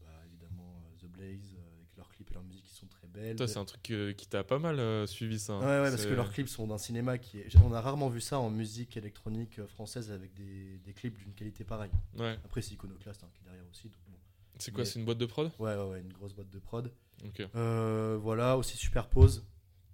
bah, 0.00 0.06
évidemment 0.26 0.82
euh, 0.82 1.06
The 1.06 1.10
Blaze, 1.10 1.56
avec 1.76 1.96
leurs 1.96 2.08
clips 2.08 2.30
et 2.30 2.34
leurs 2.34 2.42
musiques 2.42 2.64
qui 2.64 2.74
sont 2.74 2.86
très 2.88 3.06
belles. 3.06 3.36
Toi 3.36 3.46
c'est 3.48 3.58
un 3.58 3.64
truc 3.64 3.82
qui 3.82 4.26
t'a 4.28 4.42
pas 4.44 4.58
mal 4.58 5.06
suivi 5.06 5.38
ça. 5.38 5.54
hein. 5.54 5.60
Ouais, 5.60 5.82
ouais, 5.84 5.90
parce 5.90 6.04
que 6.04 6.14
leurs 6.14 6.30
clips 6.30 6.48
sont 6.48 6.66
d'un 6.66 6.78
cinéma 6.78 7.18
qui 7.18 7.38
est. 7.38 7.56
On 7.64 7.72
a 7.72 7.80
rarement 7.80 8.08
vu 8.08 8.20
ça 8.20 8.38
en 8.40 8.50
musique 8.50 8.96
électronique 8.96 9.64
française 9.66 10.10
avec 10.10 10.34
des, 10.34 10.78
des 10.78 10.92
clips 10.92 11.16
d'une 11.18 11.32
qualité 11.34 11.64
pareille. 11.64 11.92
Ouais. 12.18 12.38
Après, 12.44 12.60
c'est 12.62 12.74
Iconoclast 12.74 13.22
hein, 13.24 13.28
qui 13.34 13.40
est 13.42 13.44
derrière 13.44 13.64
aussi. 13.70 13.84
Donc 13.88 13.98
bon. 14.08 14.16
C'est 14.58 14.72
quoi 14.72 14.80
Mais- 14.82 14.84
C'est 14.90 14.98
une 14.98 15.04
boîte 15.04 15.18
de 15.18 15.26
prod? 15.26 15.50
Ouais, 15.60 15.76
ouais, 15.76 15.88
ouais, 15.88 16.00
une 16.00 16.12
grosse 16.12 16.34
boîte 16.34 16.50
de 16.50 16.58
prod. 16.58 16.92
Ok. 17.24 17.42
Euh, 17.54 18.18
voilà, 18.20 18.56
aussi 18.58 18.76
Superpose, 18.76 19.44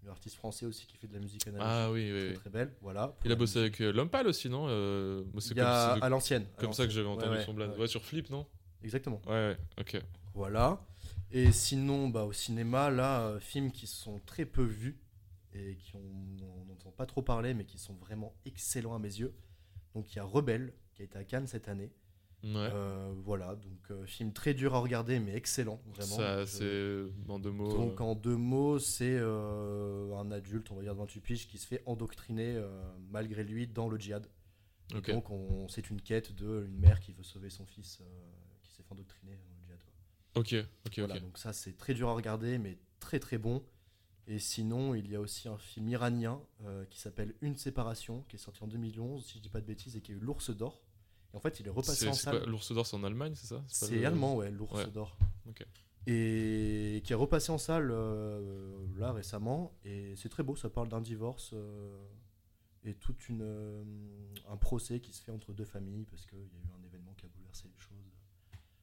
un 0.07 0.11
artiste 0.11 0.37
français 0.37 0.67
aussi 0.67 0.87
qui 0.87 0.97
fait 0.97 1.07
de 1.07 1.15
la 1.15 1.21
musique 1.21 1.47
analogique. 1.47 1.71
Ah 1.73 1.91
oui, 1.91 2.11
oui. 2.13 2.19
très, 2.21 2.29
oui. 2.29 2.35
très 2.35 2.51
belle. 2.51 2.73
Voilà. 2.81 3.15
Il 3.25 3.33
a 3.33 3.35
bossé 3.37 3.61
musique. 3.61 3.81
avec 3.81 3.81
euh, 3.81 3.93
L'Homme 3.93 4.11
Pâle 4.11 4.27
aussi, 4.27 4.49
non 4.49 4.67
Euh, 4.69 5.25
Il 5.51 5.57
y 5.57 5.61
a 5.61 5.97
de- 5.97 6.03
à 6.05 6.09
l'ancienne. 6.09 6.47
à 6.57 6.61
comme 6.61 6.73
ça 6.73 6.87
que 6.87 6.93
j'avais 6.93 7.09
entendu 7.09 7.37
ouais, 7.37 7.45
son 7.45 7.57
ouais. 7.57 7.67
Ouais, 7.79 7.87
sur 7.87 8.05
Flip, 8.05 8.29
non? 8.31 8.47
Exactement. 8.83 9.21
Ouais, 9.27 9.57
ok. 9.79 10.01
Voilà. 10.35 10.85
Et 11.31 11.53
sinon, 11.53 12.09
bah, 12.09 12.25
au 12.25 12.33
cinéma, 12.33 12.91
là, 12.91 13.23
euh, 13.29 13.41
films 13.41 13.73
qui 13.73 13.87
sont 13.87 14.21
très 14.27 14.45
peu 14.45 14.63
vus 14.65 15.01
et 15.53 15.77
qui 15.77 15.93
on 15.97 16.65
n'entend 16.67 16.91
pas 16.91 17.07
trop 17.07 17.23
parler, 17.23 17.55
mais 17.55 17.65
qui 17.65 17.79
sont 17.79 17.95
vraiment 17.95 18.35
excellents 18.45 18.95
à 18.95 18.99
mes 18.99 19.09
yeux. 19.21 19.35
Donc 19.95 20.13
il 20.13 20.17
y 20.17 20.19
a 20.19 20.25
Rebelle, 20.25 20.75
qui 20.95 21.03
a 21.03 21.05
été 21.05 21.17
à 21.17 21.25
Cannes 21.25 21.47
cette 21.47 21.69
année. 21.69 21.93
Ouais. 22.45 22.71
Euh, 22.73 23.13
voilà, 23.25 23.55
donc 23.57 23.91
euh, 23.91 24.05
film 24.05 24.33
très 24.33 24.53
dur 24.55 24.75
à 24.75 24.79
regarder, 24.81 25.19
mais 25.19 25.35
excellent, 25.35 25.81
vraiment. 25.87 26.17
ça, 26.17 26.45
Je- 26.45 27.11
c'est 27.17 27.31
en 27.31 27.39
deux 27.39 27.51
mots. 27.51 27.73
Donc 27.73 28.01
euh, 28.01 28.05
en 28.05 28.15
deux 28.15 28.37
mots, 28.37 28.79
c'est 28.79 29.19
un 29.19 30.31
adulte, 30.31 30.71
on 30.71 30.77
va 30.77 30.83
dire 30.83 30.95
de 30.95 30.99
28 31.01 31.21
piges, 31.21 31.49
qui 31.49 31.57
se 31.59 31.67
fait 31.67 31.83
endoctriner 31.87 32.63
malgré 33.11 33.45
lui 33.45 33.67
dans 33.67 33.89
le 33.89 33.99
djihad. 33.99 34.27
Donc 35.09 35.31
on, 35.31 35.67
c'est 35.69 35.89
une 35.91 36.01
quête 36.03 36.33
de 36.35 36.65
une 36.67 36.79
mère 36.79 37.01
qui 37.01 37.13
veut 37.13 37.23
sauver 37.23 37.49
son 37.51 37.65
fils 37.65 38.03
qui 38.63 38.71
s'est 38.73 38.83
fait 38.83 38.93
endoctriner 38.93 39.37
dans 39.37 39.49
le 39.57 39.65
djihad. 39.65 39.81
Ok, 40.37 40.55
ok, 40.87 40.99
Voilà, 40.99 41.15
ok. 41.15 41.23
donc 41.23 41.39
ça 41.39 41.53
c'est 41.53 41.77
très 41.79 41.95
dur 41.95 42.09
à 42.11 42.15
regarder, 42.15 42.59
mais 42.59 42.79
très 43.01 43.19
très 43.21 43.39
bon. 43.39 43.65
Et 44.27 44.39
sinon, 44.39 44.95
il 44.95 45.11
y 45.11 45.17
a 45.17 45.21
aussi 45.21 45.49
un 45.49 45.59
film 45.59 45.89
iranien 45.89 46.41
euh, 46.65 46.85
qui 46.87 46.99
s'appelle 46.99 47.35
Une 47.43 47.57
séparation, 47.57 48.23
qui 48.29 48.37
est 48.37 48.39
sorti 48.39 48.63
en 48.65 48.67
2011, 48.67 49.25
si 49.25 49.37
je 49.39 49.43
dis 49.43 49.51
pas 49.51 49.61
de 49.61 49.67
bêtises, 49.67 49.97
et 49.97 50.01
qui 50.01 50.13
a 50.13 50.15
eu 50.15 50.19
l'ours 50.19 50.51
d'or. 50.51 50.83
Et 51.35 51.37
en 51.37 51.41
fait, 51.41 51.59
il 51.61 51.67
est 51.67 51.71
repassé 51.71 52.09
en 52.09 52.13
salle. 52.15 52.45
L'ours 52.47 52.73
d'or, 52.73 52.87
c'est 52.87 52.97
en 52.97 53.03
Allemagne, 53.05 53.35
c'est 53.35 53.49
ça 53.49 53.63
C'est 53.69 53.97
le- 53.97 54.07
allemand, 54.07 54.37
ouais, 54.37 54.51
l'ours 54.53 54.73
Ouais. 54.73 54.87
d'or. 54.91 55.19
Ok. 55.49 55.67
Et 56.07 57.01
qui 57.05 57.13
est 57.13 57.17
repassé 57.17 57.51
en 57.51 57.59
salle 57.59 57.91
euh, 57.91 58.87
là 58.97 59.13
récemment. 59.13 59.73
Et 59.85 60.15
c'est 60.17 60.29
très 60.29 60.43
beau, 60.43 60.55
ça 60.55 60.71
parle 60.71 60.89
d'un 60.89 61.01
divorce 61.01 61.51
euh, 61.55 61.97
et 62.85 62.95
tout 62.95 63.17
euh, 63.41 63.83
un 64.49 64.57
procès 64.57 65.01
qui 65.01 65.13
se 65.13 65.23
fait 65.23 65.33
entre 65.33 65.53
deux 65.53 65.65
familles 65.65 66.05
parce 66.05 66.25
qu'il 66.27 66.39
y 66.39 66.43
a 66.43 66.45
eu 66.45 66.71
un 66.79 66.85
événement 66.87 67.15
qui 67.17 67.25
a 67.25 67.29
bouleversé 67.29 67.69
les 67.69 67.81
choses. 67.81 67.97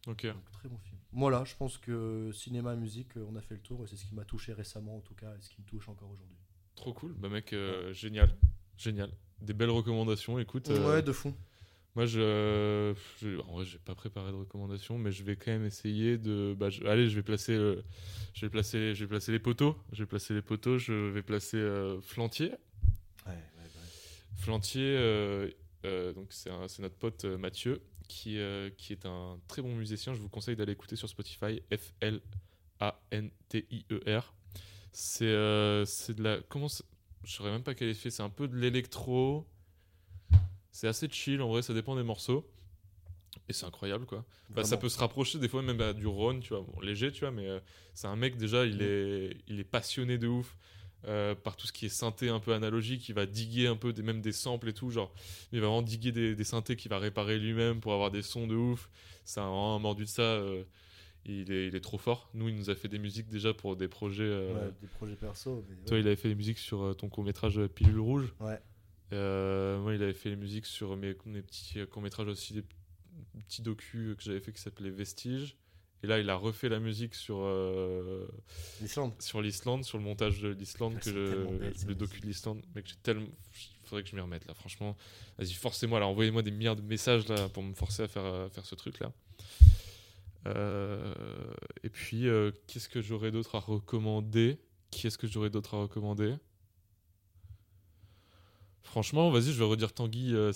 Ok. 0.08 0.26
Donc 0.26 0.52
très 0.52 0.68
bon 0.68 0.80
film. 0.80 0.98
Voilà, 1.14 1.44
je 1.46 1.56
pense 1.56 1.78
que 1.78 2.32
cinéma, 2.34 2.76
musique, 2.76 3.12
on 3.16 3.36
a 3.36 3.42
fait 3.42 3.54
le 3.56 3.62
tour 3.62 3.84
et 3.84 3.88
c'est 3.88 3.98
ce 3.98 4.06
qui 4.06 4.16
m'a 4.16 4.26
touché 4.26 4.52
récemment 4.54 4.98
en 4.98 5.02
tout 5.02 5.14
cas 5.16 5.36
et 5.38 5.42
ce 5.42 5.50
qui 5.52 5.62
me 5.62 5.66
touche 5.68 5.88
encore 5.90 6.10
aujourd'hui. 6.10 6.38
Trop 6.76 6.94
cool. 6.94 7.14
Bah, 7.14 7.30
mec, 7.30 7.54
euh, 7.54 7.94
génial. 7.94 8.36
Génial. 8.78 9.12
Des 9.42 9.54
belles 9.54 9.70
recommandations. 9.70 10.40
Écoute, 10.40 10.70
Ouais, 10.70 11.04
de 11.04 11.12
fond. 11.12 11.36
Moi, 11.96 12.06
je, 12.06 12.94
je. 13.22 13.40
En 13.42 13.54
vrai, 13.56 13.66
j'ai 13.66 13.78
pas 13.80 13.96
préparé 13.96 14.32
de 14.32 14.38
recommandations, 14.38 14.98
mais 14.98 15.12
je 15.12 15.24
vais 15.24 15.36
quand 15.36 15.52
même 15.52 15.66
essayer 15.66 16.18
de. 16.18 16.56
Bah, 16.58 16.70
je- 16.70 16.84
Allez, 16.86 17.10
je 17.10 17.16
vais 17.16 17.24
placer. 17.24 17.54
euh, 17.54 17.82
Je 18.34 18.46
vais 18.46 18.50
placer, 18.50 18.96
je 18.96 19.04
vais 19.04 19.10
placer 19.10 19.32
les 19.32 19.40
poteaux. 19.40 19.76
Je 19.92 20.04
vais 20.04 20.08
placer 20.08 20.34
les 20.34 20.42
poteaux. 20.42 20.78
Je 20.78 20.94
vais 20.94 21.22
placer 21.24 21.58
euh, 21.58 22.00
Flantier. 22.02 22.50
Ouais, 23.28 23.34
ouais, 23.34 23.34
ouais. 23.36 23.90
Flantier, 24.38 24.96
euh, 24.98 25.50
euh, 25.86 26.14
donc 26.14 26.28
c'est 26.32 26.50
c'est 26.68 26.82
notre 26.82 26.96
pote 26.96 27.26
Mathieu, 27.26 27.82
qui, 28.08 28.38
qui 28.78 28.94
est 28.94 29.06
un 29.06 29.38
très 29.48 29.62
bon 29.62 29.76
musicien. 29.76 30.14
Je 30.14 30.20
vous 30.22 30.30
conseille 30.30 30.56
d'aller 30.56 30.72
écouter 30.74 30.96
sur 30.96 31.10
Spotify, 31.10 31.62
F-L-A-N-T-I-E-R. 32.82 34.34
C'est 34.94 35.26
euh, 35.26 35.86
c'est 35.86 36.14
de 36.16 36.24
la. 36.24 36.40
Comment 36.50 36.68
Je 37.24 37.32
saurais 37.32 37.52
même 37.52 37.64
pas 37.64 37.74
qualifier. 37.76 38.12
C'est 38.12 38.24
un 38.24 38.30
peu 38.30 38.48
de 38.48 38.56
l'électro. 38.58 39.46
C'est 40.72 40.88
assez 40.88 41.08
chill, 41.10 41.42
en 41.42 41.50
vrai, 41.50 41.62
ça 41.62 41.74
dépend 41.74 41.96
des 41.96 42.04
morceaux. 42.04 42.50
Et 43.50 43.54
c'est 43.54 43.66
incroyable, 43.66 44.06
quoi. 44.06 44.26
Bah, 44.50 44.64
ça 44.64 44.78
peut 44.78 44.90
se 44.90 45.00
rapprocher 45.00 45.40
des 45.40 45.48
fois 45.48 45.62
même 45.62 45.94
du 45.94 46.08
Ron, 46.08 46.40
tu 46.40 46.50
vois, 46.54 46.62
bon, 46.62 46.80
léger, 46.82 47.12
tu 47.12 47.22
vois, 47.22 47.32
mais 47.32 47.48
euh, 47.48 47.60
c'est 47.94 48.08
un 48.08 48.16
mec 48.16 48.36
déjà, 48.38 48.66
il 48.66 48.78
Mm. 48.78 48.82
est, 48.82 49.38
il 49.48 49.60
est 49.60 49.64
passionné 49.66 50.18
de 50.18 50.28
ouf 50.28 50.58
euh, 51.08 51.34
par 51.36 51.56
tout 51.56 51.66
ce 51.68 51.72
qui 51.74 51.86
est 51.88 51.90
synthé 51.90 52.30
un 52.30 52.40
peu 52.40 52.54
analogique. 52.54 53.08
Il 53.10 53.16
va 53.16 53.26
diguer 53.26 53.68
un 53.68 53.76
peu 53.76 53.92
des, 53.94 54.04
même 54.04 54.22
des 54.22 54.32
samples 54.34 54.70
et 54.70 54.74
tout, 54.74 54.90
genre, 54.92 55.14
il 55.52 55.60
va 55.60 55.68
vraiment 55.68 55.82
diguer 55.82 56.12
des, 56.12 56.36
des 56.36 56.44
synthés 56.44 56.76
qu'il 56.76 56.90
va 56.90 57.00
réparer 57.00 57.40
lui-même 57.40 57.80
pour 57.80 57.94
avoir 57.94 58.12
des 58.12 58.22
sons 58.22 58.48
de 58.48 58.56
ouf. 58.56 58.90
C'est 59.26 59.40
un, 59.40 59.80
mordu 59.80 60.04
de 60.04 60.10
ça. 60.10 60.22
euh, 60.22 60.64
il, 61.26 61.52
est, 61.52 61.68
il 61.68 61.76
est 61.76 61.82
trop 61.82 61.98
fort. 62.00 62.30
Nous, 62.34 62.50
il 62.50 62.56
nous 62.56 62.70
a 62.70 62.76
fait 62.76 62.88
des 62.88 62.98
musiques 63.00 63.28
déjà 63.30 63.54
pour 63.54 63.76
des 63.76 63.88
projets. 63.88 64.24
euh, 64.24 64.68
Ouais, 64.68 64.74
des 64.82 64.88
projets 64.88 65.16
perso. 65.16 65.64
mais 65.70 65.76
Toi, 65.86 66.00
il 66.00 66.08
avait 66.08 66.16
fait 66.16 66.30
des 66.30 66.36
musiques 66.36 66.58
sur 66.60 66.96
ton 66.98 67.10
court 67.10 67.24
métrage 67.24 67.60
Pilule 67.68 68.00
Rouge. 68.00 68.34
Ouais. 68.40 68.60
Euh, 69.14 69.80
moi, 69.80 69.94
il 69.94 70.02
avait 70.04 70.14
fait 70.14 70.30
les 70.30 70.36
musiques 70.36 70.66
sur 70.66 70.96
mes, 70.96 71.16
mes 71.26 71.42
petits 71.42 71.86
courts 71.88 72.02
métrages 72.02 72.28
aussi, 72.28 72.54
des 72.54 72.64
petits 73.40 73.62
docus 73.62 74.16
que 74.16 74.24
j'avais 74.24 74.40
fait 74.40 74.52
qui 74.54 74.62
s'appelaient 74.62 74.90
Vestiges. 74.90 75.56
Et 76.04 76.08
là, 76.08 76.20
il 76.20 76.30
a 76.32 76.36
refait 76.36 76.70
la 76.70 76.80
musique 76.80 77.14
sur, 77.14 77.38
euh, 77.42 78.28
L'Islande. 78.82 79.14
sur 79.20 79.40
l'Islande, 79.42 79.84
sur 79.86 80.00
le 80.00 80.04
montage 80.04 80.42
de 80.42 80.50
l'Islande, 80.50 80.94
Ah, 80.98 81.00
que 81.02 81.12
je, 81.12 81.46
belle, 81.58 81.74
le 81.88 81.96
docu 81.96 82.20
de 82.22 82.26
l'Islande. 82.26 82.64
Mec, 82.74 82.88
j'ai 82.88 82.96
tellement. 83.04 83.28
Faudrait 83.84 84.02
que 84.04 84.10
je 84.10 84.16
m'y 84.16 84.22
remette 84.22 84.48
là, 84.48 84.56
franchement. 84.56 84.98
Vas-y, 85.38 85.54
forcez-moi 85.54 86.00
là, 86.00 86.08
envoyez-moi 86.08 86.42
des 86.42 86.50
milliards 86.52 86.76
de 86.76 86.82
messages 86.82 87.28
là 87.28 87.50
pour 87.50 87.62
me 87.62 87.74
forcer 87.76 88.04
à 88.04 88.08
faire, 88.08 88.26
euh, 88.26 88.50
faire 88.50 88.66
ce 88.66 88.74
truc 88.74 89.00
là. 89.00 89.12
Euh, 90.48 91.14
et 91.84 91.90
puis, 91.90 92.28
euh, 92.28 92.52
qu'est-ce 92.68 92.90
que 92.90 93.02
j'aurais 93.02 93.32
d'autre 93.32 93.56
à 93.56 93.60
recommander? 93.60 94.58
Qui 94.90 95.08
est-ce 95.08 95.18
que 95.18 95.28
j'aurais 95.28 95.50
d'autre 95.52 95.76
à 95.76 95.82
recommander? 95.82 96.36
Franchement, 98.84 99.30
vas-y, 99.32 99.52
je 99.54 99.60
vais 99.60 99.66
redire 99.66 99.94
Tanguy 99.94 100.34
euh, 100.34 100.52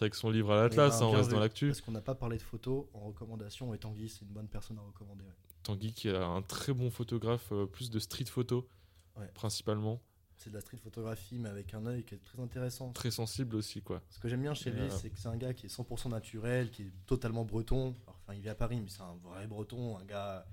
avec 0.00 0.14
son 0.14 0.30
livre 0.30 0.52
à 0.52 0.62
l'Atlas, 0.62 0.94
Eh 0.96 1.00
ben, 1.00 1.06
hein, 1.06 1.08
on 1.08 1.12
reste 1.12 1.28
vu. 1.28 1.34
dans 1.34 1.40
l'actu. 1.40 1.66
Parce 1.68 1.80
qu'on 1.80 1.92
n'a 1.92 2.00
pas 2.00 2.14
parlé 2.14 2.36
de 2.36 2.42
photos 2.42 2.86
en 2.94 3.00
recommandation 3.00 3.72
et 3.74 3.78
Tanguy, 3.78 4.08
c'est 4.08 4.22
une 4.22 4.32
bonne 4.32 4.48
personne 4.48 4.78
à 4.78 4.82
recommander. 4.82 5.24
ouais. 5.24 5.30
Tanguy 5.62 5.92
qui 5.92 6.08
est 6.08 6.16
un 6.16 6.42
très 6.42 6.72
bon 6.72 6.90
photographe, 6.90 7.48
euh, 7.52 7.66
plus 7.66 7.90
de 7.90 7.98
street 7.98 8.24
photo, 8.26 8.68
Ouais. 9.16 9.28
principalement. 9.34 10.00
C'est 10.36 10.48
de 10.50 10.54
la 10.54 10.60
street 10.62 10.78
photographie, 10.78 11.38
mais 11.38 11.50
avec 11.50 11.74
un 11.74 11.84
œil 11.86 12.02
qui 12.02 12.14
est 12.14 12.18
très 12.24 12.40
intéressant. 12.40 12.92
Très 12.92 13.10
sensible 13.10 13.54
aussi, 13.56 13.82
quoi. 13.82 14.00
Ce 14.08 14.18
que 14.18 14.26
j'aime 14.28 14.40
bien 14.40 14.54
chez 14.54 14.70
lui, 14.70 14.80
Euh. 14.82 14.88
c'est 14.90 15.10
que 15.10 15.18
c'est 15.18 15.28
un 15.28 15.36
gars 15.36 15.52
qui 15.52 15.66
est 15.66 15.68
100% 15.68 16.08
naturel, 16.08 16.70
qui 16.70 16.82
est 16.82 16.92
totalement 17.06 17.44
breton. 17.44 17.94
Alors, 18.06 18.18
Enfin, 18.22 18.34
il 18.34 18.40
vit 18.40 18.48
à 18.48 18.54
Paris, 18.54 18.80
mais 18.82 18.88
c'est 18.88 19.02
un 19.02 19.16
vrai 19.22 19.46
breton, 19.46 19.98
un 19.98 20.04
gars 20.04 20.46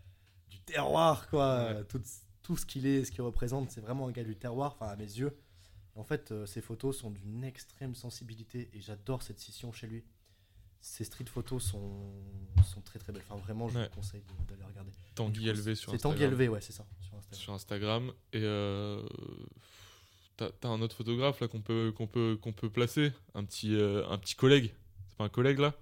du 0.49 0.59
terroir, 0.61 1.29
quoi. 1.29 1.73
Ouais. 1.73 1.83
Tout, 1.85 2.01
tout 2.41 2.57
ce 2.57 2.65
qu'il 2.65 2.85
est, 2.85 3.05
ce 3.05 3.11
qu'il 3.11 3.21
représente, 3.21 3.71
c'est 3.71 3.81
vraiment 3.81 4.07
un 4.07 4.11
gars 4.11 4.23
du 4.25 4.35
terroir, 4.35 4.73
enfin, 4.77 4.91
à 4.91 4.95
mes 4.97 5.03
yeux. 5.05 5.37
En 5.97 6.03
fait, 6.03 6.31
euh, 6.31 6.45
ses 6.45 6.61
photos 6.61 6.97
sont 6.97 7.11
d'une 7.11 7.43
extrême 7.43 7.95
sensibilité 7.95 8.69
et 8.73 8.79
j'adore 8.81 9.23
cette 9.23 9.39
scission 9.39 9.71
chez 9.71 9.87
lui. 9.87 10.03
Ses 10.79 11.03
street 11.03 11.25
photos 11.25 11.63
sont, 11.63 12.13
sont 12.63 12.81
très 12.81 12.99
très 12.99 13.11
belles. 13.11 13.23
Enfin, 13.27 13.41
vraiment, 13.41 13.67
je 13.67 13.77
Ouais. 13.79 13.87
vous 13.89 13.95
conseille 13.95 14.23
d'aller 14.47 14.63
regarder. 14.63 14.91
Tanguy 15.15 15.49
élevé 15.49 15.73
sur 15.75 15.89
C'est 15.91 15.95
Instagram. 15.95 16.13
Tanguy 16.15 16.23
élevé, 16.27 16.47
ouais, 16.49 16.61
c'est 16.61 16.71
ça, 16.71 16.85
sur 17.01 17.15
Instagram. 17.17 17.39
Sur 17.41 17.53
Instagram. 17.53 18.13
Et 18.31 18.41
euh, 18.43 19.01
t'as 20.37 20.69
un 20.69 20.81
autre 20.81 20.95
photographe 20.95 21.39
là 21.39 21.47
qu'on 21.47 21.61
peut, 21.61 21.91
qu'on 21.95 22.07
peut, 22.07 22.37
qu'on 22.41 22.53
peut 22.53 22.69
placer 22.69 23.11
Un 23.33 23.43
petit, 23.43 23.75
euh, 23.75 24.07
un 24.07 24.17
petit 24.19 24.35
collègue. 24.35 24.73
C'est 25.09 25.17
pas 25.17 25.23
un 25.25 25.29
collègue 25.29 25.57
là? 25.59 25.73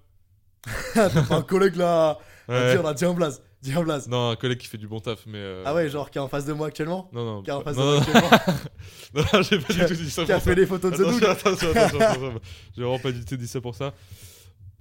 un 1.30 1.42
collègue 1.42 1.76
là 1.76 2.18
Ouais. 2.48 2.76
Dis, 2.94 3.04
un 3.04 3.12
blaze, 3.12 3.42
dis 3.60 3.72
un 3.72 3.82
blaze. 3.82 4.06
Non, 4.06 4.30
un 4.30 4.36
collègue 4.36 4.58
qui 4.58 4.68
fait 4.68 4.78
du 4.78 4.86
bon 4.86 5.00
taf, 5.00 5.26
mais. 5.26 5.38
euh, 5.38 5.64
Ah 5.66 5.74
ouais, 5.74 5.88
genre 5.88 6.08
qui 6.12 6.18
est 6.18 6.20
en 6.20 6.28
face 6.28 6.44
de 6.44 6.52
moi 6.52 6.68
actuellement 6.68 7.08
Non, 7.12 7.24
non. 7.24 7.42
Qui 7.42 7.50
est 7.50 7.52
en 7.52 7.58
de 7.60 7.70
non, 7.70 7.74
moi 7.74 7.84
non, 7.84 7.98
actuellement 7.98 8.30
non, 9.14 9.24
non, 9.32 9.42
j'ai 9.42 9.58
pas 9.58 9.72
du 9.72 9.84
tout 9.86 9.94
dit 9.94 10.10
ça 10.10 10.24
Qui 10.24 10.30
a 10.32 10.38
fait 10.38 10.54
les 10.54 10.64
photos 10.66 10.92
de 10.92 10.96
The 10.96 11.00
Doug 11.08 11.24
attention, 11.24 11.70
attention, 11.70 12.00
attention. 12.00 12.40
J'ai 12.76 12.82
vraiment 12.82 13.00
pas 13.00 13.10
du 13.10 13.24
tout 13.24 13.36
dit 13.36 13.48
ça 13.48 13.60
pour 13.60 13.74
ça. 13.74 13.94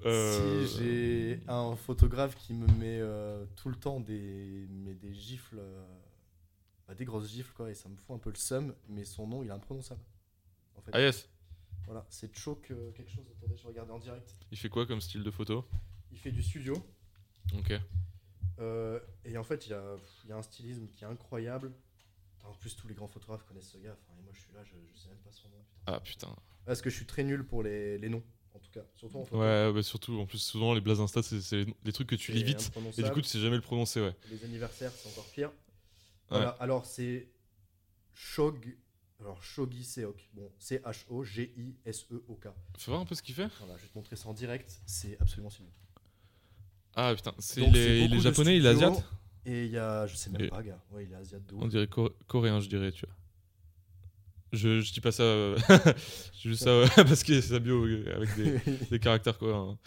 Euh, 0.06 0.68
Si 0.68 0.78
j'ai 0.78 1.40
un 1.48 1.76
photographe 1.76 2.36
qui 2.36 2.54
me 2.54 2.68
met 2.68 3.00
euh, 3.02 3.44
tout 3.56 3.70
le 3.70 3.76
temps 3.76 4.00
des, 4.00 4.68
mais 4.70 4.94
des 4.94 5.14
gifles, 5.16 5.60
bah, 6.88 6.94
des 6.94 7.06
grosses 7.06 7.30
gifles 7.32 7.54
quoi, 7.56 7.72
et 7.72 7.74
ça 7.74 7.90
me 7.90 7.96
fout 7.96 8.16
un 8.16 8.20
peu 8.20 8.30
le 8.30 8.36
seum, 8.38 8.76
mais 8.90 9.06
son 9.06 9.26
nom 9.26 9.42
il 9.42 9.50
est 9.50 9.54
imprononçable. 9.54 10.02
En 10.78 10.82
fait. 10.82 10.92
Ah 10.94 11.02
yes 11.02 11.28
Voilà, 11.86 12.06
c'est 12.10 12.36
Choke 12.36 12.72
euh, 12.72 12.92
quelque 12.92 13.12
chose, 13.12 13.26
attendez, 13.38 13.56
je 13.58 13.62
vais 13.64 13.70
regarder 13.70 13.92
en 13.92 14.00
direct. 14.00 14.36
Il 14.52 14.58
fait 14.58 14.70
quoi 14.70 14.86
comme 14.86 15.02
style 15.02 15.24
de 15.24 15.32
photo? 15.32 15.66
Il 16.12 16.18
fait 16.18 16.32
du 16.32 16.42
studio, 16.42 16.76
Ok. 17.58 17.74
euh, 18.60 19.00
et 19.24 19.38
en 19.38 19.44
fait 19.44 19.68
il 19.68 19.72
y 19.72 19.74
a, 19.74 19.96
il 20.24 20.30
y 20.30 20.34
a 20.34 20.38
un 20.38 20.42
stylisme 20.42 20.88
qui 20.88 21.04
est 21.04 21.08
incroyable. 21.08 21.74
En 22.44 22.54
plus, 22.54 22.76
tous 22.76 22.88
les 22.88 22.94
grands 22.94 23.08
photographes 23.08 23.44
connaissent 23.46 23.72
ce 23.72 23.80
gars, 23.80 23.98
enfin, 24.00 24.20
et 24.20 24.24
moi 24.24 24.32
je 24.34 24.40
suis 24.40 24.54
là, 24.54 24.64
je, 24.64 24.76
je 24.94 25.00
sais 25.00 25.10
même 25.10 25.18
pas 25.18 25.32
son 25.32 25.50
nom. 25.50 25.58
Putain. 25.58 25.94
Ah 25.94 26.00
putain. 26.00 26.36
Parce 26.66 26.82
que 26.82 26.92
je 26.92 26.96
suis 26.96 27.08
très 27.08 27.24
nul 27.24 27.44
pour 27.44 27.64
les, 27.64 27.98
les 27.98 28.08
noms, 28.08 28.24
en 28.54 28.60
tout 28.60 28.70
cas, 28.72 28.84
surtout 28.96 29.18
en 29.18 29.26
photo. 29.26 29.42
Ouais, 29.42 29.74
bah 29.74 29.82
surtout, 29.82 30.20
en 30.20 30.28
plus, 30.28 30.38
souvent 30.38 30.76
les 30.76 30.82
blases 30.82 31.00
Insta, 31.02 31.24
c'est 31.24 31.42
c'est 31.42 31.66
les 31.84 31.92
trucs 31.92 32.08
que 32.08 32.16
tu 32.16 32.32
lis 32.34 32.44
vite. 32.44 32.72
Et 32.98 33.04
du 33.04 33.10
coup, 33.12 33.22
tu 33.22 33.28
sais 33.30 33.40
jamais 33.40 33.56
le 33.56 33.64
prononcer, 33.64 34.00
ouais. 34.00 34.16
Les 34.30 34.44
anniversaires, 34.44 34.92
c'est 34.92 35.10
encore 35.10 35.30
pire. 35.32 35.52
Voilà, 36.30 36.50
alors 36.60 36.86
c'est 36.86 37.30
Shog. 38.14 38.78
Alors 39.22 39.42
Shogi 39.44 39.84
Seok. 39.84 40.30
Bon, 40.34 40.52
C-H-O-G-I-S-E-O-K. 40.60 42.48
Fais 42.78 42.92
voir 42.92 43.02
un 43.02 43.06
peu 43.06 43.16
ce 43.16 43.24
qu'il 43.24 43.34
fait 43.36 43.48
Voilà, 43.60 43.76
je 43.78 43.84
vais 43.84 43.88
te 43.90 43.98
montrer 43.98 44.16
ça 44.16 44.28
en 44.30 44.34
direct. 44.34 44.82
C'est 44.86 45.18
absolument 45.22 45.50
sublime. 45.50 45.72
Ah 46.96 47.14
putain, 47.16 47.34
c'est 47.40 47.62
Donc, 47.62 47.70
il 47.72 47.76
c'est 47.76 47.80
est, 47.82 47.98
il 48.00 48.04
est 48.04 48.08
beaucoup 48.08 48.18
de 48.18 48.22
japonais, 48.24 48.58
il 48.58 48.66
est 48.66 48.72
studio, 48.72 48.90
asiate 48.92 49.06
Et 49.46 49.66
il 49.66 49.72
y 49.72 49.78
a, 49.78 50.08
je 50.08 50.16
sais 50.16 50.30
même 50.30 50.42
Et- 50.42 50.48
pas, 50.50 50.64
gars. 50.64 50.82
Ouais, 50.92 51.04
il 51.06 51.12
est 51.12 51.16
asiate 51.16 51.46
de 51.46 51.54
ouf. 51.56 51.62
On 51.64 51.68
dirait 51.68 51.88
co- 51.88 52.16
coréen, 52.28 52.60
je 52.62 52.70
dirais, 52.70 52.92
tu 52.92 53.06
vois. 53.06 53.16
Je, 54.54 54.80
je 54.80 54.94
dis 54.94 55.02
pas 55.02 55.12
ça. 55.12 55.24
euh, 55.24 55.58
je 55.70 56.42
dis 56.42 56.50
juste 56.50 56.64
ça 56.64 56.70
euh, 56.70 56.88
parce 56.96 57.24
que 57.24 57.42
c'est 57.42 57.50
sa 57.54 57.60
bio 57.60 57.86
euh, 57.86 58.16
avec 58.16 58.34
des, 58.38 58.60
des 58.92 59.00
caractères 59.00 59.38
coréens. 59.38 59.78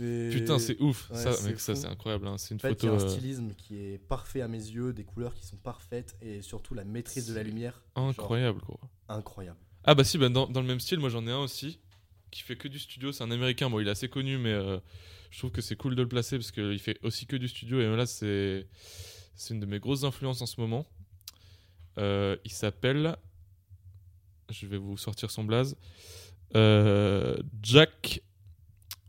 Et- 0.00 0.30
Putain, 0.32 0.58
c'est 0.58 0.80
ouf. 0.80 1.10
ouais, 1.10 1.16
ça, 1.16 1.32
ça 1.32 1.74
c'est 1.74 1.86
incroyable. 1.86 2.28
hein. 2.28 2.38
C'est 2.38 2.50
une 2.54 2.58
En 2.58 2.60
fait, 2.60 2.70
il 2.70 2.74
photo. 2.74 2.86
y 2.86 2.90
a 2.90 2.92
un 2.92 3.04
euh, 3.04 3.08
stylisme 3.08 3.54
qui 3.54 3.78
est 3.78 3.98
parfait 3.98 4.40
à 4.42 4.48
mes 4.48 4.58
yeux, 4.58 4.92
des 4.92 5.04
couleurs 5.04 5.34
qui 5.34 5.44
sont 5.46 5.56
parfaites 5.56 6.16
et 6.22 6.40
surtout 6.42 6.74
la 6.74 6.84
maîtrise 6.84 7.26
de 7.28 7.34
la 7.34 7.42
lumière. 7.42 7.82
genre 7.96 8.08
incroyable, 8.08 8.60
gros. 8.60 8.78
incroyable. 9.08 9.58
Ah 9.84 9.94
bah 9.94 10.04
si, 10.04 10.18
bah, 10.18 10.28
dans, 10.28 10.46
dans 10.46 10.60
le 10.60 10.66
même 10.66 10.80
style, 10.80 10.98
moi 11.00 11.08
j'en 11.08 11.26
ai 11.26 11.30
un 11.32 11.38
aussi 11.38 11.80
qui 12.30 12.42
fait 12.42 12.56
que 12.56 12.68
du 12.68 12.78
studio. 12.78 13.10
C'est 13.12 13.24
un 13.24 13.30
américain. 13.30 13.70
Bon, 13.70 13.80
il 13.80 13.88
est 13.88 13.90
assez 13.90 14.08
connu, 14.08 14.38
mais 14.38 14.52
euh, 14.52 14.78
je 15.30 15.38
trouve 15.38 15.50
que 15.50 15.60
c'est 15.62 15.76
cool 15.76 15.94
de 15.96 16.02
le 16.02 16.08
placer 16.08 16.36
parce 16.38 16.52
qu'il 16.52 16.78
fait 16.78 16.98
aussi 17.02 17.26
que 17.26 17.36
du 17.36 17.48
studio. 17.48 17.80
Et 17.80 17.96
là, 17.96 18.06
c'est 18.06 18.68
c'est 19.34 19.54
une 19.54 19.60
de 19.60 19.66
mes 19.66 19.78
grosses 19.80 20.04
influences 20.04 20.42
en 20.42 20.46
ce 20.46 20.60
moment. 20.60 20.86
Euh, 21.98 22.36
il 22.44 22.52
s'appelle. 22.52 23.16
Je 24.50 24.66
vais 24.66 24.78
vous 24.78 24.96
sortir 24.96 25.30
son 25.30 25.44
blaze. 25.44 25.76
Euh, 26.54 27.36
Jack. 27.62 28.22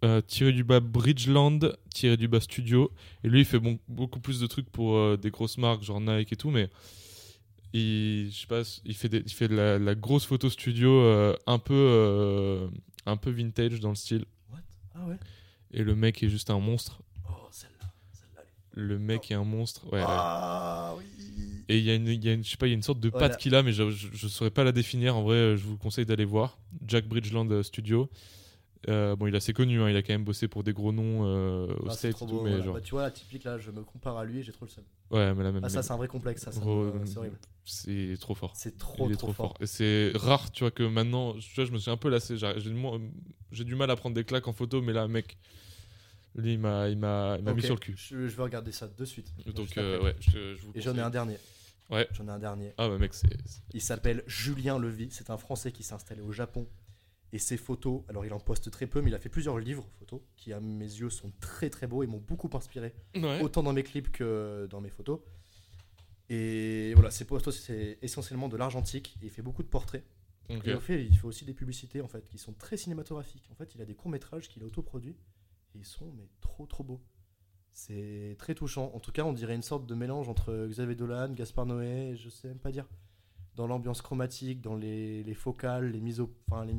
Euh, 0.03 0.21
tiré 0.21 0.51
du 0.53 0.63
bas 0.63 0.79
Bridgeland, 0.79 1.59
tiré 1.93 2.15
du 2.17 2.27
bas 2.27 2.39
Studio. 2.39 2.91
Et 3.23 3.29
lui, 3.29 3.39
il 3.39 3.45
fait 3.45 3.59
bon- 3.59 3.79
beaucoup 3.87 4.19
plus 4.19 4.39
de 4.39 4.47
trucs 4.47 4.69
pour 4.69 4.95
euh, 4.97 5.17
des 5.17 5.29
grosses 5.31 5.57
marques, 5.57 5.83
genre 5.83 5.99
Nike 6.01 6.31
et 6.33 6.35
tout, 6.35 6.49
mais 6.51 6.69
il, 7.73 8.29
je 8.31 8.39
sais 8.41 8.47
pas, 8.47 8.61
il 8.85 8.95
fait, 8.95 9.09
des- 9.09 9.23
il 9.25 9.31
fait 9.31 9.47
de 9.47 9.55
la, 9.55 9.77
la 9.77 9.95
grosse 9.95 10.25
photo 10.25 10.49
studio 10.49 10.89
euh, 10.91 11.35
un, 11.47 11.59
peu, 11.59 12.69
un 13.05 13.17
peu 13.17 13.29
vintage 13.29 13.79
dans 13.79 13.89
le 13.89 13.95
style. 13.95 14.25
What? 14.51 14.59
Ah 14.95 15.05
ouais? 15.07 15.17
Et 15.71 15.83
le 15.83 15.95
mec 15.95 16.23
est 16.23 16.29
juste 16.29 16.49
un 16.49 16.59
monstre. 16.59 17.01
Oh, 17.27 17.31
celle-là. 17.51 17.91
Celle-là. 18.11 18.41
elle 18.75 18.81
est- 18.83 18.87
Le 18.87 18.97
mec 18.99 19.29
est 19.29 19.35
un 19.35 19.43
monstre. 19.43 19.85
Ouais, 19.91 19.99
ouais. 19.99 20.05
Ah 20.07 20.95
oui 20.97 21.03
Et 21.67 21.77
il 21.77 21.83
y 21.83 21.91
a 21.91 21.95
une, 21.95 22.07
il 22.07 22.25
y 22.25 22.29
a 22.29 22.33
une- 22.33 22.43
je 22.43 22.49
sais 22.49 22.57
pas, 22.57 22.65
il 22.65 22.71
y 22.71 22.73
a 22.73 22.75
une 22.75 22.81
sorte 22.83 22.99
de 22.99 23.09
Voilà. 23.09 23.29
patte 23.29 23.39
qu'il 23.39 23.53
a, 23.53 23.61
mais 23.61 23.71
je, 23.73 23.87
je 23.91 24.27
saurais 24.27 24.49
pas 24.49 24.63
la 24.63 24.71
définir. 24.71 25.15
En 25.15 25.21
vrai, 25.21 25.55
je 25.57 25.63
vous 25.67 25.77
conseille 25.77 26.05
d'aller 26.05 26.25
voir. 26.25 26.57
Jack 26.87 27.05
Bridgeland 27.07 27.61
Studio. 27.61 28.09
Euh, 28.87 29.15
bon, 29.15 29.27
il 29.27 29.33
est 29.33 29.37
assez 29.37 29.51
connu, 29.51 29.81
hein, 29.81 29.89
il 29.89 29.95
a 29.97 30.01
quand 30.01 30.13
même 30.13 30.23
bossé 30.23 30.47
pour 30.47 30.63
des 30.63 30.71
gros 30.71 30.93
noms 30.93 31.25
euh, 31.25 31.67
aux 31.81 31.89
Ah, 31.89 31.93
States 31.93 32.15
voilà. 32.23 32.61
genre, 32.61 32.75
Bah, 32.75 32.81
tu 32.81 32.91
vois, 32.91 33.01
là, 33.03 33.11
typique, 33.11 33.43
là, 33.43 33.57
je 33.57 33.71
me 33.71 33.83
compare 33.83 34.17
à 34.17 34.23
lui 34.23 34.39
et 34.39 34.43
j'ai 34.43 34.53
trop 34.53 34.65
le 34.65 34.71
seum. 34.71 34.85
ouais, 35.11 35.33
mais 35.35 35.43
la 35.43 35.51
même, 35.51 35.63
Ah, 35.65 35.69
ça, 35.69 35.83
c'est 35.83 35.91
un 35.91 35.97
vrai 35.97 36.07
complexe, 36.07 36.43
ça. 36.43 36.51
c'est 36.53 36.61
horrible. 36.65 37.37
c'est 37.65 38.17
trop 38.19 38.35
fort. 38.35 38.53
C'est 38.55 38.77
trop, 38.77 39.07
il 39.09 39.11
est 39.13 39.15
trop, 39.15 39.27
trop 39.27 39.33
fort. 39.33 39.47
fort. 39.53 39.57
Et 39.59 39.67
c'est 39.67 40.13
rare, 40.15 40.49
tu 40.51 40.63
vois, 40.63 40.71
que 40.71 40.83
maintenant, 40.83 41.33
tu 41.33 41.53
vois, 41.55 41.65
je 41.65 41.71
me 41.71 41.77
suis 41.77 41.91
un 41.91 41.97
peu 41.97 42.09
lassé. 42.09 42.37
J'ai 42.37 43.63
du, 43.65 43.75
mal 43.75 43.91
à 43.91 43.95
prendre 43.97 44.15
des 44.15 44.23
claques 44.23 44.47
en 44.47 44.53
photo, 44.53 44.81
mais 44.81 44.93
là, 44.93 45.07
mec, 45.09 45.37
lui, 46.35 46.53
il 46.53 46.59
m'a 46.59 46.89
m'a 46.95 47.37
mis 47.53 47.61
sur 47.61 47.75
le 47.75 47.79
cul. 47.79 47.95
Je, 47.97 48.27
je 48.27 48.35
vais 48.37 48.43
regarder 48.43 48.71
ça 48.71 48.87
de 48.87 49.05
suite. 49.05 49.33
Donc, 49.53 49.77
euh, 49.77 50.01
ouais, 50.01 50.15
je, 50.21 50.55
vous 50.61 50.71
Et 50.73 50.79
j'en 50.81 50.95
ai 50.95 51.01
un 51.01 51.09
dernier. 51.09 51.37
Ouais. 51.89 52.07
J'en 52.13 52.27
ai 52.27 52.31
un 52.31 52.39
dernier. 52.39 52.73
Ah, 52.77 52.87
bah, 52.87 52.97
mec, 52.97 53.13
c'est- 53.13 53.27
Il 53.73 53.81
s'appelle 53.81 54.23
Julien 54.27 54.79
Levy. 54.79 55.09
C'est 55.11 55.31
un 55.31 55.37
Français 55.37 55.71
qui 55.73 55.83
s'est 55.83 55.95
installé 55.95 56.21
au 56.21 56.31
Japon. 56.31 56.65
Et 57.31 57.37
ses 57.37 57.57
photos, 57.57 58.01
alors 58.09 58.25
il 58.25 58.33
en 58.33 58.39
poste 58.39 58.71
très 58.71 58.87
peu, 58.87 59.01
mais 59.01 59.11
il 59.11 59.15
a 59.15 59.19
fait 59.19 59.29
plusieurs 59.29 59.59
livres 59.59 59.87
photos 59.99 60.21
qui, 60.35 60.51
à 60.51 60.59
mes 60.59 60.85
yeux, 60.85 61.09
sont 61.11 61.31
très 61.39 61.69
très 61.69 61.85
beaux 61.85 62.01
et 62.01 62.07
m'ont 62.07 62.23
beaucoup 62.25 62.49
inspiré. 62.53 62.93
Ouais. 63.15 63.41
autant 63.41 63.61
dans 63.61 63.73
mes 63.73 63.83
clips 63.83 64.11
que 64.11 64.67
dans 64.69 64.81
mes 64.81 64.89
photos. 64.89 65.19
Et 66.29 66.93
voilà, 66.95 67.11
ses 67.11 67.25
photos, 67.25 67.59
c'est 67.59 67.97
essentiellement 68.01 68.49
de 68.49 68.57
l'argentique. 68.57 69.17
et 69.21 69.25
Il 69.25 69.29
fait 69.31 69.41
beaucoup 69.41 69.63
de 69.63 69.67
portraits. 69.67 70.03
Et 70.49 70.55
il 70.65 70.79
fait, 70.79 71.05
il 71.05 71.15
fait 71.15 71.27
aussi 71.27 71.45
des 71.45 71.53
publicités 71.53 72.01
en 72.01 72.07
fait, 72.07 72.27
qui 72.27 72.39
sont 72.39 72.53
très 72.53 72.75
cinématographiques. 72.77 73.47
En 73.51 73.55
fait, 73.55 73.75
il 73.75 73.81
a 73.81 73.85
des 73.85 73.93
courts 73.93 74.09
métrages 74.09 74.49
qu'il 74.49 74.63
a 74.63 74.65
autoproduits 74.65 75.15
et 75.75 75.79
ils 75.79 75.85
sont 75.85 76.11
mais 76.17 76.27
trop 76.41 76.65
trop 76.65 76.83
beaux. 76.83 77.01
C'est 77.71 78.35
très 78.39 78.55
touchant. 78.55 78.91
En 78.95 78.99
tout 78.99 79.11
cas, 79.11 79.23
on 79.23 79.33
dirait 79.33 79.53
une 79.53 79.61
sorte 79.61 79.85
de 79.85 79.93
mélange 79.93 80.27
entre 80.27 80.67
Xavier 80.67 80.95
Dolan, 80.95 81.29
Gaspard 81.33 81.67
Noé, 81.67 82.15
je 82.15 82.29
sais 82.29 82.47
même 82.47 82.57
pas 82.57 82.71
dire. 82.71 82.87
Dans 83.55 83.67
l'ambiance 83.67 84.01
chromatique, 84.01 84.61
dans 84.61 84.75
les, 84.75 85.23
les 85.23 85.33
focales, 85.33 85.91
les 85.91 85.99
mises 85.99 86.19
au. 86.19 86.31
Enfin, 86.49 86.65
les... 86.65 86.75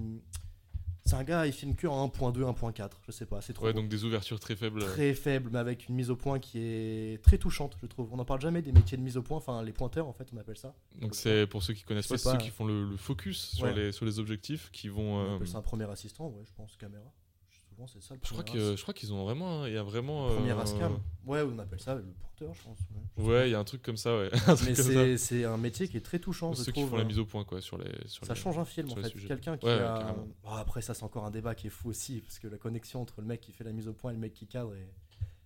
C'est 1.07 1.17
un 1.17 1.25
gars, 1.25 1.47
il 1.47 1.53
filme 1.53 1.75
que 1.75 1.87
en 1.87 2.07
1.2, 2.07 2.41
1.4, 2.41 2.91
je 3.07 3.11
sais 3.11 3.27
pas, 3.27 3.41
c'est 3.41 3.53
trop 3.53 3.67
Ouais, 3.67 3.73
donc 3.73 3.89
des 3.89 4.05
ouvertures 4.05 4.39
très 4.39 4.55
faibles. 4.55 4.85
Très 4.85 5.15
faible, 5.15 5.51
mais 5.53 5.59
avec 5.59 5.89
une 5.89 5.95
mise 5.95 6.11
au 6.11 6.15
point 6.15 6.39
qui 6.39 6.59
est 6.61 7.23
très 7.23 7.39
touchante, 7.39 7.77
je 7.81 7.87
trouve. 7.87 8.13
On 8.13 8.17
n'en 8.17 8.25
parle 8.25 8.41
jamais 8.41 8.63
des 8.63 8.71
métiers 8.71 8.97
de 8.97 9.03
mise 9.03 9.17
au 9.17 9.23
point, 9.23 9.39
enfin 9.39 9.63
les 9.63 9.73
pointeurs 9.73 10.07
en 10.07 10.13
fait, 10.13 10.29
on 10.33 10.37
appelle 10.37 10.59
ça. 10.59 10.75
Donc 11.01 11.15
c'est 11.15 11.47
pour 11.47 11.63
ceux 11.63 11.75
qui 11.75 11.83
connaissent 11.83 12.07
pas, 12.07 12.19
c'est 12.19 12.31
ceux 12.31 12.39
qui 12.39 12.51
font 12.51 12.65
le, 12.65 12.89
le 12.91 12.97
focus 12.97 13.57
sur, 13.57 13.67
les, 13.67 13.93
sur 13.93 14.05
les 14.05 14.19
objectifs, 14.19 14.71
qui 14.73 14.89
vont. 14.89 15.17
On 15.17 15.41
euh, 15.41 15.47
ça 15.47 15.59
un 15.59 15.63
premier 15.63 15.91
assistant, 15.91 16.29
ouais, 16.29 16.45
je 16.45 16.53
pense, 16.55 16.77
caméra. 16.77 17.13
Souvent 17.81 17.87
c'est 17.87 18.03
ça 18.07 18.15
le 18.15 18.21
je 18.23 18.31
crois 18.31 18.45
que 18.45 18.77
je 18.77 18.83
crois 18.83 18.93
qu'ils 18.95 19.13
ont 19.15 19.25
vraiment, 19.25 19.65
il 19.67 19.73
y 19.73 19.77
a 19.77 19.83
vraiment. 19.83 20.29
Premier 20.35 20.51
euh, 20.53 20.59
ASCAM. 20.61 20.99
Ouais, 21.27 21.41
on 21.43 21.59
appelle 21.59 21.81
ça 21.81 21.95
le 21.95 22.03
pointeur, 22.03 22.55
je 22.55 22.63
pense. 22.63 22.79
ouais. 23.27 23.49
Il 23.49 23.53
y 23.53 23.55
a 23.55 23.59
un 23.59 23.65
truc 23.65 23.81
comme 23.83 23.97
ça, 23.97 24.17
ouais. 24.19 24.31
Mais 24.67 25.17
c'est 25.17 25.45
un 25.45 25.57
métier 25.57 25.89
qui 25.89 25.97
est 25.97 26.01
très 26.03 26.19
touchant, 26.19 26.53
je 26.53 26.59
Ceux 26.59 26.73
qui 26.73 26.81
trouve. 26.81 26.91
font 26.91 26.97
la 26.99 27.05
mise 27.05 27.19
au 27.19 27.25
point, 27.25 27.45
quoi, 27.45 27.61
sur 27.63 27.79
les. 27.79 27.91
Sur 28.07 28.27
Ça 28.27 28.35
les- 28.35 28.41
change 28.41 28.59
un 28.59 28.65
film 28.67 28.91
en 28.91 28.97
fait. 28.97 29.11
Quelqu'un 29.27 29.57
qui 29.57 29.67
Ouais, 29.67 29.73
a. 29.73 30.15
Bon, 30.45 30.51
après, 30.51 30.83
ça, 30.83 30.93
c'est 30.95 31.05
encore 31.05 31.25
un 31.25 31.31
débat 31.31 31.55
qui 31.55 31.69
est 31.69 31.71
fou 31.71 31.89
aussi, 31.89 32.21
parce 32.21 32.39
que 32.39 32.49
la 32.49 32.59
connexion 32.59 33.01
entre 33.01 33.21
le 33.23 33.27
mec 33.27 33.41
qui 33.41 33.53
fait 33.53 33.65
la 33.65 33.73
mise 33.73 33.89
au 33.89 33.93
point 33.95 34.11
et 34.11 34.15
le 34.15 34.21
mec 34.21 34.35
qui 34.35 34.47
cadre, 34.47 34.75
est- 34.75 34.91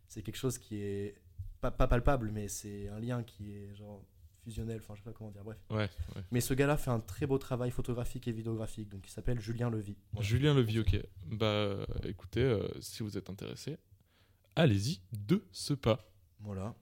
c'est 0.09 0.23
quelque 0.23 0.37
chose 0.37 0.59
qui 0.59 0.77
est 0.81 1.15
pas, 1.61 1.71
pas 1.71 1.87
palpable, 1.87 2.31
mais 2.33 2.49
c'est 2.49 2.89
un 2.89 2.99
lien 3.01 3.23
qui 3.23 3.55
est 3.55 3.75
genre 3.77 4.03
fusionnel, 4.45 4.79
enfin, 4.83 4.95
je 4.95 5.01
sais 5.01 5.05
pas 5.05 5.13
comment 5.13 5.31
dire, 5.31 5.43
bref. 5.45 5.59
Ouais, 5.71 5.89
ouais. 6.17 6.23
Mais 6.31 6.41
ce 6.41 6.55
gars-là 6.55 6.77
fait 6.77 6.91
un 6.91 7.01
très 7.01 7.27
beau 7.27 7.39
travail 7.39 7.71
photographique 7.71 8.29
et 8.29 8.33
vidéographique, 8.33 8.89
donc 8.89 9.07
il 9.07 9.11
s'appelle 9.11 9.41
Julien 9.41 9.71
Levy. 9.71 9.97
Voilà. 10.13 10.27
Julien 10.29 10.55
Levy, 10.55 10.79
ok. 10.81 11.01
Bah, 11.27 11.77
écoutez, 12.05 12.43
euh, 12.43 12.69
si 12.81 13.03
vous 13.03 13.17
êtes 13.19 13.31
intéressé, 13.31 13.77
allez-y 14.57 15.01
de 15.13 15.43
ce 15.51 15.75
pas. 15.75 15.99
Voilà. 16.41 16.75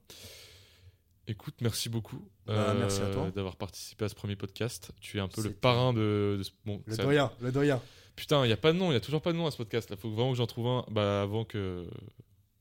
Écoute, 1.25 1.55
merci 1.61 1.87
beaucoup 1.87 2.29
Bah, 2.45 2.73
merci 2.77 2.99
à 2.99 3.05
euh, 3.05 3.13
toi. 3.13 3.31
d'avoir 3.31 3.55
participé 3.55 4.03
à 4.05 4.09
ce 4.09 4.15
premier 4.15 4.35
podcast. 4.35 4.91
Tu 4.99 5.17
es 5.17 5.21
un 5.21 5.29
peu 5.29 5.41
le 5.41 5.53
parrain 5.53 5.93
de, 5.93 6.35
de 6.37 6.43
ce- 6.43 6.51
bon, 6.65 6.81
Le 6.85 6.97
doyen, 6.97 7.31
le 7.41 7.51
doyen. 7.51 7.81
Putain, 8.17 8.45
il 8.45 8.49
y 8.49 8.53
a 8.53 8.57
pas 8.57 8.73
de 8.73 8.77
nom, 8.77 8.91
il 8.91 8.93
y 8.93 8.97
a 8.97 9.01
toujours 9.01 9.21
pas 9.21 9.31
de 9.31 9.37
nom 9.37 9.47
à 9.47 9.51
ce 9.51 9.57
podcast. 9.57 9.89
Là, 9.89 9.95
faut 9.95 10.11
vraiment 10.11 10.31
que 10.31 10.37
j'en 10.37 10.45
trouve 10.47 10.67
un. 10.67 10.85
Bah 10.91 11.21
avant 11.21 11.45
que. 11.45 11.87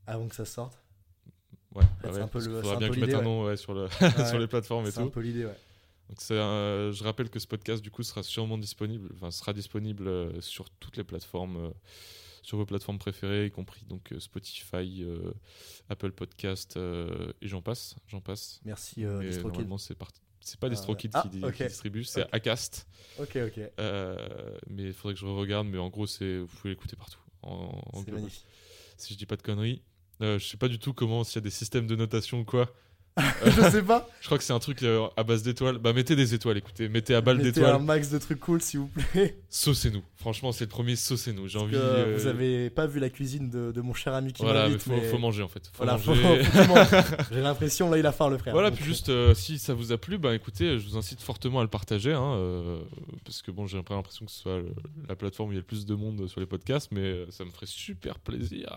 Avant 0.07 0.29
que 0.29 0.35
ça 0.37 0.45
sorte. 0.45 0.82
Ouais. 1.75 1.85
bah 2.03 2.11
ouais, 2.13 2.21
un 2.21 2.29
peu 2.29 2.39
le- 2.39 2.45
c'est 2.45 2.61
faudra 2.61 2.77
bien 2.77 2.89
que 2.89 2.95
je 2.95 3.01
mette 3.01 3.15
un 3.15 3.23
nom 3.23 3.45
ouais, 3.45 3.57
sur 3.57 3.73
le 3.75 3.85
Ouais, 4.01 4.27
sur 4.29 4.39
les 4.39 4.47
plateformes 4.47 4.87
et 4.87 4.91
C'est 4.91 5.01
un 5.01 5.05
tout. 5.05 5.11
peu 5.11 5.21
l'idée, 5.21 5.45
ouais. 5.47 5.57
Donc 6.09 6.19
un- 6.31 6.91
je 6.93 7.03
rappelle 7.05 7.31
que 7.31 7.39
ce 7.39 7.47
podcast 7.47 7.83
du 7.83 7.91
coup 7.91 8.03
sera 8.03 8.23
sûrement 8.23 8.59
disponible, 8.59 9.09
enfin 9.15 9.31
sera 9.31 9.53
disponible 9.53 10.07
euh, 10.09 10.41
sur 10.41 10.69
toutes 10.71 10.97
les 10.99 11.05
plateformes, 11.05 11.57
euh, 11.57 11.71
sur 12.43 12.59
vos 12.59 12.67
plateformes 12.67 12.99
préférées, 12.99 13.47
y 13.47 13.51
compris 13.51 13.85
donc 13.87 14.13
euh, 14.13 14.21
Spotify, 14.21 15.03
euh, 15.05 15.33
Apple 15.89 16.13
Podcast 16.13 16.77
euh, 16.77 17.33
et 17.41 17.49
j'en 17.49 17.63
passe, 17.63 17.97
j'en 18.09 18.21
passe. 18.21 18.61
Merci, 18.65 19.05
euh, 19.05 19.23
normalement 19.43 19.79
c'est 19.79 19.95
parti. 19.95 20.21
C'est 20.45 20.59
pas 20.59 20.67
Ah, 20.67 20.71
DistroKid 20.71 21.13
qui, 21.13 21.19
Ah, 21.43 21.47
ok. 21.47 21.55
qui 21.55 21.65
distribue, 21.67 22.03
c'est. 22.05 22.27
Acast. 22.35 22.87
Ok, 23.21 23.37
ok. 23.47 23.61
Euh, 23.79 24.17
mais 24.67 24.83
il 24.87 24.93
faudrait 24.93 25.15
que 25.15 25.21
je 25.21 25.25
regarde, 25.27 25.69
mais 25.69 25.79
en 25.79 25.89
gros 25.89 26.07
c'est 26.09 26.39
vous 26.41 26.47
pouvez 26.49 26.71
l'écouter 26.71 26.97
partout. 26.97 27.21
En, 27.43 27.81
en 27.93 28.03
C'est 28.05 28.11
magnifique. 28.11 28.45
Si 28.99 29.15
je 29.15 29.19
dis 29.19 29.27
pas 29.27 29.37
de 29.37 29.43
conneries. 29.43 29.83
Euh, 30.23 30.39
je 30.39 30.47
sais 30.47 30.57
pas 30.57 30.69
du 30.69 30.79
tout 30.79 30.93
comment, 30.95 31.25
s'il 31.25 31.37
y 31.37 31.39
a 31.39 31.43
des 31.43 31.51
systèmes 31.51 31.87
de 31.87 31.97
notation 31.97 32.41
ou 32.41 32.45
quoi. 32.45 32.73
Je 33.45 33.71
sais 33.71 33.83
pas. 33.83 34.09
Je 34.21 34.27
crois 34.27 34.39
que 34.39 34.45
c'est 34.45 34.53
un 34.55 34.59
truc 34.59 34.83
euh, 34.83 35.07
à 35.17 35.23
base 35.23 35.43
d'étoiles. 35.43 35.77
Bah 35.79 35.93
mettez 35.93 36.17
des 36.17 36.33
étoiles, 36.33 36.57
écoutez. 36.57 36.89
Mettez 36.89 37.15
à 37.15 37.21
balle 37.21 37.37
Mettez 37.37 37.53
d'étoiles. 37.53 37.75
un 37.75 37.79
max 37.79 38.09
de 38.09 38.19
trucs 38.19 38.41
cool, 38.41 38.63
s'il 38.63 38.81
vous 38.81 38.89
plaît. 38.89 39.39
Saucez-nous. 39.51 40.03
Franchement, 40.17 40.51
c'est 40.53 40.65
le 40.65 40.71
premier 40.71 40.97
saucez-nous. 40.97 41.47
J'ai 41.49 41.59
envie. 41.59 41.75
euh, 41.77 42.17
Vous 42.19 42.27
avez 42.27 42.71
pas 42.71 42.87
vu 42.87 43.01
la 43.01 43.11
cuisine 43.11 43.51
de, 43.51 43.71
de 43.73 43.81
mon 43.83 43.93
cher 43.93 44.15
ami 44.15 44.33
qui 44.33 44.43
Voilà, 44.43 44.69
mais 44.69 44.79
faut, 44.79 44.91
mais 44.93 45.03
faut 45.03 45.19
manger 45.19 45.43
en 45.43 45.49
fait. 45.49 45.67
Faut 45.67 45.85
Voilà, 45.85 45.99
manger. 45.99 46.43
J'ai 47.33 47.41
l'impression, 47.43 47.91
là, 47.91 47.99
il 47.99 48.07
a 48.07 48.13
faim, 48.13 48.31
le 48.31 48.39
frère. 48.39 48.55
voilà, 48.55 48.71
Donc, 48.71 48.79
puis 48.79 48.87
juste 48.87 49.09
euh, 49.11 49.35
si 49.35 49.59
ça 49.59 49.75
vous 49.75 49.93
a 49.93 49.99
plu, 49.99 50.17
bah 50.17 50.35
écoutez, 50.35 50.79
je 50.79 50.89
vous 50.89 50.97
incite 50.97 51.21
fortement 51.21 51.61
à 51.61 51.63
le 51.63 51.69
partager, 51.69 52.13
hein, 52.15 52.35
euh, 52.37 52.81
parce 53.25 53.43
que 53.43 53.51
bon, 53.51 53.67
j'ai 53.67 53.83
pas 53.83 53.95
l'impression 53.95 54.25
que 54.25 54.33
ce 54.33 54.41
soit 54.41 54.59
le- 54.59 54.73
la 55.09 55.17
plateforme 55.17 55.51
où 55.51 55.53
il 55.53 55.57
y 55.57 55.59
a 55.59 55.61
le 55.61 55.67
plus 55.67 55.85
de 55.85 55.95
monde 55.95 56.27
sur 56.29 56.41
les 56.41 56.47
podcasts, 56.47 56.89
mais 56.93 57.01
euh, 57.01 57.27
ça 57.31 57.45
me 57.45 57.51
ferait 57.51 57.67
super 57.67 58.19
plaisir 58.21 58.69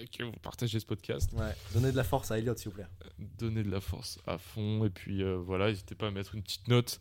euh, 0.00 0.04
que 0.16 0.22
vous 0.24 0.32
partagiez 0.42 0.80
ce 0.80 0.86
podcast. 0.86 1.30
Ouais, 1.34 1.52
donnez 1.74 1.92
de 1.92 1.96
la 1.96 2.04
force 2.04 2.30
à 2.30 2.38
Elliot, 2.38 2.54
s'il 2.56 2.70
vous 2.70 2.76
plaît. 2.76 2.86
Donnez 3.38 3.62
de 3.64 3.70
la 3.70 3.80
force 3.82 4.18
à 4.26 4.38
fond, 4.38 4.84
et 4.84 4.90
puis 4.90 5.22
euh, 5.22 5.36
voilà, 5.36 5.68
n'hésitez 5.68 5.94
pas 5.94 6.08
à 6.08 6.10
mettre 6.10 6.34
une 6.34 6.42
petite 6.42 6.68
note 6.68 7.00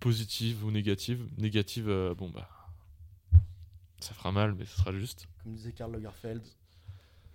positive 0.00 0.64
ou 0.64 0.70
négative. 0.70 1.26
Négative, 1.38 1.88
euh, 1.88 2.14
bon 2.14 2.28
bah, 2.28 2.48
ça 4.00 4.14
fera 4.14 4.32
mal, 4.32 4.54
mais 4.54 4.64
ce 4.66 4.76
sera 4.76 4.92
juste. 4.92 5.26
Comme 5.42 5.54
disait 5.54 5.72
Karl 5.72 5.92
Lagerfeld, 5.92 6.42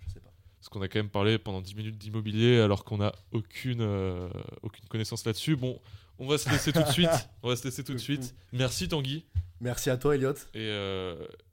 je 0.00 0.12
sais 0.12 0.20
pas. 0.20 0.32
Parce 0.58 0.68
qu'on 0.68 0.82
a 0.82 0.88
quand 0.88 0.98
même 0.98 1.08
parlé 1.08 1.38
pendant 1.38 1.60
10 1.60 1.74
minutes 1.74 1.98
d'immobilier 1.98 2.60
alors 2.60 2.84
qu'on 2.84 2.98
n'a 2.98 3.12
aucune, 3.32 3.80
euh, 3.80 4.28
aucune 4.62 4.84
connaissance 4.86 5.24
là-dessus. 5.24 5.56
Bon, 5.56 5.80
on 6.18 6.26
va 6.26 6.38
se 6.38 6.50
laisser 6.50 6.72
tout 6.72 6.82
de 6.82 6.90
suite. 6.90 7.08
On 7.42 7.48
va 7.48 7.56
se 7.56 7.64
laisser 7.64 7.82
tout 7.82 7.94
de 7.94 7.98
suite. 7.98 8.34
Merci 8.52 8.88
Tanguy. 8.88 9.24
Merci 9.60 9.88
à 9.88 9.96
toi, 9.96 10.14
Elliot. 10.14 10.34
Et, 10.54 10.68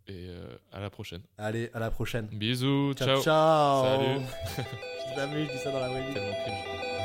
et 0.08 0.30
à 0.72 0.80
la 0.80 0.90
prochaine. 0.90 1.22
Allez, 1.38 1.70
à 1.74 1.80
la 1.80 1.90
prochaine. 1.90 2.28
Bisous. 2.28 2.94
Ciao, 2.96 3.08
ciao. 3.08 3.24
ciao. 3.24 3.84
Salut. 3.84 4.26
je 5.10 5.16
t'amuse, 5.16 5.48
je 5.48 5.54
dis 5.54 5.60
ça 5.60 5.72
dans 5.72 5.80
la 5.80 5.90
vraie 5.90 6.12
vie. 6.12 6.97